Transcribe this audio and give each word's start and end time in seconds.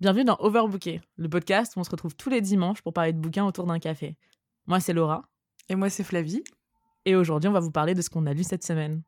Bienvenue 0.00 0.24
dans 0.24 0.36
Overbooké, 0.40 1.00
le 1.16 1.28
podcast 1.28 1.76
où 1.76 1.80
on 1.80 1.84
se 1.84 1.90
retrouve 1.90 2.16
tous 2.16 2.28
les 2.28 2.40
dimanches 2.40 2.82
pour 2.82 2.92
parler 2.92 3.12
de 3.12 3.18
bouquins 3.18 3.44
autour 3.44 3.64
d'un 3.64 3.78
café. 3.78 4.16
Moi, 4.66 4.80
c'est 4.80 4.92
Laura. 4.92 5.22
Et 5.68 5.76
moi, 5.76 5.88
c'est 5.88 6.02
Flavie. 6.02 6.42
Et 7.04 7.14
aujourd'hui, 7.14 7.48
on 7.48 7.52
va 7.52 7.60
vous 7.60 7.70
parler 7.70 7.94
de 7.94 8.02
ce 8.02 8.10
qu'on 8.10 8.26
a 8.26 8.34
lu 8.34 8.42
cette 8.42 8.64
semaine. 8.64 9.02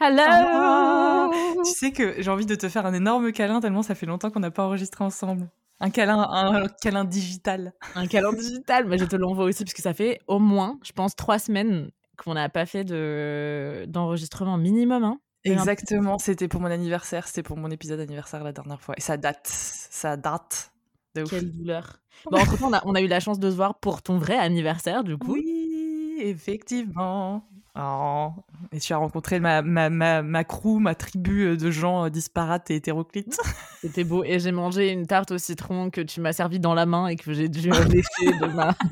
Hello 0.00 0.22
Ah 0.26 1.30
Tu 1.62 1.72
sais 1.72 1.92
que 1.92 2.22
j'ai 2.22 2.30
envie 2.30 2.46
de 2.46 2.54
te 2.54 2.70
faire 2.70 2.86
un 2.86 2.94
énorme 2.94 3.32
câlin 3.32 3.60
tellement 3.60 3.82
ça 3.82 3.94
fait 3.94 4.06
longtemps 4.06 4.30
qu'on 4.30 4.40
n'a 4.40 4.50
pas 4.50 4.64
enregistré 4.64 5.04
ensemble. 5.04 5.50
Un 5.78 5.90
câlin, 5.90 6.26
un 6.30 6.68
câlin 6.80 7.04
digital. 7.04 7.74
Un 7.94 8.06
câlin 8.06 8.32
digital, 8.32 8.86
mais 8.86 8.96
je 8.96 9.04
te 9.04 9.16
l'envoie 9.16 9.44
aussi 9.44 9.62
parce 9.62 9.74
que 9.74 9.82
ça 9.82 9.92
fait 9.92 10.20
au 10.26 10.38
moins, 10.38 10.78
je 10.82 10.92
pense, 10.92 11.14
trois 11.14 11.38
semaines 11.38 11.90
qu'on 12.16 12.32
n'a 12.32 12.48
pas 12.48 12.64
fait 12.64 12.84
de 12.84 13.84
d'enregistrement 13.88 14.56
minimum. 14.56 15.04
Hein. 15.04 15.18
Exactement, 15.44 16.18
c'était 16.18 16.48
pour 16.48 16.60
mon 16.60 16.70
anniversaire, 16.70 17.26
c'était 17.26 17.42
pour 17.42 17.56
mon 17.56 17.70
épisode 17.70 18.00
anniversaire 18.00 18.44
la 18.44 18.52
dernière 18.52 18.80
fois. 18.80 18.94
Et 18.96 19.00
ça 19.00 19.16
date, 19.16 19.46
ça 19.46 20.16
date. 20.16 20.72
De 21.14 21.22
ouf. 21.22 21.30
Quelle 21.30 21.52
douleur. 21.52 22.00
Bon, 22.30 22.38
entre 22.38 22.58
temps, 22.58 22.68
on 22.68 22.72
a, 22.72 22.82
on 22.86 22.94
a 22.94 23.00
eu 23.00 23.06
la 23.06 23.20
chance 23.20 23.38
de 23.38 23.50
se 23.50 23.56
voir 23.56 23.78
pour 23.80 24.02
ton 24.02 24.18
vrai 24.18 24.36
anniversaire, 24.38 25.04
du 25.04 25.18
coup. 25.18 25.32
Oui, 25.32 26.16
effectivement. 26.20 27.46
Oh. 27.74 28.28
Et 28.70 28.80
tu 28.80 28.92
as 28.92 28.98
rencontré 28.98 29.40
ma, 29.40 29.62
ma, 29.62 29.88
ma, 29.88 30.22
ma 30.22 30.44
crew, 30.44 30.78
ma 30.78 30.94
tribu 30.94 31.56
de 31.56 31.70
gens 31.70 32.10
disparates 32.10 32.70
et 32.70 32.76
hétéroclites. 32.76 33.38
C'était 33.80 34.04
beau. 34.04 34.24
Et 34.24 34.38
j'ai 34.40 34.52
mangé 34.52 34.90
une 34.90 35.06
tarte 35.06 35.30
au 35.30 35.38
citron 35.38 35.88
que 35.90 36.02
tu 36.02 36.20
m'as 36.20 36.34
servi 36.34 36.60
dans 36.60 36.74
la 36.74 36.84
main 36.84 37.06
et 37.08 37.16
que 37.16 37.32
j'ai 37.32 37.48
dû 37.48 37.70
lécher 37.70 38.38
de 38.40 38.46
ma... 38.46 38.76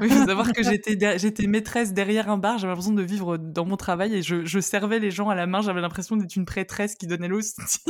Oui, 0.00 0.06
il 0.08 0.16
faut 0.16 0.26
savoir 0.26 0.52
que 0.52 0.62
j'étais, 0.62 1.46
maîtresse 1.48 1.92
derrière 1.92 2.30
un 2.30 2.38
bar. 2.38 2.58
J'avais 2.58 2.70
l'impression 2.70 2.92
de 2.92 3.02
vivre 3.02 3.36
dans 3.36 3.64
mon 3.64 3.76
travail 3.76 4.14
et 4.14 4.22
je, 4.22 4.44
je 4.44 4.60
servais 4.60 5.00
les 5.00 5.10
gens 5.10 5.28
à 5.28 5.34
la 5.34 5.48
main. 5.48 5.62
J'avais 5.62 5.80
l'impression 5.80 6.16
d'être 6.16 6.36
une 6.36 6.44
prêtresse 6.44 6.94
qui 6.94 7.08
donnait 7.08 7.26
l'hostie. 7.26 7.80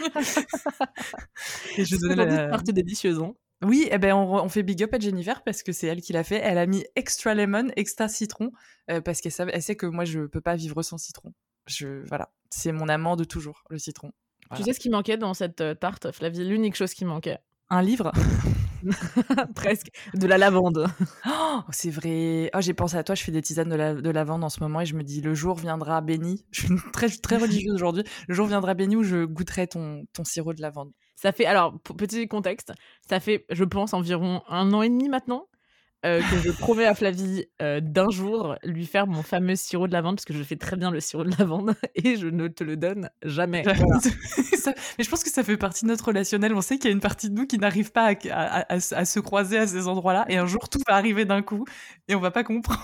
et 1.76 1.84
je 1.84 1.96
donnais 1.96 2.16
la... 2.16 2.48
tarte 2.48 2.70
délicieuse. 2.70 3.20
hein. 3.20 3.34
Oui, 3.62 3.88
eh 3.90 3.98
ben 3.98 4.14
on, 4.14 4.34
on 4.34 4.48
fait 4.48 4.62
big 4.62 4.82
up 4.84 4.94
à 4.94 4.98
Jennifer 4.98 5.42
parce 5.42 5.62
que 5.62 5.72
c'est 5.72 5.88
elle 5.88 6.00
qui 6.00 6.12
l'a 6.12 6.22
fait. 6.22 6.40
Elle 6.42 6.58
a 6.58 6.66
mis 6.66 6.84
extra 6.94 7.34
lemon, 7.34 7.68
extra 7.76 8.08
citron 8.08 8.50
euh, 8.90 9.00
parce 9.00 9.20
qu'elle 9.20 9.32
elle 9.52 9.62
sait 9.62 9.76
que 9.76 9.86
moi 9.86 10.04
je 10.04 10.20
peux 10.20 10.40
pas 10.40 10.54
vivre 10.54 10.82
sans 10.82 10.98
citron. 10.98 11.32
Je 11.66 12.06
voilà, 12.08 12.30
c'est 12.50 12.72
mon 12.72 12.88
amant 12.88 13.16
de 13.16 13.24
toujours, 13.24 13.64
le 13.68 13.78
citron. 13.78 14.12
Voilà. 14.48 14.64
Tu 14.64 14.68
sais 14.68 14.74
ce 14.74 14.80
qui 14.80 14.90
manquait 14.90 15.18
dans 15.18 15.34
cette 15.34 15.60
euh, 15.60 15.74
tarte, 15.74 16.12
Flavie? 16.12 16.44
L'unique 16.44 16.76
chose 16.76 16.94
qui 16.94 17.04
manquait. 17.04 17.38
Un 17.68 17.82
livre 17.82 18.12
Presque. 19.54 19.88
De 20.14 20.26
la 20.26 20.38
lavande. 20.38 20.86
Oh, 21.26 21.60
c'est 21.70 21.90
vrai. 21.90 22.50
Oh, 22.54 22.60
j'ai 22.60 22.74
pensé 22.74 22.96
à 22.96 23.02
toi, 23.02 23.14
je 23.14 23.24
fais 23.24 23.32
des 23.32 23.42
tisanes 23.42 23.68
de, 23.68 23.74
la, 23.74 23.94
de 23.94 24.10
lavande 24.10 24.44
en 24.44 24.48
ce 24.48 24.60
moment 24.60 24.80
et 24.80 24.86
je 24.86 24.94
me 24.94 25.02
dis 25.02 25.20
le 25.20 25.34
jour 25.34 25.56
viendra 25.56 26.00
béni. 26.00 26.46
Je 26.52 26.66
suis 26.66 26.74
très, 26.92 27.08
très 27.08 27.36
religieuse 27.36 27.74
aujourd'hui. 27.74 28.04
Le 28.28 28.34
jour 28.34 28.46
viendra 28.46 28.74
béni 28.74 28.96
où 28.96 29.02
je 29.02 29.24
goûterai 29.24 29.66
ton, 29.66 30.04
ton 30.12 30.24
sirop 30.24 30.54
de 30.54 30.62
lavande. 30.62 30.92
Ça 31.20 31.32
fait, 31.32 31.46
alors, 31.46 31.76
petit 31.80 32.28
contexte, 32.28 32.72
ça 33.08 33.18
fait, 33.18 33.44
je 33.50 33.64
pense, 33.64 33.92
environ 33.92 34.40
un 34.48 34.72
an 34.72 34.82
et 34.82 34.88
demi 34.88 35.08
maintenant 35.08 35.48
euh, 36.06 36.20
que 36.20 36.36
je 36.38 36.50
promets 36.52 36.84
à 36.84 36.94
Flavie 36.94 37.46
euh, 37.60 37.80
d'un 37.80 38.08
jour 38.10 38.54
lui 38.64 38.86
faire 38.86 39.06
mon 39.06 39.22
fameux 39.22 39.56
sirop 39.56 39.88
de 39.88 39.92
lavande, 39.92 40.16
parce 40.16 40.24
que 40.24 40.32
je 40.34 40.42
fais 40.42 40.56
très 40.56 40.76
bien 40.76 40.90
le 40.90 41.00
sirop 41.00 41.24
de 41.24 41.32
lavande 41.38 41.74
et 41.96 42.16
je 42.16 42.28
ne 42.28 42.46
te 42.48 42.62
le 42.62 42.76
donne 42.76 43.10
jamais. 43.24 43.62
Voilà. 43.62 43.84
Ça- 44.58 44.74
mais 44.98 45.04
je 45.04 45.10
pense 45.10 45.22
que 45.24 45.30
ça 45.30 45.42
fait 45.44 45.56
partie 45.56 45.84
de 45.84 45.90
notre 45.90 46.06
relationnel. 46.06 46.52
On 46.54 46.60
sait 46.60 46.76
qu'il 46.78 46.86
y 46.86 46.92
a 46.92 46.94
une 46.94 47.00
partie 47.00 47.30
de 47.30 47.34
nous 47.34 47.46
qui 47.46 47.58
n'arrive 47.58 47.90
pas 47.92 48.06
à, 48.10 48.12
à- 48.30 48.74
à- 48.74 48.76
à 48.76 49.04
se 49.04 49.20
croiser 49.20 49.58
à 49.58 49.66
ces 49.66 49.88
endroits-là 49.88 50.24
et 50.28 50.36
un 50.36 50.46
jour 50.46 50.68
tout 50.68 50.78
va 50.86 50.94
arriver 50.94 51.24
d'un 51.24 51.42
coup 51.42 51.64
et 52.08 52.14
on 52.14 52.20
va 52.20 52.30
pas 52.30 52.44
comprendre. 52.44 52.80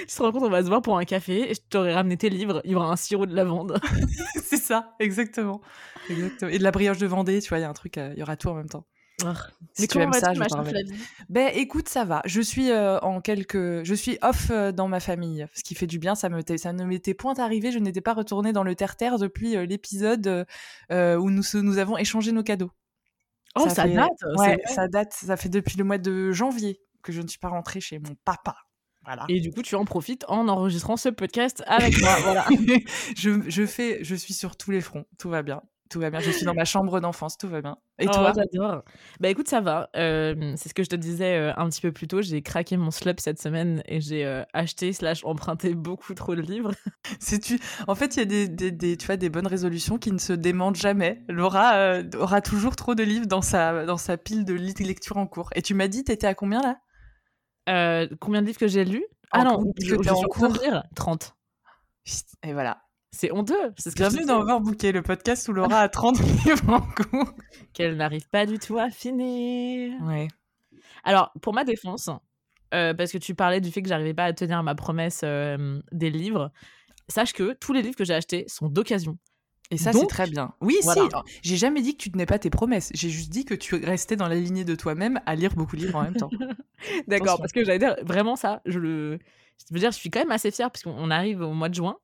Tu 0.00 0.06
te 0.06 0.22
rends 0.22 0.32
compte, 0.32 0.42
on 0.44 0.50
va 0.50 0.62
se 0.62 0.68
voir 0.68 0.82
pour 0.82 0.98
un 0.98 1.04
café 1.04 1.50
et 1.50 1.54
je 1.54 1.60
t'aurais 1.68 1.94
ramené 1.94 2.16
tes 2.16 2.30
livres, 2.30 2.60
il 2.64 2.72
y 2.72 2.74
aura 2.74 2.90
un 2.90 2.96
sirop 2.96 3.26
de 3.26 3.34
lavande. 3.34 3.78
c'est 4.42 4.56
ça, 4.56 4.94
exactement. 5.00 5.60
exactement. 6.08 6.50
Et 6.50 6.58
de 6.58 6.62
la 6.62 6.70
brioche 6.70 6.98
de 6.98 7.06
Vendée, 7.06 7.40
tu 7.40 7.48
vois, 7.48 7.58
il 7.58 7.62
y 7.62 7.64
a 7.64 7.68
un 7.68 7.72
truc, 7.74 7.98
euh, 7.98 8.12
il 8.14 8.20
y 8.20 8.22
aura 8.22 8.36
tout 8.36 8.48
en 8.48 8.54
même 8.54 8.68
temps. 8.68 8.86
Si 9.18 9.82
Mais 9.82 9.86
tu 9.86 9.98
aimes 9.98 10.12
ça, 10.12 10.34
je 10.34 10.40
Ben 11.28 11.50
écoute, 11.54 11.88
ça 11.88 12.04
va. 12.04 12.22
Je 12.24 12.40
suis 12.40 12.70
euh, 12.70 12.98
en 13.00 13.20
quelques, 13.20 13.84
je 13.84 13.94
suis 13.94 14.18
off 14.22 14.50
euh, 14.50 14.72
dans 14.72 14.88
ma 14.88 15.00
famille, 15.00 15.46
ce 15.54 15.62
qui 15.62 15.74
fait 15.74 15.86
du 15.86 15.98
bien. 15.98 16.14
Ça 16.14 16.28
me, 16.28 16.40
ça 16.56 16.72
ne 16.72 16.84
m'était 16.84 17.14
point 17.14 17.34
arrivé. 17.34 17.72
Je 17.72 17.78
n'étais 17.78 18.00
pas 18.00 18.14
retournée 18.14 18.52
dans 18.52 18.64
le 18.64 18.74
terre-terre 18.74 19.18
depuis 19.18 19.56
euh, 19.56 19.66
l'épisode 19.66 20.46
où 20.90 21.30
nous 21.30 21.42
nous 21.54 21.78
avons 21.78 21.96
échangé 21.96 22.32
nos 22.32 22.42
cadeaux. 22.42 22.70
Oh, 23.56 23.68
ça, 23.68 23.84
fait- 23.84 23.94
date 23.94 24.10
Ouais, 24.36 24.60
ça 24.66 24.88
date. 24.88 25.12
Ça 25.12 25.36
fait 25.36 25.48
depuis 25.48 25.78
le 25.78 25.84
mois 25.84 25.98
de 25.98 26.32
janvier 26.32 26.80
que 27.02 27.12
je 27.12 27.20
ne 27.22 27.28
suis 27.28 27.38
pas 27.38 27.48
rentrée 27.48 27.80
chez 27.80 27.98
mon 27.98 28.14
papa. 28.24 28.56
Voilà. 29.04 29.26
Et 29.28 29.40
du 29.40 29.52
coup, 29.52 29.62
tu 29.62 29.74
en 29.74 29.84
profites 29.84 30.24
en 30.28 30.48
enregistrant 30.48 30.96
ce 30.96 31.10
podcast 31.10 31.62
avec 31.66 32.00
moi. 32.00 32.16
Voilà. 32.22 32.46
je, 33.16 33.42
je 33.48 33.66
fais, 33.66 34.02
je 34.02 34.14
suis 34.14 34.32
sur 34.34 34.56
tous 34.56 34.70
les 34.70 34.80
fronts. 34.80 35.04
Tout 35.18 35.28
va 35.28 35.42
bien. 35.42 35.62
Tout 35.94 36.00
va 36.00 36.10
bien. 36.10 36.18
Je 36.18 36.32
suis 36.32 36.44
dans 36.44 36.54
ma 36.54 36.64
chambre 36.64 36.98
d'enfance. 37.00 37.38
Tout 37.38 37.46
va 37.48 37.62
bien. 37.62 37.76
Et 38.00 38.06
Oh, 38.06 38.10
toi? 38.12 38.32
J'adore. 38.34 38.82
Bah 39.20 39.28
écoute, 39.28 39.46
ça 39.46 39.60
va. 39.60 39.90
Euh, 39.94 40.52
c'est 40.56 40.68
ce 40.68 40.74
que 40.74 40.82
je 40.82 40.88
te 40.88 40.96
disais 40.96 41.36
euh, 41.38 41.52
un 41.56 41.68
petit 41.68 41.80
peu 41.80 41.92
plus 41.92 42.08
tôt. 42.08 42.20
J'ai 42.20 42.42
craqué 42.42 42.76
mon 42.76 42.90
slip 42.90 43.20
cette 43.20 43.40
semaine 43.40 43.80
et 43.86 44.00
j'ai 44.00 44.26
euh, 44.26 44.42
acheté 44.54 44.92
slash 44.92 45.24
emprunté 45.24 45.72
beaucoup 45.76 46.12
trop 46.14 46.34
de 46.34 46.40
livres. 46.40 46.72
C'est 47.20 47.38
tu. 47.38 47.60
En 47.86 47.94
fait, 47.94 48.16
il 48.16 48.18
y 48.18 48.22
a 48.22 48.24
des, 48.24 48.48
des, 48.48 48.72
des- 48.72 48.96
tu 48.96 49.06
vois, 49.06 49.16
des 49.16 49.28
bonnes 49.30 49.46
résolutions 49.46 49.96
qui 49.96 50.10
ne 50.10 50.18
se 50.18 50.32
démentent 50.32 50.74
jamais. 50.74 51.22
Laura 51.28 52.00
aura 52.18 52.40
toujours 52.40 52.74
trop 52.74 52.96
de 52.96 53.04
livres 53.04 53.26
dans 53.26 53.42
sa, 53.42 53.86
dans 53.86 53.96
sa 53.96 54.16
pile 54.16 54.44
de 54.44 54.54
lecture 54.54 55.16
en 55.16 55.28
cours. 55.28 55.50
Et 55.54 55.62
tu 55.62 55.74
m'as 55.74 55.86
dit, 55.86 56.02
t'étais 56.02 56.26
à 56.26 56.34
combien 56.34 56.60
là? 56.60 58.06
Combien 58.20 58.42
de 58.42 58.46
livres 58.48 58.58
que 58.58 58.66
j'ai 58.66 58.84
lus? 58.84 59.06
En 59.30 59.38
Ah 59.40 59.44
non, 59.44 59.72
je, 59.78 59.94
je 60.02 60.10
en 60.10 60.22
cours. 60.24 60.52
lire 60.60 60.82
30. 60.96 61.36
Et 62.42 62.52
voilà. 62.52 62.83
C'est 63.14 63.30
honteux. 63.30 63.72
C'est 63.76 63.90
ce 63.90 63.94
que 63.94 64.00
Bienvenue 64.00 64.26
dans 64.26 64.40
Overbooké, 64.40 64.90
le 64.90 65.00
podcast 65.00 65.46
où 65.46 65.52
Laura 65.52 65.78
a 65.82 65.88
30 65.88 66.18
livres 66.44 66.68
en 66.68 66.80
cours. 66.80 67.32
Qu'elle 67.72 67.96
n'arrive 67.96 68.28
pas 68.28 68.44
du 68.44 68.58
tout 68.58 68.76
à 68.76 68.90
finir. 68.90 69.92
Ouais. 70.02 70.26
Alors, 71.04 71.30
pour 71.40 71.54
ma 71.54 71.62
défense, 71.62 72.10
euh, 72.74 72.92
parce 72.92 73.12
que 73.12 73.18
tu 73.18 73.36
parlais 73.36 73.60
du 73.60 73.70
fait 73.70 73.82
que 73.82 73.88
j'arrivais 73.88 74.14
pas 74.14 74.24
à 74.24 74.32
tenir 74.32 74.64
ma 74.64 74.74
promesse 74.74 75.20
euh, 75.22 75.80
des 75.92 76.10
livres, 76.10 76.50
sache 77.06 77.32
que 77.32 77.52
tous 77.52 77.72
les 77.72 77.82
livres 77.82 77.94
que 77.94 78.04
j'ai 78.04 78.14
achetés 78.14 78.46
sont 78.48 78.68
d'occasion. 78.68 79.16
Et 79.70 79.78
ça, 79.78 79.92
c'est 79.92 80.06
très 80.08 80.28
bien. 80.28 80.52
Oui, 80.60 80.76
voilà. 80.82 81.02
si. 81.02 81.40
J'ai 81.42 81.56
jamais 81.56 81.82
dit 81.82 81.96
que 81.96 82.02
tu 82.02 82.10
tenais 82.10 82.26
pas 82.26 82.40
tes 82.40 82.50
promesses. 82.50 82.90
J'ai 82.94 83.10
juste 83.10 83.30
dit 83.30 83.44
que 83.44 83.54
tu 83.54 83.76
restais 83.76 84.16
dans 84.16 84.26
la 84.26 84.34
lignée 84.34 84.64
de 84.64 84.74
toi-même 84.74 85.20
à 85.24 85.36
lire 85.36 85.54
beaucoup 85.54 85.76
de 85.76 85.82
livres 85.82 85.96
en 85.96 86.02
même 86.02 86.16
temps. 86.16 86.30
D'accord, 87.06 87.38
parce 87.38 87.52
que 87.52 87.64
j'allais 87.64 87.78
dire 87.78 87.94
vraiment 88.02 88.34
ça, 88.34 88.60
je 88.66 88.80
le 88.80 89.20
je 89.68 89.72
veux 89.72 89.78
dire, 89.78 89.92
je 89.92 89.96
suis 89.96 90.10
quand 90.10 90.18
même 90.18 90.32
assez 90.32 90.50
fière 90.50 90.70
parce 90.70 90.82
qu'on 90.82 91.10
arrive 91.10 91.40
au 91.40 91.54
mois 91.54 91.68
de 91.68 91.74
juin 91.74 91.96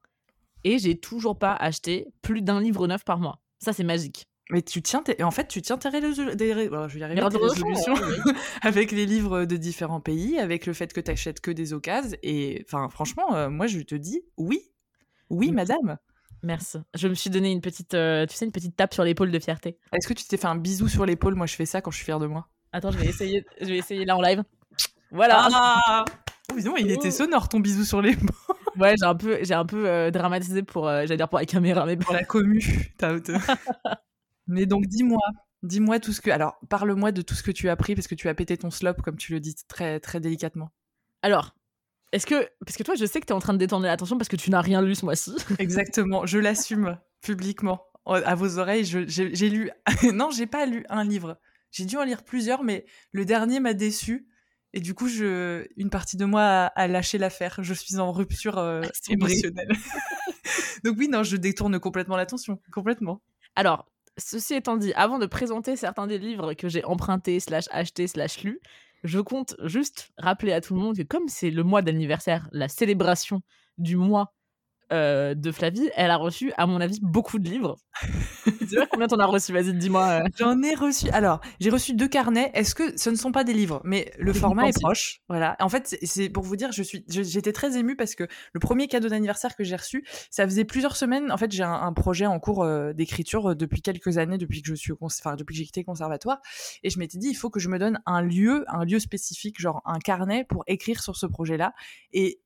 et 0.64 0.78
j'ai 0.78 0.98
toujours 0.98 1.38
pas 1.38 1.54
acheté 1.54 2.06
plus 2.22 2.42
d'un 2.42 2.60
livre 2.60 2.86
neuf 2.86 3.04
par 3.04 3.18
mois. 3.18 3.40
Ça 3.58 3.72
c'est 3.72 3.84
magique. 3.84 4.26
Mais 4.50 4.62
tu 4.62 4.82
tiens 4.82 5.02
tes... 5.02 5.22
en 5.22 5.30
fait, 5.30 5.46
tu 5.46 5.62
tiens 5.62 5.78
tes, 5.78 5.88
résolu- 5.90 6.34
des 6.34 6.52
je 6.52 6.94
vais 6.94 7.00
y 7.00 7.04
arriver, 7.04 7.20
tes 7.30 7.38
résolutions, 7.38 7.94
avec 8.62 8.90
les 8.90 9.06
livres 9.06 9.44
de 9.44 9.56
différents 9.56 10.00
pays, 10.00 10.38
avec 10.40 10.66
le 10.66 10.72
fait 10.72 10.92
que 10.92 11.00
tu 11.00 11.10
achètes 11.10 11.40
que 11.40 11.52
des 11.52 11.72
occasions. 11.72 12.18
Et 12.24 12.64
enfin, 12.66 12.88
franchement, 12.88 13.34
euh, 13.36 13.48
moi, 13.48 13.68
je 13.68 13.78
te 13.80 13.94
dis 13.94 14.22
oui. 14.36 14.60
Oui, 15.28 15.52
madame. 15.52 15.98
Merci. 16.42 16.78
Je 16.94 17.06
me 17.06 17.14
suis 17.14 17.30
donné 17.30 17.52
une 17.52 17.60
petite 17.60 17.94
euh, 17.94 18.26
tu 18.26 18.34
sais 18.34 18.44
une 18.44 18.50
petite 18.50 18.74
tape 18.74 18.92
sur 18.94 19.04
l'épaule 19.04 19.30
de 19.30 19.38
fierté. 19.38 19.78
Est-ce 19.92 20.08
que 20.08 20.14
tu 20.14 20.24
t'es 20.24 20.36
fait 20.36 20.46
un 20.48 20.56
bisou 20.56 20.88
sur 20.88 21.06
l'épaule? 21.06 21.36
Moi, 21.36 21.46
je 21.46 21.54
fais 21.54 21.66
ça 21.66 21.80
quand 21.80 21.92
je 21.92 21.96
suis 21.96 22.04
fière 22.04 22.18
de 22.18 22.26
moi. 22.26 22.48
Attends, 22.72 22.90
je 22.90 22.98
vais 22.98 23.06
essayer 23.06 23.44
je 23.60 23.66
vais 23.66 23.76
essayer 23.76 24.04
là 24.04 24.16
en 24.16 24.22
live. 24.22 24.42
Voilà. 25.12 25.48
Ah 25.52 26.04
Oh, 26.52 26.74
il 26.78 26.90
était 26.90 27.12
sonore 27.12 27.48
ton 27.48 27.60
bisou 27.60 27.84
sur 27.84 28.02
l'épaule 28.02 28.49
Ouais, 28.78 28.94
j'ai 28.98 29.06
un 29.06 29.14
peu 29.14 29.38
j'ai 29.42 29.54
un 29.54 29.66
peu 29.66 29.88
euh, 29.88 30.10
dramatisé 30.10 30.62
pour 30.62 30.88
euh, 30.88 31.02
j'allais 31.02 31.16
dire 31.16 31.28
pour 31.28 31.38
la 31.38 31.46
caméra 31.46 31.86
mais 31.86 31.96
pour 31.96 32.12
la 32.12 32.24
commu. 32.24 32.62
Mais 34.50 34.66
donc, 34.66 34.86
dis-moi. 34.86 35.22
Dis-moi 35.62 36.00
tout 36.00 36.12
ce 36.12 36.20
que. 36.20 36.30
Alors, 36.30 36.58
parle-moi 36.68 37.12
de 37.12 37.22
tout 37.22 37.34
ce 37.34 37.42
que 37.42 37.50
tu 37.50 37.68
as 37.68 37.72
appris 37.72 37.94
parce 37.94 38.08
que 38.08 38.14
tu 38.14 38.28
as 38.28 38.34
pété 38.34 38.56
ton 38.56 38.70
slop, 38.70 38.94
comme 39.02 39.16
tu 39.16 39.32
le 39.32 39.40
dis 39.40 39.54
très, 39.68 40.00
très 40.00 40.18
délicatement. 40.18 40.70
Alors, 41.22 41.54
est-ce 42.12 42.26
que 42.26 42.48
parce 42.64 42.76
que 42.76 42.82
toi 42.82 42.94
je 42.96 43.04
sais 43.04 43.20
que 43.20 43.26
tu 43.26 43.32
es 43.32 43.36
en 43.36 43.40
train 43.40 43.52
de 43.52 43.58
détendre 43.58 43.86
l'attention 43.86 44.18
parce 44.18 44.28
que 44.28 44.36
tu 44.36 44.50
n'as 44.50 44.60
rien 44.60 44.82
lu 44.82 44.94
ce 44.94 45.04
mois-ci. 45.04 45.36
Exactement, 45.58 46.26
je 46.26 46.38
l'assume 46.38 46.98
publiquement. 47.20 47.86
À 48.06 48.34
vos 48.34 48.58
oreilles, 48.58 48.84
j'ai 48.84 49.50
lu. 49.50 49.70
non, 50.12 50.30
j'ai 50.30 50.46
pas 50.46 50.66
lu 50.66 50.84
un 50.88 51.04
livre. 51.04 51.38
J'ai 51.70 51.84
dû 51.84 51.96
en 51.96 52.02
lire 52.02 52.24
plusieurs, 52.24 52.64
mais 52.64 52.84
le 53.12 53.24
dernier 53.24 53.60
m'a 53.60 53.74
déçu. 53.74 54.26
Et 54.72 54.80
du 54.80 54.94
coup, 54.94 55.08
je... 55.08 55.66
une 55.76 55.90
partie 55.90 56.16
de 56.16 56.24
moi 56.24 56.42
a, 56.42 56.66
a 56.66 56.86
lâché 56.86 57.18
l'affaire. 57.18 57.56
Je 57.60 57.74
suis 57.74 57.98
en 57.98 58.12
rupture 58.12 58.58
euh, 58.58 58.80
vrai. 58.80 58.90
émotionnelle. 59.08 59.68
Donc 60.84 60.96
oui, 60.98 61.08
non, 61.08 61.22
je 61.22 61.36
détourne 61.36 61.78
complètement 61.78 62.16
l'attention. 62.16 62.60
Complètement. 62.72 63.20
Alors, 63.56 63.90
ceci 64.16 64.54
étant 64.54 64.76
dit, 64.76 64.92
avant 64.94 65.18
de 65.18 65.26
présenter 65.26 65.76
certains 65.76 66.06
des 66.06 66.18
livres 66.18 66.54
que 66.54 66.68
j'ai 66.68 66.84
empruntés, 66.84 67.40
slash 67.40 67.66
achetés, 67.70 68.06
slash 68.06 68.42
lus, 68.42 68.60
je 69.02 69.18
compte 69.18 69.56
juste 69.64 70.10
rappeler 70.18 70.52
à 70.52 70.60
tout 70.60 70.74
le 70.74 70.80
monde 70.80 70.96
que 70.96 71.02
comme 71.02 71.28
c'est 71.28 71.50
le 71.50 71.62
mois 71.62 71.82
d'anniversaire, 71.82 72.48
la 72.52 72.68
célébration 72.68 73.42
du 73.78 73.96
mois 73.96 74.34
euh, 74.92 75.34
de 75.34 75.52
Flavie, 75.52 75.90
elle 75.94 76.10
a 76.10 76.16
reçu, 76.16 76.52
à 76.56 76.66
mon 76.66 76.80
avis, 76.80 76.98
beaucoup 77.02 77.38
de 77.38 77.48
livres. 77.48 77.76
tu 78.44 78.68
sais 78.68 78.86
combien 78.90 79.06
t'en 79.06 79.18
as 79.18 79.26
reçu 79.26 79.52
Vas-y, 79.52 79.72
dis-moi. 79.74 80.22
J'en 80.36 80.60
ai 80.62 80.74
reçu. 80.74 81.08
Alors, 81.10 81.40
j'ai 81.60 81.70
reçu 81.70 81.94
deux 81.94 82.08
carnets. 82.08 82.50
Est-ce 82.54 82.74
que 82.74 82.96
ce 82.98 83.10
ne 83.10 83.16
sont 83.16 83.32
pas 83.32 83.44
des 83.44 83.52
livres? 83.52 83.80
Mais 83.84 84.12
le 84.18 84.32
format 84.32 84.68
est 84.68 84.80
proche. 84.80 85.20
Voilà. 85.28 85.56
En 85.60 85.68
fait, 85.68 85.96
c'est 86.02 86.28
pour 86.28 86.42
vous 86.42 86.56
dire, 86.56 86.72
je 86.72 86.82
suis, 86.82 87.04
j'étais 87.08 87.52
très 87.52 87.78
émue 87.78 87.96
parce 87.96 88.14
que 88.14 88.24
le 88.52 88.60
premier 88.60 88.88
cadeau 88.88 89.08
d'anniversaire 89.08 89.54
que 89.56 89.64
j'ai 89.64 89.76
reçu, 89.76 90.04
ça 90.30 90.44
faisait 90.44 90.64
plusieurs 90.64 90.96
semaines. 90.96 91.30
En 91.30 91.36
fait, 91.36 91.52
j'ai 91.52 91.62
un, 91.62 91.92
projet 91.92 92.26
en 92.26 92.38
cours 92.38 92.66
d'écriture 92.94 93.54
depuis 93.54 93.82
quelques 93.82 94.18
années, 94.18 94.38
depuis 94.38 94.62
que 94.62 94.68
je 94.68 94.74
suis, 94.74 94.92
enfin, 95.00 95.36
depuis 95.36 95.54
que 95.54 95.58
j'ai 95.58 95.66
quitté 95.66 95.80
le 95.80 95.86
conservatoire, 95.86 96.38
et 96.82 96.90
je 96.90 96.98
m'étais 96.98 97.18
dit, 97.18 97.28
il 97.28 97.34
faut 97.34 97.50
que 97.50 97.60
je 97.60 97.68
me 97.68 97.78
donne 97.78 98.00
un 98.06 98.22
lieu, 98.22 98.64
un 98.68 98.84
lieu 98.84 98.98
spécifique, 98.98 99.60
genre 99.60 99.82
un 99.84 99.98
carnet 99.98 100.44
pour 100.44 100.64
écrire 100.66 101.02
sur 101.02 101.16
ce 101.16 101.26
projet-là. 101.26 101.74
Et 102.12 102.40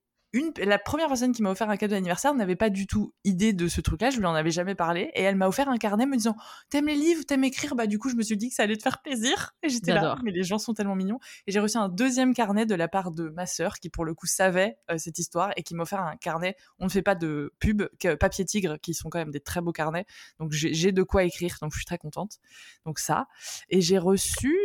la 0.58 0.78
première 0.78 1.08
personne 1.08 1.32
qui 1.32 1.42
m'a 1.42 1.50
offert 1.50 1.70
un 1.70 1.76
cadeau 1.76 1.94
d'anniversaire 1.94 2.34
n'avait 2.34 2.56
pas 2.56 2.70
du 2.70 2.86
tout 2.86 3.12
idée 3.24 3.52
de 3.52 3.68
ce 3.68 3.80
truc-là, 3.80 4.10
je 4.10 4.18
lui 4.18 4.26
en 4.26 4.34
avais 4.34 4.50
jamais 4.50 4.74
parlé, 4.74 5.10
et 5.14 5.22
elle 5.22 5.36
m'a 5.36 5.46
offert 5.46 5.68
un 5.68 5.76
carnet 5.76 6.06
me 6.06 6.16
disant 6.16 6.36
T'aimes 6.70 6.86
les 6.86 6.96
livres, 6.96 7.24
t'aimes 7.24 7.44
écrire? 7.44 7.74
Bah, 7.74 7.86
du 7.86 7.98
coup, 7.98 8.08
je 8.08 8.16
me 8.16 8.22
suis 8.22 8.36
dit 8.36 8.48
que 8.48 8.54
ça 8.54 8.64
allait 8.64 8.76
te 8.76 8.82
faire 8.82 9.02
plaisir. 9.02 9.54
Et 9.62 9.68
j'étais 9.68 9.92
là, 9.92 10.16
mais 10.24 10.32
les 10.32 10.42
gens 10.42 10.58
sont 10.58 10.74
tellement 10.74 10.96
mignons. 10.96 11.18
Et 11.46 11.52
j'ai 11.52 11.60
reçu 11.60 11.76
un 11.76 11.88
deuxième 11.88 12.34
carnet 12.34 12.66
de 12.66 12.74
la 12.74 12.88
part 12.88 13.10
de 13.10 13.28
ma 13.28 13.46
sœur, 13.46 13.74
qui 13.78 13.90
pour 13.90 14.04
le 14.04 14.14
coup 14.14 14.26
savait 14.26 14.76
euh, 14.90 14.98
cette 14.98 15.18
histoire, 15.18 15.52
et 15.56 15.62
qui 15.62 15.74
m'a 15.74 15.82
offert 15.82 16.00
un 16.00 16.16
carnet. 16.16 16.56
On 16.78 16.86
ne 16.86 16.90
fait 16.90 17.02
pas 17.02 17.14
de 17.14 17.52
pub, 17.58 17.82
que 18.00 18.14
Papier 18.14 18.44
Tigre, 18.44 18.78
qui 18.80 18.94
sont 18.94 19.10
quand 19.10 19.18
même 19.18 19.30
des 19.30 19.40
très 19.40 19.60
beaux 19.60 19.72
carnets. 19.72 20.06
Donc, 20.38 20.52
j'ai 20.52 20.92
de 20.92 21.02
quoi 21.02 21.24
écrire, 21.24 21.56
donc 21.60 21.72
je 21.72 21.78
suis 21.78 21.86
très 21.86 21.98
contente. 21.98 22.38
Donc, 22.84 22.98
ça. 22.98 23.26
Et 23.68 23.80
j'ai 23.80 23.98
reçu 23.98 24.58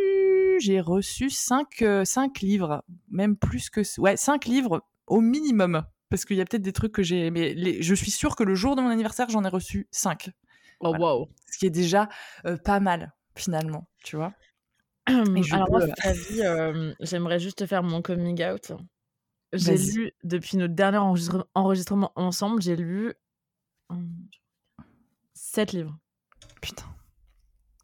j'ai 0.60 0.80
reçu 0.80 1.30
cinq, 1.30 1.82
euh, 1.82 2.04
cinq 2.04 2.40
livres, 2.40 2.84
même 3.10 3.36
plus 3.36 3.70
que 3.70 3.80
ouais, 3.98 4.16
cinq 4.16 4.44
livres 4.44 4.84
au 5.10 5.20
minimum. 5.20 5.84
Parce 6.08 6.24
qu'il 6.24 6.36
y 6.36 6.40
a 6.40 6.44
peut-être 6.44 6.62
des 6.62 6.72
trucs 6.72 6.92
que 6.92 7.02
j'ai. 7.02 7.30
Mais 7.30 7.54
je 7.82 7.94
suis 7.94 8.10
sûre 8.10 8.34
que 8.34 8.42
le 8.42 8.54
jour 8.54 8.74
de 8.74 8.80
mon 8.80 8.88
anniversaire, 8.88 9.28
j'en 9.28 9.44
ai 9.44 9.48
reçu 9.48 9.86
5. 9.90 10.30
Oh, 10.80 10.94
wow. 10.98 11.28
Ce 11.50 11.58
qui 11.58 11.66
est 11.66 11.70
déjà 11.70 12.08
euh, 12.46 12.56
pas 12.56 12.80
mal, 12.80 13.12
finalement, 13.36 13.86
tu 14.02 14.16
vois. 14.16 14.32
Alors, 15.06 15.70
moi, 15.70 15.82
euh, 16.06 16.94
j'aimerais 17.00 17.38
juste 17.38 17.66
faire 17.66 17.82
mon 17.82 18.02
coming 18.02 18.42
out. 18.44 18.72
J'ai 19.52 19.76
lu, 19.76 20.12
depuis 20.24 20.56
notre 20.56 20.74
dernier 20.74 21.00
enregistrement 21.54 22.12
ensemble, 22.14 22.62
j'ai 22.62 22.76
lu 22.76 23.12
7 25.34 25.72
livres. 25.72 25.98
Putain. 26.60 26.86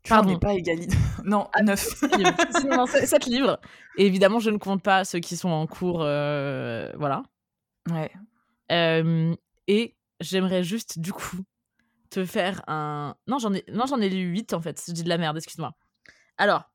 Pardon. 0.09 0.39
pas 0.39 0.55
égalité. 0.55 0.97
non, 1.25 1.49
à 1.53 1.63
9. 1.63 1.79
7 1.79 3.27
livres. 3.27 3.61
Et 3.97 4.07
évidemment, 4.07 4.39
je 4.39 4.51
ne 4.51 4.59
compte 4.59 4.83
pas 4.83 5.05
ceux 5.05 5.19
qui 5.21 5.37
sont 5.37 5.51
en 5.51 5.67
cours. 5.67 6.03
Euh, 6.03 6.91
voilà. 6.97 7.23
Ouais. 7.91 8.11
et 9.69 9.95
j'aimerais 10.21 10.65
juste, 10.65 10.99
du 10.99 11.13
coup, 11.13 11.39
te 12.11 12.25
faire 12.25 12.63
un. 12.67 13.15
Non, 13.27 13.39
j'en 13.39 13.53
ai, 13.53 13.65
non, 13.73 13.87
j'en 13.87 14.01
ai 14.01 14.09
lu 14.09 14.31
8 14.31 14.55
en 14.55 14.61
fait. 14.61 14.83
Je 14.87 14.93
dis 14.93 15.03
de 15.03 15.09
la 15.09 15.19
merde, 15.19 15.37
excuse-moi. 15.37 15.73
Alors, 16.39 16.71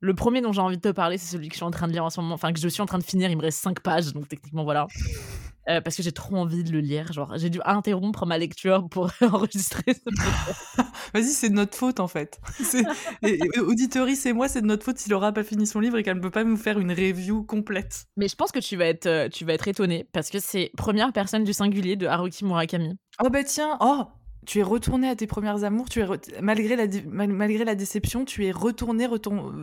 le 0.00 0.14
premier 0.14 0.40
dont 0.40 0.52
j'ai 0.52 0.60
envie 0.60 0.76
de 0.76 0.82
te 0.82 0.92
parler, 0.92 1.18
c'est 1.18 1.32
celui 1.32 1.48
que 1.48 1.54
je 1.54 1.58
suis 1.58 1.64
en 1.64 1.70
train 1.70 1.88
de 1.88 1.92
lire 1.92 2.04
en 2.04 2.10
ce 2.10 2.20
moment. 2.20 2.34
Enfin, 2.34 2.52
que 2.52 2.60
je 2.60 2.68
suis 2.68 2.82
en 2.82 2.86
train 2.86 2.98
de 2.98 3.04
finir. 3.04 3.30
Il 3.30 3.36
me 3.36 3.42
reste 3.42 3.60
5 3.60 3.80
pages, 3.80 4.12
donc 4.12 4.28
techniquement, 4.28 4.64
voilà. 4.64 4.86
Euh, 5.68 5.80
parce 5.80 5.96
que 5.96 6.02
j'ai 6.02 6.12
trop 6.12 6.36
envie 6.36 6.62
de 6.62 6.72
le 6.72 6.80
lire. 6.80 7.12
Genre, 7.12 7.32
j'ai 7.36 7.48
dû 7.48 7.60
interrompre 7.64 8.26
ma 8.26 8.36
lecture 8.36 8.86
pour 8.90 9.10
enregistrer 9.22 9.94
ce 9.94 10.82
Vas-y, 11.14 11.24
c'est 11.24 11.48
de 11.48 11.54
notre 11.54 11.76
faute 11.76 12.00
en 12.00 12.08
fait. 12.08 12.40
Auditoris 13.58 14.26
et 14.26 14.32
moi, 14.32 14.48
c'est 14.48 14.60
de 14.60 14.66
notre 14.66 14.84
faute 14.84 14.98
s'il 14.98 15.14
aura 15.14 15.32
pas 15.32 15.42
fini 15.42 15.66
son 15.66 15.80
livre 15.80 15.96
et 15.96 16.02
qu'elle 16.02 16.16
ne 16.16 16.22
peut 16.22 16.30
pas 16.30 16.44
nous 16.44 16.56
faire 16.56 16.78
une 16.78 16.92
review 16.92 17.44
complète. 17.44 18.06
Mais 18.16 18.28
je 18.28 18.36
pense 18.36 18.52
que 18.52 18.58
tu 18.58 18.76
vas 18.76 18.86
être, 18.86 19.06
euh, 19.06 19.28
tu 19.28 19.44
vas 19.44 19.54
être 19.54 19.68
étonné 19.68 20.06
parce 20.12 20.28
que 20.28 20.38
c'est 20.38 20.70
première 20.76 21.12
personne 21.12 21.44
du 21.44 21.52
singulier 21.52 21.96
de 21.96 22.06
Haruki 22.06 22.44
Murakami. 22.44 22.98
Oh 23.22 23.30
bah 23.30 23.44
tiens, 23.44 23.78
oh, 23.80 24.04
tu 24.46 24.58
es 24.58 24.62
retourné 24.62 25.08
à 25.08 25.16
tes 25.16 25.26
premières 25.26 25.64
amours, 25.64 25.88
tu 25.88 26.00
es 26.00 26.06
malgré 26.42 26.76
la 26.76 26.86
malgré 27.10 27.64
la 27.64 27.74
déception, 27.74 28.24
tu 28.24 28.44
es 28.44 28.50
retourné 28.50 29.08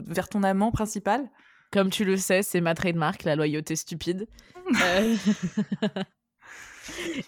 vers 0.08 0.30
ton 0.30 0.44
amant 0.44 0.72
principal? 0.72 1.30
Comme 1.72 1.90
tu 1.90 2.04
le 2.04 2.18
sais, 2.18 2.44
c'est 2.44 2.60
ma 2.60 2.76
trademark, 2.76 3.24
la 3.24 3.36
loyauté 3.36 3.76
stupide. 3.76 4.28
Euh, 4.84 5.16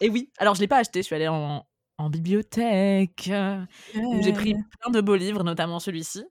et 0.01 0.09
oui, 0.09 0.31
alors 0.37 0.55
je 0.55 0.61
l'ai 0.61 0.67
pas 0.67 0.77
acheté, 0.77 1.01
je 1.01 1.05
suis 1.05 1.15
allée 1.15 1.27
en, 1.27 1.65
bibliothèque. 2.09 3.31
J'ai 4.21 4.33
pris 4.33 4.55
plein 4.79 4.91
de 4.91 4.99
beaux 4.99 5.15
livres, 5.15 5.43
notamment 5.43 5.79
celui-ci. 5.79 6.25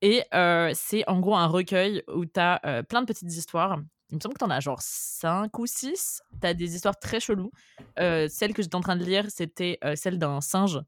Et 0.00 0.22
euh, 0.32 0.70
c'est 0.74 1.06
en 1.08 1.18
gros 1.20 1.34
un 1.34 1.46
recueil 1.46 2.02
où 2.06 2.24
tu 2.24 2.38
as 2.38 2.60
euh, 2.64 2.82
plein 2.82 3.00
de 3.00 3.06
petites 3.06 3.32
histoires. 3.32 3.80
Il 4.10 4.16
me 4.16 4.20
semble 4.20 4.34
que 4.34 4.38
tu 4.38 4.44
en 4.44 4.50
as 4.50 4.60
genre 4.60 4.80
5 4.80 5.58
ou 5.58 5.66
6. 5.66 6.22
Tu 6.40 6.46
as 6.46 6.54
des 6.54 6.76
histoires 6.76 6.98
très 6.98 7.18
cheloues. 7.18 7.50
celle 7.96 8.54
que 8.54 8.62
j'étais 8.62 8.76
en 8.76 8.80
train 8.80 8.96
de 8.96 9.04
lire, 9.04 9.26
c'était 9.28 9.78
celle 9.96 10.18
d'un 10.18 10.40
singe 10.40 10.80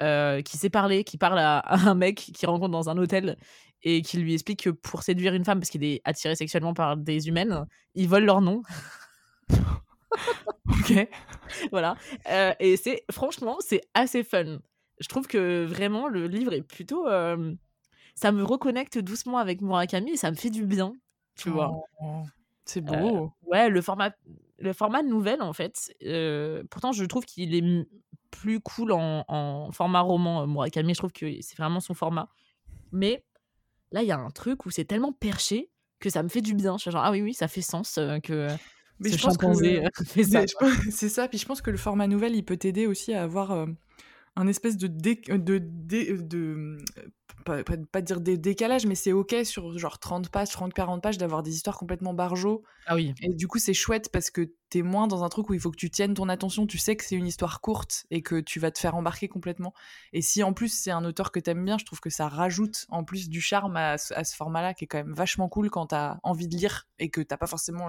qui 0.00 0.56
s'est 0.56 0.70
parlé, 0.70 1.02
qui 1.02 1.18
parle 1.18 1.40
à, 1.40 1.62
un 1.88 1.94
mec 1.94 2.16
qui 2.16 2.46
rencontre 2.46 2.72
dans 2.72 2.88
un 2.88 2.96
hôtel 2.96 3.36
et 3.82 4.02
qui 4.02 4.18
lui 4.18 4.34
explique 4.34 4.64
que 4.64 4.70
pour 4.70 5.02
séduire 5.02 5.34
une 5.34 5.44
femme, 5.44 5.60
parce 5.60 5.70
qu'il 5.70 5.84
est 5.84 6.00
attiré 6.04 6.34
sexuellement 6.34 6.74
par 6.74 6.96
des 6.96 7.28
humaines, 7.28 7.66
il 7.94 8.08
vole 8.08 8.24
leur 8.24 8.40
nom. 8.40 8.62
ok. 10.68 11.08
Voilà. 11.72 11.96
Euh, 12.30 12.52
et 12.60 12.76
c'est 12.76 13.04
franchement, 13.10 13.56
c'est 13.60 13.80
assez 13.94 14.22
fun. 14.22 14.58
Je 15.00 15.08
trouve 15.08 15.26
que 15.26 15.64
vraiment 15.64 16.08
le 16.08 16.26
livre 16.26 16.52
est 16.52 16.62
plutôt. 16.62 17.06
Euh, 17.06 17.54
ça 18.14 18.32
me 18.32 18.42
reconnecte 18.42 18.98
doucement 18.98 19.38
avec 19.38 19.60
Murakami 19.62 20.12
et 20.12 20.16
ça 20.16 20.30
me 20.30 20.36
fait 20.36 20.50
du 20.50 20.66
bien, 20.66 20.92
tu 21.36 21.50
vois. 21.50 21.72
Oh, 22.02 22.22
c'est 22.64 22.80
beau. 22.80 22.92
Euh, 22.92 23.50
ouais, 23.50 23.70
le 23.70 23.80
format, 23.80 24.10
le 24.58 24.72
format 24.72 25.02
nouvelle 25.02 25.40
en 25.40 25.52
fait. 25.52 25.94
pourtant, 26.70 26.92
je 26.92 27.04
trouve 27.04 27.24
qu'il 27.24 27.54
est 27.54 27.86
plus 28.30 28.60
cool 28.60 28.92
en, 28.92 29.24
en 29.28 29.72
format 29.72 30.00
roman 30.00 30.46
Murakami. 30.46 30.94
Je 30.94 30.98
trouve 30.98 31.12
que 31.12 31.40
c'est 31.40 31.56
vraiment 31.56 31.80
son 31.80 31.94
format. 31.94 32.28
Mais 32.92 33.24
Là, 33.92 34.02
il 34.02 34.08
y 34.08 34.12
a 34.12 34.18
un 34.18 34.30
truc 34.30 34.66
où 34.66 34.70
c'est 34.70 34.84
tellement 34.84 35.12
perché 35.12 35.70
que 36.00 36.10
ça 36.10 36.22
me 36.22 36.28
fait 36.28 36.40
du 36.40 36.54
bien. 36.54 36.76
Je 36.76 36.82
suis 36.82 36.90
genre, 36.90 37.04
ah 37.04 37.10
oui, 37.10 37.22
oui, 37.22 37.34
ça 37.34 37.48
fait 37.48 37.62
sens 37.62 37.98
euh, 37.98 38.18
que. 38.20 38.48
Mais 39.00 39.10
je 39.10 39.22
pense 39.22 39.36
que 39.36 39.46
c'est 40.90 41.08
ça. 41.08 41.28
Puis 41.28 41.38
je 41.38 41.46
pense 41.46 41.62
que 41.62 41.70
le 41.70 41.76
format 41.76 42.06
nouvelle, 42.06 42.34
il 42.34 42.44
peut 42.44 42.56
t'aider 42.56 42.86
aussi 42.86 43.14
à 43.14 43.22
avoir 43.22 43.52
euh, 43.52 43.66
un 44.38 44.46
espèce 44.46 44.76
de, 44.76 44.86
de, 44.86 45.58
de, 45.58 46.78
pas, 47.44 47.64
pas, 47.64 48.00
dire 48.00 48.20
des 48.20 48.38
décalages, 48.38 48.86
mais 48.86 48.94
c'est 48.94 49.10
ok 49.10 49.34
sur 49.42 49.76
genre 49.76 49.98
30 49.98 50.28
pages, 50.28 50.50
30-40 50.50 51.00
pages 51.00 51.18
d'avoir 51.18 51.42
des 51.42 51.54
histoires 51.54 51.76
complètement 51.76 52.14
barjots. 52.14 52.62
Ah 52.86 52.94
oui. 52.94 53.14
Et 53.20 53.34
du 53.34 53.48
coup, 53.48 53.58
c'est 53.58 53.74
chouette 53.74 54.10
parce 54.12 54.30
que 54.30 54.52
t'es 54.70 54.82
moins 54.82 55.08
dans 55.08 55.24
un 55.24 55.28
truc 55.28 55.50
où 55.50 55.54
il 55.54 55.60
faut 55.60 55.72
que 55.72 55.76
tu 55.76 55.90
tiennes 55.90 56.14
ton 56.14 56.28
attention, 56.28 56.68
tu 56.68 56.78
sais 56.78 56.94
que 56.94 57.04
c'est 57.04 57.16
une 57.16 57.26
histoire 57.26 57.60
courte 57.60 58.06
et 58.10 58.22
que 58.22 58.40
tu 58.40 58.60
vas 58.60 58.70
te 58.70 58.78
faire 58.78 58.94
embarquer 58.94 59.26
complètement. 59.26 59.74
Et 60.12 60.22
si 60.22 60.44
en 60.44 60.52
plus 60.52 60.68
c'est 60.68 60.92
un 60.92 61.04
auteur 61.04 61.32
que 61.32 61.40
t'aimes 61.40 61.64
bien, 61.64 61.76
je 61.76 61.84
trouve 61.84 62.00
que 62.00 62.10
ça 62.10 62.28
rajoute 62.28 62.86
en 62.90 63.02
plus 63.02 63.28
du 63.28 63.40
charme 63.40 63.76
à, 63.76 63.92
à 63.92 64.24
ce 64.24 64.36
format-là 64.36 64.74
qui 64.74 64.84
est 64.84 64.88
quand 64.88 64.98
même 64.98 65.14
vachement 65.14 65.48
cool 65.48 65.68
quand 65.68 65.86
t'as 65.88 66.18
envie 66.22 66.46
de 66.46 66.56
lire 66.56 66.86
et 67.00 67.10
que 67.10 67.20
t'as 67.20 67.36
pas 67.36 67.48
forcément 67.48 67.88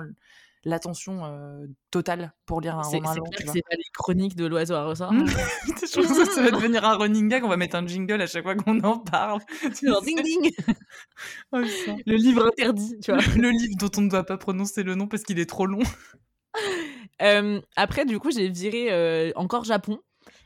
l'attention 0.64 1.26
euh, 1.26 1.68
totale 1.92 2.34
pour 2.46 2.62
lire 2.62 2.78
un 2.78 2.82
roman 2.82 3.14
long. 3.14 3.24
C'est 3.38 3.62
pas 3.62 3.76
les 3.76 3.84
chroniques 3.94 4.36
de 4.36 4.46
l'oiseau 4.46 4.76
à 4.76 4.86
ressort. 4.86 5.12
je 5.14 6.02
pense 6.02 6.18
que 6.18 6.34
ça 6.34 6.42
va 6.42 6.52
devenir 6.52 6.84
un 6.86 6.98
running 6.98 7.30
gag. 7.30 7.44
On 7.44 7.50
va 7.50 7.58
mettre 7.58 7.76
un 7.76 7.88
jingle 7.88 8.22
à 8.22 8.28
chaque 8.28 8.44
fois 8.44 8.56
qu'on 8.56 8.80
en 8.82 9.00
parle. 9.00 9.42
ding 10.06 10.22
ding. 10.22 10.52
Oh, 11.52 11.60
le 12.06 12.16
livre 12.16 12.45
interdit, 12.45 13.00
tu 13.00 13.12
vois. 13.12 13.22
Le 13.36 13.50
livre 13.50 13.76
dont 13.80 13.92
on 13.98 14.02
ne 14.02 14.10
doit 14.10 14.26
pas 14.26 14.38
prononcer 14.38 14.83
le 14.83 14.95
nom 14.95 15.07
parce 15.07 15.24
qu'il 15.24 15.40
est 15.40 15.50
trop 15.50 15.66
long. 15.66 15.83
après, 17.76 18.06
du 18.06 18.19
coup, 18.19 18.31
j'ai 18.31 18.50
viré 18.50 18.92
euh, 18.92 19.31
encore 19.36 19.64
Japon 19.64 20.00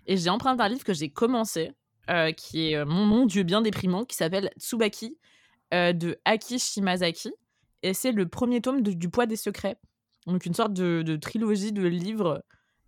et 0.06 0.18
j'ai 0.18 0.30
emprunté 0.30 0.62
un 0.62 0.70
livre 0.70 0.84
que 0.84 0.94
j'ai 0.94 1.10
commencé, 1.10 1.72
qui 2.38 2.72
est 2.72 2.86
mon 2.86 3.06
nom 3.06 3.26
Dieu 3.26 3.44
bien 3.44 3.62
déprimant, 3.62 4.06
qui 4.06 4.16
s'appelle 4.16 4.52
Tsubaki 4.60 5.18
de 5.72 6.20
Aki 6.26 6.60
Shimazaki. 6.60 7.32
Et 7.82 7.94
c'est 7.94 8.14
le 8.14 8.28
premier 8.28 8.62
tome 8.62 8.82
du 8.82 9.10
poids 9.10 9.26
des 9.26 9.36
secrets. 9.36 9.78
Donc 10.27 10.46
une 10.46 10.53
sorte 10.53 10.74
de, 10.74 11.15
trilogie 11.18 11.72
de 11.72 11.86
livres 11.86 12.44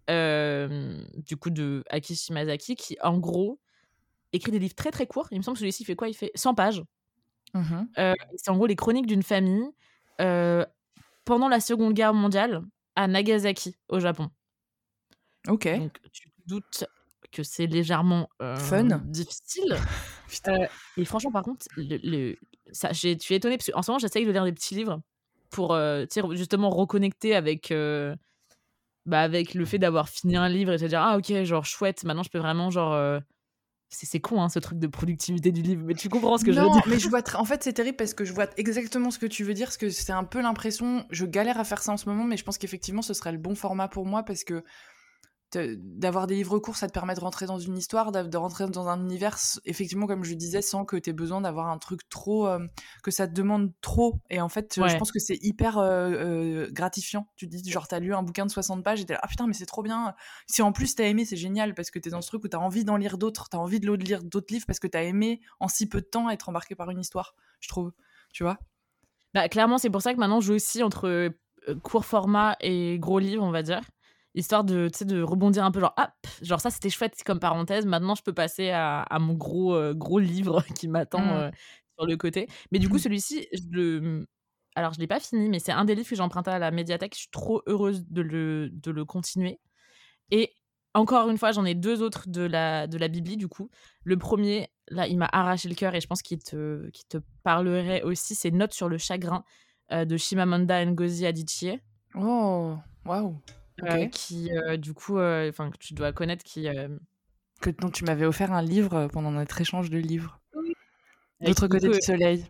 du 0.08 1.38
coup 1.38 1.50
de 1.50 1.84
Aki 1.90 2.16
Shimazaki 2.16 2.76
qui 2.76 2.98
en 3.02 3.18
gros 3.18 3.60
écrit 4.34 4.52
des 4.52 4.60
livres 4.60 4.76
très 4.76 4.92
très 4.92 5.08
courts. 5.08 5.28
Il 5.32 5.38
me 5.38 5.44
semble 5.44 5.56
que 5.56 5.60
celui-ci 5.60 5.86
fait 5.86 5.96
quoi? 5.96 6.08
Il 6.08 6.14
fait 6.14 6.32
100 6.36 6.56
pages. 6.56 6.84
Mmh 7.54 7.86
c'est 8.36 8.52
en 8.52 8.56
gros 8.56 8.66
les 8.66 8.76
chroniques 8.76 9.08
d'une 9.08 9.24
famille 9.24 9.70
pendant 10.18 11.50
la 11.50 11.60
Seconde 11.60 11.94
Guerre 11.94 12.14
mondiale 12.14 12.62
à 12.96 13.08
Nagasaki 13.08 13.76
au 13.90 14.00
Japon. 14.00 14.30
Ok. 15.48 15.68
Donc 15.78 16.00
tu 16.12 16.30
doutes 16.46 16.86
que 17.32 17.44
c'est 17.44 17.68
légèrement 17.68 18.30
fun, 18.58 19.02
difficile. 19.06 19.76
et 20.98 21.06
franchement 21.06 21.32
par 21.32 21.44
contre, 21.44 21.66
le, 21.78 22.36
ça, 22.72 22.94
je 22.94 23.18
suis 23.20 23.36
étonnée 23.36 23.58
parce 23.58 23.70
qu'en 23.70 23.82
ce 23.82 23.92
moment 23.92 24.00
j'essaye 24.00 24.26
de 24.26 24.32
lire 24.32 24.46
des 24.46 24.54
petits 24.54 24.76
livres 24.76 25.02
pour 25.50 25.74
euh, 25.74 26.06
justement 26.32 26.70
reconnecter 26.70 27.36
avec, 27.36 27.72
euh, 27.72 28.16
bah, 29.06 29.22
avec 29.22 29.54
le 29.54 29.66
fait 29.66 29.80
d'avoir 29.80 30.10
fini 30.10 30.36
un 30.36 30.50
livre 30.50 30.74
et 30.74 30.78
te 30.78 30.86
dire 30.86 31.02
ah 31.02 31.18
ok 31.18 31.44
genre 31.44 31.66
chouette 31.66 32.04
maintenant 32.04 32.24
je 32.24 32.30
peux 32.30 32.40
vraiment 32.40 32.70
genre 32.70 32.94
euh, 32.94 33.20
c'est 33.90 34.20
con 34.20 34.42
hein, 34.42 34.50
ce 34.50 34.60
truc 34.60 34.80
de 34.80 34.88
productivité 34.88 35.52
du 35.52 35.62
livre 35.62 35.84
mais 35.86 35.94
tu 35.94 36.10
comprends 36.10 36.38
ce 36.38 36.46
que 36.46 36.52
je 36.52 36.60
veux 36.60 36.70
dire. 36.70 36.84
mais 36.88 37.00
je 37.00 37.08
vois 37.08 37.22
en 37.36 37.46
fait 37.46 37.64
c'est 37.64 37.74
terrible 37.74 37.98
parce 37.98 38.14
que 38.14 38.26
je 38.26 38.34
vois 38.34 38.48
exactement 38.58 39.12
ce 39.12 39.20
que 39.20 39.26
tu 39.26 39.44
veux 39.44 39.54
dire 39.54 39.68
parce 39.68 39.78
que 39.78 39.90
c'est 39.90 40.12
un 40.12 40.24
peu 40.24 40.42
l'impression 40.42 41.06
je 41.12 41.26
galère 41.26 41.60
à 41.60 41.64
faire 41.64 41.82
ça 41.82 41.92
en 41.94 41.98
ce 41.98 42.10
moment 42.10 42.24
mais 42.24 42.38
je 42.38 42.44
pense 42.44 42.58
qu'effectivement 42.58 43.02
ce 43.02 43.14
serait 43.14 43.32
le 43.32 43.38
bon 43.38 43.56
format 43.56 43.88
pour 43.88 44.06
moi 44.06 44.24
parce 44.24 44.44
que 44.44 44.64
d'avoir 45.54 46.28
des 46.28 46.36
livres 46.36 46.60
courts, 46.60 46.76
ça 46.76 46.88
te 46.88 46.94
permet 46.94 47.16
de 47.16 47.20
rentrer 47.20 47.46
dans 47.46 47.60
une 47.60 47.78
histoire, 47.78 48.12
de, 48.12 48.38
rentrer 48.38 48.68
dans 48.68 48.88
un 48.90 49.00
univers, 49.00 49.38
effectivement, 49.66 50.08
comme 50.08 50.24
je 50.24 50.34
disais, 50.34 50.62
sans 50.62 50.86
que 50.86 50.98
tu 50.98 51.10
aies 51.10 51.14
besoin 51.14 51.42
d'avoir 51.42 51.68
un 51.68 51.78
truc 51.78 52.08
trop, 52.10 52.48
euh, 52.48 52.60
que 53.04 53.12
ça 53.12 53.28
te 53.28 53.34
demande 53.34 53.72
trop. 53.82 54.20
Et 54.30 54.42
en 54.42 54.50
fait, 54.50 54.76
je 54.76 54.98
pense 54.98 55.12
que 55.12 55.20
c'est 55.20 55.38
hyper 55.42 55.78
euh, 55.78 56.10
euh, 56.10 56.70
gratifiant. 56.72 57.28
Tu 57.36 57.48
te 57.48 57.56
dis, 57.56 57.70
genre, 57.70 57.88
t'as 57.88 58.00
lu 58.00 58.14
un 58.14 58.24
bouquin 58.24 58.46
de 58.46 58.52
60 58.52 58.84
pages 58.84 59.02
et 59.02 59.06
t'es 59.06 59.14
là, 59.14 59.20
ah 59.22 59.28
putain, 59.28 59.48
mais 59.48 59.54
c'est 59.54 59.66
trop 59.66 59.84
bien. 59.84 60.14
Si 60.48 60.62
en 60.62 60.72
plus 60.72 60.96
t'as 60.96 61.06
aimé, 61.06 61.26
c'est 61.26 61.38
génial 61.38 61.74
parce 61.74 61.92
que 61.92 62.00
t'es 62.00 62.10
dans 62.10 62.22
ce 62.22 62.28
truc 62.28 62.44
où 62.44 62.48
t'as 62.48 62.58
envie 62.58 62.84
d'en 62.84 62.98
lire 62.98 63.18
d'autres, 63.18 63.48
t'as 63.50 63.58
envie 63.58 63.80
de 63.80 63.92
lire 63.94 64.24
d'autres 64.24 64.54
livres 64.54 64.66
parce 64.66 64.80
que 64.80 64.88
t'as 64.88 65.04
aimé 65.04 65.42
en 65.60 65.68
si 65.68 65.88
peu 65.88 66.02
de 66.02 66.06
temps 66.06 66.30
être 66.30 66.50
embarqué 66.50 66.76
par 66.76 66.90
une 66.90 67.00
histoire, 67.00 67.36
je 67.60 67.70
trouve. 67.70 67.94
Tu 68.34 68.44
vois? 68.44 68.58
Bah, 69.34 69.48
clairement, 69.48 69.78
c'est 69.78 69.90
pour 69.90 70.02
ça 70.02 70.14
que 70.14 70.20
maintenant, 70.20 70.42
je 70.42 70.48
joue 70.48 70.54
aussi 70.54 70.84
entre 70.84 71.30
court 71.82 72.06
format 72.06 72.56
et 72.60 73.00
gros 73.00 73.20
livre, 73.20 73.44
on 73.44 73.52
va 73.52 73.64
dire 73.64 73.82
histoire 74.36 74.64
de, 74.64 74.90
de 75.02 75.22
rebondir 75.22 75.64
un 75.66 75.72
peu, 75.72 75.80
genre, 75.80 75.94
hop, 75.98 76.28
genre 76.42 76.60
ça 76.60 76.70
c'était 76.70 76.90
chouette 76.90 77.16
comme 77.26 77.40
parenthèse, 77.40 77.86
maintenant 77.86 78.16
je 78.16 78.24
peux 78.24 78.34
passer 78.34 78.70
à, 78.72 79.06
mon 79.20 79.34
gros, 79.34 79.74
euh, 79.74 79.94
gros 79.94 80.20
livre 80.20 80.64
qui 80.76 80.88
m'attend 80.88 81.22
mmh. 81.22 81.32
euh, 81.32 81.52
sur 81.98 82.08
le 82.08 82.18
côté. 82.18 82.48
Mais 82.72 82.80
du 82.80 82.90
coup, 82.90 82.96
mmh. 82.96 83.00
celui-ci, 83.00 83.48
je 83.54 83.62
le. 83.72 84.28
Alors, 84.78 84.92
je 84.92 84.98
ne 84.98 85.02
l'ai 85.04 85.08
pas 85.08 85.22
fini, 85.22 85.48
mais 85.48 85.60
c'est 85.60 85.72
un 85.72 85.86
des 85.86 85.96
livres 85.96 86.10
que 86.10 86.16
j'ai 86.18 86.22
emprunté 86.22 86.52
à 86.52 86.60
la 86.60 86.70
médiathèque. 86.70 87.14
Je 87.14 87.20
suis 87.20 87.30
trop 87.32 87.62
heureuse 87.66 88.06
de 88.10 88.22
le, 88.22 88.70
de 88.70 88.92
le 88.92 89.06
continuer. 89.06 89.62
Et 90.32 90.52
encore 90.94 91.30
une 91.30 91.38
fois, 91.38 91.54
j'en 91.54 91.64
ai 91.64 91.76
deux 91.76 92.02
autres 92.02 92.28
de 92.28 92.42
la, 92.42 92.86
de 92.86 92.98
la 92.98 93.08
Bibli, 93.08 93.38
du 93.38 93.48
coup. 93.48 93.70
Le 94.04 94.18
premier, 94.18 94.70
là, 94.90 95.08
il 95.08 95.18
m'a 95.18 95.30
arraché 95.32 95.70
le 95.70 95.76
cœur 95.76 95.96
et 95.96 96.02
je 96.02 96.08
pense 96.08 96.22
qu'il 96.22 96.40
te, 96.40 96.90
te 97.08 97.20
parlerait 97.44 98.02
aussi. 98.02 98.36
C'est 98.36 98.52
Notes 98.52 98.74
sur 98.74 98.90
le 98.90 98.98
chagrin 98.98 99.46
euh, 99.94 100.04
de 100.04 100.18
Shimamanda 100.18 100.86
Ngozi 100.86 101.26
Adichie. 101.26 101.80
Oh, 102.16 102.76
waouh! 103.06 103.38
Qui 104.12 104.50
du 104.78 104.94
coup, 104.94 105.20
enfin 105.20 105.70
que 105.70 105.78
tu 105.78 105.94
dois 105.94 106.12
connaître, 106.12 106.44
qui 106.44 106.68
que 107.62 107.70
dont 107.70 107.90
tu 107.90 108.04
m'avais 108.04 108.26
offert 108.26 108.52
un 108.52 108.62
livre 108.62 109.08
pendant 109.12 109.32
notre 109.32 109.60
échange 109.62 109.90
de 109.90 109.98
livres. 109.98 110.40
L'autre 111.42 111.68
côté 111.68 111.90
du 111.90 112.02
soleil. 112.02 112.46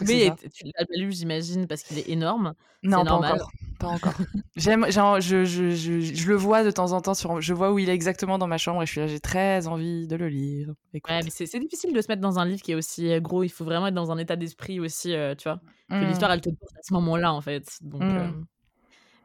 Oui, 0.00 0.30
tu 0.52 0.64
l'as 0.64 0.84
lu, 0.96 1.12
j'imagine, 1.12 1.68
parce 1.68 1.84
qu'il 1.84 1.98
est 1.98 2.08
énorme. 2.08 2.54
Non, 2.82 3.04
pas 3.04 3.14
encore. 3.14 3.50
Pas 3.78 3.86
encore. 3.86 4.14
J'aime, 4.56 4.86
je, 4.88 5.20
je, 5.20 5.44
je, 5.44 6.00
je, 6.00 6.28
le 6.28 6.34
vois 6.34 6.64
de 6.64 6.70
temps 6.72 6.90
en 6.92 7.00
temps 7.00 7.14
sur, 7.14 7.40
je 7.40 7.54
vois 7.54 7.72
où 7.72 7.78
il 7.78 7.88
est 7.88 7.94
exactement 7.94 8.36
dans 8.38 8.48
ma 8.48 8.58
chambre 8.58 8.82
et 8.82 8.86
je 8.86 8.90
suis 8.90 9.00
là, 9.00 9.06
j'ai 9.06 9.20
très 9.20 9.68
envie 9.68 10.08
de 10.08 10.16
le 10.16 10.28
lire. 10.28 10.74
Ouais, 10.92 11.22
mais 11.22 11.30
c'est 11.30 11.60
difficile 11.60 11.92
de 11.92 12.00
se 12.00 12.08
mettre 12.08 12.20
dans 12.20 12.38
un 12.38 12.44
livre 12.44 12.62
qui 12.62 12.72
est 12.72 12.74
aussi 12.74 13.20
gros. 13.20 13.44
Il 13.44 13.48
faut 13.48 13.64
vraiment 13.64 13.86
être 13.86 13.94
dans 13.94 14.10
un 14.10 14.18
état 14.18 14.34
d'esprit 14.34 14.80
aussi, 14.80 15.14
tu 15.38 15.44
vois. 15.44 15.60
Que 15.88 15.94
mmh. 15.94 16.08
l'histoire, 16.08 16.32
elle 16.32 16.40
te 16.40 16.50
porte 16.50 16.74
à 16.76 16.82
ce 16.82 16.92
moment-là, 16.94 17.32
en 17.32 17.40
fait. 17.40 17.78
Donc. 17.82 18.02
Mmh. 18.02 18.44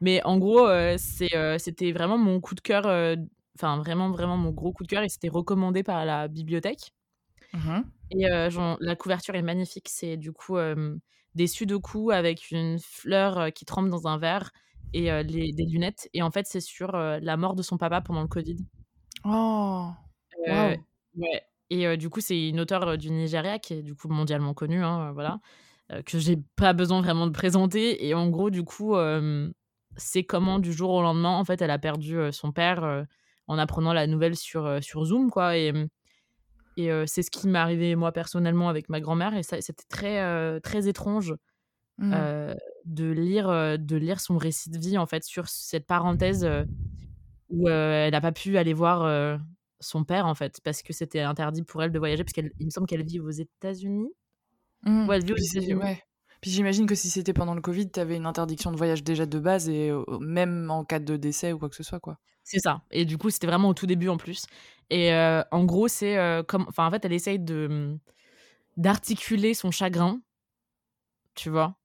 Mais 0.02 0.20
en 0.24 0.36
gros, 0.36 0.66
euh, 0.66 0.96
euh, 1.32 1.58
c'était 1.58 1.92
vraiment 1.92 2.18
mon 2.18 2.40
coup 2.40 2.56
de 2.56 2.60
cœur, 2.60 2.86
euh, 2.86 3.14
enfin 3.56 3.78
vraiment, 3.78 4.10
vraiment 4.10 4.36
mon 4.36 4.50
gros 4.50 4.72
coup 4.72 4.82
de 4.82 4.88
cœur 4.88 5.04
et 5.04 5.08
c'était 5.08 5.28
recommandé 5.28 5.84
par 5.84 6.04
la 6.04 6.28
bibliothèque. 6.28 6.92
Mmh 7.54 7.82
et 8.14 8.26
la 8.28 8.94
couverture 8.96 9.36
est 9.36 9.42
magnifique. 9.42 9.88
C'est 9.88 10.18
du 10.18 10.32
coup 10.32 10.58
des 11.34 11.46
sudoku 11.46 12.10
avec 12.10 12.50
une 12.50 12.78
fleur 12.78 13.50
qui 13.54 13.64
trempe 13.64 13.88
dans 13.88 14.06
un 14.06 14.18
verre 14.18 14.50
et 14.92 15.04
des 15.24 15.64
lunettes. 15.64 16.10
Et 16.12 16.20
en 16.20 16.30
fait, 16.30 16.46
c'est 16.46 16.60
sur 16.60 16.92
la 16.92 17.36
mort 17.38 17.54
de 17.54 17.62
son 17.62 17.78
papa 17.78 18.02
pendant 18.02 18.20
le 18.20 18.28
Covid. 18.28 18.58
Oh 19.24 19.88
Ouais. 20.46 20.78
Et 21.70 21.96
du 21.96 22.10
coup, 22.10 22.20
c'est 22.20 22.50
une 22.50 22.60
auteure 22.60 22.98
du 22.98 23.10
Nigeria 23.10 23.58
qui 23.58 23.72
est 23.72 23.82
du 23.82 23.94
coup 23.94 24.08
mondialement 24.10 24.52
connue, 24.52 24.84
hein, 24.84 25.12
voilà, 25.12 25.40
que 26.04 26.18
j'ai 26.18 26.36
pas 26.56 26.74
besoin 26.74 27.00
vraiment 27.00 27.26
de 27.26 27.32
présenter. 27.32 28.06
Et 28.06 28.12
en 28.12 28.28
gros, 28.28 28.50
du 28.50 28.62
coup, 28.62 28.94
c'est 29.96 30.24
comment 30.24 30.58
du 30.58 30.72
jour 30.72 30.90
au 30.90 31.02
lendemain, 31.02 31.36
en 31.36 31.44
fait, 31.44 31.62
elle 31.62 31.70
a 31.70 31.78
perdu 31.78 32.16
son 32.32 32.52
père 32.52 33.06
en 33.46 33.58
apprenant 33.58 33.92
la 33.92 34.06
nouvelle 34.06 34.36
sur, 34.36 34.82
sur 34.82 35.04
Zoom, 35.04 35.30
quoi. 35.30 35.56
Et, 35.56 35.72
et 36.76 36.90
c'est 37.06 37.22
ce 37.22 37.30
qui 37.30 37.48
m'est 37.48 37.58
arrivé 37.58 37.94
moi 37.96 38.12
personnellement 38.12 38.68
avec 38.68 38.88
ma 38.88 39.00
grand-mère. 39.00 39.34
Et 39.34 39.42
c'était 39.42 39.84
très, 39.88 40.60
très 40.60 40.88
étrange 40.88 41.34
mmh. 41.98 42.14
de, 42.84 43.10
lire, 43.10 43.78
de 43.78 43.96
lire 43.96 44.20
son 44.20 44.38
récit 44.38 44.70
de 44.70 44.78
vie, 44.78 44.98
en 44.98 45.06
fait, 45.06 45.24
sur 45.24 45.48
cette 45.48 45.86
parenthèse 45.86 46.48
où 47.50 47.68
elle 47.68 48.12
n'a 48.12 48.20
pas 48.20 48.32
pu 48.32 48.56
aller 48.56 48.72
voir 48.72 49.38
son 49.80 50.04
père, 50.04 50.26
en 50.26 50.34
fait, 50.34 50.60
parce 50.62 50.82
que 50.82 50.92
c'était 50.92 51.20
interdit 51.20 51.64
pour 51.64 51.82
elle 51.82 51.90
de 51.90 51.98
voyager, 51.98 52.24
parce 52.24 52.32
qu'il 52.32 52.50
me 52.60 52.70
semble 52.70 52.86
qu'elle 52.86 53.04
vit 53.04 53.20
aux 53.20 53.30
États-Unis. 53.30 54.12
Mmh. 54.84 55.08
Ouais, 55.08 55.16
elle 55.16 55.24
vit 55.24 55.32
aux 55.32 55.36
États-Unis. 55.36 55.98
Puis 56.42 56.50
j'imagine 56.50 56.86
que 56.86 56.94
si 56.94 57.08
c'était 57.08 57.32
pendant 57.32 57.54
le 57.54 57.62
Covid, 57.62 57.90
tu 57.90 58.00
avais 58.00 58.16
une 58.16 58.26
interdiction 58.26 58.70
de 58.70 58.76
voyage 58.76 59.02
déjà 59.02 59.24
de 59.24 59.38
base 59.38 59.70
et 59.70 59.90
même 60.20 60.70
en 60.70 60.84
cas 60.84 60.98
de 60.98 61.16
décès 61.16 61.52
ou 61.52 61.58
quoi 61.58 61.70
que 61.70 61.76
ce 61.76 61.84
soit, 61.84 62.00
quoi. 62.00 62.18
C'est 62.44 62.58
ça. 62.58 62.82
Et 62.90 63.04
du 63.04 63.16
coup, 63.16 63.30
c'était 63.30 63.46
vraiment 63.46 63.68
au 63.68 63.74
tout 63.74 63.86
début 63.86 64.08
en 64.08 64.16
plus. 64.16 64.46
Et 64.90 65.14
en 65.14 65.64
gros, 65.64 65.86
c'est 65.88 66.18
comme. 66.48 66.66
Enfin, 66.68 66.86
en 66.86 66.90
fait, 66.90 67.04
elle 67.04 67.12
essaye 67.12 67.38
de 67.38 67.68
mmh, 67.68 67.98
d'articuler 68.76 69.54
son 69.54 69.70
chagrin, 69.70 70.20
tu 71.36 71.48
vois, 71.48 71.76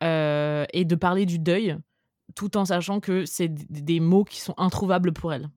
et 0.00 0.84
de 0.84 0.94
parler 0.94 1.26
du 1.26 1.40
deuil, 1.40 1.76
tout 2.36 2.56
en 2.56 2.64
sachant 2.64 3.00
que 3.00 3.26
c'est 3.26 3.48
des 3.48 3.98
mots 3.98 4.24
qui 4.24 4.40
sont 4.40 4.54
introuvables 4.58 5.12
pour 5.12 5.32
elle. 5.32 5.50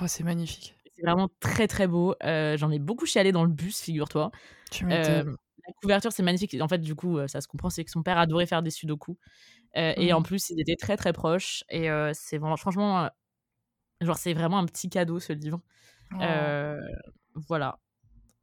Oh, 0.00 0.04
c'est 0.06 0.24
magnifique. 0.24 0.76
C'est 0.94 1.06
vraiment 1.06 1.30
très 1.40 1.66
très 1.68 1.86
beau. 1.86 2.14
J'en 2.22 2.70
ai 2.70 2.78
beaucoup 2.78 3.06
chialé 3.06 3.32
dans 3.32 3.44
le 3.44 3.50
bus, 3.50 3.80
figure-toi. 3.80 4.30
Tu 4.70 4.84
m'étonnes 4.84 5.36
la 5.66 5.72
couverture, 5.80 6.12
c'est 6.12 6.22
magnifique. 6.22 6.56
En 6.60 6.68
fait, 6.68 6.78
du 6.78 6.94
coup, 6.94 7.18
ça 7.28 7.40
se 7.40 7.48
comprend, 7.48 7.70
c'est 7.70 7.84
que 7.84 7.90
son 7.90 8.02
père 8.02 8.18
adorait 8.18 8.46
faire 8.46 8.62
des 8.62 8.70
sudoku. 8.70 9.18
Et 9.74 10.12
en 10.12 10.20
mmh. 10.20 10.24
plus, 10.24 10.50
ils 10.50 10.60
étaient 10.60 10.76
très 10.76 10.96
très 10.96 11.12
proches. 11.12 11.64
Et 11.68 11.88
c'est 12.14 12.38
vraiment, 12.38 12.56
franchement, 12.56 13.08
genre, 14.00 14.16
c'est 14.16 14.34
vraiment 14.34 14.58
un 14.58 14.66
petit 14.66 14.90
cadeau 14.90 15.20
ce 15.20 15.32
livre. 15.32 15.60
Oh. 16.14 16.18
voilà. 17.48 17.78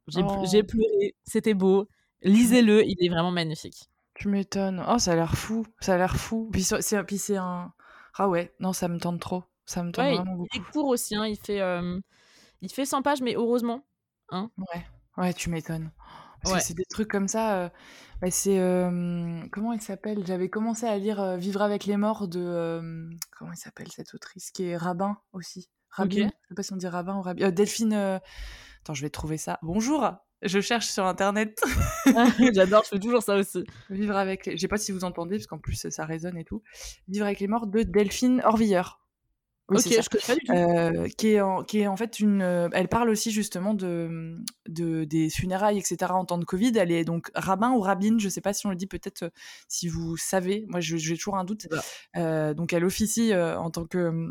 J'ai 0.08 0.22
oh. 0.22 0.44
pleuré, 0.44 1.14
c'était 1.24 1.54
beau. 1.54 1.88
Lisez-le, 2.22 2.84
il 2.84 2.96
est 3.04 3.08
vraiment 3.08 3.30
magnifique. 3.30 3.88
Tu 4.14 4.28
m'étonnes. 4.28 4.84
Oh, 4.88 4.98
ça 4.98 5.12
a 5.12 5.14
l'air 5.14 5.36
fou. 5.36 5.66
Ça 5.80 5.94
a 5.94 5.98
l'air 5.98 6.16
fou. 6.16 6.50
Puis 6.52 6.64
c'est 6.64 7.36
un. 7.36 7.72
Ah 8.14 8.28
ouais, 8.28 8.52
non, 8.60 8.72
ça 8.72 8.88
me 8.88 8.98
tente 8.98 9.20
trop. 9.20 9.44
Ça 9.66 9.82
me 9.82 9.92
tente 9.92 10.04
vraiment 10.04 10.36
beaucoup. 10.36 10.48
Il 10.54 10.60
est 10.60 10.64
court 10.72 10.88
aussi, 10.88 11.14
hein. 11.14 11.26
il, 11.26 11.36
fait, 11.36 11.60
il 12.60 12.72
fait 12.72 12.84
100 12.84 13.02
pages, 13.02 13.22
mais 13.22 13.34
heureusement. 13.34 13.86
Hein 14.30 14.50
ouais, 14.58 14.86
ouais, 15.16 15.32
tu 15.32 15.48
m'étonnes. 15.48 15.90
Parce 16.42 16.56
que 16.56 16.62
c'est 16.62 16.74
des 16.74 16.84
trucs 16.84 17.08
comme 17.08 17.28
ça. 17.28 17.58
Euh, 17.58 17.68
bah, 18.20 18.30
c'est 18.30 18.58
comment 19.50 19.72
il 19.72 19.80
s'appelle? 19.80 20.26
J'avais 20.26 20.48
commencé 20.48 20.86
à 20.86 20.96
lire 20.98 21.36
Vivre 21.36 21.62
avec 21.62 21.84
les 21.86 21.96
morts 21.96 22.28
de 22.28 23.08
comment 23.36 23.52
il 23.52 23.58
s'appelle 23.58 23.88
cette 23.90 24.14
autrice 24.14 24.50
qui 24.50 24.64
est 24.64 24.76
Rabbin 24.76 25.18
aussi? 25.32 25.68
Rabin, 25.90 26.30
je 26.42 26.48
sais 26.48 26.54
pas 26.54 26.62
si 26.62 26.72
on 26.72 26.76
dit 26.76 26.86
Rabbin 26.86 27.16
ou 27.16 27.22
Rabin. 27.22 27.46
Euh, 27.46 27.50
Delphine. 27.50 27.92
Attends, 27.92 28.94
je 28.94 29.02
vais 29.02 29.10
trouver 29.10 29.36
ça. 29.36 29.58
Bonjour. 29.62 30.08
Je 30.42 30.60
cherche 30.60 30.86
sur 30.86 31.04
internet. 31.04 31.60
J'adore, 32.54 32.84
je 32.84 32.90
fais 32.90 32.98
toujours 32.98 33.22
ça 33.22 33.36
aussi. 33.36 33.64
Vivre 33.90 34.16
avec. 34.16 34.46
Les... 34.46 34.52
Je 34.52 34.58
sais 34.58 34.68
pas 34.68 34.78
si 34.78 34.92
vous 34.92 35.04
entendez 35.04 35.36
parce 35.36 35.46
qu'en 35.46 35.58
plus 35.58 35.88
ça 35.90 36.04
résonne 36.06 36.38
et 36.38 36.44
tout. 36.44 36.62
Vivre 37.08 37.26
avec 37.26 37.40
les 37.40 37.48
morts 37.48 37.66
de 37.66 37.82
Delphine 37.82 38.40
Orviller 39.70 39.98
ok, 39.98 40.04
je 40.04 40.08
connais 40.08 40.24
pas 40.26 40.34
du 40.34 40.40
tout. 40.40 40.52
Euh, 40.52 41.08
qui, 41.16 41.28
est 41.28 41.40
en, 41.40 41.62
qui 41.62 41.80
est 41.80 41.86
en 41.86 41.96
fait 41.96 42.20
une. 42.20 42.42
Euh, 42.42 42.68
elle 42.72 42.88
parle 42.88 43.08
aussi 43.08 43.30
justement 43.30 43.74
de, 43.74 44.38
de, 44.68 45.04
des 45.04 45.30
funérailles, 45.30 45.78
etc. 45.78 46.12
en 46.12 46.24
temps 46.24 46.38
de 46.38 46.44
Covid. 46.44 46.72
Elle 46.76 46.92
est 46.92 47.04
donc 47.04 47.30
rabbin 47.34 47.72
ou 47.72 47.80
rabbine, 47.80 48.18
je 48.18 48.28
sais 48.28 48.40
pas 48.40 48.52
si 48.52 48.66
on 48.66 48.70
le 48.70 48.76
dit, 48.76 48.86
peut-être 48.86 49.24
euh, 49.24 49.30
si 49.68 49.88
vous 49.88 50.16
savez. 50.16 50.64
Moi, 50.68 50.80
j'ai 50.80 51.16
toujours 51.16 51.36
un 51.36 51.44
doute. 51.44 51.68
donc, 52.14 52.72
elle 52.72 52.84
officie 52.84 53.34
en 53.34 53.70
tant 53.70 53.86
que. 53.86 54.28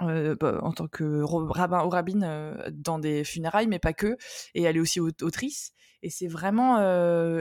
Bah, 0.00 0.60
en 0.62 0.72
tant 0.72 0.88
que 0.88 1.22
rabbin 1.22 1.84
ou 1.84 1.90
rabbine 1.90 2.54
dans 2.72 2.98
des 2.98 3.24
funérailles, 3.24 3.66
mais 3.66 3.78
pas 3.78 3.92
que. 3.92 4.16
Et 4.54 4.62
elle 4.62 4.76
est 4.76 4.80
aussi 4.80 5.00
autrice. 5.00 5.72
Et 6.02 6.10
c'est 6.10 6.28
vraiment. 6.28 6.76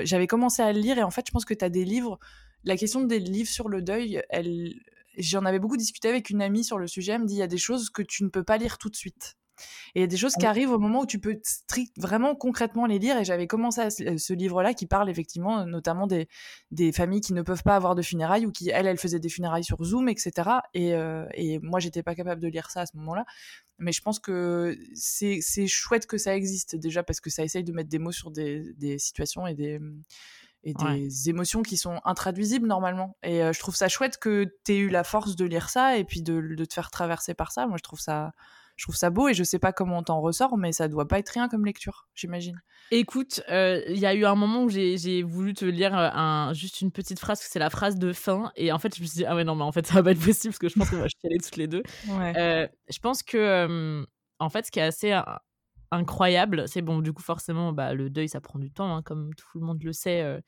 J'avais 0.03 0.27
commencé 0.27 0.61
à 0.61 0.73
le 0.73 0.79
lire, 0.79 0.97
et 0.97 1.03
en 1.03 1.11
fait, 1.11 1.25
je 1.27 1.31
pense 1.31 1.45
que 1.45 1.53
tu 1.53 1.63
as 1.63 1.69
des 1.69 1.85
livres. 1.85 2.19
La 2.65 2.75
question 2.75 3.01
des 3.01 3.19
livres 3.19 3.49
sur 3.49 3.69
le 3.69 3.81
deuil, 3.81 4.21
elle, 4.29 4.73
j'en 5.19 5.45
avais 5.45 5.59
beaucoup 5.59 5.77
discuté 5.77 6.09
avec 6.09 6.29
une 6.29 6.41
amie 6.41 6.63
sur 6.63 6.77
le 6.77 6.87
sujet. 6.87 7.13
Elle 7.13 7.21
me 7.21 7.27
dit 7.27 7.35
il 7.35 7.39
y 7.39 7.43
a 7.43 7.47
des 7.47 7.57
choses 7.57 7.89
que 7.89 8.01
tu 8.01 8.23
ne 8.23 8.29
peux 8.29 8.43
pas 8.43 8.57
lire 8.57 8.77
tout 8.77 8.89
de 8.89 8.95
suite. 8.95 9.35
Et 9.95 9.99
il 9.99 10.01
y 10.01 10.03
a 10.03 10.07
des 10.07 10.17
choses 10.17 10.35
qui 10.35 10.45
arrivent 10.45 10.71
au 10.71 10.79
moment 10.79 11.01
où 11.01 11.05
tu 11.05 11.19
peux 11.19 11.39
strict, 11.43 11.93
vraiment 11.97 12.35
concrètement 12.35 12.85
les 12.85 12.99
lire. 12.99 13.17
Et 13.17 13.25
j'avais 13.25 13.47
commencé 13.47 13.81
à 13.81 13.89
ce, 13.89 14.33
livre-là 14.33 14.73
qui 14.73 14.85
parle 14.85 15.09
effectivement 15.09 15.65
notamment 15.65 16.07
des, 16.07 16.27
des 16.71 16.91
familles 16.91 17.21
qui 17.21 17.33
ne 17.33 17.41
peuvent 17.41 17.63
pas 17.63 17.75
avoir 17.75 17.95
de 17.95 18.01
funérailles 18.01 18.45
ou 18.45 18.51
qui, 18.51 18.69
elle, 18.69 18.87
elle 18.87 18.97
faisait 18.97 19.19
des 19.19 19.29
funérailles 19.29 19.63
sur 19.63 19.83
Zoom, 19.83 20.07
etc. 20.09 20.49
Et, 20.73 20.93
euh, 20.93 21.25
et 21.33 21.59
moi, 21.59 21.79
j'étais 21.79 22.03
pas 22.03 22.15
capable 22.15 22.41
de 22.41 22.47
lire 22.47 22.69
ça 22.71 22.81
à 22.81 22.85
ce 22.85 22.95
moment-là. 22.97 23.25
Mais 23.79 23.91
je 23.91 24.01
pense 24.01 24.19
que 24.19 24.77
c'est 24.93 25.67
chouette 25.67 26.05
que 26.05 26.17
ça 26.17 26.35
existe 26.35 26.75
déjà 26.75 27.03
parce 27.03 27.19
que 27.19 27.29
ça 27.29 27.43
essaye 27.43 27.63
de 27.63 27.71
mettre 27.71 27.89
des 27.89 27.99
mots 27.99 28.11
sur 28.11 28.31
des, 28.31 28.73
des 28.73 28.97
situations 28.97 29.47
et 29.47 29.55
des 29.55 29.79
et 30.63 30.73
des 30.73 31.29
émotions 31.29 31.61
qui 31.61 31.77
sont 31.77 31.99
intraduisibles 32.03 32.67
normalement. 32.67 33.17
Et 33.23 33.39
je 33.39 33.59
trouve 33.59 33.75
ça 33.75 33.87
chouette 33.87 34.17
que 34.17 34.45
tu 34.65 34.73
aies 34.73 34.77
eu 34.77 34.89
la 34.89 35.03
force 35.03 35.35
de 35.35 35.45
lire 35.45 35.69
ça 35.69 35.97
et 35.97 36.03
puis 36.03 36.21
de, 36.21 36.41
de, 36.55 36.65
te 36.65 36.73
faire 36.73 36.91
traverser 36.91 37.33
par 37.33 37.51
ça. 37.51 37.65
Moi, 37.65 37.77
je 37.77 37.83
trouve 37.83 37.99
ça, 37.99 38.33
je 38.79 38.85
trouve 38.85 38.95
ça 38.95 39.09
beau 39.09 39.27
et 39.27 39.33
je 39.33 39.43
sais 39.43 39.59
pas 39.59 39.73
comment 39.73 39.97
on 39.97 40.03
t'en 40.03 40.21
ressort, 40.21 40.57
mais 40.57 40.71
ça 40.71 40.87
doit 40.87 41.05
pas 41.05 41.19
être 41.19 41.29
rien 41.29 41.49
comme 41.49 41.65
lecture, 41.65 42.07
j'imagine. 42.15 42.61
Écoute, 42.91 43.41
euh, 43.49 43.81
il 43.89 43.99
y 43.99 44.05
a 44.05 44.13
eu 44.13 44.23
un 44.23 44.35
moment 44.35 44.63
où 44.63 44.69
j'ai 44.69 45.21
voulu 45.21 45.53
te 45.53 45.65
lire 45.65 45.93
euh, 45.97 46.09
un, 46.13 46.53
juste 46.53 46.79
une 46.79 46.89
petite 46.89 47.19
phrase, 47.19 47.41
c'est 47.41 47.59
la 47.59 47.69
phrase 47.69 47.97
de 47.97 48.13
fin, 48.13 48.53
et 48.55 48.71
en 48.71 48.79
fait, 48.79 48.95
je 48.95 49.01
me 49.01 49.05
suis 49.05 49.17
dit, 49.17 49.25
ah 49.25 49.35
ouais, 49.35 49.43
non, 49.43 49.53
mais 49.55 49.65
en 49.65 49.73
fait, 49.73 49.85
ça 49.87 49.95
va 49.95 50.03
pas 50.03 50.11
être 50.11 50.25
possible, 50.25 50.53
parce 50.53 50.59
que 50.59 50.69
je 50.69 50.75
pense 50.75 50.89
qu'on 50.89 50.99
va 50.99 51.07
chialer 51.09 51.39
toutes 51.39 51.57
les 51.57 51.67
deux. 51.67 51.83
Euh, 52.09 52.67
je 52.89 52.99
pense 52.99 53.21
que, 53.21 54.05
en 54.39 54.49
fait, 54.49 54.65
ce 54.65 54.71
qui 54.71 54.79
est 54.79 54.83
assez 54.83 55.11
incroyable, 55.91 56.67
c'est 56.67 56.81
bon, 56.81 56.99
du 56.99 57.13
coup, 57.13 57.23
forcément, 57.23 57.73
bah, 57.73 57.93
le 57.93 58.09
deuil, 58.09 58.29
ça 58.29 58.41
prend 58.41 58.59
du 58.59 58.71
temps, 58.71 58.95
hein, 58.95 59.01
comme 59.01 59.33
tout 59.35 59.59
le 59.59 59.65
monde 59.65 59.83
le 59.83 59.93
sait, 59.93 60.41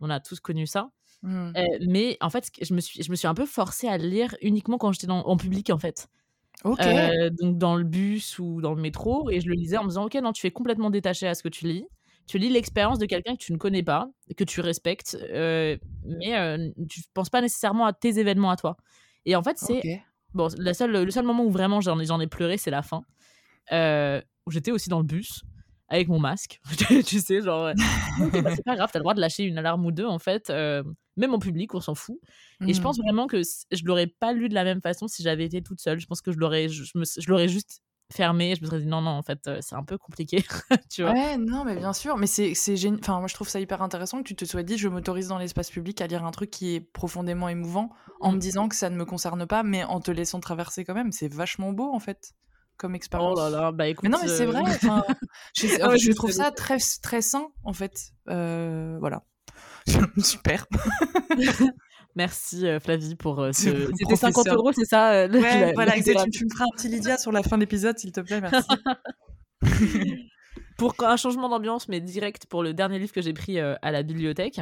on 0.00 0.10
a 0.10 0.20
tous 0.20 0.40
connu 0.40 0.66
ça. 0.66 0.90
Mmh. 1.22 1.50
mais 1.88 2.16
en 2.20 2.30
fait, 2.30 2.48
je 2.62 2.72
me, 2.74 2.80
suis, 2.80 3.02
je 3.02 3.10
me 3.10 3.16
suis 3.16 3.26
un 3.26 3.34
peu 3.34 3.44
forcée 3.44 3.88
à 3.88 3.98
le 3.98 4.06
lire 4.06 4.36
uniquement 4.40 4.78
quand 4.78 4.92
j'étais 4.92 5.10
en 5.10 5.36
public, 5.36 5.70
en 5.70 5.78
fait. 5.78 6.08
Euh, 6.66 7.30
donc 7.30 7.56
dans 7.58 7.76
le 7.76 7.84
bus 7.84 8.38
ou 8.38 8.60
dans 8.60 8.74
le 8.74 8.80
métro, 8.80 9.30
et 9.30 9.40
je 9.40 9.48
le 9.48 9.54
lisais 9.54 9.76
en 9.76 9.84
me 9.84 9.88
disant, 9.88 10.06
ok, 10.06 10.14
non, 10.14 10.32
tu 10.32 10.46
es 10.46 10.50
complètement 10.50 10.90
détaché 10.90 11.26
à 11.26 11.34
ce 11.34 11.42
que 11.42 11.48
tu 11.48 11.66
lis. 11.66 11.86
Tu 12.26 12.38
lis 12.38 12.50
l'expérience 12.50 12.98
de 12.98 13.06
quelqu'un 13.06 13.34
que 13.34 13.42
tu 13.42 13.52
ne 13.52 13.58
connais 13.58 13.82
pas, 13.82 14.10
que 14.36 14.44
tu 14.44 14.60
respectes, 14.60 15.16
euh, 15.30 15.78
mais 16.04 16.36
euh, 16.36 16.68
tu 16.88 17.00
ne 17.00 17.04
penses 17.14 17.30
pas 17.30 17.40
nécessairement 17.40 17.86
à 17.86 17.92
tes 17.94 18.18
événements 18.18 18.50
à 18.50 18.56
toi. 18.56 18.76
Et 19.24 19.34
en 19.34 19.42
fait, 19.42 19.56
c'est 19.58 20.02
bon, 20.34 20.48
la 20.58 20.74
seule, 20.74 21.04
le 21.04 21.10
seul 21.10 21.24
moment 21.24 21.44
où 21.44 21.50
vraiment 21.50 21.80
j'en 21.80 21.98
ai, 21.98 22.22
ai 22.22 22.26
pleuré, 22.26 22.58
c'est 22.58 22.70
la 22.70 22.82
fin, 22.82 23.02
où 23.72 24.50
j'étais 24.50 24.70
aussi 24.70 24.88
dans 24.88 24.98
le 24.98 25.06
bus 25.06 25.42
avec 25.88 26.08
mon 26.08 26.18
masque. 26.18 26.60
tu 27.06 27.20
sais, 27.20 27.40
genre, 27.40 27.72
bah, 28.32 28.54
c'est 28.54 28.64
pas 28.64 28.76
grave, 28.76 28.90
t'as 28.92 28.98
le 28.98 29.04
droit 29.04 29.14
de 29.14 29.20
lâcher 29.20 29.44
une 29.44 29.58
alarme 29.58 29.86
ou 29.86 29.92
deux, 29.92 30.06
en 30.06 30.18
fait 30.18 30.50
même 31.18 31.34
en 31.34 31.38
public, 31.38 31.74
on 31.74 31.80
s'en 31.80 31.94
fout. 31.94 32.18
Et 32.66 32.72
je 32.72 32.80
pense 32.80 32.98
mmh. 32.98 33.02
vraiment 33.02 33.26
que 33.26 33.42
je 33.42 33.84
l'aurais 33.84 34.06
pas 34.06 34.32
lu 34.32 34.48
de 34.48 34.54
la 34.54 34.64
même 34.64 34.80
façon 34.80 35.08
si 35.08 35.22
j'avais 35.22 35.44
été 35.44 35.62
toute 35.62 35.80
seule. 35.80 36.00
Je 36.00 36.06
pense 36.06 36.20
que 36.20 36.32
je 36.32 36.38
l'aurais, 36.38 36.68
je, 36.68 36.84
je 36.84 37.30
l'aurais 37.30 37.48
juste 37.48 37.82
fermé. 38.10 38.54
Je 38.56 38.62
me 38.62 38.66
serais 38.66 38.80
dit 38.80 38.86
non, 38.86 39.02
non, 39.02 39.10
en 39.10 39.22
fait, 39.22 39.50
c'est 39.60 39.74
un 39.74 39.84
peu 39.84 39.98
compliqué. 39.98 40.44
tu 40.90 41.02
vois. 41.02 41.12
Ouais, 41.12 41.36
non, 41.36 41.64
mais 41.64 41.76
bien 41.76 41.92
sûr. 41.92 42.16
Mais 42.16 42.26
c'est, 42.26 42.54
c'est 42.54 42.76
génial. 42.76 43.00
Enfin, 43.02 43.18
moi, 43.18 43.28
je 43.28 43.34
trouve 43.34 43.48
ça 43.48 43.60
hyper 43.60 43.82
intéressant 43.82 44.18
que 44.22 44.28
tu 44.28 44.34
te 44.34 44.44
sois 44.44 44.62
dit, 44.62 44.78
je 44.78 44.88
m'autorise 44.88 45.28
dans 45.28 45.38
l'espace 45.38 45.70
public 45.70 46.00
à 46.00 46.06
lire 46.06 46.24
un 46.24 46.30
truc 46.30 46.50
qui 46.50 46.74
est 46.74 46.80
profondément 46.80 47.48
émouvant 47.48 47.90
en 48.20 48.30
me 48.30 48.36
mmh. 48.36 48.40
disant 48.40 48.68
que 48.68 48.76
ça 48.76 48.88
ne 48.90 48.96
me 48.96 49.04
concerne 49.04 49.46
pas, 49.46 49.62
mais 49.62 49.84
en 49.84 50.00
te 50.00 50.10
laissant 50.10 50.40
traverser 50.40 50.84
quand 50.84 50.94
même. 50.94 51.12
C'est 51.12 51.32
vachement 51.32 51.72
beau, 51.72 51.92
en 51.92 52.00
fait 52.00 52.32
comme 52.78 52.94
expérience. 52.94 53.38
Oh 53.38 53.42
là 53.42 53.50
là, 53.50 53.72
bah 53.72 53.88
écoute. 53.88 54.04
Mais 54.04 54.08
non, 54.08 54.18
mais 54.22 54.28
c'est 54.28 54.46
vrai. 54.46 54.62
je, 55.56 55.82
ah 55.82 55.96
je 55.96 56.12
trouve 56.12 56.30
ça 56.30 56.50
très, 56.50 56.78
très 57.02 57.20
sain, 57.20 57.48
en 57.64 57.72
fait. 57.72 58.12
Euh, 58.28 58.96
voilà. 59.00 59.24
Super. 60.18 60.66
Merci 62.16 62.66
euh, 62.66 62.80
Flavie 62.80 63.14
pour 63.14 63.40
euh, 63.40 63.52
ce. 63.52 63.90
C'était 63.96 64.16
50 64.16 64.48
euros, 64.48 64.72
c'est 64.72 64.84
ça 64.84 65.12
euh, 65.12 65.28
Ouais, 65.28 65.72
voilà, 65.74 65.92
tu, 65.92 66.02
tu, 66.02 66.44
me 66.44 66.50
feras 66.50 66.64
un 66.64 66.76
petit 66.76 66.88
Lydia 66.88 67.16
sur 67.16 67.30
la 67.30 67.42
fin 67.42 67.56
de 67.56 67.60
l'épisode, 67.60 67.96
s'il 67.98 68.10
te 68.10 68.20
plaît, 68.20 68.40
merci. 68.40 68.68
pour 70.76 70.94
un 70.98 71.16
changement 71.16 71.48
d'ambiance, 71.48 71.88
mais 71.88 72.00
direct 72.00 72.46
pour 72.46 72.62
le 72.62 72.74
dernier 72.74 72.98
livre 72.98 73.12
que 73.12 73.22
j'ai 73.22 73.32
pris 73.32 73.60
à 73.60 73.90
la 73.92 74.02
bibliothèque, 74.02 74.60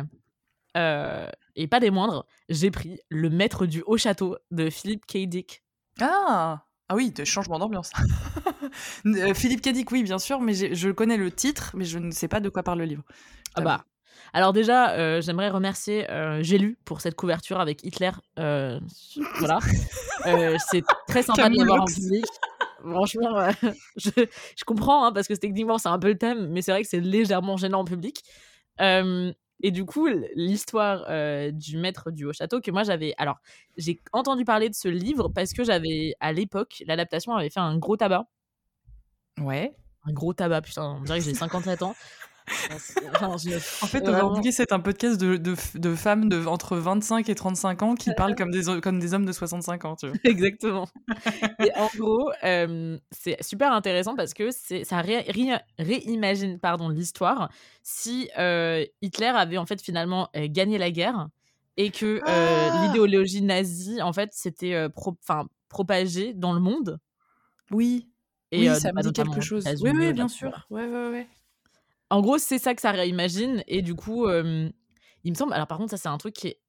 et 0.75 1.67
pas 1.67 1.81
des 1.81 1.91
moindres, 1.91 2.27
j'ai 2.51 2.71
pris 2.71 3.01
Le 3.09 3.31
Maître 3.31 3.65
du 3.65 3.83
Haut 3.87 3.97
Château 3.97 4.37
de 4.51 4.69
Philippe 4.69 5.07
K. 5.07 5.27
Dick. 5.27 5.63
Ah 5.99 6.66
ah 6.89 6.95
oui, 6.95 7.11
de 7.11 7.25
changement 7.25 7.59
d'ambiance. 7.59 7.91
Philippe 9.35 9.63
K. 9.63 9.71
Dick, 9.71 9.91
oui, 9.91 10.03
bien 10.03 10.19
sûr, 10.19 10.41
mais 10.41 10.55
je 10.55 10.91
connais 10.91 11.17
le 11.17 11.31
titre, 11.31 11.73
mais 11.75 11.85
je 11.85 11.99
ne 11.99 12.11
sais 12.11 12.29
pas 12.29 12.41
de 12.41 12.49
quoi 12.49 12.63
parle 12.63 12.79
le 12.79 12.85
livre. 12.85 13.03
Ah 13.55 13.61
bah, 13.61 13.85
alors 14.33 14.53
déjà, 14.53 14.91
euh, 14.91 15.21
j'aimerais 15.21 15.49
remercier 15.49 16.11
euh, 16.11 16.43
J'ai 16.43 16.59
lu 16.59 16.77
pour 16.85 17.01
cette 17.01 17.15
couverture 17.15 17.61
avec 17.61 17.83
Hitler. 17.85 18.11
Euh, 18.39 18.79
voilà. 19.39 19.59
c'est 20.71 20.85
très 21.09 21.23
sympa 21.23 21.49
de 21.49 21.57
l'avoir 21.57 21.83
en 21.83 21.87
public. 21.87 22.25
Franchement, 22.81 23.49
je, 23.97 24.11
je, 24.57 24.65
comprends, 24.65 25.07
hein, 25.07 25.13
parce 25.13 25.27
que 25.27 25.35
techniquement, 25.35 25.79
c'est 25.79 25.89
un 25.89 25.99
peu 25.99 26.09
le 26.09 26.19
thème, 26.19 26.49
mais 26.51 26.63
c'est 26.63 26.71
vrai 26.71 26.83
que 26.83 26.89
c'est 26.89 27.01
légèrement 27.01 27.57
gênant 27.57 27.81
en 27.81 27.85
public. 27.85 28.23
Et 29.61 29.71
du 29.71 29.85
coup, 29.85 30.07
l'histoire 30.35 31.07
du 31.53 31.79
maître 31.79 32.11
du 32.11 32.25
haut 32.25 32.33
château 32.33 32.61
que 32.61 32.71
moi 32.71 32.83
j'avais. 32.83 33.15
Alors, 33.19 33.37
j'ai 33.77 34.01
entendu 34.13 34.45
parler 34.45 34.69
de 34.69 34.75
ce 34.75 34.89
livre 34.89 35.29
parce 35.29 35.53
que 35.53 35.65
j'avais, 35.65 36.15
à 36.21 36.33
l'époque, 36.33 36.83
l'adaptation 36.87 37.35
avait 37.35 37.51
fait 37.51 37.61
un 37.61 37.79
gros 37.79 37.97
tabac. 37.97 38.27
Ouais. 39.41 39.75
Un 40.05 40.13
gros 40.13 40.35
tabac, 40.35 40.63
putain, 40.63 40.99
on 41.01 41.03
dirait 41.03 41.19
que 41.19 41.25
j'ai 41.25 41.35
57 41.35 41.83
ans. 41.83 41.95
En 43.23 43.87
fait, 43.87 44.07
Overbooké, 44.09 44.53
c'est 44.53 44.73
un 44.73 44.81
podcast 44.81 45.21
de, 45.21 45.37
de, 45.37 45.55
de, 45.75 45.95
femmes 45.95 46.29
de 46.29 46.47
entre 46.47 46.77
25 46.77 47.29
et 47.29 47.35
35 47.35 47.83
ans 47.83 47.95
qui 47.95 48.13
parlent 48.15 48.35
comme 48.35 48.51
des, 48.51 48.81
comme 48.81 49.01
des 49.01 49.15
hommes 49.15 49.25
de 49.25 49.33
65 49.33 49.85
ans, 49.85 49.97
tu 49.97 50.09
vois. 50.09 50.17
Exactement. 50.25 50.89
et 51.59 51.71
en 51.77 51.89
gros, 51.97 52.31
euh, 52.45 52.99
c'est 53.11 53.43
super 53.43 53.73
intéressant 53.73 54.15
parce 54.15 54.33
que 54.33 54.51
ça 54.51 55.03
réimagine 55.79 56.59
pardon 56.59 56.89
l'histoire 56.89 57.51
si 57.83 58.31
euh, 58.39 58.85
Hitler 59.03 59.27
avait 59.27 59.59
en 59.59 59.67
fait 59.67 59.81
finalement 59.83 60.29
euh, 60.37 60.47
gagné 60.49 60.79
la 60.79 60.91
guerre 60.91 61.29
et 61.77 61.91
que 61.91 62.21
ah 62.25 62.87
l'idéologie 62.87 63.43
nazie 63.43 64.01
en 64.01 64.13
fait 64.13 64.33
s'était 64.33 64.89
pro 64.91 65.17
propagée 65.69 66.33
dans 66.33 66.53
le 66.53 66.61
monde. 66.61 66.99
Oui. 67.71 68.09
Et 68.53 68.71
oui, 68.71 68.77
ça 68.77 68.93
me 68.93 69.03
dit 69.03 69.13
quelque 69.13 69.41
chose. 69.41 69.65
Oui, 69.83 69.91
oui, 69.95 70.13
bien 70.13 70.29
sûr. 70.29 70.67
Ouais, 70.71 70.87
ouais, 70.87 71.09
ouais. 71.11 71.27
En 72.11 72.21
gros, 72.21 72.39
c'est 72.39 72.59
ça 72.59 72.75
que 72.75 72.81
ça 72.81 72.93
réimagine. 72.93 73.63
Et 73.67 73.83
du 73.83 73.95
coup, 73.95 74.29
il 74.29 75.31
me 75.31 75.35
semble. 75.35 75.53
Alors, 75.53 75.67
par 75.67 75.79
contre, 75.79 75.91
ça, 75.91 75.97
c'est 75.97 76.09
un 76.09 76.19
truc 76.19 76.35
qui 76.35 76.49
est. 76.49 76.61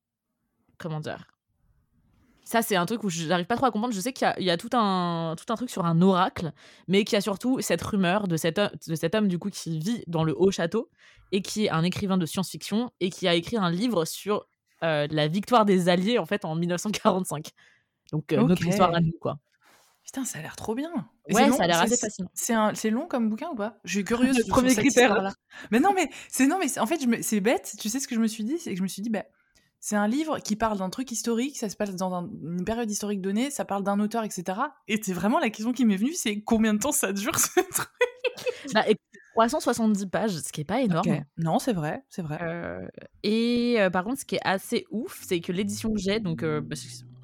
Comment 0.78 1.00
dire 1.00 1.26
ça, 2.47 2.62
c'est 2.62 2.78
un 2.78 2.86
truc 2.86 3.04
où 3.04 3.10
j'arrive 3.10 3.45
pas 3.45 3.58
trop 3.58 3.65
à 3.65 3.71
comprendre. 3.71 3.93
Je 3.93 4.00
sais 4.00 4.13
qu'il 4.13 4.26
y, 4.38 4.50
a, 4.50 4.56
tout, 4.56 4.69
un, 4.71 5.36
tout 5.38 5.52
un 5.52 5.58
truc 5.58 5.69
sur 5.69 5.86
un 5.86 6.02
oracle, 6.02 6.54
mais 6.88 7.04
qu'il 7.04 7.17
y 7.17 7.17
a 7.17 7.21
surtout 7.21 7.60
cette 7.60 7.82
rumeur 7.82 8.30
de 8.30 8.38
cet, 8.38 8.58
de 8.58 8.95
cet 8.95 9.15
homme, 9.15 9.28
du 9.28 9.38
coup, 9.38 9.50
qui 9.50 9.80
vit 9.80 10.02
dans 10.08 10.23
le 10.23 10.34
haut 10.39 10.50
château 10.50 10.89
et 11.34 11.41
qui 11.41 11.65
est 11.65 11.69
un 11.69 11.84
écrivain 11.84 12.17
de 12.17 12.26
science-fiction 12.26 12.89
et 13.02 13.10
qui 13.10 13.28
a 13.28 13.36
écrit 13.36 13.58
un 13.58 13.69
livre 13.69 14.06
sur 14.06 14.47
la 14.82 15.28
victoire 15.28 15.65
des 15.65 15.89
Alliés, 15.89 16.19
en 16.19 16.26
fait, 16.26 16.45
en 16.45 16.56
1945. 16.56 17.50
Donc, 18.13 18.32
notre 18.32 18.65
histoire 18.65 18.95
à 18.95 19.02
nous, 19.02 19.17
quoi. 19.19 19.39
Putain, 20.08 20.24
ça 20.24 20.39
a 20.39 20.41
l'air 20.41 20.56
trop 20.56 20.74
bien. 20.74 20.89
ouais, 21.30 21.52
ça 21.52 21.63
a 21.63 21.67
l'air 21.67 21.82
assez 21.82 21.98
fascinant. 21.98 22.30
C'est 22.34 22.89
long 22.89 23.08
comme 23.08 23.30
bouquin 23.30 23.50
ou 23.52 23.56
pas? 23.56 23.78
Je 23.84 23.96
suis 23.96 24.04
curieuse. 24.06 24.38
Le 24.38 24.46
premier 24.50 24.74
critère. 24.74 25.36
Mais 25.70 25.80
non, 25.80 25.93
mais 25.93 26.10
c'est 26.30 26.48
non, 26.48 26.58
mais 26.58 26.80
en 26.80 26.88
fait, 26.88 27.00
c'est 27.22 27.41
bête. 27.41 27.76
Tu 27.78 27.89
sais 27.89 28.00
ce 28.00 28.08
que 28.08 28.15
je 28.15 28.22
me 28.22 28.28
suis 28.28 28.46
dit? 28.46 28.58
C'est 28.58 28.72
que 28.72 28.78
je 28.78 28.84
me 28.84 28.88
suis 28.88 29.02
dit, 29.02 29.10
bah, 29.10 29.26
c'est 29.82 29.98
un 29.98 30.08
livre 30.08 30.39
qui 30.39 30.56
parle 30.56 30.80
d'un 30.80 30.89
truc 30.89 31.12
historique, 31.12 31.58
ça 31.58 31.70
se 31.70 31.76
passe 31.76 31.93
dans 31.96 32.22
une 32.22 32.63
période 32.65 32.89
historique 32.89 33.22
donnée, 33.22 33.52
ça 33.52 33.65
parle 33.65 33.84
d'un 33.84 34.00
auteur, 34.00 34.24
etc. 34.24 34.60
Et 34.88 35.00
c'est 35.04 35.13
vraiment 35.13 35.39
la 35.39 35.50
question 35.50 35.74
qui 35.74 35.86
m'est 35.86 35.98
venue, 35.98 36.13
c'est 36.13 36.41
combien 36.41 36.74
de 36.74 36.80
temps 36.80 36.91
ça 36.91 37.12
dure 37.13 37.38
ce 37.39 37.60
truc? 37.60 37.89
Bah, 38.74 38.86
370 39.34 40.08
pages, 40.08 40.32
ce 40.32 40.52
qui 40.52 40.62
est 40.62 40.65
pas 40.65 40.82
énorme. 40.82 41.24
Non, 41.38 41.60
c'est 41.60 41.74
vrai, 41.74 42.04
c'est 42.10 42.22
vrai. 42.22 42.39
Euh, 42.41 42.88
et 43.24 43.76
euh, 43.80 43.89
par 43.89 44.04
contre, 44.04 44.22
ce 44.22 44.26
qui 44.26 44.36
est 44.36 44.41
assez 44.43 44.86
ouf, 44.89 45.22
c'est 45.28 45.41
que 45.41 45.52
l'édition 45.52 45.93
que 45.93 46.00
j'ai, 46.00 46.20
donc 46.20 46.43
euh, 46.43 46.62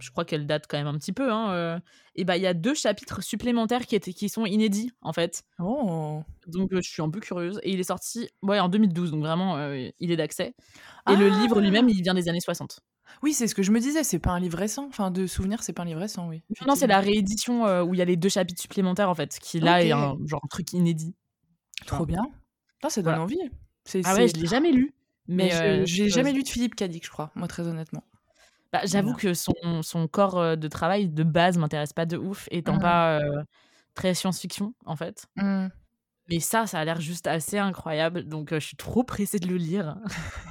je 0.03 0.11
crois 0.11 0.25
qu'elle 0.25 0.45
date 0.45 0.65
quand 0.67 0.77
même 0.77 0.87
un 0.87 0.97
petit 0.97 1.13
peu, 1.13 1.31
hein, 1.31 1.81
et 2.15 2.25
bah 2.25 2.37
il 2.37 2.43
y 2.43 2.47
a 2.47 2.53
deux 2.53 2.73
chapitres 2.73 3.23
supplémentaires 3.23 3.85
qui, 3.85 3.95
étaient, 3.95 4.13
qui 4.13 4.29
sont 4.29 4.45
inédits 4.45 4.91
en 5.01 5.13
fait. 5.13 5.43
Oh. 5.59 6.21
Donc 6.47 6.69
je 6.71 6.81
suis 6.81 7.01
un 7.01 7.09
peu 7.09 7.19
curieuse. 7.19 7.59
Et 7.63 7.71
il 7.71 7.79
est 7.79 7.83
sorti 7.83 8.29
ouais, 8.41 8.59
en 8.59 8.69
2012, 8.69 9.11
donc 9.11 9.21
vraiment 9.21 9.57
il 9.99 10.11
est 10.11 10.17
d'accès. 10.17 10.53
Et 11.09 11.15
le 11.15 11.29
livre 11.29 11.61
lui-même, 11.61 11.89
il 11.89 12.01
vient 12.01 12.13
des 12.13 12.29
années 12.29 12.41
60. 12.41 12.81
Oui, 13.21 13.33
c'est 13.33 13.47
ce 13.47 13.55
que 13.55 13.63
je 13.63 13.71
me 13.71 13.79
disais, 13.79 14.03
c'est 14.03 14.19
pas 14.19 14.31
un 14.31 14.39
livre 14.39 14.57
récent. 14.57 14.87
Enfin, 14.87 15.11
de 15.11 15.27
souvenirs, 15.27 15.61
c'est 15.61 15.73
pas 15.73 15.83
un 15.83 15.85
livre 15.85 15.99
récent, 15.99 16.27
oui. 16.27 16.43
Non, 16.67 16.75
c'est 16.75 16.87
la 16.87 16.99
réédition 16.99 17.83
où 17.83 17.93
il 17.93 17.97
y 17.97 18.01
a 18.01 18.05
les 18.05 18.17
deux 18.17 18.29
chapitres 18.29 18.61
supplémentaires 18.61 19.09
en 19.09 19.15
fait, 19.15 19.39
qui 19.39 19.59
là 19.59 19.83
est 19.83 19.91
un 19.91 20.17
genre 20.25 20.41
un 20.43 20.47
truc 20.47 20.73
inédit. 20.73 21.15
Trop 21.85 22.05
bien. 22.05 22.23
ça 22.87 23.01
donne 23.01 23.19
envie. 23.19 23.39
Ah 24.05 24.15
ouais, 24.15 24.27
je 24.27 24.35
l'ai 24.35 24.47
jamais 24.47 24.71
lu. 24.71 24.93
Mais, 25.27 25.85
j'ai 25.85 26.09
jamais 26.09 26.33
lu 26.33 26.43
de 26.43 26.49
Philippe 26.49 26.75
Cadic, 26.75 27.05
je 27.05 27.11
crois, 27.11 27.31
moi 27.35 27.47
très 27.47 27.67
honnêtement. 27.67 28.03
Bah, 28.73 28.81
J'avoue 28.85 29.13
que 29.13 29.33
son, 29.33 29.53
son, 29.81 30.07
corps 30.07 30.57
de 30.57 30.67
travail 30.67 31.07
de 31.07 31.23
base 31.23 31.57
m'intéresse 31.57 31.93
pas 31.93 32.05
de 32.05 32.17
ouf, 32.17 32.47
étant 32.51 32.75
mmh. 32.75 32.81
pas 32.81 33.21
très 33.93 34.13
science-fiction 34.13 34.73
en 34.85 34.95
fait. 34.95 35.27
Mmh. 35.35 35.67
Mais 36.29 36.39
ça, 36.39 36.65
ça 36.67 36.79
a 36.79 36.85
l'air 36.85 36.99
juste 36.99 37.27
assez 37.27 37.57
incroyable, 37.57 38.23
donc 38.23 38.51
je 38.51 38.59
suis 38.59 38.77
trop 38.77 39.03
pressée 39.03 39.39
de 39.39 39.47
le 39.47 39.57
lire. 39.57 39.97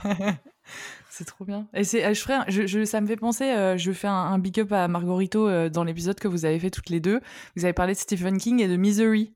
c'est 1.10 1.24
trop 1.24 1.44
bien. 1.44 1.66
Et 1.74 1.82
c'est, 1.82 2.14
je 2.14 2.66
je, 2.66 2.84
ça 2.84 3.00
me 3.00 3.06
fait 3.06 3.16
penser, 3.16 3.74
je 3.76 3.92
fais 3.92 4.06
un, 4.06 4.12
un 4.12 4.38
big 4.38 4.60
up 4.60 4.70
à 4.72 4.86
Margorito 4.86 5.68
dans 5.68 5.82
l'épisode 5.82 6.20
que 6.20 6.28
vous 6.28 6.44
avez 6.44 6.60
fait 6.60 6.70
toutes 6.70 6.90
les 6.90 7.00
deux. 7.00 7.20
Vous 7.56 7.64
avez 7.64 7.72
parlé 7.72 7.94
de 7.94 7.98
Stephen 7.98 8.38
King 8.38 8.60
et 8.60 8.68
de 8.68 8.76
Misery. 8.76 9.34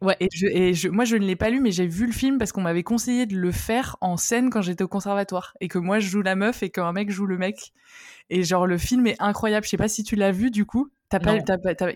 Ouais, 0.00 0.16
et, 0.20 0.28
je, 0.32 0.46
et 0.46 0.74
je, 0.74 0.88
moi 0.88 1.04
je 1.04 1.16
ne 1.16 1.24
l'ai 1.26 1.34
pas 1.34 1.50
lu, 1.50 1.60
mais 1.60 1.72
j'ai 1.72 1.86
vu 1.86 2.06
le 2.06 2.12
film 2.12 2.38
parce 2.38 2.52
qu'on 2.52 2.60
m'avait 2.60 2.84
conseillé 2.84 3.26
de 3.26 3.36
le 3.36 3.50
faire 3.50 3.96
en 4.00 4.16
scène 4.16 4.48
quand 4.48 4.62
j'étais 4.62 4.84
au 4.84 4.88
conservatoire. 4.88 5.54
Et 5.60 5.66
que 5.66 5.78
moi 5.78 5.98
je 5.98 6.08
joue 6.08 6.22
la 6.22 6.36
meuf 6.36 6.62
et 6.62 6.70
qu'un 6.70 6.92
mec 6.92 7.10
joue 7.10 7.26
le 7.26 7.36
mec. 7.36 7.72
Et 8.30 8.42
genre 8.44 8.66
le 8.66 8.78
film 8.78 9.06
est 9.06 9.16
incroyable. 9.20 9.64
Je 9.64 9.70
sais 9.70 9.76
pas 9.76 9.88
si 9.88 10.04
tu 10.04 10.16
l'as 10.16 10.32
vu 10.32 10.50
du 10.50 10.64
coup. 10.66 10.90
T'as 11.10 11.20
pas, 11.20 11.38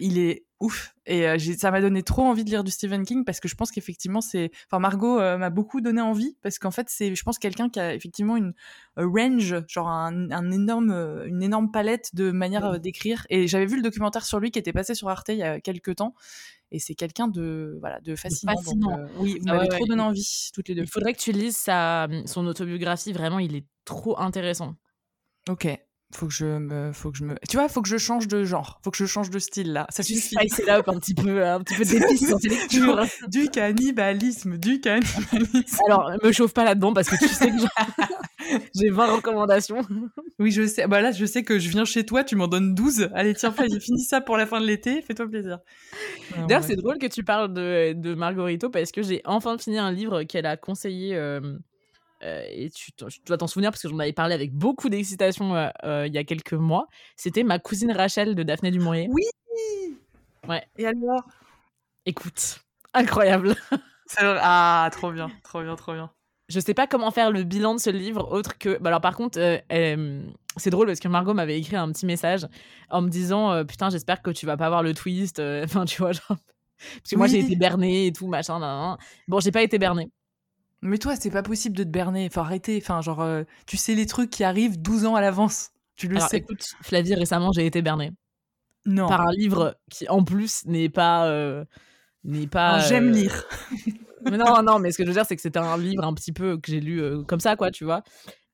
il 0.00 0.18
est 0.18 0.46
ouf. 0.58 0.94
Et 1.04 1.28
euh, 1.28 1.36
j'ai- 1.36 1.58
ça 1.58 1.70
m'a 1.70 1.82
donné 1.82 2.02
trop 2.02 2.22
envie 2.22 2.44
de 2.44 2.48
lire 2.48 2.64
du 2.64 2.70
Stephen 2.70 3.04
King 3.04 3.24
parce 3.26 3.40
que 3.40 3.48
je 3.48 3.54
pense 3.54 3.70
qu'effectivement, 3.70 4.22
c'est. 4.22 4.50
Enfin, 4.70 4.78
Margot 4.78 5.20
euh, 5.20 5.36
m'a 5.36 5.50
beaucoup 5.50 5.82
donné 5.82 6.00
envie 6.00 6.38
parce 6.40 6.58
qu'en 6.58 6.70
fait, 6.70 6.86
c'est, 6.88 7.14
je 7.14 7.22
pense, 7.22 7.38
quelqu'un 7.38 7.68
qui 7.68 7.78
a 7.78 7.94
effectivement 7.94 8.38
une 8.38 8.54
euh, 8.98 9.06
range, 9.06 9.54
genre 9.68 9.88
un, 9.88 10.30
un 10.30 10.50
énorme, 10.50 10.92
une 11.26 11.42
énorme 11.42 11.70
palette 11.70 12.14
de 12.14 12.30
manières 12.30 12.80
d'écrire. 12.80 13.26
Et 13.28 13.46
j'avais 13.48 13.66
vu 13.66 13.76
le 13.76 13.82
documentaire 13.82 14.24
sur 14.24 14.40
lui 14.40 14.50
qui 14.50 14.58
était 14.58 14.72
passé 14.72 14.94
sur 14.94 15.10
Arte 15.10 15.28
il 15.28 15.36
y 15.36 15.42
a 15.42 15.60
quelques 15.60 15.96
temps. 15.96 16.14
Et 16.70 16.78
c'est 16.78 16.94
quelqu'un 16.94 17.28
de, 17.28 17.76
voilà, 17.80 18.00
de 18.00 18.16
fascinant. 18.16 18.54
donc, 18.54 18.62
fascinant. 18.64 18.98
euh, 18.98 19.06
oui, 19.18 19.32
vous 19.38 19.44
Ah 19.48 19.52
m'avez 19.52 19.64
ouais, 19.64 19.68
trop 19.68 19.82
ouais. 19.82 19.88
donné 19.90 20.00
envie, 20.00 20.48
toutes 20.54 20.68
les 20.70 20.74
deux. 20.74 20.82
Il 20.84 20.88
faudrait 20.88 21.12
que 21.12 21.20
tu 21.20 21.32
lises 21.32 21.58
sa, 21.58 22.08
son 22.24 22.46
autobiographie. 22.46 23.12
Vraiment, 23.12 23.40
il 23.40 23.54
est 23.56 23.66
trop 23.84 24.18
intéressant. 24.18 24.74
Ok. 25.50 25.68
Faut 26.14 26.26
que 26.26 26.32
je 26.34 26.44
me, 26.44 26.92
faut 26.92 27.10
que 27.10 27.16
je 27.18 27.24
me, 27.24 27.34
tu 27.48 27.56
vois, 27.56 27.68
faut 27.68 27.80
que 27.80 27.88
je 27.88 27.96
change 27.96 28.28
de 28.28 28.44
genre, 28.44 28.78
faut 28.84 28.90
que 28.90 28.98
je 28.98 29.06
change 29.06 29.30
de 29.30 29.38
style 29.38 29.72
là. 29.72 29.86
Ça 29.90 30.02
suffit. 30.02 30.36
it 30.42 30.68
up 30.68 30.86
un 30.88 30.98
petit 30.98 31.14
peu, 31.14 31.44
un 31.44 31.60
petit 31.60 31.74
peu 31.74 31.84
d'épices 31.84 32.28
dans 32.28 32.38
tes 32.38 32.48
lectures. 32.50 33.04
du 33.28 33.48
cannibalisme, 33.48 34.58
du 34.58 34.80
cannibalisme. 34.80 35.78
Alors, 35.86 36.10
me 36.22 36.30
chauffe 36.32 36.52
pas 36.52 36.64
là-dedans 36.64 36.92
parce 36.92 37.08
que 37.08 37.16
tu 37.16 37.28
sais 37.28 37.50
que 37.50 37.58
j'ai- 37.58 38.58
j'ai 38.74 38.90
20 38.90 39.16
recommandations. 39.16 39.80
Oui, 40.38 40.50
je 40.50 40.66
sais. 40.66 40.86
Bah 40.86 41.00
là, 41.00 41.12
je 41.12 41.24
sais 41.24 41.42
que 41.44 41.58
je 41.58 41.68
viens 41.70 41.84
chez 41.86 42.04
toi, 42.04 42.24
tu 42.24 42.36
m'en 42.36 42.46
donnes 42.48 42.74
12. 42.74 43.08
Allez, 43.14 43.34
tiens, 43.34 43.54
j'ai 43.70 43.80
fini 43.80 44.02
ça 44.04 44.20
pour 44.20 44.36
la 44.36 44.46
fin 44.46 44.60
de 44.60 44.66
l'été, 44.66 45.00
fais-toi 45.02 45.26
plaisir. 45.28 45.58
D'ailleurs, 46.46 46.60
ouais. 46.60 46.66
c'est 46.68 46.76
drôle 46.76 46.98
que 46.98 47.06
tu 47.06 47.24
parles 47.24 47.52
de, 47.54 47.94
de 47.94 48.14
Margarito 48.14 48.68
parce 48.68 48.92
que 48.92 49.02
j'ai 49.02 49.22
enfin 49.24 49.56
fini 49.58 49.78
un 49.78 49.90
livre 49.92 50.24
qu'elle 50.24 50.46
a 50.46 50.56
conseillé. 50.56 51.14
euh, 51.16 51.40
euh, 52.22 52.44
et 52.48 52.70
tu, 52.70 52.90
dois 53.26 53.38
t'en 53.38 53.46
souvenir 53.46 53.70
parce 53.70 53.82
que 53.82 53.88
j'en 53.88 53.98
avais 53.98 54.12
parlé 54.12 54.34
avec 54.34 54.52
beaucoup 54.52 54.88
d'excitation 54.88 55.54
euh, 55.54 55.68
euh, 55.84 56.06
il 56.06 56.14
y 56.14 56.18
a 56.18 56.24
quelques 56.24 56.52
mois. 56.52 56.86
C'était 57.16 57.42
Ma 57.42 57.58
cousine 57.58 57.92
Rachel 57.92 58.34
de 58.34 58.42
Daphné 58.42 58.70
du 58.70 58.78
Maurier. 58.78 59.08
Oui. 59.10 59.24
Ouais. 60.48 60.66
Et 60.78 60.86
alors? 60.86 61.22
Écoute, 62.06 62.60
incroyable. 62.94 63.54
Ah, 64.18 64.90
trop 64.92 65.10
bien, 65.10 65.30
trop 65.42 65.62
bien, 65.62 65.74
trop 65.74 65.94
bien. 65.94 66.10
Je 66.48 66.60
sais 66.60 66.74
pas 66.74 66.86
comment 66.86 67.10
faire 67.10 67.30
le 67.30 67.44
bilan 67.44 67.74
de 67.74 67.80
ce 67.80 67.88
livre 67.88 68.30
autre 68.30 68.58
que. 68.58 68.76
Bah 68.78 68.88
alors, 68.88 69.00
par 69.00 69.16
contre, 69.16 69.38
euh, 69.38 69.58
euh, 69.72 70.22
c'est 70.56 70.68
drôle 70.70 70.86
parce 70.86 71.00
que 71.00 71.08
Margot 71.08 71.32
m'avait 71.32 71.58
écrit 71.58 71.76
un 71.76 71.90
petit 71.90 72.04
message 72.04 72.46
en 72.90 73.00
me 73.00 73.08
disant 73.08 73.52
euh, 73.52 73.64
Putain, 73.64 73.88
j'espère 73.88 74.20
que 74.20 74.30
tu 74.30 74.44
vas 74.44 74.58
pas 74.58 74.68
voir 74.68 74.82
le 74.82 74.92
twist. 74.92 75.38
euh, 75.38 75.64
Enfin, 75.64 75.86
tu 75.86 75.98
vois, 76.02 76.12
genre. 76.12 76.26
Parce 76.26 77.10
que 77.10 77.16
moi, 77.16 77.26
j'ai 77.26 77.38
été 77.38 77.56
bernée 77.56 78.08
et 78.08 78.12
tout, 78.12 78.26
machin. 78.26 78.58
nan, 78.58 78.80
nan. 78.80 78.96
Bon, 79.28 79.40
j'ai 79.40 79.52
pas 79.52 79.62
été 79.62 79.78
bernée. 79.78 80.10
Mais 80.82 80.98
toi, 80.98 81.14
c'est 81.16 81.30
pas 81.30 81.42
possible 81.44 81.76
de 81.76 81.84
te 81.84 81.88
berner. 81.88 82.28
Faut 82.28 82.40
arrêter. 82.40 82.78
Enfin, 82.82 83.00
genre, 83.00 83.20
euh, 83.20 83.44
tu 83.66 83.76
sais 83.76 83.94
les 83.94 84.06
trucs 84.06 84.30
qui 84.30 84.42
arrivent 84.44 84.80
12 84.82 85.04
ans 85.06 85.14
à 85.14 85.20
l'avance. 85.20 85.70
Tu 85.94 86.08
le 86.08 86.16
Alors, 86.16 86.28
sais. 86.28 86.38
écoute, 86.38 86.64
Flavie, 86.82 87.14
récemment, 87.14 87.52
j'ai 87.52 87.64
été 87.66 87.82
bernée 87.82 88.10
Non. 88.84 89.06
par 89.08 89.20
un 89.20 89.32
livre 89.32 89.76
qui, 89.90 90.08
en 90.08 90.24
plus, 90.24 90.64
n'est 90.66 90.88
pas. 90.88 91.26
euh, 91.28 91.64
n'est 92.24 92.48
pas. 92.48 92.70
Alors, 92.70 92.86
J'aime 92.88 93.08
euh, 93.10 93.12
lire. 93.12 93.44
mais 94.24 94.36
non, 94.36 94.60
non, 94.62 94.80
mais 94.80 94.90
ce 94.90 94.98
que 94.98 95.04
je 95.04 95.08
veux 95.08 95.14
dire, 95.14 95.24
c'est 95.26 95.36
que 95.36 95.42
c'était 95.42 95.60
un 95.60 95.78
livre 95.78 96.04
un 96.04 96.14
petit 96.14 96.32
peu 96.32 96.56
que 96.58 96.70
j'ai 96.72 96.80
lu 96.80 97.24
comme 97.26 97.40
ça, 97.40 97.54
quoi, 97.54 97.70
tu 97.70 97.84
vois. 97.84 98.02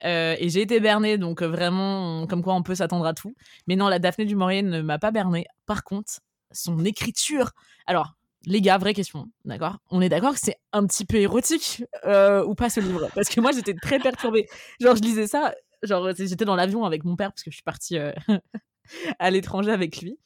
Et 0.03 0.49
j'ai 0.51 0.61
été 0.61 0.81
bernée, 0.81 1.17
donc 1.17 1.43
vraiment, 1.43 2.27
comme 2.27 2.43
quoi 2.43 2.55
on 2.55 2.63
peut 2.63 2.75
s'attendre 2.75 3.07
à 3.07 3.15
tout. 3.15 3.35
Mais 3.67 3.77
non, 3.77 3.89
la 3.89 3.99
Daphné 3.99 4.27
du 4.27 4.37
Maurier 4.37 4.63
ne 4.63 4.83
m'a 4.83 4.99
pas 4.99 5.11
bernée. 5.11 5.47
Par 5.67 5.83
contre, 5.83 6.13
son 6.53 6.85
écriture. 6.85 7.53
Alors, 7.87 8.18
les 8.47 8.61
gars, 8.61 8.79
vraie 8.79 8.95
question, 8.95 9.29
d'accord? 9.45 9.79
On 9.91 10.01
est 10.01 10.09
d'accord 10.09 10.35
que 10.35 10.41
c'est 10.41 10.57
un 10.73 10.87
petit 10.87 11.05
peu 11.05 11.17
érotique 11.17 11.85
euh, 12.05 12.45
ou 12.45 12.55
pas 12.55 12.71
ce 12.71 12.81
livre? 12.81 13.09
Parce 13.15 13.29
que 13.29 13.41
moi, 13.41 13.53
j'étais 13.53 13.75
très 13.75 13.99
perturbée. 13.99 14.49
Genre, 14.81 14.97
je 14.97 15.03
lisais 15.03 15.27
ça, 15.27 15.55
genre, 15.83 16.11
j'étais 16.17 16.45
dans 16.45 16.57
l'avion 16.57 16.85
avec 16.85 17.05
mon 17.05 17.17
père 17.17 17.31
parce 17.33 17.43
que 17.43 17.51
je 17.51 17.57
suis 17.57 17.63
partie 17.65 17.99
euh, 17.99 18.13
à 19.19 19.31
l'étranger 19.31 19.71
avec 19.73 20.01
lui. 20.01 20.19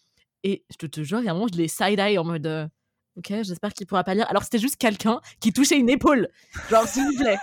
Et 0.45 0.65
je 0.71 0.77
te, 0.77 0.87
te 0.87 1.03
jure, 1.03 1.21
il 1.21 1.25
y 1.25 1.29
a 1.29 1.31
un 1.33 1.35
moment, 1.35 1.47
je 1.53 1.57
l'ai 1.59 1.69
side-eye 1.69 2.19
en 2.19 2.25
mode. 2.25 2.47
euh, 2.47 2.67
Ok, 3.17 3.27
j'espère 3.43 3.75
qu'il 3.75 3.87
pourra 3.87 4.05
pas 4.05 4.15
lire. 4.15 4.27
Alors 4.31 4.43
c'était 4.43 4.59
juste 4.59 4.77
quelqu'un 4.77 5.21
qui 5.39 5.53
touchait 5.53 5.77
une 5.79 5.91
épaule. 5.91 6.29
Genre, 6.71 6.87
s'il 6.89 7.05
vous 7.05 7.17
plaît. 7.19 7.37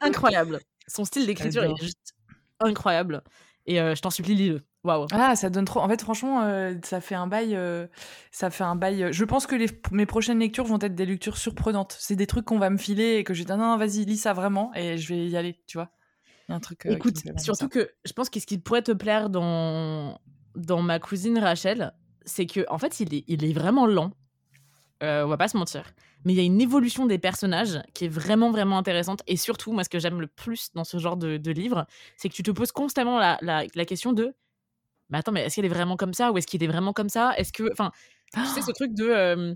incroyable. 0.00 0.60
Son 0.86 1.04
style 1.04 1.26
d'écriture 1.26 1.64
est 1.64 1.76
juste 1.80 2.14
incroyable. 2.60 3.22
Et 3.66 3.76
je 3.76 4.00
t'en 4.00 4.10
supplie, 4.10 4.34
lis-le. 4.34 4.62
Waouh. 4.84 5.06
Ah, 5.12 5.34
ça 5.34 5.48
donne 5.48 5.64
trop. 5.64 5.80
En 5.80 5.88
fait, 5.88 6.00
franchement, 6.02 6.42
euh, 6.42 6.74
ça 6.84 7.00
fait 7.00 7.14
un 7.14 7.26
bail. 7.26 7.56
euh, 7.56 7.86
ça 8.30 8.50
fait 8.50 8.64
un 8.64 8.76
bail. 8.76 9.02
euh, 9.04 9.12
Je 9.12 9.24
pense 9.24 9.46
que 9.46 9.54
les, 9.56 9.66
mes 9.92 10.04
prochaines 10.04 10.38
lectures 10.38 10.64
vont 10.64 10.78
être 10.80 10.94
des 10.94 11.06
lectures 11.06 11.38
surprenantes. 11.38 11.96
C'est 11.98 12.16
des 12.16 12.26
trucs 12.26 12.44
qu'on 12.44 12.58
va 12.58 12.68
me 12.68 12.76
filer 12.76 13.14
et 13.16 13.24
que 13.24 13.32
je 13.32 13.40
vais 13.40 13.44
dire 13.46 13.56
non, 13.56 13.64
non, 13.68 13.76
vas-y, 13.78 14.04
lis 14.04 14.18
ça 14.18 14.34
vraiment 14.34 14.72
et 14.74 14.98
je 14.98 15.14
vais 15.14 15.26
y 15.26 15.36
aller, 15.38 15.58
tu 15.66 15.78
vois. 15.78 15.90
Il 16.48 16.52
y 16.52 16.54
a 16.54 16.56
un 16.56 16.60
truc. 16.60 16.84
euh, 16.84 16.90
Écoute, 16.96 17.16
surtout 17.40 17.68
que 17.70 17.90
je 18.04 18.12
pense 18.12 18.28
que 18.28 18.38
ce 18.38 18.44
qui 18.46 18.58
pourrait 18.58 18.82
te 18.82 18.92
plaire 18.92 19.30
dans, 19.30 20.20
dans 20.54 20.82
ma 20.82 20.98
cousine 20.98 21.38
Rachel, 21.38 21.94
c'est 22.26 22.44
que 22.44 22.66
en 22.68 22.76
fait, 22.76 23.00
il 23.00 23.14
est, 23.14 23.24
il 23.26 23.42
est 23.44 23.54
vraiment 23.54 23.86
lent. 23.86 24.10
On 25.00 25.26
va 25.26 25.36
pas 25.36 25.48
se 25.48 25.56
mentir. 25.58 25.84
Mais 26.24 26.32
il 26.32 26.36
y 26.36 26.40
a 26.40 26.44
une 26.44 26.60
évolution 26.62 27.04
des 27.04 27.18
personnages 27.18 27.82
qui 27.92 28.06
est 28.06 28.08
vraiment, 28.08 28.50
vraiment 28.50 28.78
intéressante. 28.78 29.22
Et 29.26 29.36
surtout, 29.36 29.72
moi, 29.72 29.84
ce 29.84 29.90
que 29.90 29.98
j'aime 29.98 30.18
le 30.20 30.26
plus 30.26 30.70
dans 30.74 30.84
ce 30.84 30.96
genre 30.98 31.18
de, 31.18 31.36
de 31.36 31.50
livre, 31.50 31.86
c'est 32.16 32.30
que 32.30 32.34
tu 32.34 32.42
te 32.42 32.50
poses 32.50 32.72
constamment 32.72 33.18
la, 33.18 33.36
la, 33.42 33.64
la 33.74 33.84
question 33.84 34.14
de 34.14 34.34
Mais 35.14 35.20
attends, 35.20 35.32
mais 35.32 35.44
est-ce 35.44 35.54
qu'elle 35.56 35.64
est 35.64 35.68
vraiment 35.68 35.96
comme 35.96 36.12
ça 36.12 36.32
Ou 36.32 36.38
est-ce 36.38 36.46
qu'il 36.46 36.62
est 36.62 36.66
vraiment 36.66 36.92
comme 36.92 37.08
ça? 37.08 37.32
Est-ce 37.38 37.52
que. 37.52 37.70
Enfin, 37.72 37.90
tu 38.34 38.44
sais, 38.46 38.60
ce 38.62 38.72
truc 38.74 38.92
de, 38.94 39.04
euh, 39.08 39.54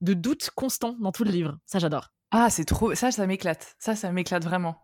de 0.00 0.14
doute 0.14 0.50
constant 0.54 0.96
dans 1.00 1.10
tout 1.12 1.24
le 1.24 1.30
livre. 1.32 1.58
Ça, 1.66 1.78
j'adore. 1.80 2.10
Ah, 2.30 2.48
c'est 2.50 2.64
trop. 2.64 2.94
Ça, 2.94 3.10
ça 3.10 3.26
m'éclate. 3.26 3.74
Ça, 3.78 3.94
ça 3.96 4.10
m'éclate 4.12 4.44
vraiment. 4.44 4.76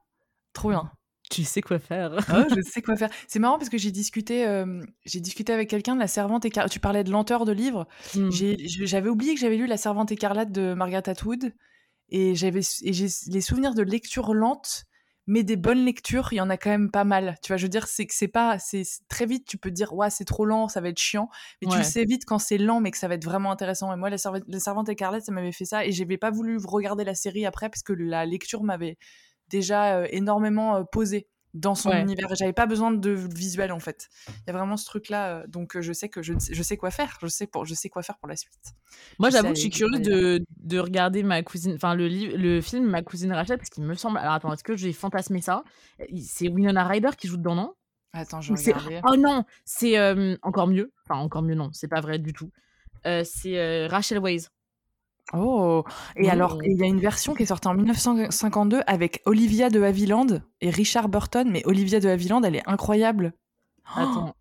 Trop 0.53 0.71
bien. 0.71 0.91
Tu 1.31 1.45
sais 1.45 1.61
quoi 1.63 1.79
faire. 1.79 2.11
Ah, 2.29 2.45
je 2.57 2.61
sais 2.61 2.83
quoi 2.83 2.97
faire. 2.97 3.09
C'est 3.29 3.39
marrant 3.39 3.57
parce 3.57 3.69
que 3.71 3.79
j'ai 3.79 3.93
discuté, 3.93 4.49
euh, 4.49 4.83
j'ai 5.05 5.21
discuté 5.21 5.53
avec 5.53 5.71
quelqu'un 5.71 5.95
de 5.95 6.01
La 6.01 6.09
Servante 6.09 6.45
écarlate. 6.45 6.73
Tu 6.73 6.81
parlais 6.81 7.05
de 7.05 7.11
lenteur 7.13 7.45
de 7.45 7.53
livre. 7.53 7.87
Je- 8.15 8.57
J'avais 8.85 9.09
oublié 9.09 9.35
que 9.35 9.41
j'avais 9.41 9.57
lu 9.57 9.69
La 9.69 9.77
Servante 9.77 10.11
écarlate 10.11 10.51
de 10.51 10.75
Margaret 10.75 11.09
Atwood 11.09 11.53
et 12.09 12.35
j'avais 12.35 12.63
et 12.83 12.93
j'ai 12.93 13.07
les 13.29 13.41
souvenirs 13.43 13.75
de 13.75 13.83
lecture 13.83 14.35
lente, 14.35 14.87
mais 15.27 15.43
des 15.43 15.57
bonnes 15.57 15.85
lectures, 15.85 16.29
il 16.33 16.37
y 16.37 16.41
en 16.41 16.51
a 16.51 16.57
quand 16.57 16.71
même 16.71 16.91
pas 16.91 17.05
mal. 17.05 17.37
Tu 17.43 17.49
vois, 17.49 17.57
je 17.57 17.65
veux 17.65 17.69
dire, 17.69 17.87
c'est 17.87 18.07
que 18.07 18.15
c'est 18.15 18.29
pas, 18.29 18.59
c'est 18.59 18.83
très 19.09 19.27
vite, 19.27 19.47
tu 19.47 19.59
peux 19.59 19.71
dire, 19.71 19.93
ouais, 19.95 20.11
c'est 20.11 20.25
trop 20.25 20.45
lent, 20.45 20.69
ça 20.69 20.81
va 20.81 20.89
être 20.89 20.99
chiant, 20.99 21.29
mais 21.63 21.69
tu 21.69 21.77
le 21.77 21.85
sais 21.85 22.05
vite 22.05 22.25
quand 22.25 22.39
c'est 22.39 22.59
lent, 22.59 22.81
mais 22.81 22.91
que 22.91 22.99
ça 22.99 23.09
va 23.09 23.15
être 23.15 23.25
vraiment 23.25 23.51
intéressant. 23.51 23.93
Et 23.93 23.97
moi, 23.97 24.11
La 24.11 24.19
Servante, 24.19 24.43
la 24.49 24.61
Servante 24.61 24.89
écarlate, 24.89 25.25
ça 25.25 25.33
m'avait 25.33 25.53
fait 25.53 25.65
ça 25.65 25.85
et 25.85 25.93
j'avais 25.93 26.19
pas 26.19 26.31
voulu 26.31 26.59
regarder 26.65 27.05
la 27.05 27.15
série 27.15 27.47
après 27.47 27.69
parce 27.69 27.83
que 27.83 27.93
la 27.93 28.27
lecture 28.27 28.63
m'avait 28.63 28.99
déjà 29.49 29.99
euh, 29.99 30.07
énormément 30.11 30.77
euh, 30.77 30.85
posé 30.85 31.29
dans 31.55 31.75
son 31.75 31.91
Ouais. 31.91 32.03
univers. 32.03 32.29
J'avais 32.37 32.53
pas 32.53 32.67
besoin 32.67 32.93
de 32.93 33.11
visuel 33.11 33.73
en 33.73 33.81
fait. 33.81 34.09
Il 34.29 34.33
y 34.47 34.51
a 34.51 34.53
vraiment 34.53 34.77
ce 34.77 34.85
truc-là, 34.87 35.29
euh, 35.39 35.47
donc 35.49 35.77
euh, 35.77 35.83
je 35.83 35.93
sais 35.93 36.09
que 36.09 36.23
je, 36.23 36.35
je 36.51 36.63
sais 36.63 36.77
quoi 36.77 36.91
faire. 36.91 37.19
Je 37.21 37.27
sais 37.27 37.47
pour, 37.47 37.65
je 37.65 37.75
sais 37.75 37.89
quoi 37.89 38.03
faire 38.03 38.19
pour 38.19 38.29
la 38.29 38.37
suite. 38.37 38.53
Moi, 39.19 39.31
j'avoue 39.31 39.49
que 39.49 39.55
je 39.57 39.61
suis 39.61 39.71
curieuse 39.71 40.01
de, 40.01 40.45
de 40.59 40.79
regarder 40.79 41.23
ma 41.23 41.43
cousine, 41.43 41.75
enfin 41.75 41.95
le, 41.95 42.07
livre- 42.07 42.37
le 42.37 42.61
film 42.61 42.87
Ma 42.87 43.03
cousine 43.03 43.33
Rachel, 43.33 43.59
parce 43.59 43.71
qu'il 43.71 43.85
me 43.85 43.95
semble. 43.95 44.19
Alors 44.19 44.35
attends, 44.35 44.53
est-ce 44.53 44.65
que 44.65 44.77
j'ai 44.77 44.93
fantasmé 44.93 45.41
ça? 45.43 45.65
C'est 46.23 46.49
Winona 46.49 46.87
Ryder 46.87 47.11
qui 47.19 47.27
joue 47.29 47.37
dedans, 47.37 47.55
non? 47.55 47.75
Attends, 48.13 48.41
je 48.41 48.53
regarder. 48.53 49.01
Oh 49.05 49.17
non, 49.17 49.45
c'est 49.65 49.97
euh, 49.99 50.37
encore 50.43 50.67
mieux. 50.67 50.93
Enfin, 51.05 51.21
encore 51.21 51.43
mieux, 51.43 51.55
non, 51.55 51.71
c'est 51.73 51.87
pas 51.89 52.01
vrai 52.01 52.19
du 52.19 52.33
tout. 52.33 52.51
Euh, 53.07 53.23
c'est 53.25 53.59
euh, 53.59 53.87
Rachel 53.89 54.19
Weisz. 54.19 54.51
Oh 55.33 55.85
Et 56.17 56.27
Oh. 56.27 56.31
alors, 56.31 56.59
il 56.65 56.79
y 56.79 56.83
a 56.83 56.87
une 56.87 57.01
version 57.01 57.35
qui 57.35 57.43
est 57.45 57.47
sortie 57.47 57.69
en 57.69 57.75
1952 57.75 58.81
avec 58.87 59.23
Olivia 59.27 59.71
de 59.71 59.81
Havilland 59.83 60.43
et 60.61 60.71
Richard 60.71 61.09
Burton, 61.09 61.49
mais 61.51 61.63
Olivia 61.67 62.01
de 62.01 62.09
Havilland, 62.09 62.43
elle 62.43 62.57
est 62.57 62.69
incroyable. 62.69 63.33
Attends, 63.97 64.35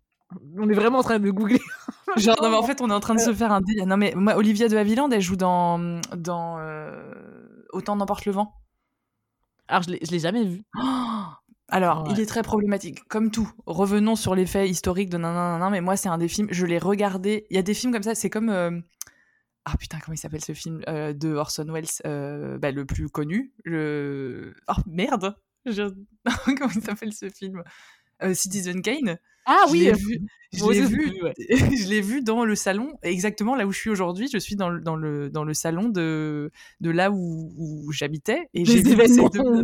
on 0.58 0.68
est 0.68 0.74
vraiment 0.74 0.98
en 0.98 1.02
train 1.02 1.18
de 1.18 1.30
googler. 1.30 1.60
Genre, 2.16 2.36
non, 2.42 2.50
mais 2.50 2.56
en 2.56 2.62
fait, 2.62 2.80
on 2.80 2.90
est 2.90 2.94
en 2.94 3.00
train 3.00 3.14
de 3.14 3.20
se 3.20 3.32
faire 3.32 3.52
un 3.52 3.60
délire. 3.60 3.86
Non, 3.86 3.96
mais 3.96 4.12
moi, 4.16 4.36
Olivia 4.36 4.68
de 4.68 4.76
Havilland, 4.76 5.10
elle 5.10 5.20
joue 5.20 5.36
dans, 5.36 6.00
dans 6.16 6.58
euh, 6.58 7.12
Autant 7.72 7.94
n'emporte 7.96 8.26
le 8.26 8.32
vent. 8.32 8.52
Alors, 9.68 9.82
je 9.84 9.90
l'ai 9.90 9.98
je 10.02 10.10
l'ai 10.10 10.18
jamais 10.18 10.44
vu. 10.44 10.62
Alors, 11.72 12.02
Ouais. 12.02 12.10
il 12.14 12.20
est 12.20 12.26
très 12.26 12.42
problématique, 12.42 13.04
comme 13.08 13.30
tout. 13.30 13.48
Revenons 13.66 14.16
sur 14.16 14.34
les 14.34 14.44
faits 14.46 14.68
historiques 14.68 15.08
de 15.08 15.18
nanana, 15.18 15.70
mais 15.70 15.80
moi, 15.80 15.96
c'est 15.96 16.08
un 16.08 16.18
des 16.18 16.26
films, 16.26 16.48
je 16.50 16.66
l'ai 16.66 16.78
regardé. 16.78 17.46
Il 17.50 17.54
y 17.54 17.58
a 17.60 17.62
des 17.62 17.74
films 17.74 17.92
comme 17.92 18.02
ça, 18.02 18.16
c'est 18.16 18.28
comme. 18.30 18.48
euh, 18.50 18.72
Ah 19.64 19.76
putain, 19.78 19.98
comment 19.98 20.14
il 20.14 20.18
s'appelle 20.18 20.44
ce 20.44 20.52
film 20.54 20.80
euh, 20.88 21.12
de 21.12 21.34
Orson 21.34 21.66
Welles 21.70 21.84
euh, 22.06 22.58
bah, 22.58 22.70
Le 22.70 22.84
plus 22.86 23.08
connu. 23.08 23.52
Le. 23.64 24.54
Oh 24.68 24.80
merde 24.86 25.36
Je- 25.66 25.94
Comment 26.58 26.70
il 26.74 26.82
s'appelle 26.82 27.12
ce 27.12 27.28
film 27.28 27.62
Euh, 28.22 28.34
Citizen 28.34 28.82
Kane. 28.82 29.18
Ah 29.46 29.64
Je 29.66 29.72
oui, 29.72 29.80
l'ai 29.80 29.92
vu, 29.92 30.20
je 30.52 31.88
l'ai 31.88 32.00
vu, 32.00 32.16
ouais. 32.16 32.22
dans 32.22 32.44
le 32.44 32.54
salon, 32.54 32.92
exactement 33.02 33.56
là 33.56 33.66
où 33.66 33.72
je 33.72 33.78
suis 33.78 33.90
aujourd'hui. 33.90 34.28
Je 34.32 34.38
suis 34.38 34.54
dans 34.56 34.68
le, 34.68 34.80
dans 34.80 34.96
le, 34.96 35.30
dans 35.30 35.44
le 35.44 35.54
salon 35.54 35.88
de, 35.88 36.50
de 36.80 36.90
là 36.90 37.10
où, 37.10 37.52
où 37.56 37.90
j'habitais. 37.92 38.48
Et 38.54 38.62
Des 38.64 38.72
j'ai 38.72 38.82
vu 38.82 38.94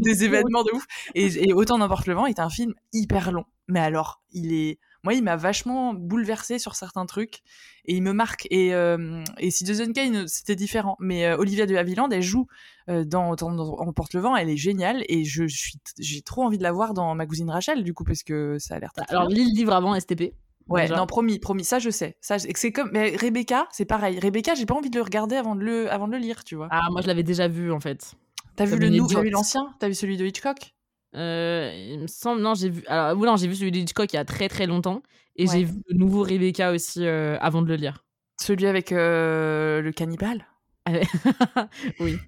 des 0.00 0.24
événements 0.24 0.64
de 0.64 0.74
ouf. 0.74 0.86
Et, 1.14 1.48
et 1.48 1.52
Autant 1.52 1.78
n'importe 1.78 2.06
le 2.06 2.14
vent 2.14 2.26
est 2.26 2.40
un 2.40 2.48
film 2.50 2.72
hyper 2.92 3.32
long. 3.32 3.44
Mais 3.68 3.80
alors, 3.80 4.22
il 4.32 4.52
est. 4.52 4.78
Moi, 5.06 5.14
il 5.14 5.22
m'a 5.22 5.36
vachement 5.36 5.94
bouleversé 5.94 6.58
sur 6.58 6.74
certains 6.74 7.06
trucs. 7.06 7.42
Et 7.84 7.94
il 7.94 8.02
me 8.02 8.12
marque. 8.12 8.48
Et, 8.50 8.74
euh, 8.74 9.22
et 9.38 9.52
Citizen 9.52 9.92
Kane, 9.92 10.26
c'était 10.26 10.56
différent. 10.56 10.96
Mais 10.98 11.26
euh, 11.26 11.36
Olivia 11.36 11.64
de 11.64 11.76
Havilland, 11.76 12.08
elle 12.10 12.22
joue 12.22 12.48
euh, 12.88 13.04
dans 13.04 13.30
Autant 13.30 13.52
n'emporte 13.52 14.14
le 14.14 14.20
vent. 14.20 14.34
Elle 14.34 14.50
est 14.50 14.56
géniale. 14.56 15.04
Et 15.08 15.22
je 15.22 15.46
suis, 15.46 15.74
j'ai 16.00 16.22
trop 16.22 16.42
envie 16.42 16.58
de 16.58 16.64
la 16.64 16.72
voir 16.72 16.92
dans 16.92 17.14
Ma 17.14 17.24
cousine 17.24 17.48
Rachel, 17.48 17.84
du 17.84 17.94
coup, 17.94 18.02
parce 18.02 18.24
que 18.24 18.58
ça 18.58 18.74
a 18.74 18.78
l'air 18.80 18.90
Alors, 19.06 19.28
lis 19.28 19.44
le 19.44 19.54
livre 19.54 19.74
avant 19.74 19.94
STP. 19.94 20.34
Ouais, 20.68 20.82
déjà. 20.82 20.96
non, 20.96 21.06
promis, 21.06 21.38
promis, 21.38 21.62
ça 21.62 21.78
je 21.78 21.90
sais. 21.90 22.16
Ça, 22.20 22.40
c'est 22.40 22.72
comme, 22.72 22.90
mais 22.92 23.14
Rebecca, 23.14 23.68
c'est 23.70 23.84
pareil. 23.84 24.18
Rebecca, 24.18 24.54
j'ai 24.56 24.66
pas 24.66 24.74
envie 24.74 24.90
de 24.90 24.96
le 24.96 25.04
regarder 25.04 25.36
avant 25.36 25.54
de 25.54 25.60
le, 25.60 25.88
avant 25.92 26.08
de 26.08 26.12
le 26.14 26.18
lire, 26.18 26.42
tu 26.42 26.56
vois. 26.56 26.66
Ah, 26.72 26.88
moi, 26.90 27.00
je 27.00 27.06
l'avais 27.06 27.22
déjà 27.22 27.46
vu, 27.46 27.70
en 27.70 27.78
fait. 27.78 28.16
T'as 28.56 28.64
vu 28.64 28.76
le 28.76 28.88
une 28.88 28.96
nou- 28.96 29.06
t'as 29.06 29.20
vu 29.20 29.30
l'ancien? 29.30 29.72
T'as 29.78 29.86
vu 29.86 29.94
celui 29.94 30.16
de 30.16 30.26
Hitchcock? 30.26 30.74
Euh, 31.14 31.72
il 31.92 32.00
me 32.00 32.06
semble, 32.06 32.42
non, 32.42 32.54
j'ai 32.54 32.68
vu. 32.68 32.84
Alors, 32.88 33.16
non, 33.16 33.36
j'ai 33.36 33.48
vu 33.48 33.54
celui 33.54 33.70
de 33.70 33.78
Hitchcock 33.78 34.12
il 34.12 34.16
y 34.16 34.18
a 34.18 34.24
très 34.24 34.48
très 34.48 34.66
longtemps. 34.66 35.02
Et 35.36 35.46
Ouais. 35.46 35.52
j'ai 35.58 35.64
vu 35.64 35.74
le 35.88 35.96
nouveau 35.96 36.22
Rebecca 36.22 36.72
aussi 36.72 37.06
euh, 37.06 37.38
avant 37.40 37.62
de 37.62 37.68
le 37.68 37.76
lire. 37.76 38.04
Celui 38.40 38.66
avec 38.66 38.92
euh, 38.92 39.80
le 39.82 39.92
cannibale? 39.92 40.46
Oui. 42.00 42.18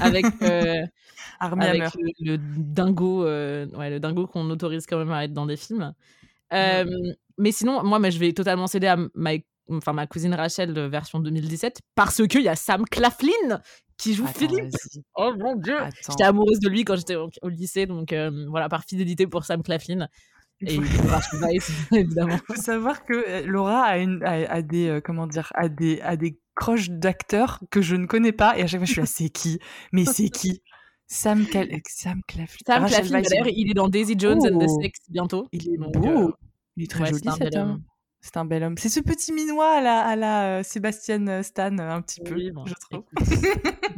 Avec, 0.00 0.24
avec 1.40 1.82
le, 1.94 2.32
le 2.32 2.38
dingo, 2.38 3.24
ouais, 3.24 3.90
le 3.90 3.98
dingo 4.00 4.26
qu'on 4.26 4.48
autorise 4.50 4.86
quand 4.86 4.98
même 4.98 5.12
à 5.12 5.24
être 5.24 5.32
dans 5.32 5.46
des 5.46 5.56
films. 5.56 5.92
Mais 6.50 7.52
sinon, 7.52 7.84
moi, 7.84 7.98
mais 7.98 8.10
je 8.10 8.18
vais 8.18 8.32
totalement 8.32 8.66
céder 8.66 8.88
à 8.88 8.96
ma, 9.14 9.30
enfin, 9.70 9.92
ma 9.92 10.06
cousine 10.06 10.34
Rachel 10.34 10.74
de 10.74 10.82
version 10.82 11.20
2017 11.20 11.80
parce 11.94 12.26
qu'il 12.26 12.42
y 12.42 12.48
a 12.48 12.56
Sam 12.56 12.84
Claflin 12.84 13.60
qui 13.96 14.14
joue 14.14 14.24
Attends, 14.24 14.38
Philippe. 14.38 14.74
Oh 15.16 15.32
mon 15.38 15.56
dieu! 15.56 15.76
J'étais 16.08 16.24
amoureuse 16.24 16.60
de 16.60 16.68
lui 16.68 16.84
quand 16.84 16.96
j'étais 16.96 17.16
au, 17.16 17.28
au 17.42 17.48
lycée, 17.48 17.86
donc 17.86 18.12
euh, 18.12 18.46
voilà, 18.48 18.68
par 18.68 18.84
fidélité 18.84 19.26
pour 19.26 19.44
Sam 19.44 19.62
Claflin. 19.62 20.08
Et 20.60 20.78
Rachel 21.08 21.40
Weisz, 21.40 21.70
évidemment. 21.92 22.36
faut 22.46 22.56
savoir 22.56 23.04
que 23.04 23.12
euh, 23.12 23.46
Laura 23.46 23.82
a, 23.82 23.98
une, 23.98 24.22
a, 24.24 24.50
a 24.50 24.62
des 24.62 24.88
euh, 24.88 25.00
comment 25.00 25.26
dire 25.28 25.50
a 25.54 25.68
des 25.68 26.00
a 26.00 26.16
des 26.16 26.40
croches 26.56 26.90
d'acteurs 26.90 27.60
que 27.70 27.80
je 27.80 27.94
ne 27.94 28.06
connais 28.06 28.32
pas 28.32 28.58
et 28.58 28.62
à 28.62 28.66
chaque 28.66 28.80
fois 28.80 28.86
je 28.86 28.92
suis 28.92 29.00
là 29.00 29.06
c'est 29.06 29.28
qui? 29.28 29.60
Mais 29.92 30.04
c'est 30.04 30.28
qui? 30.30 30.60
Sam 31.06 31.46
Cal 31.46 31.68
Sam 31.88 32.20
Claflin 32.26 32.58
Sam 32.66 32.82
Rachel 32.82 33.06
Claflin, 33.06 33.22
d'ailleurs, 33.22 33.46
il 33.48 33.70
est 33.70 33.74
dans 33.74 33.88
Daisy 33.88 34.14
Jones 34.18 34.40
and 34.44 34.58
the 34.58 34.66
Oh. 34.68 34.80
Six 34.82 34.92
bientôt. 35.10 35.46
il 35.52 35.68
est 35.68 35.76
Donc, 35.78 35.94
beau 35.94 36.28
euh, 36.28 36.32
il 36.76 36.84
est 36.84 36.90
très 36.90 37.04
ouais, 37.04 37.10
joli 37.10 37.30
cet 37.38 37.56
homme. 37.56 37.82
C'est 38.20 38.36
un 38.36 38.44
bel 38.44 38.62
homme 38.64 38.74
c'est 38.78 38.88
ce 38.88 39.00
petit 39.00 39.32
minois 39.32 39.78
à 39.78 39.80
la 39.80 40.00
à 40.00 40.16
la 40.16 40.58
euh, 40.58 40.62
Sébastien 40.62 41.42
Stan 41.42 41.76
euh, 41.78 41.90
un 41.90 42.02
petit 42.02 42.20
peu 42.20 42.34
Oui, 42.34 42.50
bon, 42.50 42.64
je 42.66 42.74
trouve 42.90 43.04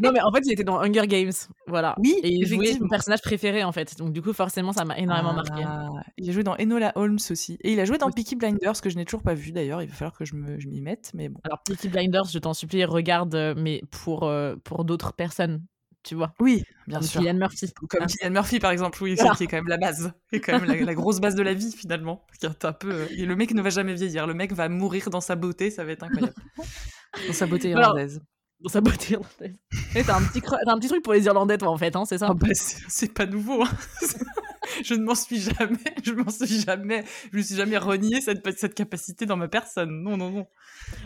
non, 0.01 0.13
mais 0.13 0.21
en 0.21 0.33
fait, 0.33 0.41
il 0.47 0.53
était 0.53 0.65
dans 0.65 0.81
Hunger 0.81 1.07
Games. 1.07 1.33
Voilà. 1.67 1.95
Oui, 2.01 2.17
Et 2.23 2.31
il 2.31 2.47
jouait 2.47 2.73
son 2.73 2.89
personnage 2.89 3.21
préféré, 3.21 3.63
en 3.63 3.73
fait. 3.73 3.99
Donc, 3.99 4.13
du 4.13 4.23
coup, 4.23 4.33
forcément, 4.33 4.73
ça 4.73 4.85
m'a 4.85 4.97
énormément 4.99 5.35
marqué. 5.35 5.63
Ah, 5.67 5.89
il 6.17 6.31
a 6.31 6.33
joué 6.33 6.43
dans 6.43 6.57
Enola 6.59 6.93
Holmes 6.95 7.19
aussi 7.31 7.59
et 7.63 7.73
il 7.73 7.81
a 7.81 7.85
joué 7.85 7.99
dans 7.99 8.07
Oui. 8.07 8.13
Peaky 8.15 8.37
Blinders 8.37 8.81
que 8.81 8.89
je 8.89 8.97
n'ai 8.97 9.05
toujours 9.05 9.23
pas 9.23 9.35
vu 9.35 9.53
d'ailleurs 9.53 9.83
il 9.83 9.89
va 9.89 9.95
falloir 9.95 10.17
que 10.17 10.25
je 10.25 10.35
m'y 10.35 10.81
mette 10.81 11.11
mais 11.15 11.29
bon 11.29 11.41
Alors, 11.45 11.63
Peaky 11.65 11.89
Blinders, 11.89 12.25
je 12.25 12.39
t'en 12.39 12.55
supplie, 12.55 12.85
regarde, 12.85 13.35
euh, 13.35 13.55
mais 13.57 13.83
pour, 13.91 14.25
euh, 14.25 14.57
pour 14.65 14.85
d'autres 14.85 15.13
personnes, 15.13 15.63
tu 16.03 16.15
vois. 16.15 16.33
oui 16.41 16.63
bien 16.87 16.99
Comme 16.99 17.07
sûr 17.09 17.21
Cillian 17.21 17.35
Murphy. 17.35 17.73
Comme 17.89 18.03
Hein. 18.23 18.31
Murphy, 18.31 18.59
par 18.59 18.71
exemple, 18.73 19.03
oui, 19.03 19.15
Voilà. 19.17 19.35
qui 19.35 19.45
est 19.45 19.47
quand 19.47 19.57
même 19.59 19.69
la 19.69 19.77
base, 19.79 20.13
qui 20.29 20.37
est 20.37 20.41
quand 20.41 20.59
même 20.59 20.65
la, 20.65 20.75
la 20.81 20.95
grosse 20.95 21.21
base 21.21 21.35
de 21.35 21.43
la 21.43 21.55
vie, 21.55 21.73
finalement. 21.73 22.27
Qui 22.39 22.47
est 22.47 22.65
un 22.65 22.73
peu, 22.73 22.91
euh, 22.93 23.07
et 23.11 23.25
le 23.27 23.37
mec 23.37 23.53
ne 23.55 23.63
va 23.63 23.71
jamais 23.71 23.95
vieillir, 23.95 24.27
le 24.27 24.35
mec 24.35 24.53
va 24.53 24.69
mourir 24.69 25.11
dans 25.11 25.21
sa 25.21 25.37
beauté, 25.37 25.71
ça 25.71 25.85
va 25.85 25.93
être 25.93 26.03
incroyable. 26.03 26.35
dans 27.29 27.33
sa 27.33 27.47
beauté 27.47 27.73
Alors, 27.73 27.83
irlandaise. 27.91 28.21
Dans 28.61 28.69
sa 28.71 28.81
beauté 28.81 29.13
irlandaise. 29.15 29.57
T'as 30.07 30.17
un, 30.19 30.23
petit 30.23 30.41
cre- 30.41 30.59
un 30.67 30.79
petit 30.79 30.89
truc 30.89 31.03
pour 31.03 31.13
les 31.15 31.25
Irlandais, 31.25 31.57
toi, 31.59 31.69
en 31.71 31.79
fait, 31.79 31.95
hein, 31.97 32.05
c'est 32.05 32.19
ça 32.19 32.29
Ah 32.31 32.35
bah, 32.35 32.49
c'est 32.55 33.13
pas 33.15 33.27
nouveau. 33.27 33.63
hein. 33.63 33.71
je 34.85 34.95
ne 34.95 35.03
m'en 35.05 35.15
suis 35.15 35.41
jamais, 35.41 35.79
je 36.05 36.13
m'en 36.13 36.29
suis 36.31 36.61
jamais, 36.61 37.05
je 37.33 37.37
me 37.39 37.43
suis 37.43 37.55
jamais 37.57 37.79
renié 37.79 38.21
cette, 38.21 38.43
cette 38.59 38.75
capacité 38.75 39.25
dans 39.27 39.37
ma 39.37 39.49
personne. 39.49 40.03
Non, 40.03 40.17
non, 40.17 40.31
non. 40.31 40.47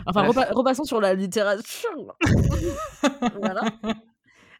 Enfin, 0.05 0.23
repa- 0.27 0.51
repassons 0.51 0.83
sur 0.83 0.99
la 0.99 1.13
littérature. 1.13 2.17
voilà. 3.39 3.61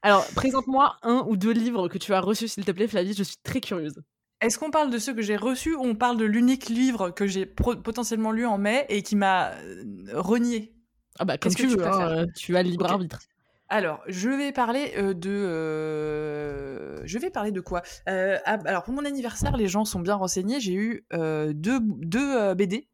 Alors, 0.06 0.24
présente-moi 0.36 0.98
un 1.02 1.26
ou 1.28 1.36
deux 1.36 1.52
livres 1.52 1.88
que 1.88 1.98
tu 1.98 2.14
as 2.14 2.20
reçus, 2.22 2.48
s'il 2.48 2.64
te 2.64 2.70
plaît, 2.70 2.88
Flavie, 2.88 3.16
je 3.16 3.24
suis 3.24 3.38
très 3.44 3.60
curieuse. 3.60 3.96
Est-ce 4.40 4.60
qu'on 4.60 4.70
parle 4.70 4.92
de 4.92 5.00
ceux 5.00 5.16
que 5.16 5.24
j'ai 5.24 5.36
reçus 5.36 5.74
ou 5.74 5.82
on 5.82 5.96
parle 5.96 6.18
de 6.18 6.26
l'unique 6.26 6.70
livre 6.70 7.10
que 7.10 7.26
j'ai 7.26 7.48
potentiellement 7.48 8.32
lu 8.32 8.46
en 8.46 8.60
mai 8.60 8.86
et 8.90 9.02
qui 9.02 9.16
m'a 9.16 9.54
euh, 9.54 9.84
renié? 10.14 10.76
Ah 11.18 11.26
bah, 11.26 11.40
comme 11.40 11.52
Qu'est-ce 11.52 11.58
que 11.58 11.62
tu 11.64 11.70
tu 11.70 11.80
veux, 11.80 11.88
hein, 11.88 11.90
préfères? 11.90 12.18
euh, 12.20 12.26
tu 12.38 12.56
as 12.56 12.62
le 12.62 12.70
libre 12.70 12.86
arbitre. 12.86 13.20
Alors, 13.68 14.04
je 14.08 14.30
vais 14.30 14.52
parler 14.52 14.94
euh, 14.96 15.16
de. 15.16 15.32
euh, 15.32 17.02
Je 17.06 17.18
vais 17.18 17.32
parler 17.32 17.52
de 17.52 17.62
quoi? 17.62 17.82
Euh, 18.08 18.38
ah, 18.46 18.60
Alors, 18.66 18.84
pour 18.84 18.94
mon 18.94 19.06
anniversaire, 19.06 19.58
les 19.58 19.68
gens 19.68 19.86
sont 19.86 20.02
bien 20.02 20.14
renseignés. 20.14 20.60
J'ai 20.60 20.76
eu 20.76 21.04
deux, 21.12 21.80
deux 21.82 22.54
BD. 22.54 22.88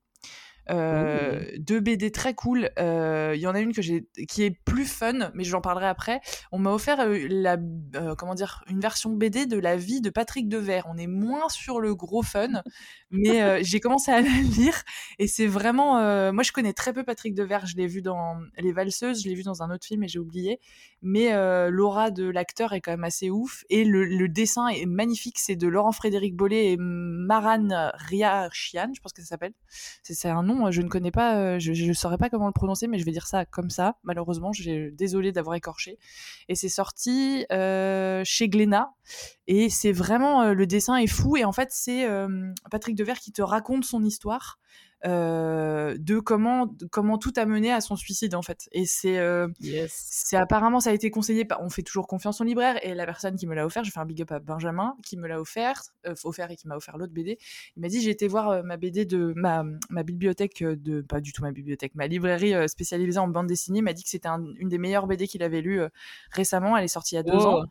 Euh, 0.70 1.42
deux 1.58 1.80
BD 1.80 2.12
très 2.12 2.34
cool. 2.34 2.70
Il 2.78 3.40
y 3.40 3.48
en 3.48 3.56
a 3.56 3.60
une 3.60 3.74
que 3.74 3.82
j'ai 3.82 4.08
qui 4.28 4.44
est 4.44 4.52
plus 4.52 4.86
fun, 4.86 5.32
mais 5.34 5.44
j'en 5.44 5.62
parlerai 5.62 5.88
après. 5.88 6.22
On 6.52 6.60
m'a 6.60 6.72
offert 6.72 7.06
la 7.08 7.58
comment 8.18 8.36
dire 8.36 8.64
une 8.70 8.80
version 8.80 9.12
BD 9.12 9.46
de 9.46 9.58
la 9.58 9.76
vie 9.76 10.02
de 10.02 10.10
Patrick 10.10 10.48
Devers. 10.48 10.86
On 10.88 10.98
est 10.98 11.08
moins 11.08 11.50
sur 11.50 11.80
le 11.80 11.96
gros 11.96 12.24
fun, 12.24 12.62
mais 13.10 13.64
j'ai 13.64 13.80
commencé 13.80 14.12
à 14.12 14.22
la 14.22 14.30
lire 14.30 14.82
et 15.20 15.28
c'est 15.28 15.48
vraiment. 15.48 16.32
moi, 16.32 16.44
je 16.44 16.52
connais 16.52 16.74
très 16.74 16.94
peu 16.94 17.04
Patrick 17.04 17.34
Devers. 17.34 17.66
Je 17.66 17.76
l'ai 17.78 17.88
vu 17.88 18.02
dans 18.02 18.38
Les 18.58 18.72
Valseuses, 18.72 19.24
je 19.24 19.30
l'ai 19.30 19.36
vu 19.36 19.44
dans 19.44 19.64
un 19.64 19.72
autre 19.72 19.86
film 19.86 20.04
et 20.04 20.08
j'ai 20.08 20.20
oublié. 20.20 20.60
Mais 21.02 21.32
l'aura 21.70 22.12
de 22.12 22.30
l'acteur 22.30 22.74
est 22.74 22.82
quand 22.82 22.92
même 22.92 23.04
assez 23.04 23.30
ouf 23.30 23.64
et 23.70 23.84
le, 23.84 24.28
dessin 24.28 24.68
est 24.68 24.86
magnifique. 24.86 25.40
C'est 25.40 25.56
de 25.56 25.68
Laurent 25.68 25.92
Frédéric 25.92 26.36
Bollet 26.36 26.74
et 26.74 26.78
Maran 26.78 27.68
Riachian, 27.96 28.92
je 28.94 29.02
pense 29.02 29.14
que 29.14 29.22
ça 29.22 29.28
s'appelle. 29.28 29.54
C'est 30.04 30.30
un 30.30 30.44
nom, 30.44 30.51
euh, 30.68 30.72
je 30.72 30.82
ne 30.82 30.88
connais 30.88 31.12
pas, 31.12 31.38
euh, 31.38 31.60
je 31.60 31.72
ne 31.86 31.94
saurais 31.94 32.18
pas 32.18 32.30
comment 32.30 32.48
le 32.48 32.54
prononcer, 32.54 32.88
mais 32.88 33.00
je 33.00 33.06
vais 33.06 33.12
dire 33.12 33.28
ça 33.28 33.46
comme 33.46 33.70
ça. 33.70 33.98
Malheureusement, 34.04 34.52
j'ai 34.52 34.92
désolé 34.92 35.32
d'avoir 35.32 35.56
écorché. 35.56 35.98
Et 36.48 36.56
c'est 36.56 36.70
sorti 36.70 37.46
euh, 37.52 38.22
chez 38.26 38.50
Glénat. 38.50 38.94
Et 39.48 39.70
c'est 39.70 39.92
vraiment, 39.92 40.44
euh, 40.44 40.54
le 40.54 40.68
dessin 40.68 40.98
est 40.98 41.08
fou. 41.08 41.38
Et 41.38 41.44
en 41.44 41.52
fait, 41.52 41.70
c'est 41.72 42.06
euh, 42.06 42.52
Patrick 42.70 42.96
Devers 42.96 43.20
qui 43.20 43.32
te 43.32 43.42
raconte 43.42 43.86
son 43.86 44.04
histoire. 44.04 44.60
Euh, 45.06 45.96
de 46.00 46.20
comment 46.20 46.68
de 46.68 46.86
comment 46.86 47.18
tout 47.18 47.34
a 47.36 47.46
mené 47.46 47.72
à 47.72 47.82
son 47.82 47.96
suicide 47.96 48.36
en 48.36 48.42
fait 48.44 48.70
et 48.72 48.86
c'est 48.86 49.18
euh, 49.18 49.48
Yes. 49.60 49.92
c'est 49.94 50.38
apparemment 50.38 50.80
ça 50.80 50.92
a 50.92 50.94
été 50.94 51.10
conseillé 51.10 51.44
par 51.44 51.62
on 51.64 51.70
fait 51.70 51.82
toujours 51.82 52.08
confiance 52.08 52.40
au 52.40 52.44
libraire 52.44 52.78
et 52.86 52.94
la 52.94 53.06
personne 53.06 53.36
qui 53.36 53.48
me 53.48 53.56
l'a 53.56 53.66
offert, 53.66 53.84
j'ai 53.84 53.92
fait 53.92 54.00
un 54.00 54.06
big 54.06 54.22
up 54.22 54.32
à 54.32 54.40
Benjamin 54.40 54.96
qui 55.04 55.18
me 55.18 55.28
l'a 55.28 55.40
offert, 55.42 55.82
euh, 56.08 56.14
offert 56.24 56.52
et 56.52 56.56
qui 56.56 56.68
m'a 56.68 56.76
offert 56.76 56.98
l'autre 56.98 57.14
BD. 57.14 57.38
Il 57.76 57.82
m'a 57.82 57.88
dit 57.88 58.00
j'ai 58.02 58.12
été 58.12 58.28
voir 58.28 58.50
euh, 58.50 58.62
ma 58.64 58.78
BD 58.78 59.06
de 59.06 59.34
ma 59.36 59.64
ma 59.90 60.04
bibliothèque 60.04 60.62
euh, 60.62 60.76
de 60.76 61.02
pas 61.02 61.20
du 61.20 61.34
tout 61.34 61.42
ma 61.42 61.52
bibliothèque, 61.52 61.96
ma 61.96 62.08
librairie 62.08 62.54
euh, 62.54 62.68
spécialisée 62.68 63.20
en 63.20 63.28
bande 63.28 63.48
dessinée, 63.48 63.80
il 63.80 63.84
m'a 63.84 63.94
dit 63.94 64.04
que 64.04 64.10
c'était 64.10 64.28
un- 64.30 64.46
une 64.60 64.70
des 64.70 64.78
meilleures 64.78 65.08
BD 65.08 65.28
qu'il 65.28 65.42
avait 65.44 65.62
lues 65.62 65.82
récemment, 66.32 66.78
elle 66.78 66.84
est 66.86 66.88
sortie 66.88 67.16
il 67.16 67.18
y 67.18 67.20
a 67.20 67.24
deux 67.24 67.32
Oh. 67.34 67.48
ans. 67.48 67.64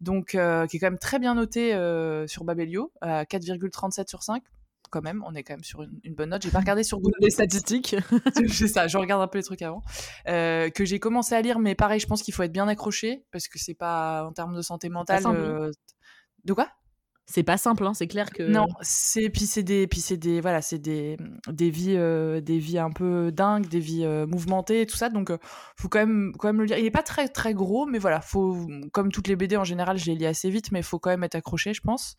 Donc 0.00 0.34
euh, 0.36 0.66
qui 0.66 0.76
est 0.76 0.80
quand 0.80 0.86
même 0.86 0.98
très 0.98 1.18
bien 1.18 1.34
notée 1.34 1.74
euh, 1.74 2.26
sur 2.28 2.44
Babelio 2.44 2.92
à 3.00 3.24
4,37 3.24 4.08
sur 4.08 4.22
5 4.22 4.42
quand 4.90 5.02
même, 5.02 5.22
on 5.26 5.34
est 5.34 5.42
quand 5.42 5.54
même 5.54 5.64
sur 5.64 5.82
une, 5.82 5.98
une 6.04 6.14
bonne 6.14 6.30
note. 6.30 6.42
J'ai 6.42 6.50
pas 6.50 6.58
regardé 6.60 6.82
sur 6.84 6.98
Google 7.00 7.16
Les 7.20 7.30
statistiques. 7.30 7.96
c'est 8.52 8.68
ça, 8.68 8.86
je 8.88 8.98
regarde 8.98 9.22
un 9.22 9.28
peu 9.28 9.38
les 9.38 9.44
trucs 9.44 9.62
avant. 9.62 9.82
Euh, 10.28 10.68
que 10.70 10.84
j'ai 10.84 10.98
commencé 10.98 11.34
à 11.34 11.40
lire, 11.42 11.58
mais 11.58 11.74
pareil, 11.74 12.00
je 12.00 12.06
pense 12.06 12.22
qu'il 12.22 12.34
faut 12.34 12.42
être 12.42 12.52
bien 12.52 12.68
accroché 12.68 13.24
parce 13.32 13.48
que 13.48 13.58
c'est 13.58 13.74
pas 13.74 14.24
en 14.26 14.32
termes 14.32 14.54
de 14.54 14.62
santé 14.62 14.88
mentale. 14.88 15.22
euh, 15.26 15.70
De 16.44 16.52
quoi? 16.52 16.68
C'est 17.32 17.44
pas 17.44 17.58
simple, 17.58 17.86
hein, 17.86 17.94
c'est 17.94 18.08
clair 18.08 18.28
que. 18.30 18.42
Non, 18.42 18.66
c'est 18.80 19.30
puis 19.30 19.46
c'est 19.46 19.62
des 19.62 19.86
puis 19.86 20.00
c'est 20.00 20.16
des 20.16 20.40
voilà, 20.40 20.60
c'est 20.62 20.80
des 20.80 21.16
des 21.48 21.70
vies 21.70 21.94
euh, 21.96 22.40
des 22.40 22.58
vies 22.58 22.80
un 22.80 22.90
peu 22.90 23.30
dingues, 23.30 23.68
des 23.68 23.78
vies 23.78 24.04
euh, 24.04 24.26
mouvementées 24.26 24.80
et 24.80 24.86
tout 24.86 24.96
ça. 24.96 25.10
Donc 25.10 25.30
euh, 25.30 25.38
faut 25.76 25.88
quand 25.88 26.00
même 26.00 26.32
quand 26.40 26.48
même 26.48 26.58
le 26.58 26.64
lire. 26.64 26.78
Il 26.78 26.84
est 26.86 26.90
pas 26.90 27.04
très 27.04 27.28
très 27.28 27.54
gros, 27.54 27.86
mais 27.86 28.00
voilà, 28.00 28.20
faut 28.20 28.66
comme 28.92 29.12
toutes 29.12 29.28
les 29.28 29.36
BD 29.36 29.56
en 29.56 29.62
général, 29.62 29.96
je 29.96 30.06
les 30.06 30.16
lis 30.16 30.26
assez 30.26 30.50
vite, 30.50 30.72
mais 30.72 30.82
faut 30.82 30.98
quand 30.98 31.10
même 31.10 31.22
être 31.22 31.36
accroché, 31.36 31.72
je 31.72 31.82
pense. 31.82 32.16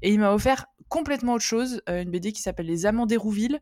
Et 0.00 0.14
il 0.14 0.18
m'a 0.18 0.32
offert 0.32 0.64
complètement 0.94 1.32
autre 1.32 1.44
chose, 1.44 1.82
euh, 1.88 2.02
une 2.02 2.10
BD 2.12 2.30
qui 2.30 2.40
s'appelle 2.40 2.66
Les 2.66 2.86
Amants 2.86 3.06
d'Hérouville 3.06 3.60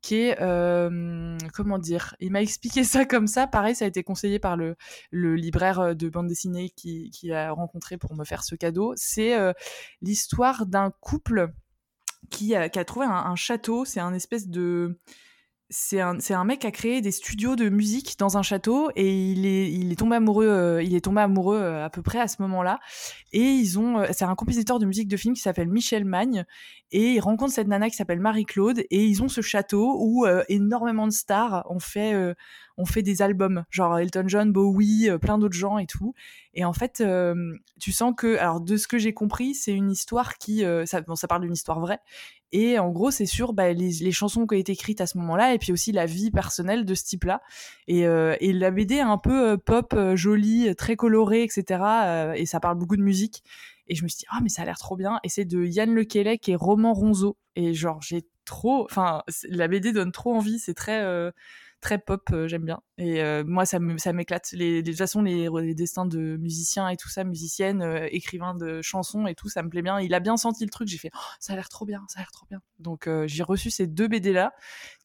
qui 0.00 0.16
est 0.16 0.42
euh, 0.42 1.38
comment 1.54 1.78
dire 1.78 2.16
il 2.18 2.32
m'a 2.32 2.42
expliqué 2.48 2.82
ça 2.82 3.04
comme 3.04 3.28
ça. 3.28 3.46
Pareil 3.46 3.76
ça 3.76 3.84
a 3.84 3.88
été 3.88 4.02
conseillé 4.02 4.40
par 4.40 4.56
le, 4.56 4.74
libraire 5.12 5.78
euh, 5.78 5.94
de 5.94 6.08
bande 6.08 6.26
dessinée 6.26 6.70
qui, 6.70 7.32
a 7.32 7.52
rencontré 7.52 7.98
pour 7.98 8.16
me 8.16 8.24
faire 8.24 8.42
ce 8.42 8.56
cadeau. 8.56 8.94
C'est 8.96 9.36
l'histoire 10.00 10.66
d'un 10.66 10.90
couple 11.00 11.52
qui 12.30 12.56
a, 12.56 12.68
trouvé 12.84 13.06
un 13.06 13.36
château. 13.36 13.84
C'est 13.84 14.00
un 14.00 14.12
espèce 14.12 14.48
de 14.48 14.98
c'est 15.74 16.00
un, 16.02 16.18
un 16.30 16.44
mec 16.44 16.60
qui 16.60 16.66
a 16.66 16.70
créé 16.70 17.00
des 17.00 17.10
studios 17.10 17.56
de 17.56 17.70
musique 17.70 18.18
dans 18.18 18.36
un 18.36 18.42
château 18.42 18.90
et 18.94 19.30
il 19.30 19.46
est, 19.46 19.72
il 19.72 19.90
est 19.90 19.96
tombé 19.96 20.16
amoureux, 20.16 20.46
euh, 20.46 20.82
il 20.82 20.94
est 20.94 21.00
tombé 21.00 21.22
amoureux 21.22 21.58
euh, 21.58 21.84
à 21.84 21.88
peu 21.88 22.02
près 22.02 22.20
à 22.20 22.28
ce 22.28 22.42
moment-là. 22.42 22.78
Et 23.32 23.40
ils 23.40 23.78
ont, 23.78 24.00
euh, 24.00 24.06
c'est 24.12 24.26
un 24.26 24.34
compositeur 24.34 24.78
de 24.78 24.84
musique 24.84 25.08
de 25.08 25.16
film 25.16 25.34
qui 25.34 25.40
s'appelle 25.40 25.68
Michel 25.68 26.04
Magne 26.04 26.44
et 26.90 27.12
il 27.12 27.20
rencontre 27.20 27.54
cette 27.54 27.68
nana 27.68 27.88
qui 27.88 27.96
s'appelle 27.96 28.20
Marie-Claude 28.20 28.80
et 28.80 29.06
ils 29.06 29.22
ont 29.22 29.28
ce 29.28 29.40
château 29.40 29.96
où 29.98 30.26
énormément 30.50 31.06
de 31.06 31.12
stars 31.12 31.64
ont 31.70 31.78
fait, 31.78 32.14
ont 32.76 32.84
fait 32.84 33.00
des 33.00 33.22
albums, 33.22 33.64
genre 33.70 33.98
Elton 33.98 34.24
John, 34.26 34.52
Bowie, 34.52 35.08
plein 35.22 35.38
d'autres 35.38 35.56
gens 35.56 35.78
et 35.78 35.86
tout. 35.86 36.12
Et 36.52 36.66
en 36.66 36.74
fait, 36.74 37.02
tu 37.80 37.92
sens 37.92 38.12
que, 38.14 38.36
alors 38.36 38.60
de 38.60 38.76
ce 38.76 38.86
que 38.86 38.98
j'ai 38.98 39.14
compris, 39.14 39.54
c'est 39.54 39.72
une 39.72 39.90
histoire 39.90 40.36
qui, 40.36 40.64
ça, 40.84 41.00
bon, 41.00 41.14
ça 41.14 41.28
parle 41.28 41.40
d'une 41.40 41.54
histoire 41.54 41.80
vraie. 41.80 42.00
Et 42.52 42.78
en 42.78 42.90
gros, 42.90 43.10
c'est 43.10 43.26
sur 43.26 43.54
bah, 43.54 43.72
les, 43.72 44.12
chansons 44.12 44.46
qui 44.46 44.54
ont 44.54 44.58
été 44.58 44.72
écrites 44.72 45.00
à 45.00 45.06
ce 45.06 45.16
moment-là, 45.18 45.54
et 45.54 45.58
puis 45.58 45.72
aussi 45.72 45.90
la 45.90 46.04
vie 46.04 46.30
personnelle 46.30 46.84
de 46.84 46.94
ce 46.94 47.04
type-là. 47.04 47.40
Et, 47.88 48.06
euh, 48.06 48.36
et 48.40 48.52
la 48.52 48.70
BD 48.70 48.96
est 48.96 49.00
un 49.00 49.16
peu 49.16 49.52
euh, 49.52 49.56
pop, 49.56 49.94
euh, 49.94 50.16
jolie, 50.16 50.68
euh, 50.68 50.74
très 50.74 50.96
colorée, 50.96 51.42
etc. 51.42 51.80
euh, 51.82 52.32
et 52.34 52.44
ça 52.44 52.60
parle 52.60 52.76
beaucoup 52.76 52.96
de 52.96 53.02
musique. 53.02 53.42
Et 53.88 53.94
je 53.94 54.04
me 54.04 54.08
suis 54.08 54.18
dit, 54.18 54.26
ah, 54.30 54.40
mais 54.42 54.50
ça 54.50 54.62
a 54.62 54.64
l'air 54.66 54.78
trop 54.78 54.96
bien. 54.96 55.18
Et 55.24 55.30
c'est 55.30 55.46
de 55.46 55.64
Yann 55.64 55.92
Lequelec 55.94 56.48
et 56.48 56.54
Roman 56.54 56.92
Ronzo. 56.92 57.36
Et 57.56 57.72
genre, 57.72 58.00
j'ai 58.02 58.22
trop. 58.44 58.84
Enfin, 58.84 59.22
la 59.48 59.66
BD 59.66 59.92
donne 59.92 60.12
trop 60.12 60.34
envie. 60.34 60.58
C'est 60.58 60.74
très 60.74 61.02
très 61.82 61.98
pop, 61.98 62.22
euh, 62.32 62.48
j'aime 62.48 62.64
bien. 62.64 62.80
Et 62.96 63.22
euh, 63.22 63.42
moi, 63.44 63.66
ça 63.66 63.78
m'éclate. 63.80 64.52
Les, 64.52 64.82
de 64.82 64.90
toute 64.90 64.98
façon, 64.98 65.20
les, 65.20 65.74
destins 65.74 66.06
de 66.06 66.36
musiciens 66.38 66.88
et 66.88 66.96
tout 66.96 67.10
ça, 67.10 67.24
musiciennes, 67.24 67.82
euh, 67.82 68.06
écrivains 68.10 68.54
de 68.54 68.80
chansons 68.80 69.26
et 69.26 69.34
tout, 69.34 69.48
ça 69.48 69.62
me 69.62 69.68
plaît 69.68 69.82
bien. 69.82 70.00
Il 70.00 70.14
a 70.14 70.20
bien 70.20 70.36
senti 70.36 70.64
le 70.64 70.70
truc. 70.70 70.88
J'ai 70.88 70.96
fait, 70.96 71.10
oh, 71.14 71.18
ça 71.40 71.52
a 71.52 71.56
l'air 71.56 71.68
trop 71.68 71.84
bien, 71.84 72.04
ça 72.08 72.20
a 72.20 72.22
l'air 72.22 72.30
trop 72.30 72.46
bien. 72.48 72.62
Donc, 72.78 73.08
j'ai 73.26 73.42
reçu 73.42 73.70
ces 73.70 73.86
deux 73.86 74.08
BD 74.08 74.32
là, 74.32 74.54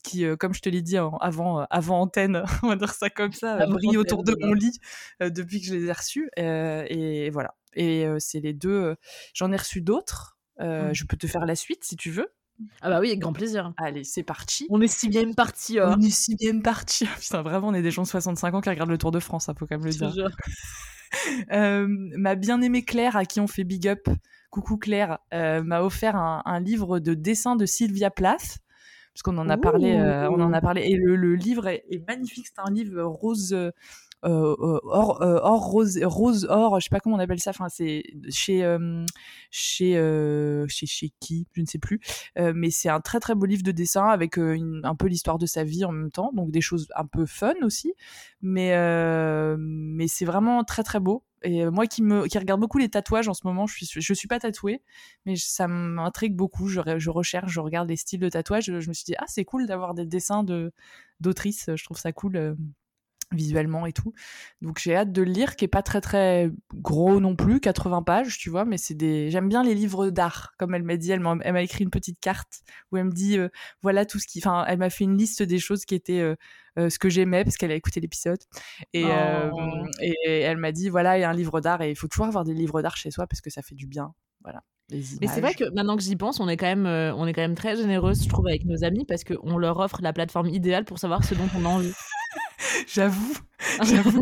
qui, 0.04 0.24
comme 0.40 0.54
je 0.54 0.62
te 0.62 0.70
l'ai 0.70 0.82
dit 0.82 0.98
avant, 0.98 1.66
avant 1.70 2.00
antenne, 2.00 2.44
on 2.64 2.68
va 2.68 2.76
dire 2.76 2.94
ça 2.94 3.10
comme 3.10 3.34
ça, 3.34 3.66
brillent 3.66 3.98
autour 3.98 4.24
de 4.24 4.36
mon 4.40 4.54
lit 4.54 4.80
depuis 5.20 5.60
que 5.60 5.68
je 5.68 5.76
les 5.76 5.86
ai 5.86 5.92
reçus. 5.92 6.30
et 6.38 7.30
voilà. 7.32 7.56
Et 7.74 8.08
c'est 8.20 8.40
les 8.40 8.54
deux. 8.54 8.96
J'en 9.34 9.52
ai 9.52 9.58
reçu 9.58 9.82
d'autres. 9.82 10.38
Mmh. 10.60 10.94
Je 10.94 11.06
peux 11.06 11.18
te 11.18 11.28
faire 11.28 11.46
la 11.46 11.56
suite 11.56 11.84
si 11.84 11.96
tu 11.96 12.12
veux. 12.12 12.32
Ah 12.82 12.90
bah 12.90 13.00
oui, 13.00 13.08
avec 13.08 13.20
grand 13.20 13.34
plaisir. 13.34 13.74
Allez, 13.78 14.04
c'est 14.04 14.24
parti. 14.24 14.66
On 14.70 14.82
est 14.82 14.88
si 14.88 15.10
bien 15.10 15.32
parti. 15.34 15.80
On 15.80 16.00
est 16.00 16.10
si 16.10 16.36
bien 16.36 16.60
parti. 16.60 17.06
Putain, 17.20 17.42
vraiment, 17.42 17.68
on 17.68 17.74
est 17.74 17.82
des 17.82 17.92
gens 17.92 18.04
de 18.04 18.08
65 18.08 18.54
ans 18.54 18.62
qui 18.62 18.70
regardent 18.70 18.90
le 18.90 18.98
Tour 18.98 19.12
de 19.12 19.20
France, 19.20 19.46
ça 19.46 19.52
hein, 19.52 19.56
faut 19.58 19.66
quand 19.66 19.78
même 19.78 19.86
le 19.86 19.92
dire. 19.92 20.12
euh, 21.52 21.86
ma 21.90 22.36
bien-aimée 22.36 22.84
Claire, 22.84 23.16
à 23.16 23.26
qui 23.26 23.40
on 23.40 23.48
fait 23.48 23.64
big 23.64 23.88
up, 23.88 24.08
coucou 24.50 24.78
Claire, 24.78 25.20
euh, 25.34 25.62
m'a 25.62 25.82
offert 25.82 26.16
un, 26.16 26.60
livre 26.60 27.00
de 27.00 27.14
dessin 27.14 27.56
de 27.56 27.66
Sylvia 27.66 28.10
Plath. 28.10 28.60
Parce 29.14 29.24
qu'on 29.24 29.38
en 29.40 29.50
a 29.50 29.58
parlé, 29.58 29.94
euh, 29.94 30.30
on 30.30 30.40
en 30.42 30.54
a 30.54 30.62
parlé, 30.62 30.84
et 30.84 30.96
le, 30.96 31.36
livre 31.36 31.68
est, 31.68 31.86
est 31.90 32.08
magnifique. 32.08 32.48
C'est 32.48 32.62
un 32.62 32.72
livre 32.72 33.02
rose, 33.04 33.56
euh, 34.26 34.56
euh, 34.60 34.80
or, 34.84 35.22
euh, 35.22 35.40
rose, 35.44 36.46
or, 36.50 36.80
je 36.80 36.86
sais 36.86 36.90
pas 36.90 37.00
comment 37.00 37.18
on 37.18 37.20
appelle 37.20 37.40
ça. 37.40 37.52
Enfin, 37.52 37.70
c'est 37.70 38.04
chez 38.30 38.78
chez 39.52 39.94
chez 40.68 40.86
chez 40.86 41.12
qui, 41.20 41.48
je 41.54 41.62
ne 41.62 41.66
sais 41.66 41.80
plus. 41.80 42.00
mais 42.36 42.70
c'est 42.72 42.90
un 42.90 43.00
très 43.02 43.20
très 43.20 43.36
beau 43.36 43.46
livre 43.46 43.64
de 43.64 43.72
dessin 43.72 44.08
avec 44.08 44.38
un 44.38 44.96
peu 44.96 45.08
l'histoire 45.08 45.38
de 45.38 45.46
sa 45.46 45.64
vie 45.64 45.86
en 45.86 45.92
même 45.92 46.12
temps, 46.12 46.32
donc 46.34 46.52
des 46.52 46.62
choses 46.62 46.88
un 46.96 47.06
peu 47.06 47.26
fun 47.26 47.54
aussi. 47.62 47.94
Mais 48.42 48.76
mais 49.58 50.08
c'est 50.08 50.26
vraiment 50.26 50.64
très 50.64 50.84
très 50.84 51.00
beau. 51.00 51.24
Et 51.44 51.66
moi 51.70 51.86
qui 51.86 52.02
me 52.02 52.26
qui 52.28 52.40
regarde 52.40 52.60
beaucoup 52.60 52.80
les 52.80 52.90
tatouages 52.90 53.28
en 53.28 53.34
ce 53.36 53.46
moment, 53.46 53.68
je 53.68 53.76
suis 53.76 54.02
je 54.02 54.14
suis 54.14 54.28
pas 54.28 54.40
tatouée, 54.40 54.82
mais 55.26 55.36
ça 55.36 55.68
m'intrigue 55.68 56.36
beaucoup. 56.36 56.68
Je, 56.68 56.82
je 56.98 57.10
recherche, 57.12 57.52
je 57.52 57.60
regarde 57.60 57.88
les 57.90 57.96
styles 57.96 58.20
de 58.20 58.30
tatouage. 58.30 58.66
Je, 58.66 58.90
me 58.90 58.94
suis 58.94 59.06
dit 59.06 59.16
ah 59.20 59.26
c'est 59.28 59.46
cool 59.46 59.68
d'avoir 59.68 59.94
des 59.94 60.06
dessins 60.06 60.44
de 60.44 60.74
d'autrices. 61.20 61.70
Je 61.76 61.84
trouve 61.84 61.98
ça 61.98 62.12
cool 62.12 62.58
visuellement 63.32 63.86
et 63.86 63.94
tout. 63.94 64.14
Donc 64.62 64.80
j'ai 64.80 64.96
hâte 64.96 65.12
de 65.12 65.22
le 65.22 65.32
lire, 65.32 65.56
qui 65.56 65.66
est 65.66 65.70
pas 65.70 65.84
très 65.84 66.02
très 66.02 66.50
gros 66.74 67.20
non 67.20 67.36
plus, 67.36 67.60
80 67.60 68.04
pages, 68.04 68.38
tu 68.38 68.50
vois, 68.50 68.66
mais 68.66 68.78
c'est 68.78 68.94
des. 68.94 69.30
J'aime 69.30 69.50
bien 69.50 69.64
les 69.64 69.76
livres 69.76 70.10
d'art, 70.10 70.54
comme 70.58 70.74
elle 70.74 70.84
m'a 70.84 70.98
dit. 70.98 71.12
Elle 71.12 71.20
m'a 71.20 71.62
écrit 71.62 71.84
une 71.84 71.90
petite 71.90 72.20
carte 72.20 72.62
où 72.92 72.98
elle 72.98 73.06
me 73.06 73.12
dit 73.12 73.38
euh, 73.38 73.50
voilà 73.82 74.06
tout 74.06 74.20
ce 74.20 74.28
qui. 74.28 74.40
Enfin, 74.40 74.66
elle 74.68 74.78
m'a 74.78 74.90
fait 74.90 75.04
une 75.04 75.18
liste 75.18 75.44
des 75.44 75.60
choses 75.60 75.86
qui 75.86 75.96
étaient 75.96 76.20
euh, 76.20 76.36
euh, 76.78 76.90
ce 76.90 77.00
que 77.00 77.10
j'aimais 77.10 77.44
parce 77.44 77.58
qu'elle 77.58 77.72
a 77.72 77.76
écouté 77.76 78.00
l'épisode 78.00 78.40
et, 78.94 79.06
oh. 79.06 79.86
et 80.02 80.42
elle 80.42 80.58
m'a 80.58 80.72
dit 80.72 80.90
voilà 80.90 81.18
il 81.18 81.22
y 81.22 81.24
a 81.24 81.30
un 81.30 81.34
livre 81.34 81.60
d'art 81.60 81.82
et 81.82 81.90
il 81.90 81.96
faut 81.96 82.08
toujours 82.08 82.28
avoir 82.28 82.44
des 82.44 82.54
livres 82.54 82.82
d'art 82.82 82.98
chez 82.98 83.12
soi 83.12 83.28
parce 83.28 83.42
que 83.42 83.50
ça 83.50 83.62
fait 83.62 83.76
du 83.76 83.88
bien. 83.88 84.14
Voilà. 84.44 84.62
Mais 84.90 85.28
c'est 85.28 85.42
vrai 85.42 85.54
que 85.54 85.66
maintenant 85.74 85.98
que 85.98 86.04
j'y 86.04 86.16
pense, 86.16 86.40
on 86.40 86.48
est 86.48 86.56
quand 86.56 86.74
même, 86.74 86.86
on 86.86 87.28
est 87.28 87.34
quand 87.34 87.42
même 87.42 87.56
très 87.56 87.76
généreuse, 87.76 88.24
je 88.24 88.30
trouve, 88.30 88.48
avec 88.48 88.64
nos 88.64 88.86
amis 88.86 89.04
parce 89.04 89.26
qu'on 89.26 89.58
leur 89.58 89.78
offre 89.80 90.00
la 90.02 90.14
plateforme 90.14 90.48
idéale 90.48 90.86
pour 90.86 90.98
savoir 90.98 91.26
ce 91.26 91.36
dont 91.36 91.50
on 91.58 91.66
a 91.66 91.68
envie. 91.68 91.92
J'avoue. 92.88 93.34
J'avoue. 93.84 94.22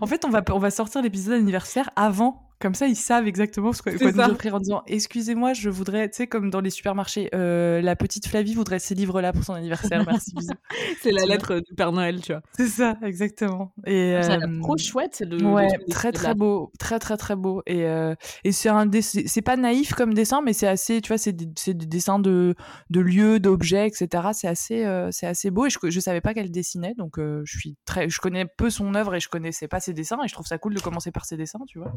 en 0.00 0.06
fait, 0.06 0.24
on 0.24 0.30
va, 0.30 0.42
on 0.50 0.58
va 0.58 0.70
sortir 0.70 1.02
l'épisode 1.02 1.34
anniversaire 1.34 1.90
avant 1.96 2.49
comme 2.60 2.74
ça, 2.74 2.86
ils 2.86 2.96
savent 2.96 3.26
exactement 3.26 3.72
ce 3.72 3.80
qu'on 3.80 3.90
nous 3.90 4.20
offrir 4.20 4.54
en 4.54 4.58
disant 4.58 4.82
Excusez-moi, 4.86 5.54
je 5.54 5.70
voudrais, 5.70 6.10
tu 6.10 6.18
sais, 6.18 6.26
comme 6.26 6.50
dans 6.50 6.60
les 6.60 6.68
supermarchés, 6.68 7.30
euh, 7.34 7.80
la 7.80 7.96
petite 7.96 8.26
Flavie 8.26 8.54
voudrait 8.54 8.78
ces 8.78 8.94
livres-là 8.94 9.32
pour 9.32 9.44
son 9.44 9.54
anniversaire. 9.54 10.04
Merci, 10.06 10.34
c'est 11.00 11.10
la 11.10 11.24
lettre 11.24 11.60
du 11.60 11.74
Père 11.74 11.92
Noël, 11.92 12.20
tu 12.20 12.32
vois. 12.32 12.42
C'est 12.54 12.66
ça, 12.66 12.98
exactement. 13.02 13.72
Et 13.86 14.14
ah, 14.14 14.40
euh, 14.42 14.60
trop 14.60 14.76
chouette. 14.76 15.24
Le, 15.26 15.42
ouais, 15.42 15.68
très 15.88 16.12
très 16.12 16.34
beau, 16.34 16.70
très 16.78 16.98
très 16.98 17.16
très 17.16 17.34
beau. 17.34 17.62
Et, 17.66 17.86
euh, 17.86 18.14
et 18.44 18.52
c'est 18.52 18.68
un, 18.68 18.90
c'est 19.00 19.42
pas 19.42 19.56
naïf 19.56 19.94
comme 19.94 20.12
dessin, 20.12 20.42
mais 20.42 20.52
c'est 20.52 20.68
assez, 20.68 21.00
tu 21.00 21.08
vois, 21.08 21.18
c'est 21.18 21.32
des, 21.32 21.46
des, 21.46 21.86
dessins 21.86 22.18
de, 22.18 22.54
de 22.90 23.00
lieux, 23.00 23.40
d'objets, 23.40 23.86
etc. 23.86 24.28
C'est 24.34 24.48
assez, 24.48 24.84
euh, 24.84 25.08
c'est 25.12 25.26
assez 25.26 25.50
beau. 25.50 25.64
Et 25.64 25.70
je, 25.70 25.78
je 25.82 26.00
savais 26.00 26.20
pas 26.20 26.34
qu'elle 26.34 26.50
dessinait, 26.50 26.94
donc 26.98 27.18
je 27.18 27.58
suis 27.58 27.78
très, 27.86 28.10
je 28.10 28.20
connais 28.20 28.44
peu 28.44 28.68
son 28.68 28.94
œuvre 28.94 29.14
et 29.14 29.20
je 29.20 29.30
connaissais 29.30 29.66
pas 29.66 29.80
ses 29.80 29.94
dessins. 29.94 30.18
Et 30.22 30.28
je 30.28 30.34
trouve 30.34 30.46
ça 30.46 30.58
cool 30.58 30.74
de 30.74 30.80
commencer 30.80 31.10
par 31.10 31.24
ses 31.24 31.38
dessins, 31.38 31.60
tu 31.66 31.78
vois. 31.78 31.92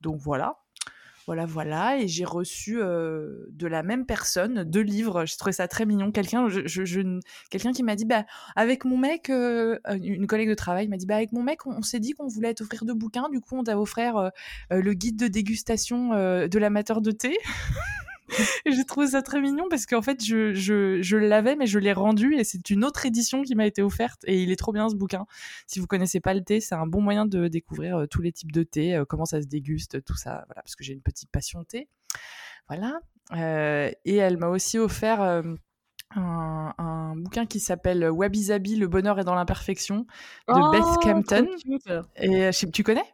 Donc 0.00 0.18
voilà. 0.18 0.58
Voilà, 1.26 1.44
voilà. 1.44 1.98
Et 1.98 2.06
j'ai 2.06 2.24
reçu 2.24 2.80
euh, 2.80 3.46
de 3.50 3.66
la 3.66 3.82
même 3.82 4.06
personne 4.06 4.62
deux 4.62 4.80
livres. 4.80 5.24
J'ai 5.26 5.36
trouvé 5.36 5.52
ça 5.52 5.66
très 5.66 5.84
mignon. 5.84 6.12
Quelqu'un, 6.12 6.48
qui 7.72 7.82
m'a 7.82 7.96
dit, 7.96 8.04
bah, 8.04 8.24
avec 8.54 8.84
mon 8.84 8.96
mec, 8.96 9.28
euh, 9.28 9.78
une 10.00 10.28
collègue 10.28 10.48
de 10.48 10.54
travail 10.54 10.86
m'a 10.86 10.96
dit, 10.96 11.06
bah, 11.06 11.16
avec 11.16 11.32
mon 11.32 11.42
mec, 11.42 11.66
on, 11.66 11.82
s'est 11.82 11.98
dit 11.98 12.12
qu'on 12.12 12.28
voulait 12.28 12.54
t'offrir 12.54 12.84
deux 12.84 12.94
bouquins. 12.94 13.28
Du 13.28 13.40
coup, 13.40 13.56
on 13.56 13.64
t'a 13.64 13.78
offert 13.78 14.16
euh, 14.16 14.30
le 14.70 14.94
guide 14.94 15.16
de 15.16 15.26
dégustation 15.26 16.10
de 16.10 16.58
l'amateur 16.58 17.00
de 17.00 17.10
thé. 17.10 17.36
j'ai 18.66 18.84
trouvé 18.84 19.08
ça 19.08 19.22
très 19.22 19.40
mignon 19.40 19.66
parce 19.70 19.86
qu'en 19.86 20.02
fait, 20.02 20.24
je, 20.24 20.54
je, 20.54 21.00
je 21.02 21.16
l'avais, 21.16 21.56
mais 21.56 21.66
je 21.66 21.78
l'ai 21.78 21.92
rendu 21.92 22.34
et 22.34 22.44
c'est 22.44 22.70
une 22.70 22.84
autre 22.84 23.06
édition 23.06 23.42
qui 23.42 23.54
m'a 23.54 23.66
été 23.66 23.82
offerte 23.82 24.22
et 24.26 24.42
il 24.42 24.50
est 24.50 24.56
trop 24.56 24.72
bien 24.72 24.88
ce 24.88 24.94
bouquin. 24.94 25.26
Si 25.66 25.78
vous 25.78 25.86
connaissez 25.86 26.20
pas 26.20 26.34
le 26.34 26.42
thé, 26.42 26.60
c'est 26.60 26.74
un 26.74 26.86
bon 26.86 27.00
moyen 27.00 27.26
de 27.26 27.48
découvrir 27.48 27.96
euh, 27.98 28.06
tous 28.06 28.22
les 28.22 28.32
types 28.32 28.52
de 28.52 28.62
thé, 28.62 28.94
euh, 28.94 29.04
comment 29.04 29.24
ça 29.24 29.40
se 29.40 29.46
déguste, 29.46 30.02
tout 30.04 30.16
ça. 30.16 30.44
Voilà, 30.46 30.62
parce 30.62 30.76
que 30.76 30.84
j'ai 30.84 30.92
une 30.92 31.02
petite 31.02 31.30
passion 31.30 31.64
thé. 31.64 31.88
Voilà. 32.68 33.00
Euh, 33.32 33.90
et 34.04 34.16
elle 34.16 34.38
m'a 34.38 34.48
aussi 34.48 34.78
offert 34.78 35.20
un, 36.14 36.74
un, 36.78 37.16
bouquin 37.16 37.46
qui 37.46 37.60
s'appelle 37.60 38.08
Wabi 38.08 38.76
le 38.76 38.86
bonheur 38.86 39.18
est 39.18 39.24
dans 39.24 39.34
l'imperfection 39.34 40.06
de 40.48 40.54
oh, 40.54 40.70
Beth 40.70 41.02
Campton. 41.02 41.46
Et 42.16 42.50
tu 42.72 42.82
connais? 42.82 43.04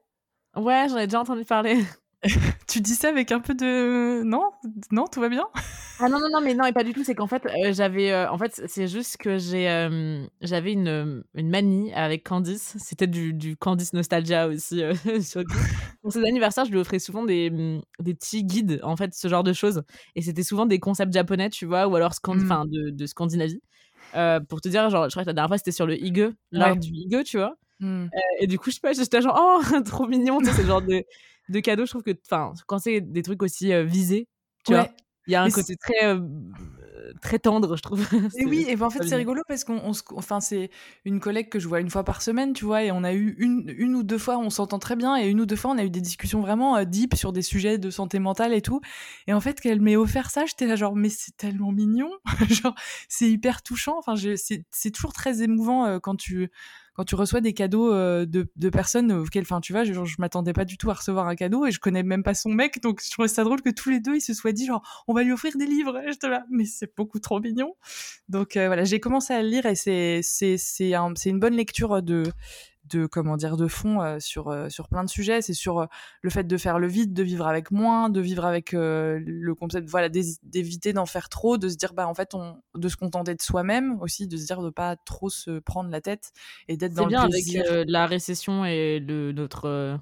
Ouais, 0.56 0.86
j'en 0.88 0.98
ai 0.98 1.06
déjà 1.06 1.20
entendu 1.20 1.44
parler. 1.44 1.82
tu 2.68 2.80
dis 2.80 2.94
ça 2.94 3.08
avec 3.08 3.32
un 3.32 3.40
peu 3.40 3.54
de 3.54 4.22
non? 4.22 4.52
Non 4.92 5.06
tout 5.06 5.20
va 5.20 5.28
bien? 5.28 5.44
Ah 5.98 6.08
non 6.08 6.20
non 6.20 6.28
non 6.32 6.40
mais 6.40 6.54
non 6.54 6.64
et 6.66 6.72
pas 6.72 6.84
du 6.84 6.92
tout 6.92 7.02
c'est 7.02 7.16
qu'en 7.16 7.26
fait 7.26 7.44
euh, 7.46 7.72
j'avais 7.72 8.12
euh, 8.12 8.30
en 8.30 8.38
fait 8.38 8.62
c'est 8.66 8.86
juste 8.86 9.16
que 9.16 9.38
j'ai 9.38 9.68
euh, 9.68 10.24
j'avais 10.40 10.72
une, 10.72 11.24
une 11.34 11.50
manie 11.50 11.92
avec 11.94 12.24
Candice. 12.24 12.76
C'était 12.78 13.08
du, 13.08 13.34
du 13.34 13.56
Candice 13.56 13.92
nostalgia 13.92 14.46
aussi 14.46 14.82
pour 16.02 16.12
ses 16.12 16.24
anniversaires 16.24 16.64
je 16.64 16.70
lui 16.70 16.78
offrais 16.78 17.00
souvent 17.00 17.24
des, 17.24 17.50
mm, 17.50 17.82
des 18.00 18.14
petits 18.14 18.44
guides 18.44 18.80
en 18.84 18.96
fait 18.96 19.14
ce 19.14 19.26
genre 19.26 19.42
de 19.42 19.52
choses. 19.52 19.82
Et 20.14 20.22
c'était 20.22 20.44
souvent 20.44 20.66
des 20.66 20.78
concepts 20.78 21.12
japonais 21.12 21.50
tu 21.50 21.66
vois 21.66 21.88
ou 21.88 21.96
alors 21.96 22.12
mmh. 22.24 22.44
enfin 22.44 22.66
de, 22.66 22.90
de 22.90 23.06
Scandinavie. 23.06 23.62
Pour 24.48 24.60
te 24.60 24.68
dire 24.68 24.88
genre 24.90 25.08
je 25.08 25.14
crois 25.14 25.24
que 25.24 25.28
la 25.28 25.32
dernière 25.32 25.48
fois 25.48 25.58
c'était 25.58 25.72
sur 25.72 25.86
le 25.86 26.00
hige 26.00 26.30
l'art 26.52 26.76
du 26.76 26.90
hige 26.92 27.24
tu 27.24 27.38
vois. 27.38 27.56
Mmh. 27.80 28.06
et 28.38 28.46
du 28.46 28.60
coup 28.60 28.70
je 28.70 28.76
sais 28.76 28.80
pas 28.80 28.92
j'étais 28.92 29.20
genre 29.20 29.60
oh 29.60 29.80
trop 29.84 30.06
mignon 30.06 30.38
c'est 30.44 30.52
ce 30.52 30.64
genre 30.64 30.82
de 30.82 31.04
de 31.48 31.60
cadeaux, 31.60 31.86
je 31.86 31.90
trouve 31.90 32.02
que, 32.02 32.12
enfin, 32.26 32.52
quand 32.66 32.78
c'est 32.78 33.00
des 33.00 33.22
trucs 33.22 33.42
aussi 33.42 33.72
visés, 33.84 34.28
tu 34.64 34.72
vois, 34.74 34.88
il 35.26 35.32
y 35.32 35.36
a 35.36 35.42
un 35.42 35.50
côté 35.50 35.76
très 35.76 36.16
très 37.20 37.38
tendre, 37.38 37.76
je 37.76 37.82
trouve. 37.82 38.00
Et 38.38 38.46
oui, 38.46 38.64
et 38.68 38.76
ben, 38.76 38.86
en 38.86 38.90
fait, 38.90 39.06
c'est 39.06 39.16
rigolo 39.16 39.42
parce 39.46 39.64
qu'on, 39.64 39.92
enfin, 40.16 40.40
c'est 40.40 40.70
une 41.04 41.20
collègue 41.20 41.48
que 41.48 41.58
je 41.58 41.68
vois 41.68 41.80
une 41.80 41.90
fois 41.90 42.04
par 42.04 42.22
semaine, 42.22 42.52
tu 42.52 42.64
vois, 42.64 42.84
et 42.84 42.92
on 42.92 43.04
a 43.04 43.12
eu 43.12 43.34
une, 43.38 43.72
une 43.76 43.94
ou 43.94 44.02
deux 44.02 44.18
fois, 44.18 44.38
on 44.38 44.50
s'entend 44.50 44.78
très 44.78 44.96
bien, 44.96 45.16
et 45.16 45.28
une 45.28 45.40
ou 45.40 45.46
deux 45.46 45.56
fois, 45.56 45.72
on 45.72 45.78
a 45.78 45.84
eu 45.84 45.90
des 45.90 46.00
discussions 46.00 46.40
vraiment 46.40 46.82
deep 46.84 47.14
sur 47.14 47.32
des 47.32 47.42
sujets 47.42 47.78
de 47.78 47.90
santé 47.90 48.18
mentale 48.18 48.54
et 48.54 48.62
tout. 48.62 48.80
Et 49.26 49.32
en 49.32 49.40
fait, 49.40 49.60
qu'elle 49.60 49.80
m'ait 49.80 49.96
offert 49.96 50.30
ça, 50.30 50.46
j'étais 50.46 50.66
là 50.66 50.76
genre, 50.76 50.96
mais 50.96 51.08
c'est 51.08 51.36
tellement 51.36 51.72
mignon, 51.72 52.10
genre, 52.48 52.74
c'est 53.08 53.28
hyper 53.28 53.62
touchant. 53.62 53.98
Enfin, 53.98 54.14
c'est 54.16 54.90
toujours 54.90 55.12
très 55.12 55.42
émouvant 55.42 56.00
quand 56.00 56.16
tu 56.16 56.50
quand 56.94 57.04
tu 57.04 57.14
reçois 57.14 57.40
des 57.40 57.54
cadeaux 57.54 57.92
euh, 57.92 58.26
de, 58.26 58.68
personnes 58.70 59.12
auxquelles, 59.12 59.44
enfin, 59.44 59.60
tu 59.60 59.72
vois, 59.72 59.84
je, 59.84 59.92
m'attendais 60.18 60.52
pas 60.52 60.64
du 60.64 60.76
tout 60.76 60.90
à 60.90 60.94
recevoir 60.94 61.26
un 61.26 61.34
cadeau 61.34 61.66
et 61.66 61.70
je 61.70 61.80
connais 61.80 62.02
même 62.02 62.22
pas 62.22 62.34
son 62.34 62.50
mec, 62.50 62.80
donc 62.82 63.00
je 63.02 63.10
trouvais 63.10 63.28
ça 63.28 63.44
drôle 63.44 63.62
que 63.62 63.70
tous 63.70 63.90
les 63.90 64.00
deux 64.00 64.16
ils 64.16 64.20
se 64.20 64.34
soient 64.34 64.52
dit 64.52 64.66
genre, 64.66 64.82
on 65.08 65.14
va 65.14 65.22
lui 65.22 65.32
offrir 65.32 65.56
des 65.56 65.66
livres. 65.66 65.98
Et 66.06 66.12
je 66.12 66.28
là, 66.28 66.44
mais 66.50 66.64
c'est 66.64 66.94
beaucoup 66.96 67.18
trop 67.18 67.40
mignon. 67.40 67.74
Donc 68.28 68.56
euh, 68.56 68.66
voilà, 68.66 68.84
j'ai 68.84 69.00
commencé 69.00 69.32
à 69.32 69.42
le 69.42 69.48
lire 69.48 69.66
et 69.66 69.74
c'est 69.74 70.20
c'est 70.22 70.56
c'est 70.58 70.94
un, 70.94 71.12
une 71.24 71.40
bonne 71.40 71.54
lecture 71.54 72.02
de 72.02 72.24
de 72.96 73.06
comment 73.06 73.36
dire 73.36 73.56
de 73.56 73.66
fond 73.68 74.00
euh, 74.00 74.18
sur 74.20 74.48
euh, 74.48 74.68
sur 74.68 74.88
plein 74.88 75.04
de 75.04 75.08
sujets 75.08 75.42
c'est 75.42 75.54
sur 75.54 75.80
euh, 75.80 75.86
le 76.22 76.30
fait 76.30 76.44
de 76.44 76.56
faire 76.56 76.78
le 76.78 76.86
vide 76.86 77.12
de 77.12 77.22
vivre 77.22 77.46
avec 77.46 77.70
moins 77.70 78.08
de 78.08 78.20
vivre 78.20 78.44
avec 78.44 78.72
le 78.72 79.54
concept 79.54 79.88
voilà 79.88 80.08
d'éviter 80.08 80.92
d'en 80.92 81.06
faire 81.06 81.28
trop 81.28 81.58
de 81.58 81.68
se 81.68 81.76
dire 81.76 81.94
bah 81.94 82.06
en 82.06 82.14
fait 82.14 82.34
on 82.34 82.60
de 82.74 82.88
se 82.88 82.96
contenter 82.96 83.34
de 83.34 83.42
soi-même 83.42 84.00
aussi 84.00 84.26
de 84.26 84.36
se 84.36 84.46
dire 84.46 84.62
de 84.62 84.70
pas 84.70 84.96
trop 84.96 85.30
se 85.30 85.58
prendre 85.58 85.90
la 85.90 86.00
tête 86.00 86.32
et 86.68 86.76
d'être 86.76 86.94
dans 86.94 87.06
bien 87.06 87.24
le 87.24 87.30
plaisir. 87.30 87.64
avec 87.68 87.88
la 87.88 88.06
récession 88.06 88.64
et 88.64 89.00
le 89.00 89.32
notre 89.32 89.98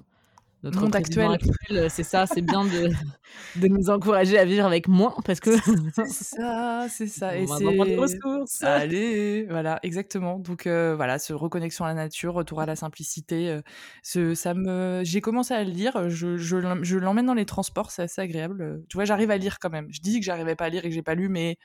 notre 0.63 0.79
monde 0.79 0.95
actuel. 0.95 1.37
Euh, 1.71 1.87
c'est 1.89 2.03
ça, 2.03 2.25
c'est 2.27 2.41
bien 2.41 2.63
de, 2.65 2.91
de, 3.59 3.67
nous 3.67 3.89
encourager 3.89 4.37
à 4.37 4.45
vivre 4.45 4.65
avec 4.65 4.87
moins 4.87 5.15
parce 5.25 5.39
que. 5.39 5.51
c'est 5.95 6.05
ça, 6.07 6.87
c'est 6.89 7.07
ça. 7.07 7.37
Et 7.37 7.47
c'est. 7.47 7.65
ressources. 7.97 8.61
Allez, 8.61 9.45
voilà, 9.49 9.79
exactement. 9.83 10.39
Donc 10.39 10.67
euh, 10.67 10.95
voilà, 10.95 11.19
ce 11.19 11.33
reconnexion 11.33 11.85
à 11.85 11.89
la 11.89 11.95
nature, 11.95 12.33
retour 12.33 12.61
à 12.61 12.65
la 12.65 12.75
simplicité. 12.75 13.49
Euh, 13.49 13.61
ce, 14.03 14.35
ça 14.35 14.53
me, 14.53 15.01
j'ai 15.03 15.21
commencé 15.21 15.53
à 15.53 15.63
le 15.63 15.71
lire. 15.71 16.09
Je, 16.09 16.37
je, 16.37 16.57
l'emmène 16.97 17.25
dans 17.25 17.33
les 17.33 17.45
transports, 17.45 17.91
c'est 17.91 18.03
assez 18.03 18.21
agréable. 18.21 18.83
Tu 18.89 18.97
vois, 18.97 19.05
j'arrive 19.05 19.31
à 19.31 19.37
lire 19.37 19.57
quand 19.59 19.69
même. 19.69 19.87
Je 19.89 19.99
dis 20.01 20.19
que 20.19 20.25
j'arrivais 20.25 20.55
pas 20.55 20.65
à 20.65 20.69
lire 20.69 20.85
et 20.85 20.89
que 20.89 20.95
j'ai 20.95 21.03
pas 21.03 21.15
lu, 21.15 21.29
mais 21.29 21.57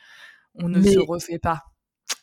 on 0.55 0.69
ne 0.69 0.83
se 0.83 0.99
refait 0.99 1.39
pas. 1.39 1.63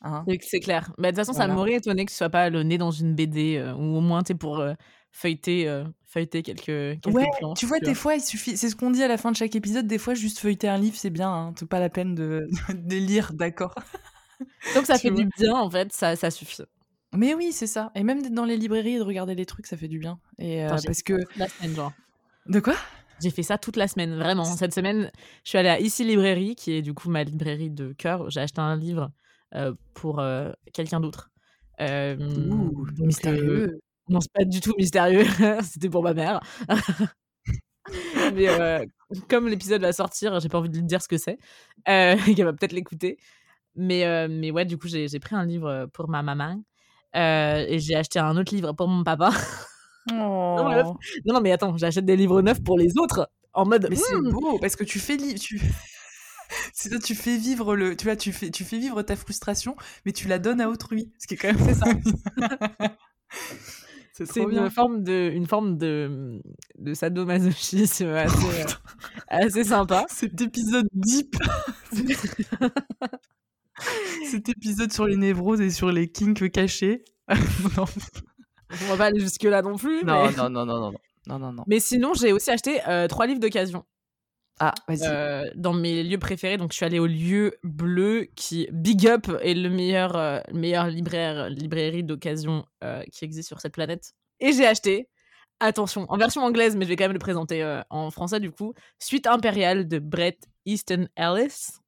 Hein. 0.01 0.25
C'est 0.41 0.59
clair. 0.59 0.91
Mais 0.97 1.11
de 1.11 1.17
toute 1.17 1.25
façon, 1.25 1.37
ça 1.37 1.47
m'aurait 1.47 1.73
étonné 1.73 2.05
que 2.05 2.11
ce 2.11 2.17
soit 2.17 2.29
pas 2.29 2.49
le 2.49 2.63
nez 2.63 2.77
dans 2.77 2.91
une 2.91 3.15
BD 3.15 3.57
euh, 3.57 3.73
ou 3.73 3.97
au 3.97 4.01
moins 4.01 4.23
tu 4.23 4.35
pour 4.35 4.59
euh, 4.59 4.73
feuilleter, 5.13 5.69
euh, 5.69 5.85
feuilleter 6.05 6.43
quelques, 6.43 6.65
quelques 6.65 7.15
ouais, 7.15 7.29
Tu 7.55 7.65
vois, 7.65 7.79
des 7.79 7.95
fois, 7.95 8.15
il 8.15 8.21
suffit. 8.21 8.57
C'est 8.57 8.69
ce 8.69 8.75
qu'on 8.75 8.91
dit 8.91 9.01
à 9.01 9.07
la 9.07 9.17
fin 9.17 9.31
de 9.31 9.37
chaque 9.37 9.55
épisode. 9.55 9.87
Des 9.87 9.97
fois, 9.97 10.15
juste 10.15 10.39
feuilleter 10.39 10.67
un 10.67 10.77
livre, 10.77 10.97
c'est 10.97 11.11
bien. 11.11 11.31
Hein. 11.31 11.53
C'est 11.57 11.69
pas 11.69 11.79
la 11.79 11.89
peine 11.89 12.15
de, 12.15 12.47
de 12.73 12.97
lire, 12.97 13.31
d'accord. 13.33 13.73
Donc 14.75 14.85
ça 14.85 14.97
fait 14.97 15.11
du 15.11 15.29
bien, 15.37 15.55
en 15.55 15.69
fait, 15.69 15.93
ça, 15.93 16.17
ça 16.17 16.29
suffit. 16.29 16.63
Mais 17.15 17.33
oui, 17.35 17.51
c'est 17.53 17.67
ça. 17.67 17.91
Et 17.95 18.03
même 18.03 18.21
d'être 18.21 18.33
dans 18.33 18.45
les 18.45 18.57
librairies 18.57 18.95
et 18.95 18.97
de 18.97 19.03
regarder 19.03 19.35
les 19.35 19.45
trucs, 19.45 19.67
ça 19.67 19.77
fait 19.77 19.87
du 19.87 19.99
bien. 19.99 20.19
Et 20.39 20.65
parce 20.67 21.03
que 21.03 21.19
la 21.37 21.47
semaine, 21.47 21.75
genre. 21.75 21.93
De 22.47 22.59
quoi? 22.59 22.75
J'ai 23.21 23.29
fait 23.29 23.43
ça 23.43 23.57
toute 23.57 23.77
la 23.77 23.87
semaine, 23.87 24.15
vraiment. 24.15 24.43
Cette 24.43 24.73
semaine, 24.73 25.11
je 25.43 25.49
suis 25.49 25.57
allée 25.57 25.69
à 25.69 25.79
Ici 25.79 26.03
Librairie, 26.03 26.55
qui 26.55 26.73
est 26.73 26.81
du 26.81 26.93
coup 26.93 27.09
ma 27.09 27.23
librairie 27.23 27.69
de 27.69 27.93
cœur. 27.93 28.29
J'ai 28.29 28.41
acheté 28.41 28.59
un 28.59 28.75
livre 28.75 29.11
euh, 29.55 29.73
pour 29.93 30.19
euh, 30.19 30.51
quelqu'un 30.73 30.99
d'autre. 30.99 31.29
Euh, 31.79 32.17
mystérieux. 32.99 33.79
Non, 34.09 34.19
c'est 34.21 34.31
pas 34.33 34.45
du 34.45 34.59
tout 34.59 34.73
mystérieux. 34.77 35.25
C'était 35.63 35.89
pour 35.89 36.03
ma 36.03 36.13
mère. 36.13 36.39
Mais 38.33 38.47
comme 39.29 39.47
l'épisode 39.47 39.81
va 39.81 39.93
sortir, 39.93 40.39
j'ai 40.39 40.49
pas 40.49 40.57
envie 40.57 40.69
de 40.69 40.77
lui 40.77 40.83
dire 40.83 41.01
ce 41.01 41.07
que 41.07 41.17
c'est. 41.17 41.37
Euh, 41.87 42.15
qu'elle 42.35 42.45
va 42.45 42.53
peut-être 42.53 42.73
l'écouter. 42.73 43.17
Mais, 43.75 44.27
mais 44.27 44.51
ouais, 44.51 44.65
du 44.65 44.77
coup, 44.77 44.87
j'ai 44.87 45.19
pris 45.19 45.35
un 45.35 45.45
livre 45.45 45.87
pour 45.93 46.09
ma 46.09 46.21
maman. 46.21 46.61
et 47.13 47.77
j'ai 47.79 47.95
acheté 47.95 48.19
un 48.19 48.35
autre 48.37 48.53
livre 48.53 48.73
pour 48.73 48.87
mon 48.87 49.03
papa. 49.03 49.31
Non, 50.11 50.97
non, 51.25 51.39
mais 51.39 51.53
attends, 51.53 51.77
j'achète 51.77 52.03
des 52.03 52.17
livres 52.17 52.41
neufs 52.41 52.61
pour 52.61 52.77
les 52.77 52.97
autres 52.97 53.29
en 53.53 53.65
mode. 53.65 53.87
Mais 53.89 53.95
c'est 53.95 54.13
mmh. 54.13 54.31
beau 54.31 54.59
parce 54.59 54.75
que 54.75 54.83
tu 54.83 54.99
fais 54.99 55.15
tu 55.35 55.61
c'est 56.73 56.89
ça, 56.89 56.99
tu 56.99 57.15
fais 57.15 57.37
vivre 57.37 57.75
le, 57.75 57.95
tu 57.95 58.05
vois, 58.05 58.15
tu 58.15 58.31
fais, 58.31 58.51
tu 58.51 58.63
fais 58.63 58.77
vivre 58.77 59.01
ta 59.01 59.15
frustration, 59.15 59.75
mais 60.05 60.11
tu 60.11 60.27
la 60.27 60.39
donnes 60.39 60.61
à 60.61 60.69
autrui, 60.69 61.11
ce 61.19 61.27
qui 61.27 61.35
est 61.35 61.37
quand 61.37 61.53
même 61.53 61.73
ça. 61.73 61.85
C'est 64.13 64.43
une 64.43 64.69
forme 64.69 65.03
de, 65.03 65.31
une 65.33 65.47
forme 65.47 65.77
de, 65.77 66.39
de 66.77 66.93
sadomasochisme 66.93 68.07
assez, 68.09 68.61
euh, 68.61 68.65
assez 69.27 69.63
sympa. 69.63 70.05
Cet 70.07 70.39
épisode 70.39 70.87
deep. 70.93 71.35
Cet 74.29 74.49
épisode 74.49 74.93
sur 74.93 75.07
les 75.07 75.17
névroses 75.17 75.61
et 75.61 75.71
sur 75.71 75.91
les 75.91 76.07
kinks 76.07 76.51
cachés. 76.51 77.03
non. 77.77 77.85
On 78.83 78.85
va 78.89 78.97
pas 78.97 79.05
aller 79.05 79.19
jusque 79.19 79.43
là 79.43 79.63
non 79.63 79.77
plus. 79.77 80.03
Non, 80.03 80.31
non, 80.31 80.49
non, 80.49 80.65
non, 80.65 80.79
non, 80.79 80.93
non, 81.27 81.39
non, 81.39 81.53
non. 81.53 81.63
Mais 81.67 81.79
sinon, 81.79 82.13
j'ai 82.13 82.33
aussi 82.33 82.51
acheté 82.51 82.81
euh, 82.87 83.07
trois 83.07 83.25
livres 83.25 83.39
d'occasion. 83.39 83.83
Ah. 84.59 84.73
Euh, 84.89 85.49
dans 85.55 85.73
mes 85.73 86.03
lieux 86.03 86.19
préférés, 86.19 86.57
donc 86.57 86.71
je 86.71 86.77
suis 86.77 86.85
allée 86.85 86.99
au 86.99 87.07
lieu 87.07 87.57
bleu 87.63 88.27
qui, 88.35 88.67
big 88.71 89.07
up, 89.07 89.27
est 89.41 89.55
le 89.55 89.69
meilleur, 89.69 90.15
euh, 90.15 90.39
meilleur 90.53 90.87
libraire, 90.87 91.49
librairie 91.49 92.03
d'occasion 92.03 92.65
euh, 92.83 93.03
qui 93.11 93.25
existe 93.25 93.47
sur 93.47 93.59
cette 93.59 93.73
planète. 93.73 94.13
Et 94.39 94.53
j'ai 94.53 94.67
acheté, 94.67 95.09
attention, 95.59 96.05
en 96.09 96.17
version 96.17 96.43
anglaise, 96.43 96.75
mais 96.75 96.85
je 96.85 96.89
vais 96.89 96.95
quand 96.95 97.05
même 97.05 97.13
le 97.13 97.19
présenter 97.19 97.81
en 97.89 98.11
français 98.11 98.39
du 98.39 98.51
coup, 98.51 98.73
Suite 98.99 99.25
impériale 99.27 99.87
de 99.87 99.99
Brett 99.99 100.45
Easton 100.65 101.07
Ellis, 101.15 101.79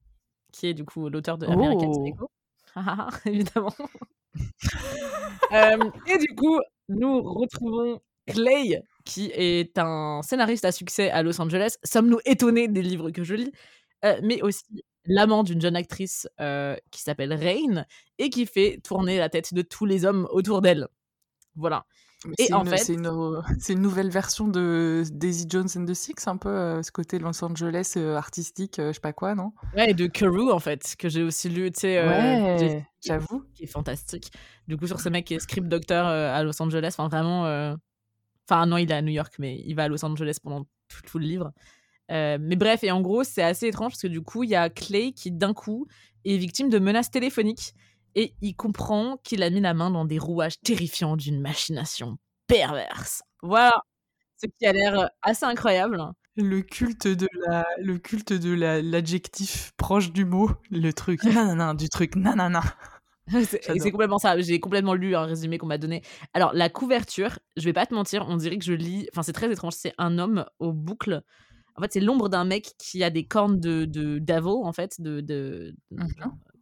qui 0.52 0.68
est 0.68 0.74
du 0.74 0.86
coup 0.86 1.10
l'auteur 1.10 1.38
de 1.38 1.46
American 1.46 1.92
oh. 1.94 2.04
Psycho. 2.04 2.32
évidemment. 3.26 3.76
et 6.08 6.18
du 6.18 6.36
coup, 6.36 6.60
nous 6.90 7.22
retrouvons 7.22 8.02
Clay, 8.28 8.82
qui 9.06 9.32
est 9.34 9.78
un 9.78 10.22
scénariste 10.24 10.66
à 10.66 10.72
succès 10.72 11.10
à 11.12 11.24
Los 11.24 11.40
Angeles. 11.40 11.76
Sommes-nous 11.84 12.20
étonnés 12.26 12.68
des 12.68 12.82
livres 12.82 13.12
que 13.12 13.24
je 13.24 13.36
lis? 13.36 13.52
Euh, 14.04 14.20
Mais 14.24 14.42
aussi 14.42 14.84
l'amant 15.06 15.44
d'une 15.44 15.62
jeune 15.62 15.76
actrice 15.76 16.28
euh, 16.42 16.76
qui 16.90 17.02
s'appelle 17.02 17.32
Rain 17.32 17.86
et 18.18 18.32
qui 18.32 18.48
fait 18.48 18.80
tourner 18.84 19.20
la 19.20 19.30
tête 19.30 19.54
de 19.54 19.62
tous 19.62 19.86
les 19.86 20.04
hommes 20.04 20.28
autour 20.32 20.62
d'elle. 20.62 20.88
Voilà. 21.56 21.86
Et 22.40 22.52
en 22.54 22.66
fait, 22.66 22.78
c'est 22.78 22.94
une, 22.94 23.82
nouvelle 23.82 24.10
version 24.10 24.48
de 24.48 25.04
Daisy 25.12 25.46
Jones 25.48 25.68
and 25.76 25.86
the 25.86 25.94
Six, 25.94 26.16
un 26.26 26.38
peu 26.38 26.50
euh, 26.50 26.82
ce 26.82 26.92
côté 26.92 27.20
Los 27.20 27.44
Angeles 27.44 27.98
artistique, 28.16 28.78
je 28.80 28.94
sais 28.94 29.00
pas 29.00 29.14
quoi, 29.14 29.36
non? 29.36 29.52
Ouais, 29.76 29.92
et 29.92 29.94
de 29.94 30.08
Carew 30.08 30.52
en 30.52 30.58
fait, 30.58 30.96
que 30.98 31.08
j'ai 31.08 31.22
aussi 31.22 31.50
lu, 31.50 31.72
tu 31.72 31.82
sais, 31.82 32.00
ouais, 32.00 32.84
j'avoue, 33.06 33.44
qui 33.54 33.66
est 33.66 33.68
fantastique. 33.68 34.32
Du 34.68 34.76
coup, 34.76 34.88
sur 34.88 35.02
ce 35.02 35.10
mec 35.10 35.26
qui 35.26 35.36
est 35.36 35.40
script 35.40 35.68
docteur 35.68 36.08
à 36.08 36.42
Los 36.42 36.60
Angeles, 36.64 36.96
enfin 36.98 37.10
vraiment 37.10 37.78
Enfin, 38.48 38.66
non, 38.66 38.78
il 38.78 38.92
est 38.92 38.96
à 38.96 39.02
New 39.02 39.12
York, 39.12 39.36
mais 39.40 39.62
il 39.66 39.76
va 39.76 39.84
à 39.84 39.88
Los 39.88 40.04
Angeles 40.06 40.38
pendant 40.42 40.66
tout, 41.06 41.18
le 41.18 41.26
livre. 41.26 41.52
Euh, 42.12 42.38
mais 42.40 42.56
bref, 42.56 42.84
et 42.84 42.92
en 42.92 43.02
gros, 43.02 43.24
c'est 43.24 43.44
assez 43.44 43.68
étrange 43.68 43.94
parce 43.94 44.02
que 44.04 44.08
du 44.08 44.22
coup, 44.22 44.44
il 44.44 44.52
y 44.52 44.56
a 44.56 44.70
Clay 44.70 45.12
qui, 45.14 45.32
d'un 45.32 45.54
coup, 45.54 45.88
est 46.26 46.38
victime 46.38 46.70
de 46.70 46.78
menaces 46.78 47.10
téléphoniques 47.10 47.74
et 48.14 48.34
il 48.42 48.56
comprend 48.56 49.18
qu'il 49.24 49.44
a 49.44 49.50
mis 49.50 49.62
la 49.62 49.74
main 49.74 49.90
dans 49.90 50.06
des 50.06 50.20
rouages 50.20 50.60
terrifiants 50.62 51.18
d'une 51.18 51.42
machination 51.42 52.18
perverse. 52.48 53.24
Voilà, 53.42 53.74
ce 54.38 54.48
qui 54.48 54.66
a 54.66 54.74
l'air 54.74 55.10
assez 55.22 55.46
incroyable. 55.46 56.02
Le 56.38 56.62
culte 56.62 57.08
de 57.08 57.28
la, 57.48 57.66
le 57.80 57.98
culte 57.98 58.34
de 58.34 58.54
l'adjectif 58.54 59.72
proche 59.78 60.12
du 60.12 60.26
mot, 60.26 60.52
le 60.70 60.92
truc 60.92 61.24
nanana, 61.24 61.74
du 61.74 61.90
truc 61.90 62.16
nanana. 62.16 62.62
c'est 63.44 63.92
complètement 63.92 64.20
ça. 64.20 64.40
J'ai 64.40 64.60
complètement 64.60 64.94
lu 64.94 65.16
un 65.16 65.26
résumé 65.26 65.58
qu'on 65.58 65.66
m'a 65.66 65.78
donné. 65.78 66.04
Alors, 66.34 66.54
la 66.54 66.70
couverture, 66.70 67.40
je 67.58 67.66
vais 67.66 67.74
pas 67.74 67.86
te 67.86 67.94
mentir, 67.94 68.26
on 68.30 68.38
dirait 68.38 68.58
que 68.58 68.66
je 68.66 68.74
lis. 68.74 69.08
Enfin, 69.12 69.24
c'est 69.24 69.34
très 69.34 69.52
étrange. 69.52 69.74
C'est 69.76 69.94
un 69.98 70.20
homme 70.20 70.46
aux 70.60 70.74
boucles. 70.74 71.22
En 71.76 71.82
fait, 71.82 71.92
c'est 71.92 72.00
l'ombre 72.00 72.30
d'un 72.30 72.46
mec 72.46 72.74
qui 72.78 73.04
a 73.04 73.10
des 73.10 73.26
cornes 73.26 73.60
de, 73.60 73.86
de 73.86 74.20
devil, 74.20 74.64
en 74.64 74.74
fait, 74.74 75.02
de. 75.02 75.22
de, 75.22 75.76
mmh 75.92 76.06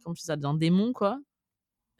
Comment 0.02 0.14
tu 0.14 0.22
ça 0.22 0.36
D'un 0.36 0.54
démon, 0.54 0.92
quoi. 0.92 1.18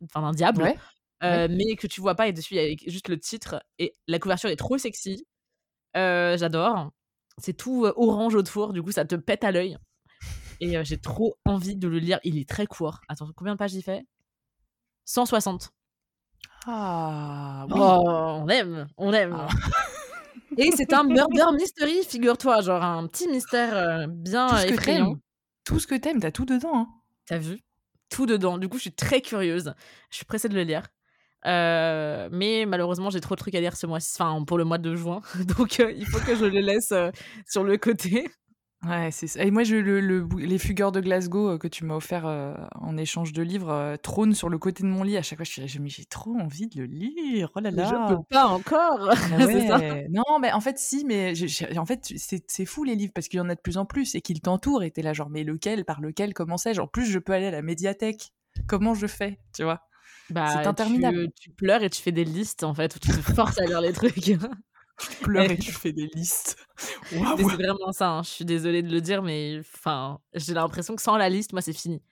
Enfin, 0.02 0.22
d'un 0.22 0.32
diable. 0.32 0.74
Euh, 1.22 1.48
mais 1.50 1.76
que 1.76 1.86
tu 1.86 2.00
vois 2.00 2.14
pas. 2.14 2.28
Et 2.28 2.32
dessus, 2.32 2.54
il 2.54 2.56
y 2.56 2.72
a 2.72 2.90
juste 2.90 3.08
le 3.08 3.18
titre. 3.18 3.62
Et 3.78 3.94
la 4.08 4.18
couverture 4.18 4.50
est 4.50 4.56
trop 4.56 4.78
sexy. 4.78 5.26
Euh, 5.96 6.36
j'adore. 6.36 6.90
C'est 7.38 7.54
tout 7.54 7.84
euh, 7.84 7.92
orange 7.96 8.34
autour. 8.34 8.72
Du 8.72 8.82
coup, 8.82 8.92
ça 8.92 9.04
te 9.04 9.14
pète 9.14 9.44
à 9.44 9.52
l'œil. 9.52 9.76
Et 10.60 10.82
j'ai 10.84 10.98
trop 10.98 11.36
envie 11.44 11.76
de 11.76 11.88
le 11.88 11.98
lire. 11.98 12.20
Il 12.24 12.38
est 12.38 12.48
très 12.48 12.66
court. 12.66 13.00
Attends, 13.08 13.28
combien 13.34 13.54
de 13.54 13.58
pages 13.58 13.74
il 13.74 13.82
fait? 13.82 14.04
160. 15.04 15.70
Ah, 16.66 17.66
oui. 17.68 17.74
Oh, 17.76 18.38
on 18.42 18.48
aime, 18.48 18.86
on 18.96 19.12
aime. 19.12 19.36
Ah. 19.38 19.48
Et 20.56 20.70
c'est 20.72 20.92
un 20.92 21.04
murder 21.04 21.46
mystery, 21.54 22.04
figure-toi, 22.04 22.60
genre 22.60 22.82
un 22.82 23.06
petit 23.06 23.28
mystère 23.28 23.76
euh, 23.76 24.06
bien 24.08 24.48
tout 24.48 24.72
effrayant. 24.72 25.16
Tout 25.64 25.80
ce 25.80 25.86
que 25.86 25.94
t'aimes, 25.94 26.20
t'as 26.20 26.30
tout 26.30 26.44
dedans. 26.44 26.76
Hein. 26.76 26.88
T'as 27.26 27.38
vu? 27.38 27.58
Tout 28.08 28.26
dedans. 28.26 28.58
Du 28.58 28.68
coup, 28.68 28.76
je 28.76 28.82
suis 28.82 28.92
très 28.92 29.20
curieuse. 29.20 29.74
Je 30.10 30.16
suis 30.16 30.24
pressée 30.24 30.48
de 30.48 30.54
le 30.54 30.62
lire. 30.62 30.84
Euh, 31.46 32.28
mais 32.32 32.66
malheureusement, 32.66 33.10
j'ai 33.10 33.20
trop 33.20 33.34
de 33.34 33.40
trucs 33.40 33.54
à 33.54 33.60
lire 33.60 33.76
ce 33.76 33.86
mois-ci, 33.86 34.16
enfin 34.18 34.44
pour 34.44 34.56
le 34.56 34.64
mois 34.64 34.78
de 34.78 34.94
juin. 34.94 35.20
Donc 35.58 35.80
euh, 35.80 35.92
il 35.92 36.06
faut 36.06 36.20
que 36.20 36.36
je 36.36 36.44
le 36.44 36.60
laisse 36.60 36.92
sur 37.46 37.64
le 37.64 37.76
côté. 37.76 38.30
Ouais, 38.86 39.10
c'est 39.10 39.26
ça. 39.26 39.42
Et 39.42 39.50
moi, 39.50 39.64
je, 39.64 39.76
le, 39.76 40.26
les 40.38 40.58
fugueurs 40.58 40.92
de 40.92 41.00
Glasgow 41.00 41.50
euh, 41.50 41.58
que 41.58 41.68
tu 41.68 41.84
m'as 41.84 41.94
offert 41.94 42.26
euh, 42.26 42.54
en 42.74 42.96
échange 42.96 43.32
de 43.32 43.42
livres 43.42 43.70
euh, 43.70 43.96
trônent 43.96 44.34
sur 44.34 44.48
le 44.48 44.58
côté 44.58 44.82
de 44.82 44.88
mon 44.88 45.02
lit. 45.02 45.16
À 45.16 45.22
chaque 45.22 45.38
fois, 45.38 45.44
je 45.44 45.66
suis 45.66 45.80
mais 45.80 45.88
j'ai 45.88 46.04
trop 46.04 46.34
envie 46.38 46.66
de 46.66 46.80
le 46.80 46.86
lire. 46.86 47.50
Oh 47.54 47.60
là 47.60 47.70
là. 47.70 47.84
Je 47.84 48.14
peux 48.14 48.22
pas 48.28 48.46
encore. 48.46 49.10
Ah 49.10 49.38
non, 50.10 50.38
mais 50.40 50.52
en 50.52 50.60
fait, 50.60 50.78
si, 50.78 51.04
mais 51.04 51.32
en 51.76 51.86
fait, 51.86 52.12
c'est 52.46 52.66
fou 52.66 52.84
les 52.84 52.94
livres 52.94 53.12
parce 53.14 53.28
qu'il 53.28 53.38
y 53.38 53.40
en 53.40 53.48
a 53.48 53.54
de 53.54 53.60
plus 53.60 53.78
en 53.78 53.86
plus 53.86 54.14
et 54.14 54.20
qu'ils 54.20 54.40
t'entourent. 54.40 54.82
Et 54.82 54.90
t'es 54.90 55.02
là, 55.02 55.12
genre, 55.12 55.30
mais 55.30 55.44
lequel, 55.44 55.84
par 55.84 56.00
lequel, 56.00 56.34
comment 56.34 56.58
sais-je? 56.58 56.80
En 56.80 56.86
plus, 56.86 57.06
je 57.06 57.18
peux 57.18 57.32
aller 57.32 57.46
à 57.46 57.52
la 57.52 57.62
médiathèque. 57.62 58.32
Comment 58.66 58.94
je 58.94 59.06
fais, 59.06 59.38
tu 59.54 59.64
vois? 59.64 59.80
Bah, 60.30 60.46
C'est 60.48 60.66
interminable. 60.66 61.28
Tu, 61.32 61.48
tu, 61.48 61.50
pleures 61.50 61.82
et 61.82 61.90
tu 61.90 62.00
fais 62.00 62.12
des 62.12 62.24
listes 62.24 62.64
en 62.64 62.72
fait 62.72 62.96
où 62.96 62.98
tu 62.98 63.08
te 63.08 63.32
forces 63.32 63.58
à 63.58 63.64
lire 63.64 63.80
les 63.80 63.92
trucs. 63.92 64.14
tu 64.98 65.16
pleures 65.22 65.50
et 65.50 65.58
tu 65.58 65.72
fais 65.72 65.92
des 65.92 66.08
listes. 66.14 66.56
C'est 67.10 67.42
vraiment 67.42 67.92
ça. 67.92 68.10
Hein. 68.10 68.22
Je 68.22 68.30
suis 68.30 68.44
désolée 68.44 68.82
de 68.82 68.90
le 68.90 69.00
dire, 69.00 69.22
mais 69.22 69.58
enfin, 69.60 70.18
j'ai 70.34 70.54
l'impression 70.54 70.94
que 70.96 71.02
sans 71.02 71.16
la 71.16 71.28
liste, 71.28 71.52
moi, 71.52 71.62
c'est 71.62 71.72
fini. 71.72 72.02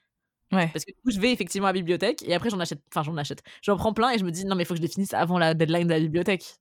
Ouais. 0.51 0.67
Parce 0.67 0.85
que 0.85 0.91
du 0.91 1.01
coup, 1.01 1.11
je 1.11 1.19
vais 1.19 1.31
effectivement 1.31 1.67
à 1.67 1.71
la 1.71 1.79
bibliothèque 1.79 2.23
et 2.23 2.33
après, 2.33 2.49
j'en 2.49 2.59
achète. 2.59 2.81
Enfin, 2.89 3.03
j'en 3.03 3.17
achète. 3.17 3.41
J'en 3.61 3.75
prends 3.75 3.93
plein 3.93 4.11
et 4.11 4.17
je 4.17 4.23
me 4.23 4.31
dis, 4.31 4.45
non, 4.45 4.55
mais 4.55 4.63
il 4.63 4.65
faut 4.65 4.73
que 4.73 4.79
je 4.79 4.83
les 4.83 4.91
finisse 4.91 5.13
avant 5.13 5.37
la 5.39 5.53
deadline 5.53 5.87
de 5.87 5.93
la 5.93 5.99
bibliothèque. 5.99 6.55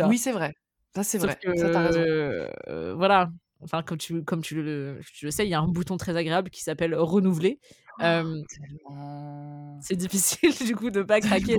oui, 0.00 0.18
c'est 0.18 0.32
vrai. 0.32 0.54
Ça, 0.94 1.02
c'est 1.02 1.18
vrai. 1.18 1.36
Que, 1.42 1.56
ça, 1.56 1.80
raison. 1.80 2.00
Euh, 2.00 2.94
voilà. 2.94 3.30
Enfin, 3.60 3.82
comme 3.82 3.98
tu, 3.98 4.22
comme 4.22 4.42
tu 4.42 4.62
le, 4.62 5.00
tu 5.14 5.24
le 5.24 5.30
sais, 5.30 5.46
il 5.46 5.50
y 5.50 5.54
a 5.54 5.60
un 5.60 5.66
bouton 5.66 5.96
très 5.96 6.16
agréable 6.16 6.50
qui 6.50 6.62
s'appelle 6.62 6.94
renouveler. 6.94 7.58
Oh, 8.00 8.22
c'est 9.80 9.96
difficile 9.96 10.50
du 10.66 10.74
coup 10.74 10.90
de 10.90 11.02
pas 11.02 11.20
craquer 11.20 11.56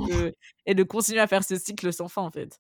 et 0.66 0.76
de 0.76 0.84
continuer 0.84 1.22
à 1.22 1.28
faire 1.28 1.44
ce 1.44 1.56
cycle 1.56 1.94
sans 1.94 2.10
fin 2.10 2.24
en 2.24 2.32
fait 2.32 2.60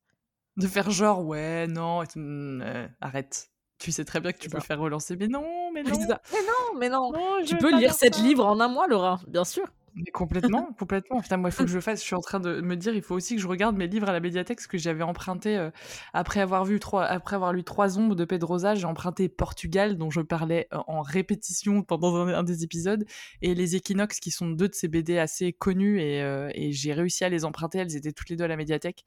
de 0.57 0.67
faire 0.67 0.89
genre 0.91 1.25
ouais 1.25 1.67
non 1.67 2.03
euh, 2.17 2.87
arrête. 3.01 3.51
Tu 3.77 3.91
sais 3.91 4.05
très 4.05 4.21
bien 4.21 4.31
que 4.31 4.37
tu 4.37 4.49
peux 4.49 4.61
faire 4.61 4.79
relancer 4.79 5.15
mais 5.17 5.27
non 5.27 5.71
mais 5.73 5.83
non. 5.83 5.91
mais 5.99 6.39
non 6.41 6.79
mais 6.79 6.89
non, 6.89 7.11
tu 7.45 7.57
peux 7.57 7.75
lire 7.77 7.93
sept 7.93 8.17
livres 8.19 8.45
en 8.45 8.59
un 8.59 8.67
mois 8.67 8.87
Laura 8.87 9.19
bien 9.27 9.43
sûr 9.43 9.65
Mais 9.95 10.11
complètement, 10.11 10.73
complètement. 10.77 11.21
Putain, 11.21 11.37
moi, 11.37 11.49
il 11.49 11.53
faut 11.53 11.63
que 11.63 11.69
je 11.69 11.79
fasse. 11.79 12.01
Je 12.01 12.05
suis 12.05 12.15
en 12.15 12.21
train 12.21 12.41
de 12.41 12.59
me 12.59 12.75
dire, 12.75 12.93
il 12.93 13.01
faut 13.01 13.15
aussi 13.15 13.35
que 13.35 13.41
je 13.41 13.47
regarde 13.47 13.77
mes 13.77 13.87
livres 13.87 14.09
à 14.09 14.11
la 14.11 14.19
médiathèque, 14.19 14.59
que 14.67 14.77
j'avais 14.77 15.03
emprunté 15.03 15.55
euh, 15.57 15.69
après 16.13 16.41
avoir 16.41 16.65
vu 16.65 16.79
trois, 16.81 17.05
après 17.05 17.37
avoir 17.37 17.53
lu 17.53 17.63
Trois 17.63 17.97
ombres 17.97 18.15
de 18.15 18.25
Pedrosa. 18.25 18.75
J'ai 18.75 18.85
emprunté 18.85 19.29
Portugal, 19.29 19.97
dont 19.97 20.09
je 20.09 20.19
parlais 20.19 20.67
euh, 20.73 20.79
en 20.87 21.01
répétition 21.01 21.81
pendant 21.81 22.27
un, 22.27 22.43
des 22.43 22.63
épisodes, 22.65 23.05
et 23.41 23.55
les 23.55 23.77
Équinoxes, 23.77 24.19
qui 24.19 24.31
sont 24.31 24.49
deux 24.49 24.67
de 24.67 24.75
ces 24.75 24.89
BD 24.89 25.17
assez 25.17 25.53
connus, 25.53 26.01
et, 26.01 26.21
euh, 26.21 26.49
et 26.53 26.73
j'ai 26.73 26.91
réussi 26.91 27.23
à 27.23 27.29
les 27.29 27.45
emprunter. 27.45 27.77
Elles 27.79 27.95
étaient 27.95 28.11
toutes 28.11 28.29
les 28.29 28.35
deux 28.35 28.43
à 28.43 28.49
la 28.49 28.57
médiathèque, 28.57 29.05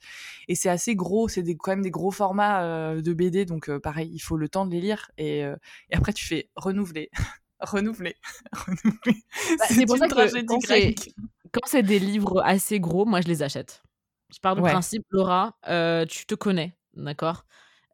et 0.49 0.55
c'est 0.55 0.71
assez 0.71 0.97
gros. 0.97 1.29
C'est 1.29 1.45
quand 1.57 1.73
même 1.73 1.83
des 1.83 1.91
gros 1.91 2.11
formats 2.11 2.95
de 2.97 3.13
BD, 3.13 3.45
donc 3.45 3.71
pareil, 3.79 4.11
il 4.13 4.21
faut 4.21 4.39
le 4.39 4.49
temps 4.49 4.65
de 4.65 4.73
les 4.73 4.81
lire, 4.81 5.11
et, 5.19 5.41
et 5.41 5.95
après 5.95 6.13
tu 6.15 6.25
fais 6.25 6.49
renouveler. 6.57 7.11
renouveler. 7.61 8.17
renouveler. 8.53 9.23
Bah, 9.59 9.65
c'est 9.69 9.87
pour 9.87 9.99
ça 9.99 10.09
que 10.09 11.11
quand 11.53 11.67
c'est 11.67 11.83
des 11.83 11.99
livres 11.99 12.43
assez 12.45 12.81
gros, 12.81 13.05
moi 13.05 13.21
je 13.21 13.29
les 13.29 13.43
achète. 13.43 13.83
Je 14.33 14.39
pars 14.41 14.55
du 14.55 14.63
principe, 14.63 15.07
Laura, 15.11 15.57
euh, 15.69 16.05
tu 16.05 16.27
te 16.27 16.35
connais, 16.35 16.77
d'accord? 16.95 17.45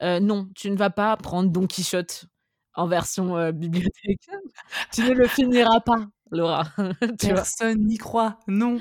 Euh, 0.02 0.18
Non, 0.18 0.48
tu 0.56 0.70
ne 0.70 0.76
vas 0.76 0.90
pas 0.90 1.16
prendre 1.16 1.50
Don 1.50 1.66
Quichotte 1.66 2.26
en 2.74 2.88
version 2.88 3.36
euh, 3.36 3.52
bibliothèque. 3.52 4.20
tu 4.92 5.02
ne 5.02 5.12
le 5.12 5.28
finiras 5.28 5.80
pas, 5.80 6.08
Laura. 6.32 6.64
Personne 7.20 7.86
n'y 7.86 7.98
croit, 7.98 8.40
non. 8.48 8.80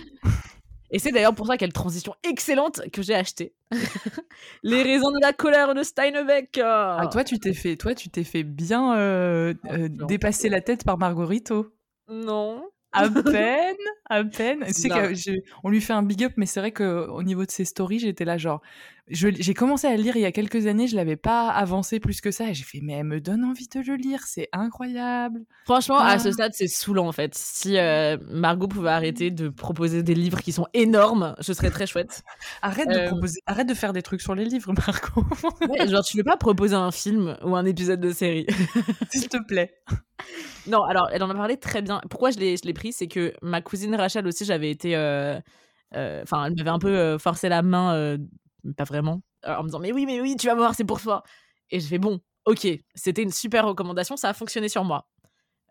Et 0.93 0.99
c'est 0.99 1.11
d'ailleurs 1.11 1.33
pour 1.33 1.47
ça 1.47 1.57
quelle 1.57 1.73
transition 1.73 2.13
excellente 2.23 2.81
que 2.91 3.01
j'ai 3.01 3.15
acheté. 3.15 3.55
Les 4.63 4.83
raisons 4.83 5.09
de 5.09 5.19
la 5.19 5.33
colère 5.33 5.73
de 5.73 5.81
Steinbeck. 5.81 6.59
Ah, 6.63 7.09
toi, 7.11 7.23
tu 7.23 7.39
t'es 7.39 7.53
fait, 7.53 7.77
toi, 7.77 7.95
tu 7.95 8.09
t'es 8.09 8.23
fait 8.23 8.43
bien 8.43 8.95
euh, 8.95 9.55
ah, 9.63 9.73
euh, 9.73 9.89
dépasser 9.89 10.49
la 10.49 10.61
tête 10.61 10.85
par 10.85 10.99
Margarito. 10.99 11.73
Non. 12.07 12.69
À 12.91 13.09
peine, 13.09 13.75
à 14.07 14.23
peine. 14.23 14.63
C'est 14.67 14.91
on 15.63 15.69
lui 15.71 15.81
fait 15.81 15.93
un 15.93 16.03
big 16.03 16.25
up, 16.25 16.33
mais 16.37 16.45
c'est 16.45 16.59
vrai 16.59 16.71
qu'au 16.71 17.23
niveau 17.23 17.43
de 17.43 17.49
ses 17.49 17.65
stories, 17.65 17.97
j'étais 17.97 18.23
là 18.23 18.37
genre, 18.37 18.61
j'ai 19.09 19.53
commencé 19.53 19.85
à 19.85 19.97
le 19.97 20.01
lire 20.01 20.15
il 20.15 20.21
y 20.21 20.25
a 20.25 20.31
quelques 20.31 20.65
années, 20.65 20.87
je 20.87 20.95
l'avais 20.95 21.17
pas 21.17 21.49
avancé 21.49 21.99
plus 21.99 22.21
que 22.21 22.31
ça, 22.31 22.49
et 22.49 22.53
j'ai 22.53 22.63
fait 22.63 22.79
mais 22.81 22.93
elle 22.93 23.03
me 23.03 23.19
donne 23.19 23.43
envie 23.43 23.67
de 23.67 23.81
le 23.81 23.95
lire, 23.95 24.21
c'est 24.25 24.47
incroyable. 24.53 25.41
Franchement, 25.65 25.99
à 25.99 26.19
ce 26.19 26.29
ah. 26.29 26.31
stade, 26.31 26.51
c'est 26.53 26.67
saoulant 26.67 27.07
en 27.07 27.11
fait. 27.11 27.35
Si 27.35 27.77
euh, 27.77 28.17
Margot 28.29 28.67
pouvait 28.67 28.91
arrêter 28.91 29.29
de 29.29 29.49
proposer 29.49 30.03
des 30.03 30.15
livres 30.15 30.41
qui 30.41 30.53
sont 30.53 30.67
énormes, 30.73 31.35
ce 31.41 31.53
serait 31.53 31.69
très 31.69 31.85
chouette. 31.85 32.23
arrête 32.61 32.87
de 32.87 32.95
euh, 32.95 33.07
proposer, 33.07 33.41
arrête 33.45 33.67
de 33.67 33.73
faire 33.73 33.91
des 33.91 34.01
trucs 34.01 34.21
sur 34.21 34.35
les 34.35 34.45
livres, 34.45 34.71
Margot. 34.73 35.25
genre 35.89 36.03
tu 36.03 36.17
veux 36.17 36.23
pas 36.23 36.37
proposer 36.37 36.75
un 36.75 36.91
film 36.91 37.37
ou 37.43 37.57
un 37.57 37.65
épisode 37.65 37.99
de 37.99 38.11
série, 38.11 38.47
s'il 39.11 39.27
te 39.27 39.43
plaît. 39.45 39.73
Non, 40.67 40.81
alors 40.83 41.09
elle 41.11 41.23
en 41.23 41.29
a 41.29 41.35
parlé 41.35 41.57
très 41.57 41.81
bien. 41.81 41.99
Pourquoi 42.09 42.31
je 42.31 42.39
l'ai 42.39 42.73
pris, 42.73 42.93
c'est 42.93 43.07
que 43.07 43.33
ma 43.41 43.61
cousine 43.61 43.95
Rachel 43.95 44.25
aussi, 44.27 44.45
j'avais 44.45 44.71
été. 44.71 44.95
Euh, 44.95 45.41
enfin, 45.93 46.45
elle 46.45 46.55
m'avait 46.55 46.69
un 46.69 46.79
peu 46.79 47.17
forcé 47.17 47.49
la 47.49 47.61
main 47.61 48.17
pas 48.71 48.83
vraiment, 48.85 49.21
en 49.45 49.63
me 49.63 49.67
disant 49.67 49.79
mais 49.79 49.91
oui, 49.91 50.05
mais 50.05 50.21
oui, 50.21 50.35
tu 50.37 50.47
vas 50.47 50.55
voir, 50.55 50.75
c'est 50.75 50.85
pour 50.85 51.01
toi. 51.01 51.23
Et 51.69 51.79
je 51.79 51.87
fais 51.87 51.97
bon, 51.97 52.21
ok, 52.45 52.67
c'était 52.95 53.23
une 53.23 53.31
super 53.31 53.67
recommandation, 53.67 54.15
ça 54.17 54.29
a 54.29 54.33
fonctionné 54.33 54.69
sur 54.69 54.83
moi. 54.83 55.07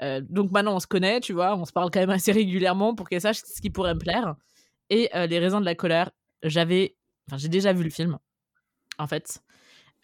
Euh, 0.02 0.20
donc 0.28 0.50
maintenant 0.50 0.74
on 0.76 0.80
se 0.80 0.86
connaît, 0.86 1.20
tu 1.20 1.32
vois, 1.32 1.56
on 1.56 1.64
se 1.64 1.72
parle 1.72 1.90
quand 1.90 2.00
même 2.00 2.10
assez 2.10 2.32
régulièrement 2.32 2.94
pour 2.94 3.08
qu'elle 3.08 3.20
sache 3.20 3.38
ce 3.44 3.60
qui 3.60 3.70
pourrait 3.70 3.94
me 3.94 4.00
plaire. 4.00 4.34
Et 4.90 5.08
euh, 5.14 5.26
les 5.26 5.38
raisins 5.38 5.60
de 5.60 5.64
la 5.64 5.74
colère, 5.74 6.10
j'avais, 6.42 6.96
enfin 7.28 7.38
j'ai 7.38 7.48
déjà 7.48 7.72
vu 7.72 7.84
le 7.84 7.90
film, 7.90 8.18
en 8.98 9.06
fait, 9.06 9.42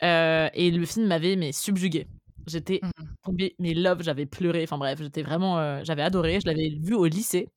euh, 0.02 0.48
et 0.54 0.70
le 0.70 0.86
film 0.86 1.06
m'avait 1.06 1.36
mais 1.36 1.52
subjugué. 1.52 2.06
J'étais 2.46 2.80
mmh. 2.82 3.04
tombée, 3.24 3.56
mais 3.58 3.74
love, 3.74 4.02
j'avais 4.02 4.24
pleuré, 4.24 4.62
enfin 4.62 4.78
bref, 4.78 5.00
j'étais 5.02 5.22
vraiment, 5.22 5.84
j'avais 5.84 6.02
adoré. 6.02 6.40
Je 6.40 6.46
l'avais 6.46 6.70
vu 6.70 6.94
au 6.94 7.04
lycée 7.04 7.50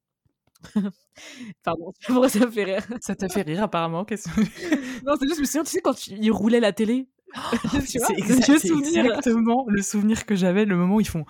Pardon, 1.63 1.93
pourquoi 2.05 2.29
ça 2.29 2.39
me 2.39 2.51
fait 2.51 2.63
rire 2.63 2.85
Ça 3.01 3.15
t'a 3.15 3.29
fait 3.29 3.41
rire 3.41 3.63
apparemment 3.63 4.05
qu'est-ce 4.05 4.29
Non, 5.05 5.13
c'est 5.19 5.27
juste, 5.27 5.37
je 5.37 5.41
me 5.41 5.45
souviens, 5.45 5.63
tu 5.63 5.71
sais, 5.71 5.81
quand 5.81 6.07
il 6.07 6.31
roulait 6.31 6.59
la 6.59 6.73
télé 6.73 7.07
c'est 7.85 8.13
exactement 8.17 9.65
le 9.67 9.81
souvenir 9.81 10.25
que 10.25 10.35
j'avais, 10.35 10.65
le 10.65 10.75
moment 10.75 10.95
où 10.95 11.01
ils 11.01 11.07
font. 11.07 11.25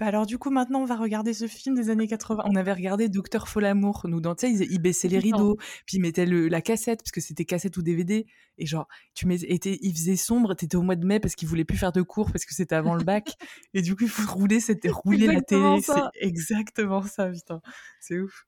Alors 0.00 0.26
du 0.26 0.38
coup, 0.38 0.50
maintenant, 0.50 0.80
on 0.80 0.84
va 0.84 0.96
regarder 0.96 1.32
ce 1.32 1.46
film 1.46 1.76
des 1.76 1.90
années 1.90 2.08
80. 2.08 2.44
On 2.46 2.56
avait 2.56 2.72
regardé 2.72 3.08
Docteur 3.08 3.48
Folamour. 3.48 4.02
Nous, 4.08 4.20
dans, 4.20 4.34
tu 4.34 4.56
sais, 4.56 4.66
ils, 4.68 4.78
baissaient 4.80 5.08
les 5.08 5.18
rideaux, 5.18 5.56
puis 5.86 5.98
ils 5.98 6.00
mettaient 6.00 6.26
le, 6.26 6.48
la 6.48 6.60
cassette 6.60 7.00
parce 7.02 7.12
que 7.12 7.20
c'était 7.20 7.44
cassette 7.44 7.76
ou 7.76 7.82
DVD. 7.82 8.26
Et 8.58 8.66
genre, 8.66 8.88
tu 9.14 9.26
il 9.30 9.92
faisait 9.94 10.16
sombre. 10.16 10.54
T'étais 10.54 10.76
au 10.76 10.82
mois 10.82 10.96
de 10.96 11.06
mai 11.06 11.20
parce 11.20 11.34
qu'ils 11.34 11.48
voulaient 11.48 11.64
plus 11.64 11.78
faire 11.78 11.92
de 11.92 12.02
cours 12.02 12.30
parce 12.32 12.44
que 12.44 12.54
c'était 12.54 12.74
avant 12.74 12.94
le 12.94 13.04
bac. 13.04 13.36
et 13.74 13.82
du 13.82 13.94
coup, 13.94 14.04
il 14.04 14.10
faut 14.10 14.30
rouler, 14.30 14.60
c'était 14.60 14.90
rouler 14.90 15.26
la 15.26 15.40
télé. 15.40 15.80
C'est 15.80 15.92
exactement 16.20 17.02
ça, 17.02 17.28
putain. 17.28 17.60
C'est 18.00 18.18
ouf. 18.18 18.46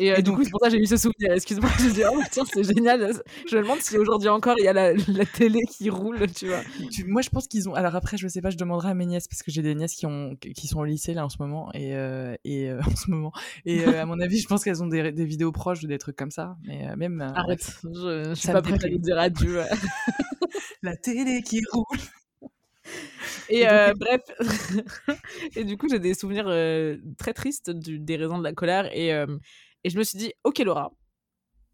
Et, 0.00 0.12
euh, 0.12 0.20
du 0.20 0.30
coup, 0.30 0.44
c'est 0.44 0.50
pour 0.50 0.60
ça 0.60 0.68
que 0.68 0.76
j'ai 0.76 0.82
eu 0.82 0.86
ce 0.86 0.96
souvenir. 0.96 1.32
Excuse-moi, 1.32 1.68
je 1.78 1.84
me 1.84 1.90
dis, 1.90 2.02
oh 2.10 2.20
tiens, 2.30 2.44
c'est 2.52 2.62
génial. 2.62 3.12
Je 3.50 3.56
me 3.56 3.62
demande 3.62 3.80
si 3.80 3.98
aujourd'hui 3.98 4.28
encore 4.28 4.54
il 4.58 4.64
y 4.64 4.68
a 4.68 4.72
la, 4.72 4.94
télé 5.34 5.60
qui 5.68 5.90
roule, 5.90 6.20
tu 6.32 6.46
vois. 6.46 6.60
moi, 7.06 7.22
je 7.22 7.30
pense 7.30 7.48
qu'ils 7.48 7.68
ont. 7.68 7.74
Alors 7.74 7.96
après, 7.96 8.16
je 8.16 8.28
sais 8.28 8.40
pas, 8.40 8.50
je 8.50 8.56
demanderai 8.56 8.90
à 8.90 8.94
mes 8.94 9.06
nièces 9.06 9.26
parce 9.26 9.42
que 9.42 9.50
j'ai 9.50 9.62
des 9.62 9.74
nièces 9.74 9.94
qui, 9.94 10.06
ont, 10.06 10.36
qui 10.36 10.66
sont 10.68 10.78
au 10.78 10.84
lycée 10.84 11.14
là 11.14 11.24
en 11.24 11.28
ce 11.28 11.36
moment. 11.40 11.70
Et, 11.74 11.94
euh, 11.96 12.36
et 12.44 12.70
euh, 12.70 12.80
en 12.86 12.96
ce 12.96 13.10
moment. 13.10 13.32
Et 13.64 13.84
à 13.84 14.06
mon 14.06 14.20
avis, 14.20 14.38
je 14.38 14.46
pense 14.46 14.62
qu'elles 14.62 14.82
ont 14.82 14.86
des, 14.88 15.12
des, 15.12 15.24
vidéos 15.24 15.52
proches 15.52 15.80
de 15.80 15.88
des 15.88 15.98
trucs 15.98 16.16
comme 16.16 16.30
ça. 16.30 16.56
Mais 16.66 16.94
même. 16.96 17.20
Arrête, 17.20 17.80
je, 17.82 18.24
je 18.28 18.34
suis 18.34 18.52
pas 18.52 18.62
prête 18.62 18.84
à 18.84 18.88
dire 18.88 19.18
adieu. 19.18 19.62
la 20.82 20.96
télé 20.96 21.42
qui 21.42 21.60
roule. 21.72 21.98
Et, 23.50 23.64
bref, 23.64 24.20
et 25.56 25.64
du 25.64 25.78
coup, 25.78 25.88
j'ai 25.88 25.98
des 25.98 26.12
souvenirs 26.14 26.46
très 27.16 27.32
tristes 27.32 27.70
du, 27.70 27.98
des 27.98 28.16
raisons 28.16 28.38
de 28.38 28.44
la 28.44 28.52
colère. 28.52 28.94
Et, 28.94 29.08
et 29.08 29.90
je 29.90 29.98
me 29.98 30.02
suis 30.02 30.18
dit, 30.18 30.32
ok 30.44 30.58
Laura, 30.58 30.92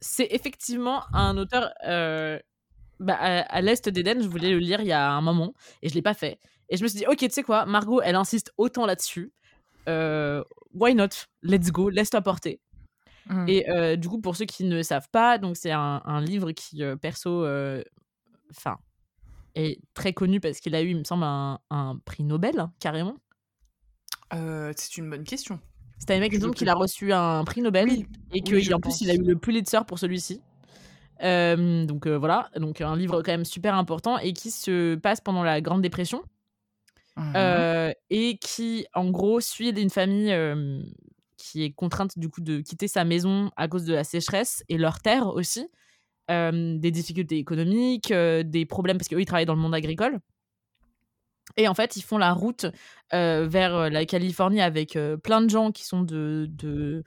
c'est 0.01 0.29
effectivement 0.31 1.03
un 1.15 1.37
auteur 1.39 1.73
euh, 1.87 2.39
bah, 3.01 3.17
à, 3.17 3.61
l'est 3.63 3.89
d'Éden. 3.89 4.23
Je 4.23 4.29
voulais 4.29 4.51
le 4.51 4.59
lire 4.59 4.81
il 4.81 4.87
y 4.87 4.93
a 4.93 5.11
un 5.11 5.21
moment 5.21 5.55
et 5.83 5.89
je 5.89 5.95
l'ai 5.95 6.03
pas 6.03 6.15
fait. 6.15 6.39
Et 6.69 6.77
je 6.77 6.83
me 6.83 6.89
suis 6.89 6.99
dit, 6.99 7.07
ok, 7.07 7.19
tu 7.19 7.31
sais 7.31 7.43
quoi, 7.43 7.67
Margot, 7.67 8.01
elle 8.03 8.17
insiste 8.17 8.53
autant 8.57 8.87
là-dessus. 8.87 9.33
Euh, 9.89 10.43
why 10.73 10.95
not? 10.95 11.09
Let's 11.43 11.71
go, 11.71 11.89
laisse-toi 11.89 12.23
porter. 12.23 12.61
Mmh. 13.27 13.49
Et 13.49 13.71
euh, 13.71 13.97
du 13.97 14.09
coup, 14.09 14.21
pour 14.21 14.37
ceux 14.37 14.45
qui 14.45 14.65
ne 14.65 14.83
savent 14.83 15.09
pas, 15.11 15.39
donc 15.39 15.57
c'est 15.57 15.73
un, 15.73 16.21
livre 16.21 16.53
qui, 16.53 16.83
perso, 17.01 17.47
enfin, 18.51 18.77
est 19.55 19.81
très 19.95 20.13
connu 20.13 20.41
parce 20.41 20.61
qu'il 20.61 20.75
a 20.75 20.83
eu, 20.83 20.91
il 20.91 20.99
me 20.99 21.05
semble, 21.05 21.25
un, 21.25 21.61
un 21.71 21.99
prix 22.05 22.25
Nobel, 22.25 22.69
carrément. 22.81 23.17
c'est 24.33 24.97
une 24.97 25.11
bonne 25.11 25.25
question. 25.25 25.61
C'est 25.99 26.15
un 26.15 26.21
mec 26.21 26.33
qui 26.33 26.69
a 26.69 26.75
reçu 26.75 27.13
un 27.13 27.45
prix 27.45 27.63
Nobel 27.63 28.05
et 28.33 28.43
qu'en 28.43 28.81
plus 28.81 29.01
il 29.01 29.11
a 29.11 29.15
eu 29.15 29.23
le 29.23 29.37
Pulitzer 29.37 29.81
pour 29.87 29.99
celui-ci. 29.99 30.41
Euh, 31.23 31.87
donc 31.87 32.07
euh, 32.07 32.19
voilà, 32.19 32.51
donc 32.57 32.81
un 32.81 32.97
livre 32.97 33.23
quand 33.23 33.31
même 33.31 33.45
super 33.45 33.75
important 33.75 34.19
et 34.19 34.33
qui 34.33 34.51
se 34.51 34.97
passe 34.97 35.21
pendant 35.21 35.43
la 35.43 35.61
Grande 35.61 35.83
Dépression 35.83 36.23
mmh 37.17 37.33
euh, 37.37 37.93
et 38.11 38.39
qui 38.39 38.87
en 38.93 39.09
gros 39.09 39.41
suit 39.41 39.71
une 39.71 39.91
famille 39.91 40.37
qui 41.37 41.63
est 41.63 41.71
contrainte 41.71 42.19
du 42.19 42.29
coup 42.29 42.41
de 42.41 42.61
quitter 42.61 42.89
sa 42.89 43.05
maison 43.05 43.53
à 43.57 43.69
cause 43.69 43.85
de 43.85 43.95
la 43.95 44.03
sécheresse 44.03 44.65
et 44.69 44.77
leur 44.77 44.99
terre 45.01 45.29
aussi, 45.29 45.69
des 46.29 46.91
difficultés 46.91 47.39
économiques, 47.39 48.13
des 48.13 48.67
problèmes 48.67 48.99
parce 48.99 49.09
qu'eux 49.09 49.21
ils 49.21 49.27
travaillent 49.27 49.47
dans 49.47 49.55
le 49.55 49.61
monde 49.61 49.75
agricole. 49.75 50.21
Et 51.57 51.69
en 51.69 51.75
fait, 51.75 51.97
ils 51.97 52.03
font 52.03 52.19
la 52.19 52.33
route 52.33 52.67
vers 53.13 53.91
la 53.91 54.05
Californie 54.07 54.61
avec 54.61 54.99
plein 55.23 55.41
de 55.43 55.51
gens 55.51 55.71
qui 55.71 55.85
sont 55.85 56.03
de, 56.03 56.47
de, 56.51 57.05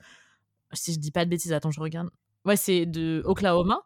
Si 0.72 0.94
je 0.94 0.98
dis 0.98 1.10
pas 1.10 1.24
de 1.24 1.30
bêtises, 1.30 1.52
attends, 1.52 1.70
je 1.70 1.80
regarde. 1.80 2.10
Ouais, 2.44 2.56
c'est 2.56 2.86
de 2.86 3.22
Oklahoma. 3.24 3.82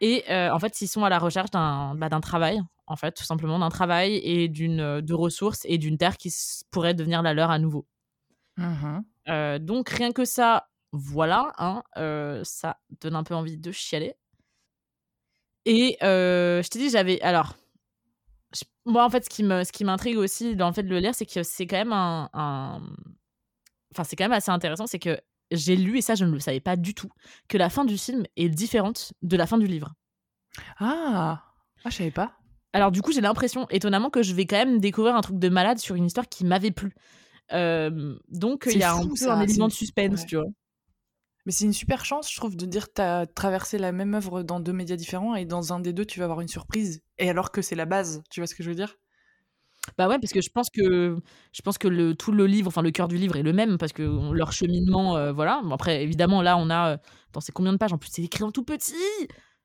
Et 0.00 0.24
en 0.28 0.58
fait, 0.58 0.80
ils 0.80 0.88
sont 0.88 1.04
à 1.04 1.08
la 1.08 1.18
recherche 1.18 1.50
d'un 1.50 1.94
bah, 1.94 2.08
travail, 2.20 2.60
en 2.86 2.96
fait, 2.96 3.12
tout 3.12 3.24
simplement, 3.24 3.58
d'un 3.58 3.68
travail 3.68 4.16
et 4.24 4.48
d'une 4.48 5.00
de 5.00 5.14
ressources 5.14 5.64
et 5.66 5.78
d'une 5.78 5.96
terre 5.96 6.16
qui 6.16 6.34
pourrait 6.70 6.94
devenir 6.94 7.22
la 7.22 7.34
leur 7.34 7.50
à 7.50 7.58
nouveau. 7.58 7.86
Mmh 8.56 9.00
donc, 9.60 9.88
rien 9.90 10.10
que 10.10 10.24
ça, 10.24 10.68
voilà, 10.90 11.52
hein, 11.58 11.84
ça 12.42 12.80
donne 13.00 13.14
un 13.14 13.22
peu 13.22 13.34
envie 13.34 13.56
de 13.56 13.70
chialer. 13.70 14.14
Et 15.66 15.96
je 16.00 16.68
t'ai 16.68 16.78
dit, 16.78 16.90
j'avais. 16.90 17.20
Alors, 17.22 17.54
moi, 18.86 19.04
en 19.04 19.10
fait, 19.10 19.24
ce 19.24 19.30
qui 19.30 19.42
me, 19.42 19.64
ce 19.64 19.72
qui 19.72 19.84
m'intrigue 19.84 20.16
aussi 20.16 20.56
dans 20.56 20.68
le 20.68 20.74
fait 20.74 20.82
de 20.82 20.88
le 20.88 20.98
lire, 20.98 21.14
c'est 21.14 21.26
que 21.26 21.42
c'est 21.42 21.66
quand 21.66 21.76
même 21.76 21.92
un, 21.92 22.80
enfin, 23.92 24.04
c'est 24.04 24.16
quand 24.16 24.24
même 24.24 24.32
assez 24.32 24.50
intéressant, 24.50 24.86
c'est 24.86 24.98
que 24.98 25.18
j'ai 25.50 25.76
lu 25.76 25.98
et 25.98 26.02
ça, 26.02 26.14
je 26.14 26.24
ne 26.24 26.32
le 26.32 26.40
savais 26.40 26.60
pas 26.60 26.76
du 26.76 26.94
tout, 26.94 27.10
que 27.48 27.58
la 27.58 27.70
fin 27.70 27.84
du 27.84 27.98
film 27.98 28.24
est 28.36 28.48
différente 28.48 29.12
de 29.22 29.36
la 29.36 29.46
fin 29.46 29.58
du 29.58 29.66
livre. 29.66 29.94
Ah, 30.78 31.42
ah, 31.84 31.90
je 31.90 31.96
savais 31.96 32.10
pas. 32.10 32.36
Alors 32.72 32.92
du 32.92 33.02
coup, 33.02 33.12
j'ai 33.12 33.20
l'impression, 33.20 33.66
étonnamment, 33.70 34.10
que 34.10 34.22
je 34.22 34.34
vais 34.34 34.46
quand 34.46 34.56
même 34.56 34.78
découvrir 34.78 35.16
un 35.16 35.20
truc 35.22 35.38
de 35.38 35.48
malade 35.48 35.78
sur 35.78 35.96
une 35.96 36.06
histoire 36.06 36.28
qui 36.28 36.44
m'avait 36.44 36.70
plu. 36.70 36.94
donc 37.50 38.68
il 38.70 38.78
y 38.78 38.82
a 38.82 38.94
un 38.94 39.08
peu 39.08 39.30
un 39.30 39.40
élément 39.40 39.68
de 39.68 39.72
suspense, 39.72 40.24
tu 40.26 40.36
vois. 40.36 40.46
Mais 41.46 41.52
c'est 41.52 41.64
une 41.64 41.72
super 41.72 42.04
chance, 42.04 42.30
je 42.30 42.36
trouve, 42.36 42.56
de 42.56 42.66
dire 42.66 42.92
tu 42.92 43.00
as 43.00 43.26
traversé 43.26 43.78
la 43.78 43.92
même 43.92 44.14
œuvre 44.14 44.42
dans 44.42 44.60
deux 44.60 44.72
médias 44.74 44.96
différents 44.96 45.34
et 45.34 45.46
dans 45.46 45.72
un 45.72 45.80
des 45.80 45.92
deux, 45.94 46.04
tu 46.04 46.18
vas 46.18 46.26
avoir 46.26 46.40
une 46.42 46.48
surprise. 46.48 47.00
Et 47.18 47.30
alors 47.30 47.50
que 47.50 47.62
c'est 47.62 47.74
la 47.76 47.86
base, 47.86 48.22
tu 48.30 48.40
vois 48.40 48.46
ce 48.46 48.54
que 48.54 48.62
je 48.62 48.68
veux 48.68 48.74
dire? 48.74 48.96
Bah 49.98 50.08
ouais, 50.08 50.18
parce 50.18 50.32
que 50.32 50.40
je 50.40 50.50
pense 50.50 50.68
que 50.70 51.16
je 51.52 51.62
pense 51.62 51.78
que 51.78 51.88
le 51.88 52.14
tout 52.14 52.32
le 52.32 52.46
livre, 52.46 52.68
enfin 52.68 52.82
le 52.82 52.90
cœur 52.90 53.08
du 53.08 53.16
livre 53.16 53.36
est 53.36 53.42
le 53.42 53.52
même 53.52 53.78
parce 53.78 53.92
que 53.92 54.32
leur 54.32 54.52
cheminement, 54.52 55.16
heu, 55.18 55.30
voilà. 55.32 55.60
Bon 55.64 55.72
après 55.74 56.02
évidemment 56.02 56.42
là 56.42 56.56
on 56.58 56.70
a, 56.70 56.94
heu, 56.94 56.98
attends 57.30 57.40
c'est 57.40 57.52
combien 57.52 57.72
de 57.72 57.78
pages? 57.78 57.92
En 57.92 57.98
plus 57.98 58.10
c'est 58.12 58.22
écrit 58.22 58.44
en 58.44 58.50
tout 58.52 58.64
petit! 58.64 58.94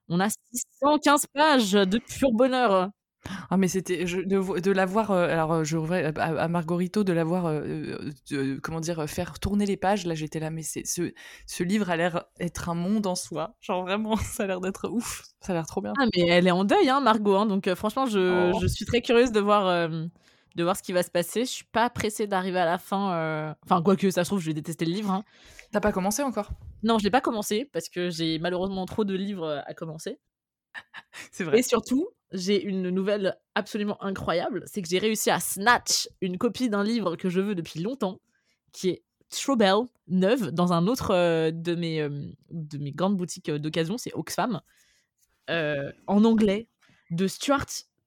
On 0.09 0.19
a 0.19 0.30
615 0.30 1.26
pages 1.34 1.71
de 1.73 1.97
pur 1.99 2.30
bonheur. 2.32 2.91
Ah 3.49 3.57
mais 3.57 3.67
c'était 3.67 4.05
je 4.07 4.19
de 4.21 4.59
de 4.59 4.71
la 4.71 4.86
voir, 4.86 5.11
heu, 5.11 5.15
alors, 5.30 5.63
je 5.63 5.78
reviens 5.78 6.11
à 6.15 6.43
à 6.43 6.47
Margarito, 6.47 7.03
de 7.03 7.13
la 7.13 7.23
voir, 7.23 7.45
de 7.51 8.59
comment 8.61 8.80
dire? 8.80 8.99
Heu, 9.01 9.07
faire 9.07 9.39
tourner 9.39 9.65
les 9.65 9.78
pages, 9.78 10.05
là 10.05 10.13
j'étais 10.15 10.39
là: 10.39 10.49
«Mais 10.51 10.61
c'est 10.63 10.86
ce 10.86 11.11
ce 11.47 11.63
livre 11.63 11.89
a 11.89 11.95
l'air 11.97 12.26
être 12.39 12.69
un 12.69 12.76
monde 12.76 13.07
en 13.07 13.15
soi». 13.15 13.55
Genre 13.61 13.84
vraiment 13.84 14.15
ça 14.17 14.43
a 14.43 14.47
l'air 14.47 14.61
d'être 14.61 14.89
ouf, 14.89 15.23
ça 15.41 15.51
a 15.53 15.55
l'air 15.55 15.65
trop 15.67 15.82
bien. 15.82 15.97
Ah 15.97 16.05
mais 16.13 16.23
elle 16.28 16.47
est 16.47 16.51
en 16.51 16.65
deuil 16.65 16.89
hein 16.89 16.99
Margot, 16.99 17.36
hein, 17.36 17.45
donc 17.45 17.67
heu, 17.67 17.76
franchement 17.76 18.05
je 18.05 18.51
Oh. 18.51 18.59
je 18.59 18.67
suis 18.67 18.84
très 18.86 19.01
curieuse 19.01 19.32
de 19.32 19.39
voir, 19.39 19.71
hem, 19.71 20.09
de 20.55 20.63
voir 20.63 20.76
ce 20.76 20.84
qui 20.84 20.91
va 20.91 21.03
se 21.03 21.09
passer. 21.11 21.41
Je 21.45 21.49
suis 21.51 21.63
pas 21.65 21.89
pressée 21.89 22.28
d'arriver 22.28 22.59
à 22.59 22.65
la 22.65 22.78
fin, 22.78 23.55
enfin 23.65 23.82
quoique 23.82 24.09
ça 24.11 24.23
se 24.26 24.30
trouve 24.30 24.41
je 24.41 24.47
vais 24.47 24.53
détester 24.53 24.86
le 24.86 24.91
livre, 24.91 25.11
hein. 25.11 25.23
Tu 25.71 25.78
as 25.78 25.82
pas 25.82 25.91
commencé 25.91 26.21
encore? 26.23 26.51
Non, 26.84 26.99
je 26.99 27.03
l'ai 27.03 27.09
pas 27.11 27.21
commencé 27.21 27.65
parce 27.65 27.89
que 27.89 28.09
j'ai 28.09 28.38
malheureusement 28.39 28.86
trop 28.86 29.05
de 29.05 29.13
livres, 29.15 29.63
à 29.65 29.73
commencer. 29.73 30.19
C'est 31.32 31.43
Et 31.51 31.61
vrai. 31.61 31.63
surtout, 31.63 32.09
j'ai 32.36 32.63
une 32.63 32.89
nouvelle 32.89 33.38
absolument 33.55 34.01
incroyable, 34.03 34.63
c'est 34.67 34.81
que 34.81 34.88
j'ai 34.89 34.99
réussi 34.99 35.29
à 35.29 35.39
snatch 35.39 36.09
une 36.21 36.38
copie 36.38 36.69
d'un 36.69 36.83
livre 36.83 37.15
que 37.15 37.29
je 37.29 37.41
veux 37.41 37.55
depuis 37.55 37.79
longtemps, 37.81 38.19
qui 38.71 38.89
est 38.89 39.03
trop 39.29 39.55
belle, 39.55 39.88
neuve, 40.07 40.51
dans 40.51 40.73
un 40.73 40.88
autre, 40.88 41.13
heu, 41.13 41.51
de 41.51 41.75
mes, 41.75 41.95
hem, 41.97 42.33
de 42.51 42.77
mes 42.77 42.91
grandes 42.91 43.17
boutiques, 43.17 43.49
heu, 43.49 43.59
d'occasion, 43.59 43.97
c'est 43.97 44.13
Oxfam, 44.13 44.61
en 45.49 46.23
anglais, 46.23 46.67
de 47.11 47.27
Stuart 47.27 47.65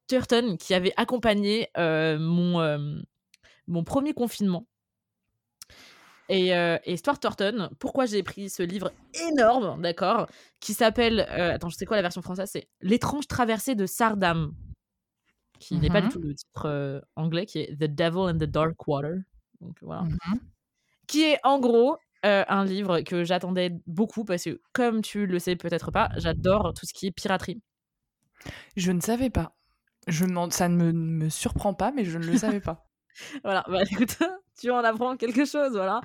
Turton 0.08 0.56
qui 0.58 0.74
avait 0.74 0.94
accompagné, 0.96 1.68
mon, 1.76 2.98
mon 3.66 3.84
1er 3.84 4.14
confinement. 4.14 4.66
Et 6.30 6.50
et 6.84 6.96
Stuart 6.98 7.20
Turton, 7.20 7.70
pourquoi 7.78 8.04
j'ai 8.06 8.22
pris 8.22 8.50
ce 8.50 8.62
livre 8.62 8.92
énorme, 9.30 9.80
d'accord, 9.80 10.26
qui 10.60 10.74
s'appelle, 10.74 11.20
heu, 11.30 11.52
attends, 11.52 11.70
c'est 11.70 11.86
quoi 11.86 11.96
la 11.96 12.02
version 12.02 12.20
française? 12.22 12.50
C'est 12.52 12.68
«L'étrange 12.82 13.26
traversée 13.26 13.74
de 13.74 13.86
Sardam», 13.86 14.54
qui 15.60 15.80
n'est 15.80 15.90
pas 15.90 16.02
du 16.02 16.08
mh. 16.08 16.10
tout 16.10 16.20
le 16.20 16.34
titre, 16.34 16.68
heu, 16.68 17.02
anglais, 17.16 17.46
qui 17.46 17.60
est 17.60 17.76
«The 17.76 17.84
Devil 17.94 18.20
and 18.32 18.38
the 18.38 18.44
Dark 18.50 18.86
Water», 18.88 19.16
donc 19.60 19.78
voilà. 19.82 20.08
Mmh 20.08 20.16
mh. 20.26 20.48
Qui 21.08 21.22
est 21.24 21.38
en 21.44 21.58
gros, 21.60 21.94
heu, 22.26 22.44
un 22.48 22.64
livre 22.64 23.00
que 23.00 23.24
j'attendais 23.24 23.70
beaucoup 23.86 24.24
parce 24.24 24.44
que 24.44 24.60
comme 24.74 25.02
tu 25.02 25.26
le 25.26 25.38
sais 25.38 25.56
peut-être 25.56 25.90
pas, 25.90 26.10
j'adore 26.16 26.74
tout 26.74 26.86
ce 26.86 26.92
qui 26.94 27.06
est 27.06 27.10
piraterie. 27.12 27.62
Je 28.76 28.92
ne 28.92 29.00
savais 29.00 29.30
pas. 29.30 29.56
Je 30.08 30.24
ça 30.50 30.68
ne 30.68 30.76
me 30.76 30.92
me 30.92 31.28
surprend 31.28 31.74
pas, 31.74 31.92
mais 31.92 32.04
je 32.04 32.18
ne 32.18 32.24
le 32.26 32.36
savais 32.36 32.60
pas. 32.60 32.87
Voilà, 33.44 33.64
bah 33.68 33.80
écoute, 33.90 34.16
tu 34.58 34.70
en 34.70 34.78
apprends 34.84 35.16
quelque 35.16 35.44
chose, 35.44 35.72
voilà. 35.72 36.00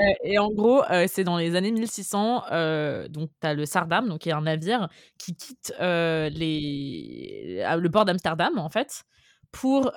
Heu 0.00 0.04
et 0.24 0.38
en 0.38 0.50
gros, 0.50 0.82
heu, 0.90 1.06
c'est 1.08 1.24
dans 1.24 1.38
les 1.38 1.56
années 1.56 1.72
1600, 1.72 2.44
heu, 2.52 3.08
donc 3.10 3.30
tu 3.40 3.46
as 3.46 3.54
le 3.54 3.66
Sardam, 3.66 4.08
donc 4.08 4.20
qui 4.20 4.30
est 4.30 4.32
un 4.32 4.42
navire 4.42 4.88
qui 5.18 5.36
quitte, 5.36 5.74
les 5.80 7.64
le 7.78 7.88
port 7.90 8.04
d'Amsterdam, 8.04 8.58
en 8.58 8.70
fait, 8.70 9.04
pour, 9.52 9.92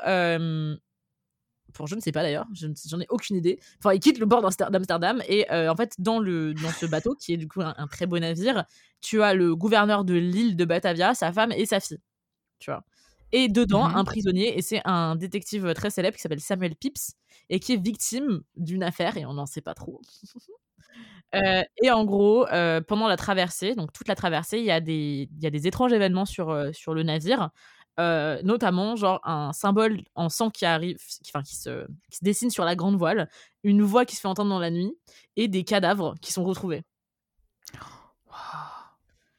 pour 1.73 1.87
je 1.87 1.95
ne 1.95 2.01
sais 2.01 2.11
pas 2.11 2.21
d'ailleurs, 2.21 2.47
j'en 2.53 2.99
ai 2.99 3.05
aucune 3.09 3.37
idée. 3.37 3.59
Enfin, 3.79 3.93
il 3.93 3.99
quitte 4.01 4.19
le 4.19 4.27
port 4.27 4.41
d'Amster 4.41 4.65
d'Amsterdam 4.71 5.21
et 5.27 5.49
en 5.51 5.75
fait, 5.75 5.93
dans 5.99 6.19
le 6.19 6.53
dans 6.53 6.73
ce 6.73 6.85
bateau 6.85 7.15
qui 7.15 7.33
est 7.33 7.37
du 7.37 7.47
coup 7.47 7.61
un 7.61 7.73
un 7.77 7.87
très 7.87 8.05
beau 8.07 8.19
navire, 8.19 8.65
tu 9.01 9.21
as 9.23 9.33
le 9.33 9.55
gouverneur 9.55 10.03
de 10.03 10.13
l'île 10.15 10.57
de 10.57 10.65
Batavia, 10.65 11.13
sa 11.15 11.31
femme 11.31 11.51
et 11.53 11.65
sa 11.65 11.79
fille, 11.79 11.99
tu 12.59 12.71
vois? 12.71 12.83
Et 13.33 13.47
dedans, 13.49 13.85
Mmh 13.85 13.93
un 13.93 14.03
prisonnier 14.03 14.57
et 14.57 14.61
c'est 14.61 14.81
un 14.85 15.15
détective, 15.15 15.65
heu, 15.65 15.73
très 15.73 15.89
célèbre 15.89 16.15
qui 16.17 16.21
s'appelle 16.21 16.41
Samuel 16.41 16.75
Pepys 16.75 17.13
et 17.49 17.59
qui 17.59 17.73
est 17.73 17.77
victime 17.83 18.41
d'une 18.57 18.83
affaire 18.83 19.17
et 19.17 19.25
on 19.25 19.33
n'en 19.33 19.45
sait 19.45 19.61
pas 19.61 19.73
trop. 19.73 20.01
Heu 21.35 21.63
et 21.83 21.91
en 21.91 22.05
gros, 22.05 22.47
heu, 22.51 22.81
pendant 22.87 23.07
la 23.07 23.17
traversée, 23.17 23.75
donc 23.75 23.93
toute 23.93 24.07
la 24.07 24.15
traversée, 24.15 24.59
il 24.59 24.65
y 24.65 24.71
a 24.71 24.81
des 24.81 25.29
il 25.37 25.43
y 25.43 25.47
a 25.47 25.49
des 25.51 25.67
étranges 25.67 25.93
événements 25.93 26.25
sur, 26.25 26.53
le 26.53 27.03
navire, 27.03 27.51
notamment 27.99 28.95
genre 28.97 29.19
un 29.25 29.53
symbole 29.53 30.01
en 30.15 30.29
sang 30.29 30.49
qui 30.49 30.65
arrive 30.65 30.97
qui 31.45 31.55
se 31.55 31.85
qui 32.11 32.17
se 32.17 32.23
dessine 32.25 32.49
sur 32.51 32.65
la 32.65 32.75
grande 32.75 32.97
voile, 32.97 33.29
une 33.63 33.81
voix 33.83 34.05
qui 34.05 34.15
se 34.15 34.21
fait 34.21 34.27
entendre 34.27 34.49
dans 34.51 34.59
la 34.59 34.71
nuit 34.71 34.93
et 35.37 35.47
des 35.47 35.63
cadavres 35.63 36.15
qui 36.21 36.33
sont 36.33 36.43
retrouvés. 36.43 36.83
Waouh! 38.27 38.97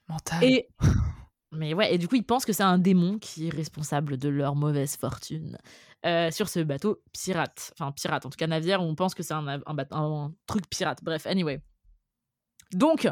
Mental. 0.08 0.44
Et 0.44 0.68
mais 1.52 1.74
ouais 1.74 1.94
et 1.94 1.98
du 1.98 2.08
coup, 2.08 2.16
ils 2.16 2.24
pensent 2.24 2.44
que 2.46 2.52
c'est 2.52 2.62
un 2.62 2.78
démon 2.78 3.18
qui 3.18 3.48
est 3.48 3.50
responsable 3.54 4.16
de 4.16 4.28
leur 4.28 4.54
mauvaise 4.56 4.96
fortune, 4.96 5.58
heu, 6.06 6.30
sur 6.30 6.48
ce 6.48 6.60
bateau 6.60 7.02
pirate. 7.12 7.72
Enfin 7.78 7.92
pirate, 7.92 8.26
en 8.26 8.30
tout 8.30 8.36
cas 8.36 8.46
navire, 8.46 8.80
où 8.82 8.84
on 8.84 8.94
pense 8.94 9.14
que 9.14 9.22
c'est 9.22 9.34
un 9.34 9.60
truc 10.46 10.68
pirate. 10.70 11.00
Bref, 11.02 11.26
anyway. 11.26 11.60
Donc 12.72 13.08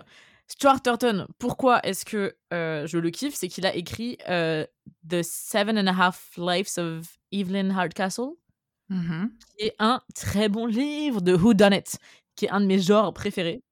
Stuart 0.48 0.82
Turton, 0.82 1.26
pourquoi 1.38 1.80
est-ce 1.86 2.04
que, 2.04 2.36
heu, 2.52 2.86
je 2.86 2.98
le 2.98 3.10
kiffe? 3.10 3.34
C'est 3.34 3.48
qu'il 3.48 3.66
a 3.66 3.74
écrit, 3.74 4.18
heu, 4.28 4.66
The 5.08 5.22
7 5.22 5.68
and 5.78 5.86
a 5.86 5.92
Half 6.06 6.32
Lives 6.36 6.78
of 6.78 7.18
Evelyn 7.32 7.70
Hardcastle 7.70 8.30
Mmh 8.88 9.08
mh. 9.10 9.30
qui 9.56 9.66
est 9.66 9.76
un 9.78 10.00
très 10.14 10.48
bon 10.48 10.66
livre 10.66 11.20
de 11.20 11.34
whodunit, 11.34 11.84
qui 12.36 12.46
est 12.46 12.50
un 12.50 12.60
de 12.60 12.66
mes 12.66 12.78
genres 12.80 13.12
préférés. 13.12 13.62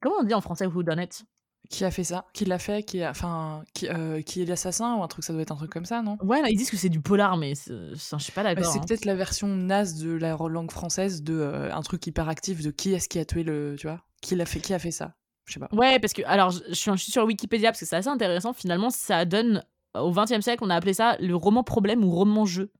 Comment 0.00 0.16
on 0.20 0.24
dit 0.24 0.34
en 0.34 0.40
français 0.40 0.66
whodunit? 0.66 1.24
Qui 1.70 1.84
a 1.84 1.90
fait 1.90 2.04
ça? 2.04 2.26
Qui 2.34 2.44
l'a 2.44 2.58
fait? 2.58 2.82
Qui 2.82 3.02
a 3.02 3.10
enfin, 3.10 3.62
qui, 3.74 3.86
heu, 3.88 4.20
qui 4.22 4.42
est 4.42 4.44
l'assassin 4.44 4.96
ou 4.96 5.02
un 5.02 5.08
truc 5.08 5.24
ça 5.24 5.32
doit 5.32 5.40
être 5.42 5.52
un 5.52 5.56
truc 5.56 5.70
comme 5.70 5.84
ça, 5.84 6.02
non? 6.02 6.18
Ouais, 6.20 6.42
là, 6.42 6.50
ils 6.50 6.56
disent 6.56 6.70
que 6.70 6.76
c'est 6.76 6.88
du 6.88 7.00
polar, 7.00 7.36
mais 7.36 7.54
je 7.54 7.94
suis 8.18 8.32
pas 8.32 8.42
Bah, 8.42 8.50
d'accord, 8.54 8.72
c'est 8.72 8.80
hein. 8.80 8.86
peut-être 8.86 9.04
la 9.04 9.14
version 9.14 9.48
naze 9.48 9.94
de 9.94 10.10
la 10.10 10.36
langue 10.36 10.70
française 10.70 11.22
de, 11.22 11.34
heu, 11.34 11.72
un 11.72 11.82
truc 11.82 12.06
hyperactif 12.06 12.60
de 12.62 12.70
qui 12.70 12.92
est-ce 12.92 13.08
qui 13.08 13.18
a 13.18 13.24
tué 13.24 13.44
le 13.44 13.76
tu 13.78 13.86
vois? 13.86 14.00
Qui 14.20 14.34
l'a 14.34 14.46
fait 14.46 14.60
qui 14.60 14.74
a 14.74 14.78
fait 14.78 14.90
ça? 14.90 15.14
Je 15.46 15.54
sais 15.54 15.60
pas. 15.60 15.68
Ouais, 15.72 15.98
parce 16.00 16.12
que 16.12 16.22
alors 16.26 16.50
je 16.50 16.72
suis 16.74 16.90
je 16.90 16.96
suis 16.96 17.12
sur 17.12 17.24
Wikipédia 17.24 17.70
parce 17.70 17.80
que 17.80 17.86
c'est 17.86 17.96
assez 17.96 18.08
intéressant. 18.08 18.52
Finalement, 18.52 18.90
ça 18.90 19.24
donne 19.24 19.62
au 19.94 20.10
XXe 20.10 20.40
siècle, 20.40 20.64
on 20.64 20.70
a 20.70 20.74
appelé 20.76 20.94
ça 20.94 21.16
le 21.20 21.34
roman 21.36 21.62
problème 21.62 22.04
ou 22.04 22.10
roman 22.10 22.44
jeu 22.44 22.72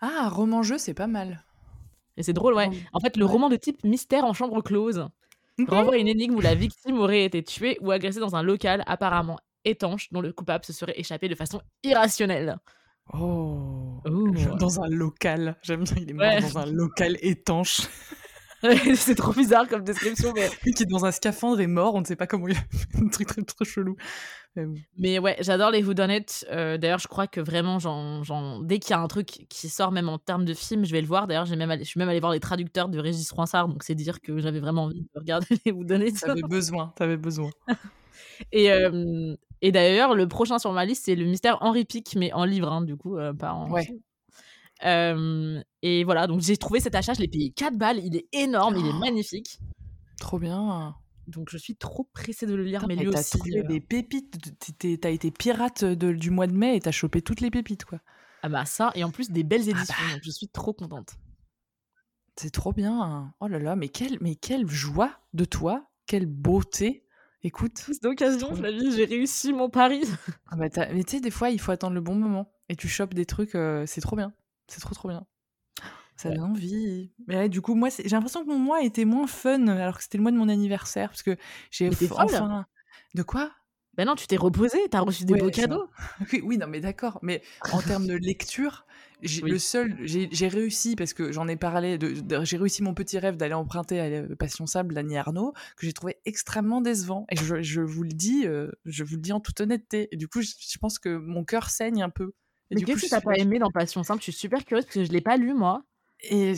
Ah, 0.00 0.30
roman-jeu, 0.30 0.78
c'est 0.78 0.94
pas 0.94 1.06
mal. 1.06 1.44
et 2.16 2.22
c'est 2.22 2.32
drôle, 2.32 2.54
ouais. 2.54 2.70
En 2.92 3.00
fait, 3.00 3.16
le 3.16 3.24
ouais. 3.24 3.30
roman 3.30 3.48
de 3.48 3.56
type 3.56 3.82
mystère 3.84 4.24
en 4.24 4.32
chambre 4.32 4.62
close 4.62 5.06
renvoie 5.68 5.96
une 5.98 6.08
énigme 6.08 6.34
où 6.36 6.40
la 6.40 6.54
victime 6.54 6.98
aurait 6.98 7.24
été 7.24 7.42
tuée 7.42 7.78
ou 7.80 7.90
agressée 7.90 8.20
dans 8.20 8.36
un 8.36 8.42
local 8.42 8.82
apparemment 8.86 9.38
étanche 9.64 10.08
dont 10.12 10.20
le 10.20 10.32
coupable 10.32 10.64
se 10.64 10.72
serait 10.72 10.98
échappé 10.98 11.28
de 11.28 11.34
façon 11.34 11.60
irrationnelle. 11.82 12.56
Oh! 13.12 14.00
Ouh. 14.08 14.32
Dans 14.58 14.80
un 14.80 14.88
local. 14.88 15.56
J'aime 15.62 15.84
bien, 15.84 15.96
il 15.98 16.10
est 16.10 16.12
mort 16.12 16.26
Ouais. 16.26 16.40
dans 16.40 16.58
un 16.58 16.66
local 16.66 17.16
étanche. 17.20 17.80
c'est 18.96 19.14
trop 19.14 19.32
bizarre 19.32 19.68
comme 19.68 19.82
description, 19.84 20.32
mais 20.34 20.50
Lui 20.64 20.72
qui 20.72 20.82
est 20.84 20.86
dans 20.86 21.04
un 21.04 21.12
scaphandre 21.12 21.60
est 21.60 21.66
mort, 21.66 21.94
on 21.94 22.00
ne 22.00 22.04
sait 22.06 22.16
pas 22.16 22.26
comment 22.26 22.48
il 22.48 22.56
a 22.56 22.60
fait 22.60 22.98
un 23.04 23.08
truc 23.08 23.28
très, 23.28 23.42
très 23.42 23.64
chelou. 23.64 23.96
Mais 24.98 25.18
ouais, 25.18 25.36
j'adore 25.40 25.70
les 25.70 25.82
whodunit. 25.84 26.24
Heu, 26.50 26.78
d'ailleurs, 26.78 26.98
je 26.98 27.08
crois 27.08 27.26
que 27.26 27.40
vraiment, 27.40 27.78
j'en 27.78 28.60
dès 28.62 28.78
qu'il 28.78 28.90
y 28.90 28.94
a 28.94 29.00
un 29.00 29.08
truc 29.08 29.26
qui 29.50 29.68
sort, 29.68 29.92
même 29.92 30.08
en 30.08 30.18
termes 30.18 30.44
de 30.46 30.54
film, 30.54 30.84
je 30.86 30.92
vais 30.92 31.02
le 31.02 31.06
voir. 31.06 31.26
D'ailleurs, 31.26 31.44
j'ai 31.44 31.56
même 31.56 31.70
allé 31.70 31.84
je 31.84 31.88
suis 31.90 31.98
même 31.98 32.08
allée 32.08 32.20
voir 32.20 32.32
les 32.32 32.40
traducteurs 32.40 32.88
de 32.88 32.98
Régis 32.98 33.28
Froissart, 33.28 33.68
donc 33.68 33.82
c'est 33.82 33.94
dire 33.94 34.20
que 34.22 34.38
j'avais 34.38 34.60
vraiment 34.60 34.84
envie 34.84 35.02
de 35.02 35.08
regarder 35.14 35.46
les 35.66 35.72
whodunit. 35.72 36.12
Tu 36.14 36.24
avais 36.24 36.42
besoin, 36.42 36.92
tu 36.96 37.02
avais 37.02 37.16
besoin. 37.18 37.52
Et 38.52 38.66
hem 38.66 39.36
et 39.62 39.72
d'ailleurs, 39.72 40.14
le 40.14 40.28
prochain 40.28 40.58
sur 40.58 40.72
ma 40.72 40.84
liste, 40.84 41.06
c'est 41.06 41.14
le 41.16 41.24
mystère 41.24 41.58
Henri 41.62 41.84
Pic, 41.86 42.14
mais 42.16 42.32
en 42.34 42.44
livre, 42.44 42.70
hein, 42.72 42.82
du 42.82 42.96
coup, 42.96 43.18
heu, 43.18 43.34
pas 43.34 43.52
en 43.54 43.72
Ouais. 43.72 43.82
film. 43.82 44.00
Et 44.82 46.04
voilà, 46.04 46.26
donc 46.26 46.40
j'ai 46.40 46.56
trouvé 46.56 46.80
cet 46.80 46.94
achat, 46.94 47.14
je 47.14 47.20
l'ai 47.20 47.28
payé 47.28 47.50
4 47.50 47.76
balles, 47.76 48.00
il 48.04 48.16
est 48.16 48.26
énorme, 48.32 48.76
il 48.76 48.86
est 48.86 48.98
magnifique. 48.98 49.58
Trop 50.18 50.38
bien. 50.38 50.94
Donc 51.28 51.48
je 51.50 51.58
suis 51.58 51.76
trop 51.76 52.04
pressée 52.04 52.46
de 52.46 52.54
le 52.54 52.62
lire, 52.64 52.80
Putain, 52.82 52.94
mais 52.94 52.96
lui 53.02 53.10
tu 53.10 53.16
as 53.16 53.20
aussi, 53.20 53.38
trouvé 53.38 53.58
heu 53.60 53.64
des 53.64 53.80
pépites, 53.80 54.38
tu 54.60 54.72
tu 54.74 54.98
tu 55.00 55.06
as 55.06 55.10
été 55.10 55.30
pirate 55.30 55.84
de 55.84 56.12
du 56.12 56.30
mois 56.30 56.46
de 56.46 56.52
mai 56.52 56.76
et 56.76 56.80
tu 56.80 56.88
as 56.88 56.92
chopé 56.92 57.20
toutes 57.22 57.40
les 57.40 57.50
pépites, 57.50 57.84
quoi. 57.84 58.00
ah 58.42 58.48
bah 58.48 58.64
ça 58.64 58.92
et 58.94 59.02
en 59.02 59.10
plus 59.10 59.30
des 59.30 59.42
belles 59.42 59.62
Ah 59.66 59.70
éditions, 59.70 59.96
bah. 60.06 60.12
donc 60.14 60.20
je 60.22 60.30
suis 60.30 60.48
trop 60.48 60.72
contente. 60.72 61.16
C'est 62.38 62.50
trop 62.50 62.72
bien. 62.72 63.32
Oh 63.40 63.48
là 63.48 63.58
là, 63.58 63.76
mais 63.76 63.88
quelle 63.88 64.18
mais 64.20 64.36
quelle 64.36 64.68
joie 64.68 65.18
de 65.32 65.44
toi, 65.44 65.88
quelle 66.06 66.26
beauté. 66.26 67.02
Écoute, 67.42 67.80
Plus 67.84 68.00
d'occasion. 68.00 68.54
Flavie, 68.54 68.92
j'ai 68.96 69.04
réussi 69.04 69.52
mon 69.52 69.68
pari. 69.70 70.02
ah 70.50 70.56
bah, 70.56 70.66
mais 70.92 71.04
tu 71.04 71.16
sais, 71.16 71.20
des 71.20 71.30
fois, 71.30 71.50
il 71.50 71.60
faut 71.60 71.70
attendre 71.72 71.94
le 71.94 72.00
bon 72.00 72.14
moment 72.14 72.52
et 72.68 72.76
tu 72.76 72.88
chopes 72.88 73.14
des 73.14 73.24
trucs, 73.26 73.56
c'est 73.86 74.00
trop 74.00 74.16
bien. 74.16 74.32
C'est 74.68 74.80
trop, 74.80 74.94
trop 74.94 75.08
bien. 75.08 75.26
Ça 76.16 76.30
Ouais. 76.30 76.32
donne 76.32 76.44
envie. 76.44 77.12
Mais 77.28 77.36
ouais, 77.38 77.48
du 77.50 77.62
coup, 77.62 77.74
moi, 77.74 77.90
j'ai 77.90 78.08
l'impression 78.08 78.44
que 78.44 78.48
mon 78.50 78.58
mois 78.58 78.82
était 78.84 79.04
moins 79.04 79.26
fun 79.26 79.68
alors 79.68 79.96
que 79.98 80.02
c'était 80.04 80.18
le 80.18 80.22
mois 80.22 80.32
de 80.32 80.38
mon 80.38 80.48
anniversaire 80.48 81.10
parce 81.10 81.22
que 81.24 81.36
j'ai 81.70 81.92
enfin 82.16 82.66
de 83.14 83.22
quoi? 83.22 83.52
Bah 83.94 84.04
non, 84.04 84.14
tu 84.14 84.26
t'es 84.26 84.36
reposée, 84.36 84.88
tu 84.90 84.96
as 84.96 85.00
reçu 85.00 85.24
des 85.24 85.34
Ouais, 85.34 85.38
beaux 85.38 85.50
je 85.52 85.62
cadeaux. 85.62 85.90
oui, 86.32 86.40
oui, 86.44 86.58
non, 86.58 86.68
mais 86.68 86.80
d'accord, 86.80 87.18
mais 87.22 87.42
en 87.70 87.82
termes 87.82 88.06
de 88.06 88.14
lecture, 88.14 88.86
j'ai 89.22 89.42
Oui. 89.42 89.52
le 89.52 89.58
seul 89.58 89.96
j'ai 90.06 90.48
réussi 90.48 90.94
parce 90.94 91.12
que 91.14 91.32
j'en 91.32 91.48
ai 91.48 91.56
parlé 91.56 91.98
de 91.98 92.20
de 92.20 92.44
j'ai 92.44 92.56
réussi 92.58 92.82
mon 92.84 92.94
petit 92.94 93.18
rêve 93.18 93.36
d'aller 93.36 93.54
emprunter 93.54 94.00
à 94.00 94.36
Passion 94.36 94.66
Sable 94.66 94.94
d'Annie 94.94 95.16
Ernaux, 95.16 95.52
que 95.76 95.84
j'ai 95.86 95.92
trouvé 95.92 96.18
extrêmement 96.24 96.80
décevant 96.80 97.26
et 97.30 97.36
je 97.36 97.60
je 97.62 97.80
vous 97.80 98.04
le 98.04 98.10
dis, 98.12 98.46
heu, 98.46 98.72
je 98.84 99.02
vous 99.02 99.16
le 99.16 99.20
dis 99.22 99.32
en 99.32 99.40
toute 99.40 99.60
honnêteté 99.60 100.08
et 100.12 100.16
du 100.16 100.28
coup, 100.28 100.42
j 100.42 100.54
je 100.60 100.78
pense 100.78 100.98
que 101.00 101.16
mon 101.16 101.44
cœur 101.44 101.68
saigne 101.70 102.02
un 102.02 102.10
peu 102.10 102.34
Mais 102.70 102.82
qu'est-ce 102.82 103.02
que 103.02 103.10
t'as 103.10 103.20
pas 103.20 103.36
aimé 103.36 103.58
dans 103.58 103.70
Passion 103.70 104.02
Simple? 104.02 104.20
Je 104.20 104.30
suis 104.30 104.32
super 104.32 104.64
curieuse 104.64 104.84
parce 104.84 104.94
que 104.94 105.04
je 105.04 105.12
l'ai 105.12 105.20
pas 105.20 105.36
lu 105.36 105.54
moi. 105.54 105.84
Et 106.22 106.54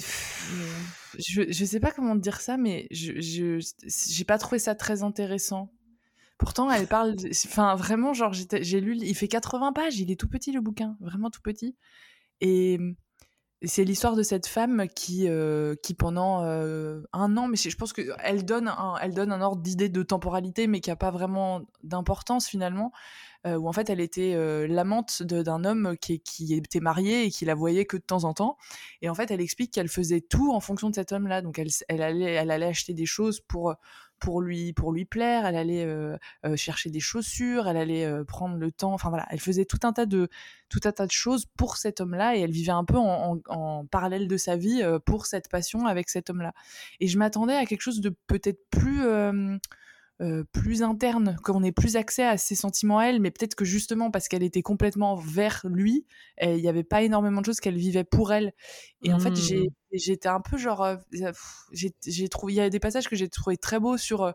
je, 1.18 1.42
je 1.48 1.64
sais 1.64 1.80
pas 1.80 1.90
comment 1.90 2.14
dire 2.14 2.40
ça, 2.40 2.56
mais 2.56 2.86
je 2.90 3.60
j'ai 3.86 4.24
pas 4.24 4.38
trouvé 4.38 4.58
ça 4.58 4.74
très 4.74 5.02
intéressant. 5.02 5.72
Pourtant, 6.38 6.70
elle 6.70 6.86
parle. 6.86 7.16
Enfin, 7.46 7.74
vraiment, 7.74 8.14
genre, 8.14 8.32
j'ai 8.32 8.80
lu. 8.80 8.96
Il 8.96 9.14
fait 9.14 9.28
80 9.28 9.72
pages. 9.72 9.98
Il 9.98 10.10
est 10.10 10.18
tout 10.18 10.28
petit 10.28 10.52
le 10.52 10.60
bouquin, 10.60 10.96
vraiment 11.00 11.30
tout 11.30 11.42
petit. 11.42 11.76
Et 12.40 12.78
c'est 13.62 13.84
l'histoire 13.84 14.14
de 14.14 14.22
cette 14.22 14.46
femme 14.46 14.86
qui, 14.94 15.28
euh, 15.28 15.74
qui 15.82 15.94
pendant 15.94 16.44
euh, 16.44 17.02
un 17.12 17.36
an, 17.36 17.48
mais 17.48 17.56
je 17.56 17.76
pense 17.76 17.92
qu'elle 17.92 18.44
donne 18.44 18.68
un, 18.68 18.94
elle 19.02 19.14
donne 19.14 19.32
un 19.32 19.40
ordre 19.40 19.62
d'idée 19.62 19.88
de 19.88 20.02
temporalité, 20.02 20.68
mais 20.68 20.80
qui 20.80 20.90
n'a 20.90 20.96
pas 20.96 21.10
vraiment 21.10 21.62
d'importance 21.82 22.46
finalement, 22.46 22.92
euh, 22.92 23.27
où 23.46 23.68
en 23.68 23.72
fait 23.72 23.88
elle 23.88 24.00
était 24.00 24.34
l'amante 24.66 25.22
d'un 25.22 25.64
homme 25.64 25.96
qui, 26.00 26.20
était 26.54 26.80
marié 26.80 27.24
et 27.24 27.30
qui 27.30 27.44
la 27.44 27.54
voyait 27.54 27.84
que 27.84 27.96
de 27.96 28.02
temps 28.02 28.24
en 28.24 28.34
temps. 28.34 28.56
Et 29.02 29.08
en 29.08 29.14
fait, 29.14 29.30
elle 29.30 29.40
explique 29.40 29.72
qu'elle 29.72 29.88
faisait 29.88 30.20
tout 30.20 30.52
en 30.52 30.60
fonction 30.60 30.90
de 30.90 30.94
cet 30.94 31.12
homme-là. 31.12 31.42
Donc 31.42 31.58
elle, 31.58 32.02
allait, 32.02 32.66
acheter 32.66 32.94
des 32.94 33.06
choses 33.06 33.40
pour 33.40 34.42
lui 34.42 35.04
plaire. 35.04 35.46
Elle 35.46 35.56
allait 35.56 35.84
euh, 35.84 36.16
euh, 36.44 36.56
chercher 36.56 36.90
des 36.90 37.00
chaussures. 37.00 37.68
Elle 37.68 37.76
allait 37.76 38.04
euh, 38.04 38.24
prendre 38.24 38.56
le 38.56 38.70
temps. 38.70 38.92
Enfin 38.92 39.08
voilà. 39.08 39.26
Elle 39.30 39.40
faisait 39.40 39.64
tout 39.64 39.80
un 39.82 39.92
tas 39.92 40.06
de 40.06 40.28
tout 40.68 40.80
un 40.84 40.92
tas 40.92 41.06
de 41.06 41.12
choses 41.12 41.46
pour 41.56 41.76
cet 41.76 42.00
homme-là 42.00 42.36
et 42.36 42.40
elle 42.40 42.50
vivait 42.50 42.72
un 42.72 42.84
peu 42.84 42.98
en, 42.98 43.40
en, 43.48 43.86
parallèle 43.86 44.28
de 44.28 44.36
sa 44.36 44.56
vie 44.56 44.82
pour 45.06 45.26
cette 45.26 45.48
passion 45.48 45.86
avec 45.86 46.10
cet 46.10 46.28
homme-là. 46.30 46.52
Et 47.00 47.08
je 47.08 47.18
m'attendais 47.18 47.54
à 47.54 47.64
quelque 47.64 47.80
chose 47.80 48.00
de 48.00 48.14
peut-être 48.26 48.68
plus 48.70 49.02
plus 50.52 50.82
interne, 50.82 51.36
qu'on 51.44 51.62
ait 51.62 51.72
plus 51.72 51.96
accès 51.96 52.24
à 52.24 52.36
ses 52.36 52.54
sentiments 52.54 52.98
à 52.98 53.04
elle, 53.06 53.20
mais 53.20 53.30
peut-être 53.30 53.54
que 53.54 53.64
justement 53.64 54.10
parce 54.10 54.28
qu'elle 54.28 54.42
était 54.42 54.62
complètement 54.62 55.14
vers 55.16 55.60
lui, 55.64 56.06
il 56.42 56.56
n'y 56.56 56.68
avait 56.68 56.84
pas 56.84 57.02
énormément 57.02 57.40
de 57.40 57.46
choses 57.46 57.60
qu'elle 57.60 57.76
vivait 57.76 58.04
pour 58.04 58.32
elle. 58.32 58.52
Et 59.02 59.12
en 59.12 59.18
fait, 59.18 59.36
j'ai 59.36 59.60
mmh 59.60 59.87
j'étais 59.92 60.28
un 60.28 60.40
peu 60.40 60.58
genre 60.58 60.96
j'ai 61.72 62.28
trouvé 62.28 62.52
il 62.52 62.56
y 62.56 62.60
a 62.60 62.70
des 62.70 62.80
passages 62.80 63.08
que 63.08 63.16
j'ai 63.16 63.28
trouvé 63.28 63.56
très 63.56 63.80
beaux 63.80 63.96
sur 63.96 64.32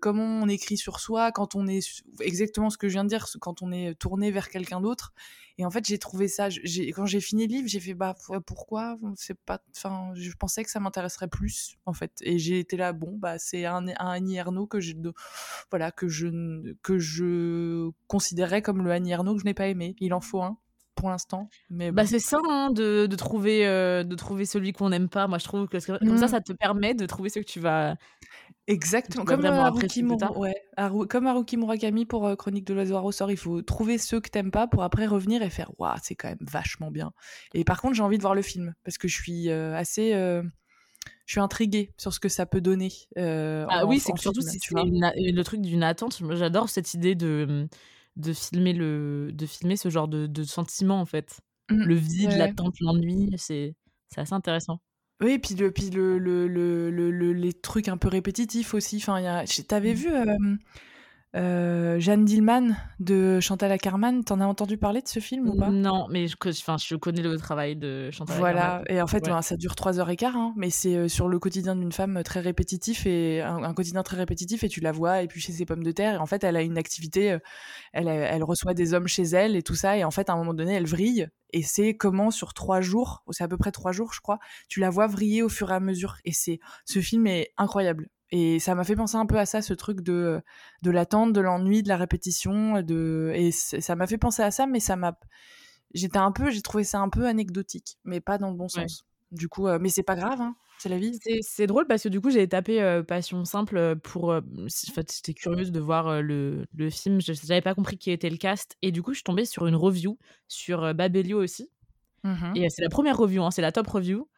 comment 0.00 0.24
on 0.24 0.48
écrit 0.48 0.76
sur 0.76 0.98
soi 1.00 1.30
quand 1.32 1.54
on 1.54 1.66
est 1.66 2.02
exactement 2.20 2.70
ce 2.70 2.78
que 2.78 2.88
je 2.88 2.94
viens 2.94 3.04
de 3.04 3.08
dire 3.08 3.26
quand 3.40 3.62
on 3.62 3.70
est 3.72 3.94
tourné 3.98 4.30
vers 4.30 4.48
quelqu'un 4.48 4.80
d'autre. 4.80 5.12
Et 5.58 5.64
en 5.66 5.70
fait 5.70 5.84
j'ai 5.86 5.98
trouvé 5.98 6.28
ça 6.28 6.48
quand 6.94 7.06
j'ai 7.06 7.20
fini 7.20 7.46
le 7.46 7.54
livre 7.54 7.68
j'ai 7.68 7.80
fait 7.80 7.94
bah 7.94 8.14
pourquoi? 8.46 8.98
C'est 9.16 9.38
pas 9.38 9.60
enfin 9.76 10.12
je 10.14 10.30
pensais 10.38 10.64
que 10.64 10.70
ça 10.70 10.80
m'intéresserait 10.80 11.28
plus 11.28 11.76
en 11.84 11.92
fait. 11.92 12.12
Et 12.22 12.38
j'ai 12.38 12.58
été 12.58 12.76
là 12.76 12.92
bon 12.92 13.16
bah 13.18 13.38
c'est 13.38 13.64
un, 13.66 13.88
un 13.88 13.94
Annie 14.10 14.36
Ernaux 14.36 14.66
que 14.66 14.80
je 14.80 14.94
voilà 15.70 15.90
que 15.92 16.08
je 16.08 16.74
que 16.82 16.98
je 16.98 17.90
considérais 18.06 18.62
comme 18.62 18.82
le 18.84 18.90
Annie 18.90 19.10
Ernaux 19.12 19.34
que 19.34 19.40
je 19.40 19.44
n'ai 19.44 19.54
pas 19.54 19.68
aimé. 19.68 19.96
Il 20.00 20.14
en 20.14 20.20
faut 20.20 20.42
un 20.42 20.58
pour 20.98 21.10
l'instant. 21.10 21.48
Mais 21.70 21.92
bah 21.92 22.04
c'est 22.04 22.18
ça 22.18 22.38
hein, 22.48 22.70
de, 22.70 23.06
de, 23.06 23.16
trouver 23.16 23.66
euh, 23.66 24.02
de 24.02 24.14
trouver 24.16 24.44
celui 24.44 24.72
qu'on 24.72 24.88
n'aime 24.88 25.08
pas. 25.08 25.28
Moi 25.28 25.38
je 25.38 25.44
trouve 25.44 25.68
que 25.68 25.78
comme 25.86 26.18
ça 26.18 26.26
mmh. 26.26 26.28
ça 26.28 26.40
te 26.40 26.52
permet 26.52 26.94
de 26.94 27.06
trouver 27.06 27.30
ce 27.30 27.38
que 27.38 27.44
tu 27.44 27.60
vas 27.60 27.94
exactement 28.66 29.24
comme 29.24 29.44
euh, 29.44 29.70
ouais, 30.36 30.54
comme 31.08 31.26
Haruki 31.26 31.56
Murakami 31.56 32.04
pour 32.04 32.26
euh, 32.26 32.34
Chronique 32.34 32.66
de 32.66 32.74
l'oiseau 32.74 32.98
au 32.98 33.12
sort. 33.12 33.30
Il 33.30 33.36
faut 33.36 33.62
trouver 33.62 33.96
ceux 33.96 34.20
que 34.20 34.28
t'aimes 34.28 34.50
pas 34.50 34.66
pour 34.66 34.82
après 34.82 35.06
revenir 35.06 35.40
et 35.42 35.50
faire 35.50 35.70
waouh 35.78 35.94
c'est 36.02 36.16
quand 36.16 36.28
même 36.28 36.38
vachement 36.40 36.90
bien. 36.90 37.12
Et 37.54 37.62
par 37.62 37.80
contre 37.80 37.94
j'ai 37.94 38.02
envie 38.02 38.18
de 38.18 38.22
voir 38.22 38.34
le 38.34 38.42
film 38.42 38.74
parce 38.84 38.98
que 38.98 39.06
je 39.06 39.14
suis 39.14 39.50
assez 39.50 40.10
je 41.26 41.32
suis 41.32 41.40
intriguée 41.40 41.92
sur 41.96 42.12
ce 42.12 42.18
que 42.18 42.28
ça 42.28 42.44
peut 42.44 42.60
donner. 42.60 42.90
ah 43.16 43.86
oui, 43.86 44.00
c'est 44.00 44.16
surtout 44.18 44.42
si 44.42 44.58
tu 44.58 44.74
le 44.74 45.42
truc 45.42 45.60
d'une 45.60 45.84
attente. 45.84 46.20
J'adore 46.32 46.68
cette 46.68 46.92
idée 46.94 47.14
de 47.14 47.68
de 48.18 48.32
filmer 48.32 48.72
le 48.72 49.30
de 49.32 49.46
filmer 49.46 49.76
ce 49.76 49.88
genre 49.88 50.08
de, 50.08 50.26
de 50.26 50.42
sentiments 50.44 51.00
en 51.00 51.06
fait 51.06 51.40
mmh. 51.70 51.82
le 51.82 51.94
vide 51.94 52.32
l'attente 52.32 52.74
l'ennui 52.80 53.30
c'est 53.38 53.74
c'est 54.08 54.20
assez 54.20 54.34
intéressant 54.34 54.80
oui 55.22 55.32
et 55.32 55.38
puis 55.38 55.54
le 55.54 55.70
puis 55.70 55.90
le, 55.90 56.18
le, 56.18 56.46
le, 56.48 57.32
les 57.32 57.52
trucs 57.52 57.88
un 57.88 57.96
peu 57.96 58.08
répétitifs 58.08 58.74
aussi 58.74 58.96
enfin 58.96 59.44
t'avais 59.68 59.92
mmh. 59.92 59.96
vu 59.96 60.08
euh, 60.08 60.56
Jeanne 61.98 62.24
Dillman 62.24 62.76
de 63.00 63.40
Chantal 63.40 63.72
Ackerman, 63.72 64.24
t'en 64.24 64.40
as 64.40 64.46
entendu 64.46 64.76
parler 64.76 65.02
de 65.02 65.08
ce 65.08 65.20
film 65.20 65.48
ou 65.48 65.56
pas? 65.56 65.70
Non, 65.70 66.06
mais 66.10 66.26
je, 66.26 66.36
je 66.40 66.96
connais 66.96 67.22
le 67.22 67.36
travail 67.36 67.76
de 67.76 68.10
Chantal 68.10 68.38
voilà. 68.38 68.82
et 68.88 69.00
en 69.00 69.06
fait, 69.06 69.24
ben, 69.24 69.42
ça 69.42 69.56
dure 69.56 69.74
trois 69.76 70.00
heures 70.00 70.10
et 70.10 70.16
quart, 70.16 70.36
hein, 70.36 70.52
mais 70.56 70.70
c'est 70.70 70.96
euh, 70.96 71.08
sur 71.08 71.28
le 71.28 71.38
quotidien 71.38 71.76
d'une 71.76 71.92
femme 71.92 72.22
très 72.22 72.40
répétitif 72.40 73.06
et 73.06 73.40
un, 73.42 73.74
quotidien 73.74 74.02
très 74.02 74.16
répétitif 74.16 74.64
et 74.64 74.68
tu 74.68 74.80
la 74.80 74.92
vois 74.92 75.22
éplucher 75.22 75.52
ses 75.52 75.64
pommes 75.64 75.84
de 75.84 75.92
terre. 75.92 76.14
Et 76.14 76.18
en 76.18 76.26
fait, 76.26 76.44
elle 76.44 76.56
a 76.56 76.62
une 76.62 76.78
activité, 76.78 77.32
euh, 77.32 77.38
elle, 77.92 78.08
elle 78.08 78.44
reçoit 78.44 78.74
des 78.74 78.94
hommes 78.94 79.08
chez 79.08 79.24
elle 79.24 79.56
et 79.56 79.62
tout 79.62 79.74
ça. 79.74 79.96
Et 79.96 80.04
en 80.04 80.10
fait, 80.10 80.30
à 80.30 80.32
un 80.32 80.36
moment 80.36 80.54
donné, 80.54 80.74
elle 80.74 80.86
vrille 80.86 81.28
et 81.52 81.62
c'est 81.62 81.96
comment 81.96 82.30
sur 82.30 82.52
trois 82.52 82.80
jours, 82.80 83.22
c'est 83.30 83.44
à 83.44 83.48
peu 83.48 83.56
près 83.56 83.72
trois 83.72 83.92
jours, 83.92 84.12
je 84.12 84.20
crois, 84.20 84.38
tu 84.68 84.80
la 84.80 84.90
vois 84.90 85.06
vriller 85.06 85.42
au 85.42 85.48
fur 85.48 85.70
et 85.70 85.74
à 85.74 85.80
mesure. 85.80 86.16
Et 86.24 86.32
c'est, 86.32 86.60
ce 86.84 87.00
film 87.00 87.26
est 87.26 87.52
incroyable. 87.56 88.08
Et 88.30 88.58
ça 88.58 88.74
m'a 88.74 88.84
fait 88.84 88.96
penser 88.96 89.16
un 89.16 89.26
peu 89.26 89.38
à 89.38 89.46
ça, 89.46 89.62
ce 89.62 89.72
truc 89.72 90.02
de, 90.02 90.40
de 90.82 90.90
l'attente, 90.90 91.32
de 91.32 91.40
l'ennui, 91.40 91.82
de 91.82 91.88
la 91.88 91.96
répétition. 91.96 92.82
De... 92.82 93.32
Et 93.34 93.52
ça 93.52 93.96
m'a 93.96 94.06
fait 94.06 94.18
penser 94.18 94.42
à 94.42 94.50
ça, 94.50 94.66
mais 94.66 94.80
ça 94.80 94.96
m'a. 94.96 95.18
J'étais 95.94 96.18
un 96.18 96.32
peu, 96.32 96.50
j'ai 96.50 96.60
trouvé 96.60 96.84
ça 96.84 97.00
un 97.00 97.08
peu 97.08 97.26
anecdotique, 97.26 97.98
mais 98.04 98.20
pas 98.20 98.36
dans 98.36 98.50
le 98.50 98.56
bon 98.56 98.68
sens. 98.68 99.06
Du 99.30 99.48
coup, 99.48 99.66
euh, 99.66 99.78
mais 99.80 99.88
c'est 99.88 100.02
pas 100.02 100.16
grave, 100.16 100.40
hein, 100.40 100.56
c'est 100.78 100.88
la 100.88 100.98
vie. 100.98 101.18
C'est 101.42 101.66
drôle 101.66 101.86
parce 101.86 102.02
que 102.02 102.08
du 102.08 102.20
coup, 102.20 102.30
j'ai 102.30 102.46
tapé 102.48 102.82
euh, 102.82 103.02
Passion 103.02 103.44
Simple 103.44 103.96
pour. 103.96 104.32
Euh, 104.32 104.40
en 104.40 104.92
fait, 104.92 105.12
j'étais 105.14 105.34
curieuse 105.34 105.72
de 105.72 105.80
voir 105.80 106.22
le, 106.22 106.66
le, 106.74 106.90
film. 106.90 107.20
Je 107.20 107.32
n'avais 107.48 107.62
pas 107.62 107.74
compris 107.74 107.96
qui 107.96 108.10
était 108.10 108.30
le 108.30 108.36
cast. 108.36 108.76
Et 108.82 108.92
du 108.92 109.02
coup, 109.02 109.12
je 109.12 109.18
suis 109.18 109.24
tombée 109.24 109.44
sur 109.46 109.66
une 109.66 109.76
review 109.76 110.18
sur 110.48 110.94
Babelio 110.94 111.42
aussi. 111.42 111.70
Mmh 112.24 112.56
et 112.56 112.68
c'est 112.68 112.82
la 112.82 112.88
première 112.88 113.16
review, 113.16 113.44
hein, 113.44 113.52
c'est 113.52 113.62
la 113.62 113.70
top 113.70 113.86
review 113.86 114.28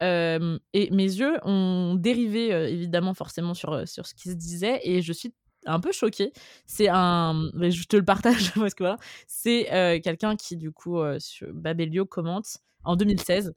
et 0.00 0.90
mes 0.90 1.04
yeux 1.04 1.36
ont 1.44 1.94
dérivé 1.94 2.50
évidemment 2.72 3.14
forcément 3.14 3.54
sur, 3.54 3.86
sur 3.86 4.06
ce 4.06 4.14
qui 4.14 4.30
se 4.30 4.34
disait 4.34 4.80
et 4.82 5.02
je 5.02 5.12
suis 5.12 5.34
un 5.66 5.80
peu 5.80 5.92
choquée. 5.92 6.32
C'est 6.66 6.88
un, 6.88 7.50
je 7.54 7.84
te 7.84 7.96
le 7.96 8.04
partage 8.04 8.52
parce 8.54 8.74
que 8.74 8.84
voilà, 8.84 8.96
c'est 9.26 10.00
quelqu'un 10.02 10.36
qui 10.36 10.56
du 10.56 10.72
coup 10.72 10.98
sur 11.18 11.48
Babelio 11.52 12.06
commente 12.06 12.58
en 12.84 12.96
2016. 12.96 13.54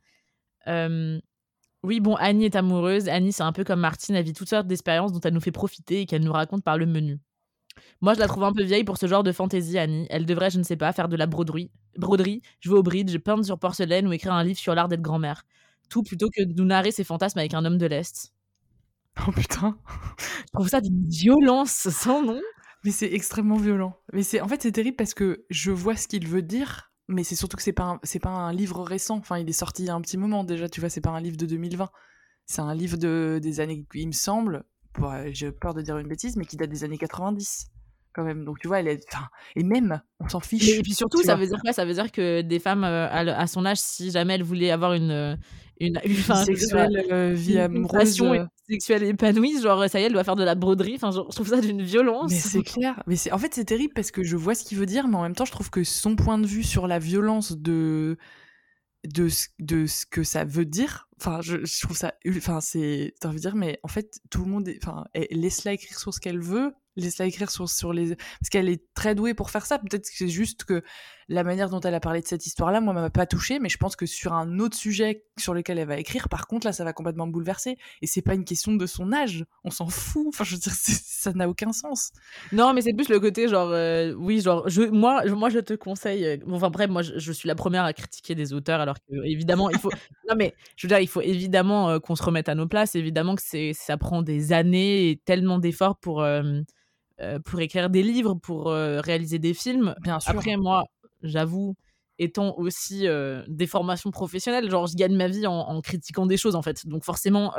oui, 1.84 2.00
bon, 2.00 2.16
Annie 2.16 2.46
est 2.46 2.56
amoureuse. 2.56 3.10
Annie, 3.10 3.32
c'est 3.32 3.44
un 3.44 3.54
peu 3.54 3.64
comme 3.64 3.80
Martine, 3.80 4.16
elle 4.16 4.26
vit 4.26 4.34
toutes 4.34 4.50
sortes 4.50 4.68
d'expériences 4.68 5.12
dont 5.12 5.20
elle 5.22 5.34
nous 5.34 5.41
fait 5.41 5.52
profiter 5.52 6.02
et 6.02 6.06
qu'elle 6.06 6.24
nous 6.24 6.34
raconte 6.34 6.64
par 6.64 6.78
le 6.78 6.86
menu. 6.86 7.20
Moi, 8.02 8.14
je 8.14 8.20
la 8.20 8.28
trouve 8.28 8.44
un 8.44 8.54
peu 8.54 8.64
vieille 8.64 8.84
pour 8.84 8.98
ce 8.98 9.08
genre 9.08 9.24
de 9.24 9.32
fantaisie, 9.32 9.78
Annie. 9.78 10.06
Elle 10.10 10.26
devrait, 10.26 10.50
je 10.50 10.60
ne 10.60 10.64
sais 10.64 10.76
pas, 10.76 10.91
faire 10.94 11.10
de 11.10 11.16
la 11.16 11.26
broderie, 11.26 11.72
broderie 11.98 12.41
jouer 12.60 12.78
au 12.78 12.84
bridge, 12.84 13.18
peindre 13.18 13.44
sur 13.44 13.58
porcelaine 13.58 14.08
ou 14.08 14.14
écrire 14.14 14.34
un 14.34 14.44
livre 14.44 14.60
sur 14.60 14.76
l'art 14.76 14.88
d'être 14.88 15.02
grand-mère 15.02 15.44
tout 15.94 16.02
plutôt 16.02 16.30
que 16.36 16.44
de 16.44 16.54
nous 16.54 16.66
narrer 16.66 16.91
ses 16.91 17.04
fantasmes 17.04 17.38
avec 17.38 17.54
un 17.54 17.64
homme 17.66 17.78
de 17.78 17.86
l'Est. 17.86 18.34
Oh 19.28 19.32
putain. 19.32 19.78
Je 20.18 20.52
trouve 20.54 20.68
ça 20.68 20.82
d'une 20.82 21.08
violence 21.08 21.88
sans 21.89 22.24
nom. 22.24 22.41
Mais 22.84 22.89
c'est 22.89 23.14
extrêmement 23.14 23.58
violent. 23.58 23.96
Mais 24.12 24.24
c'est 24.24 24.41
en 24.41 24.48
fait 24.48 24.64
c'est 24.64 24.72
terrible 24.72 24.96
parce 24.98 25.14
que 25.14 25.46
je 25.52 25.70
vois 25.72 25.96
ce 25.96 26.08
qu'il 26.08 26.28
veut 26.28 26.41
dire, 26.41 26.91
mais 27.08 27.24
c'est 27.24 27.36
surtout 27.36 27.58
que 27.58 27.64
c'est 27.64 27.74
pas 27.74 28.00
c'est 28.02 28.20
pas 28.20 28.32
un 28.32 28.52
livre 28.52 28.82
récent. 28.82 29.18
Enfin, 29.18 29.38
il 29.38 29.48
est 29.48 29.54
sorti 29.54 29.84
il 29.84 29.86
y 29.86 29.89
a 29.89 29.94
un 29.94 30.02
petit 30.02 30.18
moment 30.18 30.44
déjà. 30.44 30.68
Tu 30.68 30.80
vois, 30.80 30.89
c'est 30.89 31.00
pas 31.00 31.12
un 31.12 31.22
livre 31.22 31.38
de 31.38 31.46
2020. 31.46 31.89
C'est 32.48 32.62
un 32.62 32.74
livre 32.74 32.98
de 32.98 33.39
des 33.41 33.60
années, 33.60 33.86
il 33.94 34.08
me 34.08 34.14
semble. 34.14 34.66
J'ai 35.32 35.52
peur 35.52 35.76
de 35.76 35.82
dire 35.82 35.98
une 36.00 36.08
bêtise, 36.08 36.36
mais 36.38 36.46
qui 36.46 36.58
date 36.58 36.72
des 36.72 36.84
années 36.84 36.98
90 36.98 37.68
quand 38.14 38.24
même. 38.24 38.45
Donc 38.45 38.59
tu 38.59 38.68
vois, 38.68 38.80
elle 38.80 38.88
est, 38.88 39.05
enfin, 39.11 39.28
et 39.55 39.64
même, 39.64 40.01
on 40.20 40.28
s'en 40.28 40.39
fiche. 40.39 40.70
et 40.70 40.82
puis 40.82 40.93
surtout, 40.93 41.22
ça 41.24 41.36
veut 41.36 41.47
dire 41.47 41.59
quoi? 41.61 41.74
Ça 41.74 41.86
veut 41.86 41.93
dire 41.93 42.11
que 42.11 42.41
des 42.41 42.59
femmes 42.59 42.84
euh, 42.84 43.07
à, 43.09 43.47
son 43.47 43.66
âge, 43.66 43.80
si 43.80 44.11
jamais 44.11 44.36
elles 44.36 44.43
voulaient 44.43 44.72
avoir 44.72 44.93
une 44.93 45.11
euh, 45.11 45.36
une, 45.80 45.99
une, 46.05 46.16
sexuelle 46.16 47.05
euh, 47.11 47.34
vie 47.34 47.57
amoureuse, 47.57 48.22
sexuelle 48.70 49.03
épanouie, 49.03 49.61
genre 49.61 49.89
ça 49.89 49.99
y 49.99 50.03
est, 50.03 50.05
elle 50.05 50.14
doit 50.14 50.24
faire 50.24 50.36
de 50.36 50.43
la 50.43 50.55
broderie. 50.55 50.93
Enfin, 50.95 51.11
je 51.11 51.20
trouve 51.36 51.47
ça 51.47 51.59
d'une 51.59 51.82
violence. 51.82 52.32
Mais 52.32 52.39
c'est 52.39 52.64
clair. 52.64 53.01
Mais 53.07 53.16
c'est, 53.16 53.32
en 53.32 53.38
fait, 53.38 53.53
c'est 53.53 53.66
terrible 53.66 53.93
parce 53.93 54.11
que 54.11 54.24
je 54.24 54.38
vois 54.38 54.55
ce 54.55 54.64
qu'il 54.64 54.78
veut 54.78 54.86
dire, 54.86 55.07
mais 55.07 55.18
en 55.18 55.24
même 55.24 55.36
temps, 55.36 55.45
je 55.45 55.51
trouve 55.51 55.70
que 55.70 55.84
son 55.84 56.16
point 56.16 56.38
de 56.38 56.47
vue 56.47 56.64
sur 56.64 56.88
la 56.88 56.99
violence 56.99 57.57
de 57.57 58.18
de 59.05 59.28
ce, 59.28 59.47
de 59.59 59.86
ce 59.86 60.05
que 60.05 60.24
ça 60.24 60.45
veut 60.45 60.66
dire. 60.66 61.09
Enfin, 61.20 61.41
je, 61.41 61.57
trouve 61.82 61.97
ça. 61.97 62.14
Enfin, 62.28 62.61
c'est. 62.61 63.14
T'as 63.20 63.30
envie 63.30 63.38
de 63.38 63.41
dire, 63.41 63.55
mais 63.55 63.80
en 63.84 63.88
fait, 63.88 64.20
tout 64.30 64.43
le 64.43 64.51
monde. 64.51 64.70
Enfin, 64.82 65.05
laisse-la 65.32 65.74
écrire 65.74 65.99
sur 65.99 66.14
ce 66.14 66.20
qu'elle 66.20 66.39
veut 66.39 66.74
laisse-la 66.96 67.26
écrire 67.26 67.50
sur, 67.50 67.70
sur 67.70 67.94
les... 67.94 68.16
Parce 68.16 68.50
qu'elle 68.52 68.70
est 68.70 68.84
très 68.94 69.16
douée 69.16 69.34
pour 69.34 69.50
faire 69.50 69.66
ça. 69.66 69.80
Peut-être 69.80 70.04
que 70.04 70.16
c'est 70.16 70.28
juste 70.28 70.64
que 70.66 70.84
la 71.30 71.44
manière 71.44 71.70
dont 71.70 71.80
elle 71.80 71.96
a 71.96 72.00
parlé 72.00 72.22
de 72.22 72.28
cette 72.28 72.46
histoire-là, 72.46 72.82
moi, 72.82 72.94
m'a 72.94 73.10
pas 73.10 73.26
touchée, 73.26 73.60
mais 73.60 73.70
je 73.70 73.78
pense 73.78 73.96
que 73.96 74.06
sur 74.06 74.34
un 74.34 74.60
autre 74.60 74.76
sujet 74.76 75.26
sur 75.38 75.54
lequel 75.54 75.80
elle 75.80 75.88
va 75.88 75.98
écrire, 75.98 76.30
par 76.30 76.48
contre, 76.48 76.68
là, 76.68 76.74
ça 76.74 76.84
va 76.84 76.94
complètement 76.94 77.28
bouleverser. 77.28 77.78
Et 78.02 78.08
c'est 78.08 78.22
pas 78.22 78.34
une 78.34 78.46
question 78.46 78.74
de 78.74 78.86
son 78.86 79.14
âge. 79.14 79.46
On 79.64 79.72
s'en 79.72 79.88
fout. 79.88 80.28
Enfin, 80.28 80.44
je 80.44 80.56
veux 80.56 80.60
dire, 80.60 80.74
ça 80.76 81.34
n'a 81.34 81.50
aucun 81.50 81.72
sens. 81.72 82.12
Non, 82.52 82.74
mais 82.74 82.82
c'est 82.82 82.94
plus 82.94 83.10
le 83.10 83.20
côté, 83.20 83.48
genre, 83.48 83.70
euh, 83.72 84.14
oui, 84.14 84.41
genre, 84.41 84.68
je, 84.70 84.84
moi, 84.84 85.24
je, 85.26 85.34
moi, 85.34 85.50
je 85.50 85.60
te 85.60 85.74
conseille. 85.74 86.26
Euh, 86.26 86.38
enfin, 86.52 86.70
bref, 86.70 86.89
moi, 86.89 87.02
je, 87.02 87.32
suis 87.32 87.48
la 87.48 87.56
première 87.56 87.84
à 87.84 87.94
critiquer 87.94 88.36
des 88.36 88.54
auteurs, 88.54 88.80
alors 88.80 88.96
que, 88.96 89.26
évidemment, 89.26 89.70
il 89.70 89.78
faut. 89.78 89.91
non, 90.30 90.36
mais 90.38 90.54
je 90.76 90.88
veux 90.88 90.89
dire, 90.89 91.00
il 91.00 91.08
faut 91.08 91.22
évidemment 91.22 91.89
euh, 91.89 92.00
qu'on 92.00 92.16
se 92.16 92.24
remette 92.24 92.50
à 92.50 92.56
nos 92.56 92.68
places. 92.68 92.96
Évidemment 92.96 93.36
que 93.36 93.74
ça 93.74 93.98
prend 93.98 94.22
des 94.22 94.54
années 94.54 95.10
et 95.10 95.18
tellement 95.18 95.60
d'efforts 95.60 95.98
pour. 95.98 96.26
Euh, 97.22 97.39
pour 97.39 97.59
écrire 97.59 97.89
des 97.89 98.01
livres, 98.01 98.34
pour 98.34 98.70
euh, 98.70 98.99
réaliser 98.99 99.38
des 99.38 99.53
films. 99.53 99.95
Bien 100.01 100.20
sûr. 100.20 100.32
Après, 100.32 100.57
moi, 100.57 100.84
j'avoue 101.22 101.76
étant 102.18 102.55
aussi 102.57 103.07
euh, 103.07 103.43
des 103.47 103.68
formations 103.68 104.11
professionnelles. 104.11 104.70
Genre, 104.70 104.88
je 104.88 104.95
gagne 104.95 105.16
ma 105.16 105.28
vie 105.28 105.45
en, 105.45 105.53
en 105.53 105.82
critiquant 105.82 106.26
des 106.26 106.38
choses, 106.38 106.55
en 106.55 106.61
fait. 106.61 106.88
Donc, 106.88 107.03
forcément, 107.03 107.53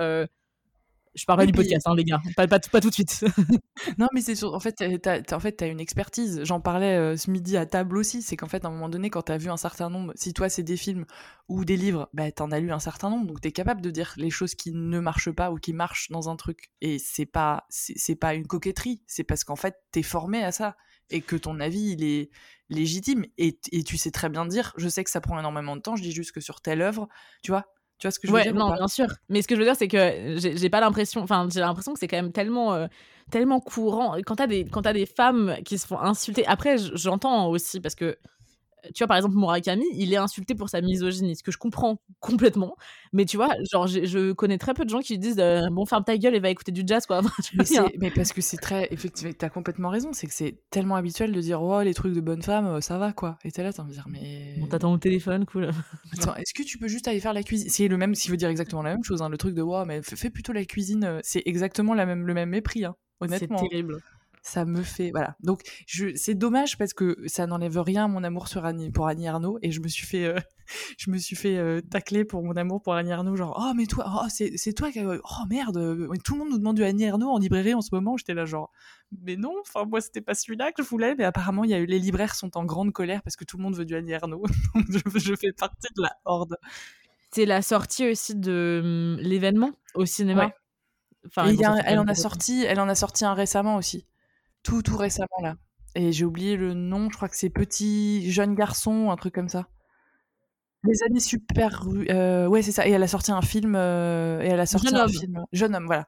je 1.14 1.24
Oui, 1.28 1.46
du 1.46 1.52
podcast, 1.52 1.86
hein, 1.86 1.94
les 1.94 2.04
gars. 2.04 2.20
Pas, 2.36 2.46
pas, 2.46 2.58
pas 2.58 2.80
tout 2.80 2.88
de 2.88 2.94
suite. 2.94 3.24
Non, 3.98 4.08
mais 4.12 4.20
c'est 4.20 4.34
sûr. 4.34 4.54
En 4.54 4.60
fait, 4.60 4.74
t'as, 5.00 5.36
en 5.36 5.40
fait, 5.40 5.62
une 5.62 5.80
expertise. 5.80 6.40
J'en 6.44 6.60
parlais 6.60 6.96
euh, 6.96 7.16
ce 7.16 7.30
midi 7.30 7.56
à 7.56 7.66
table 7.66 7.96
aussi. 7.96 8.22
C'est 8.22 8.36
qu'en 8.36 8.48
fait, 8.48 8.64
à 8.64 8.68
un 8.68 8.70
moment 8.70 8.88
donné, 8.88 9.10
quand 9.10 9.22
t'as 9.22 9.36
vu 9.36 9.50
un 9.50 9.56
certain 9.56 9.90
nombre, 9.90 10.12
si 10.16 10.32
toi 10.32 10.48
c'est 10.48 10.62
des 10.62 10.76
films 10.76 11.04
ou 11.48 11.64
des 11.64 11.76
livres, 11.76 12.08
bah 12.12 12.30
t'en 12.32 12.50
as 12.50 12.60
lu 12.60 12.72
un 12.72 12.78
certain 12.78 13.10
nombre, 13.10 13.26
donc 13.26 13.40
t'es 13.40 13.52
capable 13.52 13.80
de 13.80 13.90
dire 13.90 14.14
les 14.16 14.30
choses 14.30 14.54
qui 14.54 14.72
ne 14.72 15.00
marchent 15.00 15.30
pas 15.30 15.50
ou 15.52 15.56
qui 15.56 15.72
marchent 15.72 16.10
dans 16.10 16.28
un 16.28 16.36
truc. 16.36 16.70
Et 16.80 16.98
c'est 16.98 17.26
pas, 17.26 17.66
c'est, 17.68 17.94
c'est 17.96 18.16
pas 18.16 18.34
une 18.34 18.46
coquetterie. 18.46 19.02
C'est 19.06 19.24
parce 19.24 19.44
qu'en 19.44 19.56
fait, 19.56 19.76
t'es 19.92 20.02
formé 20.02 20.42
à 20.42 20.52
ça 20.52 20.76
et 21.10 21.20
que 21.20 21.36
ton 21.36 21.60
avis 21.60 21.92
il 21.92 22.04
est 22.04 22.30
légitime. 22.70 23.26
Et, 23.38 23.58
et 23.72 23.82
tu 23.84 23.96
sais 23.98 24.10
très 24.10 24.28
bien 24.28 24.46
dire. 24.46 24.72
Je 24.76 24.88
sais 24.88 25.04
que 25.04 25.10
ça 25.10 25.20
prend 25.20 25.38
énormément 25.38 25.76
de 25.76 25.82
temps. 25.82 25.96
Je 25.96 26.02
dis 26.02 26.12
juste 26.12 26.32
que 26.32 26.40
sur 26.40 26.60
telle 26.60 26.82
œuvre, 26.82 27.08
tu 27.42 27.50
vois, 27.50 27.66
tu 27.98 28.06
vois 28.06 28.10
ce 28.12 28.18
que 28.18 28.26
je 28.26 28.32
veux 28.32 28.38
ouais, 28.38 28.44
dire 28.44 28.54
non, 28.54 28.72
bien 28.74 28.88
sûr. 28.88 29.06
Mais 29.28 29.42
ce 29.42 29.48
que 29.48 29.54
je 29.54 29.60
veux 29.60 29.66
dire, 29.66 29.76
c'est 29.76 29.88
que 29.88 30.36
j'ai 30.38 30.70
pas 30.70 30.80
l'impression. 30.80 31.22
Enfin, 31.22 31.48
j'ai 31.52 31.60
l'impression 31.60 31.92
que 31.92 31.98
c'est 31.98 32.08
quand 32.08 32.16
même 32.16 32.32
tellement, 32.32 32.74
euh, 32.74 32.86
tellement 33.30 33.60
courant. 33.60 34.16
Quand 34.26 34.36
t'as 34.36 34.46
des, 34.46 34.64
quand 34.64 34.82
des 34.82 35.06
femmes 35.06 35.56
qui 35.64 35.78
se 35.78 35.86
font 35.86 35.98
insulter. 35.98 36.46
Après, 36.46 36.76
j'entends 36.78 37.48
aussi 37.48 37.80
parce 37.80 37.94
que. 37.94 38.16
Tu 38.94 38.98
vois, 38.98 39.06
par 39.06 39.16
exemple, 39.16 39.36
Murakami, 39.36 39.84
il 39.94 40.12
est 40.12 40.16
insulté 40.16 40.54
pour 40.54 40.68
sa 40.68 40.80
misogynie, 40.80 41.36
ce 41.36 41.42
que 41.42 41.50
je 41.52 41.58
comprends 41.58 42.00
complètement. 42.20 42.76
Mais 43.12 43.24
tu 43.24 43.36
vois, 43.36 43.48
genre, 43.72 43.86
je 43.86 44.32
connais 44.32 44.58
très 44.58 44.74
peu 44.74 44.84
de 44.84 44.90
gens 44.90 45.00
qui 45.00 45.18
disent 45.18 45.38
euh, 45.38 45.62
Bon, 45.70 45.86
ferme 45.86 46.04
ta 46.04 46.16
gueule 46.18 46.34
et 46.34 46.40
va 46.40 46.50
écouter 46.50 46.72
du 46.72 46.82
jazz, 46.86 47.06
quoi. 47.06 47.20
Mais, 47.54 47.64
c'est- 47.64 47.98
mais 48.00 48.10
parce 48.10 48.32
que 48.32 48.40
c'est 48.40 48.56
très. 48.56 48.88
Effectivement, 48.92 49.32
t'as 49.38 49.48
complètement 49.48 49.88
raison. 49.90 50.12
C'est 50.12 50.26
que 50.26 50.32
c'est 50.34 50.56
tellement 50.70 50.96
habituel 50.96 51.32
de 51.32 51.40
dire 51.40 51.62
Oh, 51.62 51.80
les 51.82 51.94
trucs 51.94 52.12
de 52.14 52.20
bonne 52.20 52.42
femme, 52.42 52.66
euh, 52.66 52.80
ça 52.80 52.98
va 52.98 53.12
quoi. 53.12 53.38
Et 53.44 53.52
t'es 53.52 53.62
là, 53.62 53.72
t'as 53.72 53.82
envie 53.82 53.90
de 53.90 53.94
dire 53.96 54.06
Mais. 54.08 54.56
Bon, 54.58 54.66
t'attends 54.66 54.92
au 54.92 54.98
téléphone, 54.98 55.46
cool. 55.46 55.70
Attends, 56.12 56.34
est-ce 56.36 56.52
que 56.54 56.62
tu 56.62 56.78
peux 56.78 56.88
juste 56.88 57.06
aller 57.08 57.20
faire 57.20 57.32
la 57.32 57.42
cuisine? 57.42 57.68
C'est 57.70 57.88
le 57.88 57.96
même, 57.96 58.14
s'il 58.14 58.30
veut 58.30 58.36
dire 58.36 58.48
exactement 58.48 58.82
la 58.82 58.90
même 58.90 59.04
chose. 59.04 59.22
hein, 59.22 59.28
le 59.28 59.36
truc 59.38 59.54
de 59.54 59.62
Oh, 59.62 59.84
mais 59.86 60.00
fais, 60.02 60.30
plutôt 60.30 60.52
la 60.52 60.64
cuisine. 60.64 61.04
euh, 61.04 61.20
C'est 61.22 61.42
exactement 61.46 61.94
la 61.94 62.06
même, 62.06 62.26
le 62.26 62.34
même 62.34 62.50
mépris, 62.50 62.84
hein, 62.84 62.94
C'est 63.20 63.26
honnêtement. 63.26 63.66
terrible. 63.68 63.98
Ça 64.46 64.66
me 64.66 64.82
fait. 64.82 65.10
Voilà. 65.10 65.36
Donc, 65.40 65.62
je, 65.86 66.14
c'est 66.16 66.34
dommage 66.34 66.76
parce 66.76 66.92
que 66.92 67.16
ça 67.26 67.46
n'enlève 67.46 67.78
rien 67.80 68.04
à 68.04 68.08
mon 68.08 68.22
amour 68.22 68.46
sur 68.46 68.66
Annie, 68.66 68.90
pour 68.90 69.06
Annie 69.08 69.26
Arnaud. 69.26 69.58
Et 69.62 69.72
je 69.72 69.80
me 69.80 69.88
suis 69.88 70.06
fait. 70.06 70.26
euh, 70.26 70.38
je 70.98 71.10
me 71.10 71.16
suis 71.16 71.34
fait 71.34 71.56
euh, 71.56 71.80
tacler 71.80 72.26
pour 72.26 72.42
mon 72.44 72.52
amour 72.52 72.82
pour 72.82 72.92
Annie 72.92 73.10
Arnaud. 73.10 73.36
Genre, 73.36 73.58
oh, 73.58 73.72
mais 73.74 73.86
toi, 73.86 74.04
oh, 74.22 74.26
c'est, 74.28 74.52
c'est 74.56 74.74
toi 74.74 74.92
qui. 74.92 75.00
Oh, 75.02 75.46
merde. 75.48 76.08
Tout 76.22 76.34
le 76.34 76.38
monde 76.40 76.50
nous 76.50 76.58
demande 76.58 76.76
du 76.76 76.84
Annie 76.84 77.08
Arnaud 77.08 77.30
en 77.30 77.38
librairie 77.38 77.72
en 77.72 77.80
ce 77.80 77.88
moment. 77.94 78.18
J'étais 78.18 78.34
là, 78.34 78.44
genre. 78.44 78.70
Mais 79.22 79.36
non, 79.36 79.54
enfin, 79.62 79.86
moi, 79.86 80.02
c'était 80.02 80.20
pas 80.20 80.34
celui-là 80.34 80.72
que 80.72 80.82
je 80.82 80.88
voulais. 80.90 81.14
Mais 81.14 81.24
apparemment, 81.24 81.64
il 81.64 81.70
y 81.70 81.74
a 81.74 81.78
eu, 81.78 81.86
les 81.86 81.98
libraires 81.98 82.34
sont 82.34 82.54
en 82.58 82.66
grande 82.66 82.92
colère 82.92 83.22
parce 83.22 83.36
que 83.36 83.44
tout 83.44 83.56
le 83.56 83.62
monde 83.62 83.76
veut 83.76 83.86
du 83.86 83.96
Annie 83.96 84.12
Arnaud. 84.12 84.42
Donc, 84.74 84.84
je, 84.90 85.18
je 85.20 85.34
fais 85.36 85.52
partie 85.52 85.88
de 85.96 86.02
la 86.02 86.12
horde. 86.26 86.58
C'est 87.30 87.46
la 87.46 87.62
sortie 87.62 88.10
aussi 88.10 88.34
de 88.36 88.82
hum, 88.84 89.22
l'événement 89.22 89.70
au 89.94 90.04
cinéma. 90.04 90.46
Ouais. 90.46 90.54
Enfin, 91.28 91.48
Et 91.48 91.54
y 91.54 91.64
a 91.64 91.72
un- 91.72 91.76
elle 91.86 91.98
en 91.98 92.06
a 92.06 92.14
sorti, 92.14 92.62
elle 92.64 92.78
en 92.78 92.88
a 92.90 92.94
sorti 92.94 93.24
un 93.24 93.32
récemment 93.32 93.76
aussi. 93.76 94.04
Tout, 94.64 94.82
tout 94.82 94.96
récemment 94.96 95.28
là. 95.42 95.54
Et 95.94 96.10
j'ai 96.10 96.24
oublié 96.24 96.56
le 96.56 96.74
nom, 96.74 97.08
je 97.10 97.16
crois 97.16 97.28
que 97.28 97.36
c'est 97.36 97.50
Petit 97.50 98.28
Jeune 98.32 98.56
Garçon, 98.56 99.10
un 99.12 99.16
truc 99.16 99.32
comme 99.34 99.48
ça. 99.48 99.68
Les 100.86 101.02
années 101.04 101.20
super. 101.20 101.86
euh, 102.10 102.46
ouais, 102.46 102.60
c'est 102.60 102.72
ça. 102.72 102.86
Et 102.86 102.90
elle 102.90 103.02
a 103.02 103.06
sorti 103.08 103.32
un 103.32 103.40
film. 103.40 103.74
euh, 103.74 104.42
et 104.42 104.48
elle 104.48 104.60
a 104.60 104.66
sorti 104.66 104.88
Jeune 104.88 104.96
un 104.96 105.04
homme. 105.04 105.08
film. 105.10 105.44
Jeune 105.52 105.74
homme, 105.76 105.86
voilà. 105.86 106.06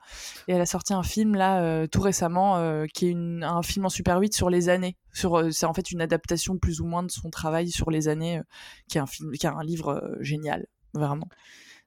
Et 0.49 0.53
elle 0.53 0.61
a 0.61 0.67
sorti 0.67 0.93
un 0.93 1.03
film 1.03 1.35
là, 1.35 1.63
euh, 1.63 1.87
tout 1.87 2.01
récemment, 2.03 2.85
qui 2.93 3.07
est 3.07 3.11
une- 3.11 3.43
un 3.45 3.63
film 3.63 3.87
en 3.87 3.89
super 3.89 4.19
8 4.19 4.35
sur 4.35 4.51
les 4.51 4.69
années. 4.69 4.97
Sur, 5.13 5.51
c'est 5.53 5.65
en 5.65 5.73
fait 5.73 5.93
une 5.93 6.03
adaptation 6.03 6.59
plus 6.59 6.81
ou 6.81 6.87
moins 6.87 7.03
de 7.03 7.11
son 7.11 7.31
travail 7.31 7.71
sur 7.71 7.91
les 7.91 8.09
années, 8.09 8.41
qui 8.89 8.99
est 8.99 9.01
un 9.01 9.07
film, 9.07 9.31
qui 9.33 9.47
est 9.47 9.51
un 9.51 9.63
livre 9.63 10.15
génial, 10.21 10.67
vraiment. 10.93 11.29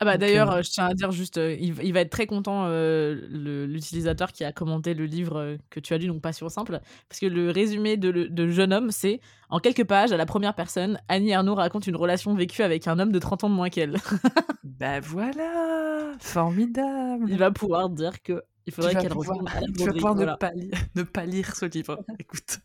Ah 0.01 0.05
bah 0.05 0.17
d'ailleurs, 0.17 0.49
euh, 0.51 0.59
euh, 0.59 0.63
je 0.63 0.69
tiens 0.69 0.85
à 0.85 0.93
dire 0.93 1.11
juste, 1.11 1.37
euh, 1.37 1.53
il, 1.59 1.75
il 1.83 1.91
va 1.93 1.99
être 1.99 2.09
très 2.09 2.25
content 2.25 2.63
euh, 2.67 3.19
le- 3.29 3.65
l'utilisateur 3.65 4.31
qui 4.31 4.45
a 4.45 4.53
commenté 4.53 4.93
le 4.93 5.05
livre 5.05 5.35
euh, 5.37 5.57
que 5.69 5.81
tu 5.81 5.93
as 5.93 5.97
lu, 5.97 6.07
donc 6.07 6.21
Passion 6.21 6.47
simple, 6.47 6.79
parce 7.09 7.19
que 7.19 7.25
le 7.25 7.51
résumé 7.51 7.97
de, 7.97 8.09
le- 8.09 8.29
de 8.29 8.47
Jeune 8.49 8.71
homme, 8.71 8.91
c'est 8.91 9.19
en 9.49 9.59
quelques 9.59 9.83
pages, 9.83 10.13
à 10.13 10.17
la 10.17 10.25
première 10.25 10.55
personne, 10.55 10.99
Annie 11.09 11.31
Ernaux 11.31 11.55
raconte 11.55 11.85
une 11.87 11.97
relation 11.97 12.33
vécue 12.33 12.61
avec 12.61 12.87
un 12.87 12.97
homme 12.97 13.11
de 13.11 13.19
30 13.19 13.43
ans 13.43 13.49
de 13.49 13.55
moins 13.55 13.69
qu'elle. 13.69 13.97
Bah 14.63 15.01
voilà, 15.01 16.13
formidable. 16.19 17.25
il 17.29 17.37
va 17.37 17.51
pouvoir 17.51 17.89
dire 17.89 18.21
que 18.21 18.43
il 18.65 18.73
faudrait 18.73 18.93
vas 18.93 19.01
qu'elle 19.01 19.11
pouvoir, 19.11 19.37
retourne 19.37 19.49
à 19.49 19.59
la 19.61 19.67
tu 19.67 19.71
vas 19.71 19.91
broderie, 19.91 19.99
pouvoir 19.99 20.15
voilà. 20.15 20.31
ne, 20.33 20.37
pas 20.37 20.51
lire, 20.51 20.71
ne 20.95 21.03
pas 21.03 21.25
lire 21.25 21.55
ce 21.55 21.65
livre. 21.65 21.99
Écoute. 22.19 22.59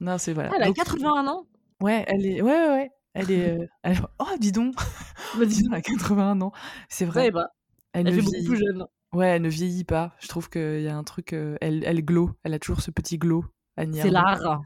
Non, 0.00 0.18
c'est 0.18 0.32
voilà. 0.32 0.50
Ah, 0.52 0.56
elle 0.58 0.62
a 0.64 0.66
Donc, 0.66 0.76
81 0.76 1.26
ans? 1.26 1.46
Ouais, 1.80 2.04
elle 2.06 2.26
est. 2.26 2.40
Ouais, 2.42 2.52
ouais, 2.52 2.68
ouais. 2.68 2.90
Elle 3.14 3.30
est. 3.30 3.50
euh, 3.60 3.66
elle- 3.82 4.00
Oh, 4.18 4.24
dis 4.38 4.52
donc. 4.52 4.74
dis 5.46 5.62
donc, 5.64 5.72
elle 5.72 5.78
a 5.78 5.82
81 5.82 6.40
ans. 6.40 6.52
C'est 6.88 7.04
Ouais, 7.04 7.10
vrai. 7.10 7.30
bah, 7.30 7.48
Elle, 7.92 8.06
elle 8.08 8.14
ne 8.14 8.18
fait 8.20 8.24
beaucoup 8.24 8.30
vieillit... 8.32 8.48
plus 8.48 8.58
jeune. 8.58 8.86
Ouais, 9.12 9.26
elle 9.28 9.42
ne 9.42 9.48
vieillit 9.50 9.84
pas. 9.84 10.14
Je 10.20 10.28
trouve 10.28 10.48
qu'il 10.48 10.80
y 10.80 10.88
a 10.88 10.96
un 10.96 11.04
truc. 11.04 11.32
euh, 11.34 11.56
Elle, 11.60 11.84
elle 11.84 12.02
glow. 12.04 12.30
Elle 12.44 12.54
a 12.54 12.58
toujours 12.58 12.80
ce 12.80 12.90
petit 12.90 13.18
glow. 13.18 13.44
C'est 13.76 14.10
l'art. 14.10 14.60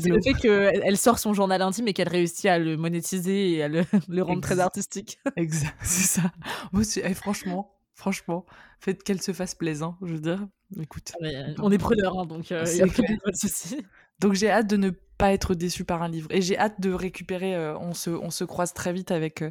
C'est 0.00 0.08
le 0.08 0.20
fait 0.22 0.34
qu'elle 0.34 0.80
elle 0.84 0.96
sort 0.96 1.18
son 1.18 1.34
journal 1.34 1.60
intime 1.62 1.88
et 1.88 1.92
qu'elle 1.92 2.08
réussit 2.08 2.46
à 2.46 2.58
le 2.60 2.76
monétiser 2.76 3.52
et 3.54 3.62
à 3.64 3.68
le, 3.68 3.82
le 4.08 4.22
rendre 4.22 4.40
très 4.40 4.60
artistique. 4.60 5.18
Exact, 5.36 5.74
c'est 5.82 6.20
ça. 6.20 6.32
Moi, 6.72 6.82
eh, 6.96 7.14
franchement, 7.14 7.72
franchement, 7.94 8.46
faites 8.78 9.02
qu'elle 9.02 9.20
se 9.20 9.32
fasse 9.32 9.54
plaisant, 9.56 9.96
je 10.02 10.14
veux 10.14 10.20
dire. 10.20 10.46
Écoute. 10.80 11.12
Mais, 11.20 11.36
euh, 11.36 11.54
on 11.58 11.70
est 11.70 11.78
preneurs, 11.78 12.18
hein, 12.18 12.26
donc 12.26 12.50
il 12.50 12.66
C'est 12.66 12.76
n'y 12.76 12.82
a 12.82 12.86
pas 12.86 13.30
de 13.30 13.36
souci. 13.36 13.84
Donc 14.20 14.34
j'ai 14.34 14.50
hâte 14.50 14.68
de 14.68 14.76
ne 14.76 14.90
pas 15.18 15.32
être 15.32 15.54
déçue 15.54 15.84
par 15.84 16.02
un 16.02 16.08
livre. 16.08 16.28
Et 16.30 16.40
j'ai 16.42 16.58
hâte 16.58 16.80
de 16.80 16.92
récupérer, 16.92 17.54
euh, 17.54 17.76
on, 17.78 17.92
se, 17.94 18.10
on 18.10 18.30
se 18.30 18.44
croise 18.44 18.72
très 18.72 18.92
vite 18.92 19.10
avec, 19.10 19.42
euh, 19.42 19.50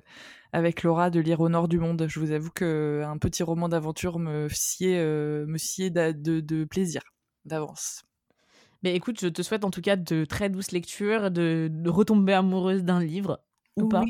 avec 0.54 0.84
Laura, 0.84 1.10
de 1.10 1.20
lire 1.20 1.42
Au 1.42 1.50
Nord 1.50 1.68
du 1.68 1.78
Monde. 1.80 2.06
Je 2.08 2.20
vous 2.20 2.32
avoue 2.32 2.52
qu'un 2.52 3.18
petit 3.20 3.44
roman 3.44 3.70
d'aventure 3.70 4.20
me 4.20 4.48
sied, 4.50 4.98
euh, 4.98 5.46
me 5.46 5.58
de, 5.90 6.40
de 6.40 6.64
plaisir, 6.66 7.02
d'avance. 7.46 8.04
Mais 8.84 8.96
écoute, 8.96 9.20
je 9.22 9.28
te 9.28 9.42
souhaite 9.42 9.64
en 9.64 9.72
tout 9.72 9.82
cas 9.82 9.96
de 9.96 10.26
très 10.26 10.50
douces 10.50 10.72
lectures, 10.72 11.30
de, 11.30 11.70
de 11.72 11.90
retomber 11.90 12.34
amoureuse 12.34 12.84
d'un 12.84 13.00
livre 13.00 13.40
ou 13.78 13.88
pas. 13.88 14.04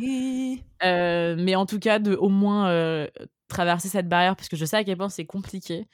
Euh, 0.84 1.36
mais 1.38 1.56
en 1.56 1.66
tout 1.66 1.80
cas, 1.80 2.00
de 2.00 2.16
au 2.16 2.30
moins 2.30 2.70
euh, 2.70 3.08
traverser 3.48 3.90
cette 3.90 4.08
barrière 4.08 4.36
parce 4.36 4.50
que 4.50 4.56
je 4.56 4.66
sais 4.66 4.78
à 4.78 4.84
quel 4.84 4.98
point 4.98 5.10
c'est 5.10 5.26
compliqué. 5.26 5.88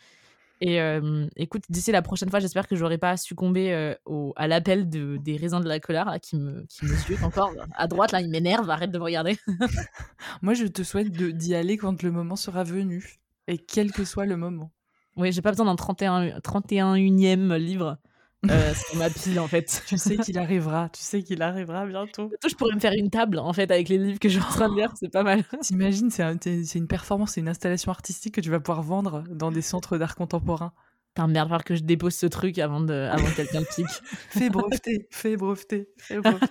Et 0.59 0.81
euh, 0.81 1.27
écoute, 1.35 1.63
d'ici 1.69 1.91
la 1.91 2.01
prochaine 2.01 2.29
fois, 2.29 2.39
j'espère 2.39 2.67
que 2.67 2.75
j'aurai 2.75 2.97
pas 2.97 3.15
succombé 3.15 3.73
euh, 3.73 3.93
au, 4.05 4.33
à 4.35 4.47
l'appel 4.47 4.89
de, 4.89 5.17
des 5.17 5.37
raisins 5.37 5.61
de 5.61 5.67
la 5.67 5.79
colère 5.79 6.05
là, 6.05 6.19
qui 6.19 6.35
me, 6.35 6.65
qui 6.65 6.85
me 6.85 6.95
suivent 6.95 7.23
encore 7.23 7.53
à 7.75 7.87
droite. 7.87 8.11
Là, 8.11 8.21
il 8.21 8.29
m'énerve, 8.29 8.69
arrête 8.69 8.91
de 8.91 8.97
me 8.97 9.03
regarder. 9.03 9.37
Moi, 10.41 10.55
je 10.55 10.65
te 10.65 10.81
souhaite 10.81 11.11
d'y 11.11 11.55
aller 11.55 11.77
quand 11.77 12.01
le 12.01 12.11
moment 12.11 12.35
sera 12.35 12.63
venu. 12.63 13.19
Et 13.47 13.57
quel 13.57 13.91
que 13.91 14.03
soit 14.03 14.25
le 14.25 14.35
moment. 14.35 14.71
Oui, 15.15 15.31
j'ai 15.31 15.41
pas 15.41 15.51
besoin 15.51 15.67
d'un 15.67 15.75
31, 15.75 16.39
31e 16.39 17.55
livre 17.55 17.97
euh, 18.49 18.73
sur 18.73 18.95
ma 18.97 19.09
pile 19.09 19.39
en 19.39 19.47
fait. 19.47 19.83
Tu 19.87 19.97
sais 19.97 20.17
qu'il 20.17 20.37
arrivera. 20.37 20.89
Tu 20.89 21.01
sais 21.01 21.23
qu'il 21.23 21.41
arrivera 21.41 21.85
bientôt. 21.85 22.27
Bientôt, 22.27 22.49
je 22.49 22.55
pourrais 22.55 22.75
me 22.75 22.79
faire 22.79 22.93
une 22.93 23.09
table 23.09 23.39
en 23.39 23.53
fait 23.53 23.69
avec 23.71 23.89
les 23.89 23.97
livres 23.97 24.19
que 24.19 24.29
je 24.29 24.39
suis 24.39 24.43
en 24.47 24.49
train 24.53 24.69
de 24.69 24.75
lire, 24.75 24.93
c'est 24.99 25.11
pas 25.11 25.23
mal. 25.23 25.43
T'imagines, 25.61 26.09
c'est 26.11 26.23
un- 26.23 26.37
c'est 26.41 26.63
c'est 26.63 26.79
une 26.79 26.87
performance, 26.87 27.31
c'est 27.33 27.41
une 27.41 27.49
installation 27.49 27.91
artistique 27.91 28.35
que 28.35 28.41
tu 28.41 28.49
vas 28.49 28.59
pouvoir 28.59 28.83
vendre 28.83 29.23
dans 29.29 29.51
des 29.51 29.61
centres 29.61 29.97
d'art 29.97 30.15
contemporain. 30.15 30.73
Putain, 31.15 31.27
merde, 31.27 31.47
falloir 31.47 31.63
que 31.63 31.75
je 31.75 31.81
dépose 31.83 32.13
ce 32.13 32.27
truc 32.27 32.59
avant, 32.59 32.79
de, 32.79 32.93
avant 32.93 33.25
que 33.25 33.35
quelqu'un 33.37 33.61
le 33.61 33.65
pique. 33.75 33.87
Fais 34.29 34.49
breveter, 34.51 35.07
fais 35.09 35.35
breveter, 35.35 35.89
fais 35.97 36.19
breveter. 36.19 36.47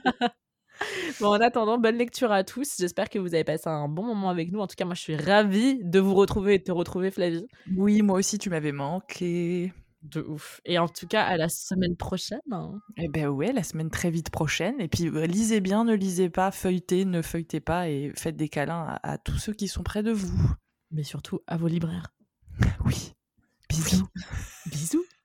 Bon, 1.20 1.28
en 1.28 1.41
attendant, 1.41 1.78
bonne 1.78 1.97
lecture 1.97 2.32
à 2.32 2.43
tous. 2.45 2.74
J'espère 2.78 3.09
que 3.09 3.18
vous 3.18 3.32
avez 3.34 3.45
passé 3.45 3.68
un 3.68 3.89
bon 3.89 4.03
moment 4.05 4.28
avec 4.28 4.53
nous. 4.53 4.59
En 4.61 4.66
tout 4.66 4.74
cas, 4.76 4.84
moi, 4.84 4.95
je 4.95 5.01
suis 5.01 5.16
ravie 5.16 5.78
de 5.82 6.01
vous 6.01 6.14
retrouver 6.14 6.55
et 6.55 6.59
de 6.59 6.64
te 6.64 6.72
retrouver, 6.72 7.11
Flavie. 7.11 7.47
Oui, 7.76 8.03
moi 8.03 8.18
aussi, 8.18 8.39
tu 8.39 8.51
m'avais 8.51 8.72
manqué. 8.72 9.72
De 10.11 10.20
ouf. 10.20 10.61
Et 10.64 10.78
en 10.78 10.88
tout 10.88 11.07
cas, 11.07 11.24
à 11.24 11.36
la 11.36 11.48
semaine 11.48 11.96
prochaine. 11.96 12.40
hein. 12.52 12.78
Eh 12.96 13.09
ben 13.09 13.26
ouais, 13.28 13.52
la 13.52 13.62
semaine 13.62 13.90
très 13.90 14.11
vite 14.11 14.30
prochaine. 14.30 14.80
Et 14.80 14.88
puis, 14.88 15.09
euh, 15.09 15.26
lisez 15.26 15.61
bien, 15.61 15.84
ne 15.84 15.94
lisez 15.94 16.28
pas, 16.30 16.50
feuilletez, 16.50 17.04
ne 17.04 17.22
feuilletez 17.22 17.61
pas 17.61 17.88
et 17.88 18.12
faites 18.16 18.36
des 18.36 18.48
câlins 18.48 18.84
à, 19.02 19.12
à 19.12 19.18
tous 19.18 19.38
ceux 19.38 19.52
qui 19.52 19.68
sont 19.68 19.82
près 19.82 20.02
de 20.02 20.12
vous. 20.12 20.50
Mais 20.90 21.02
surtout, 21.02 21.40
à 21.46 21.57
vos 21.57 21.68
libraires. 21.68 22.12
Oui. 22.84 23.12
Bisous. 23.68 24.07
Bisous. 24.66 25.07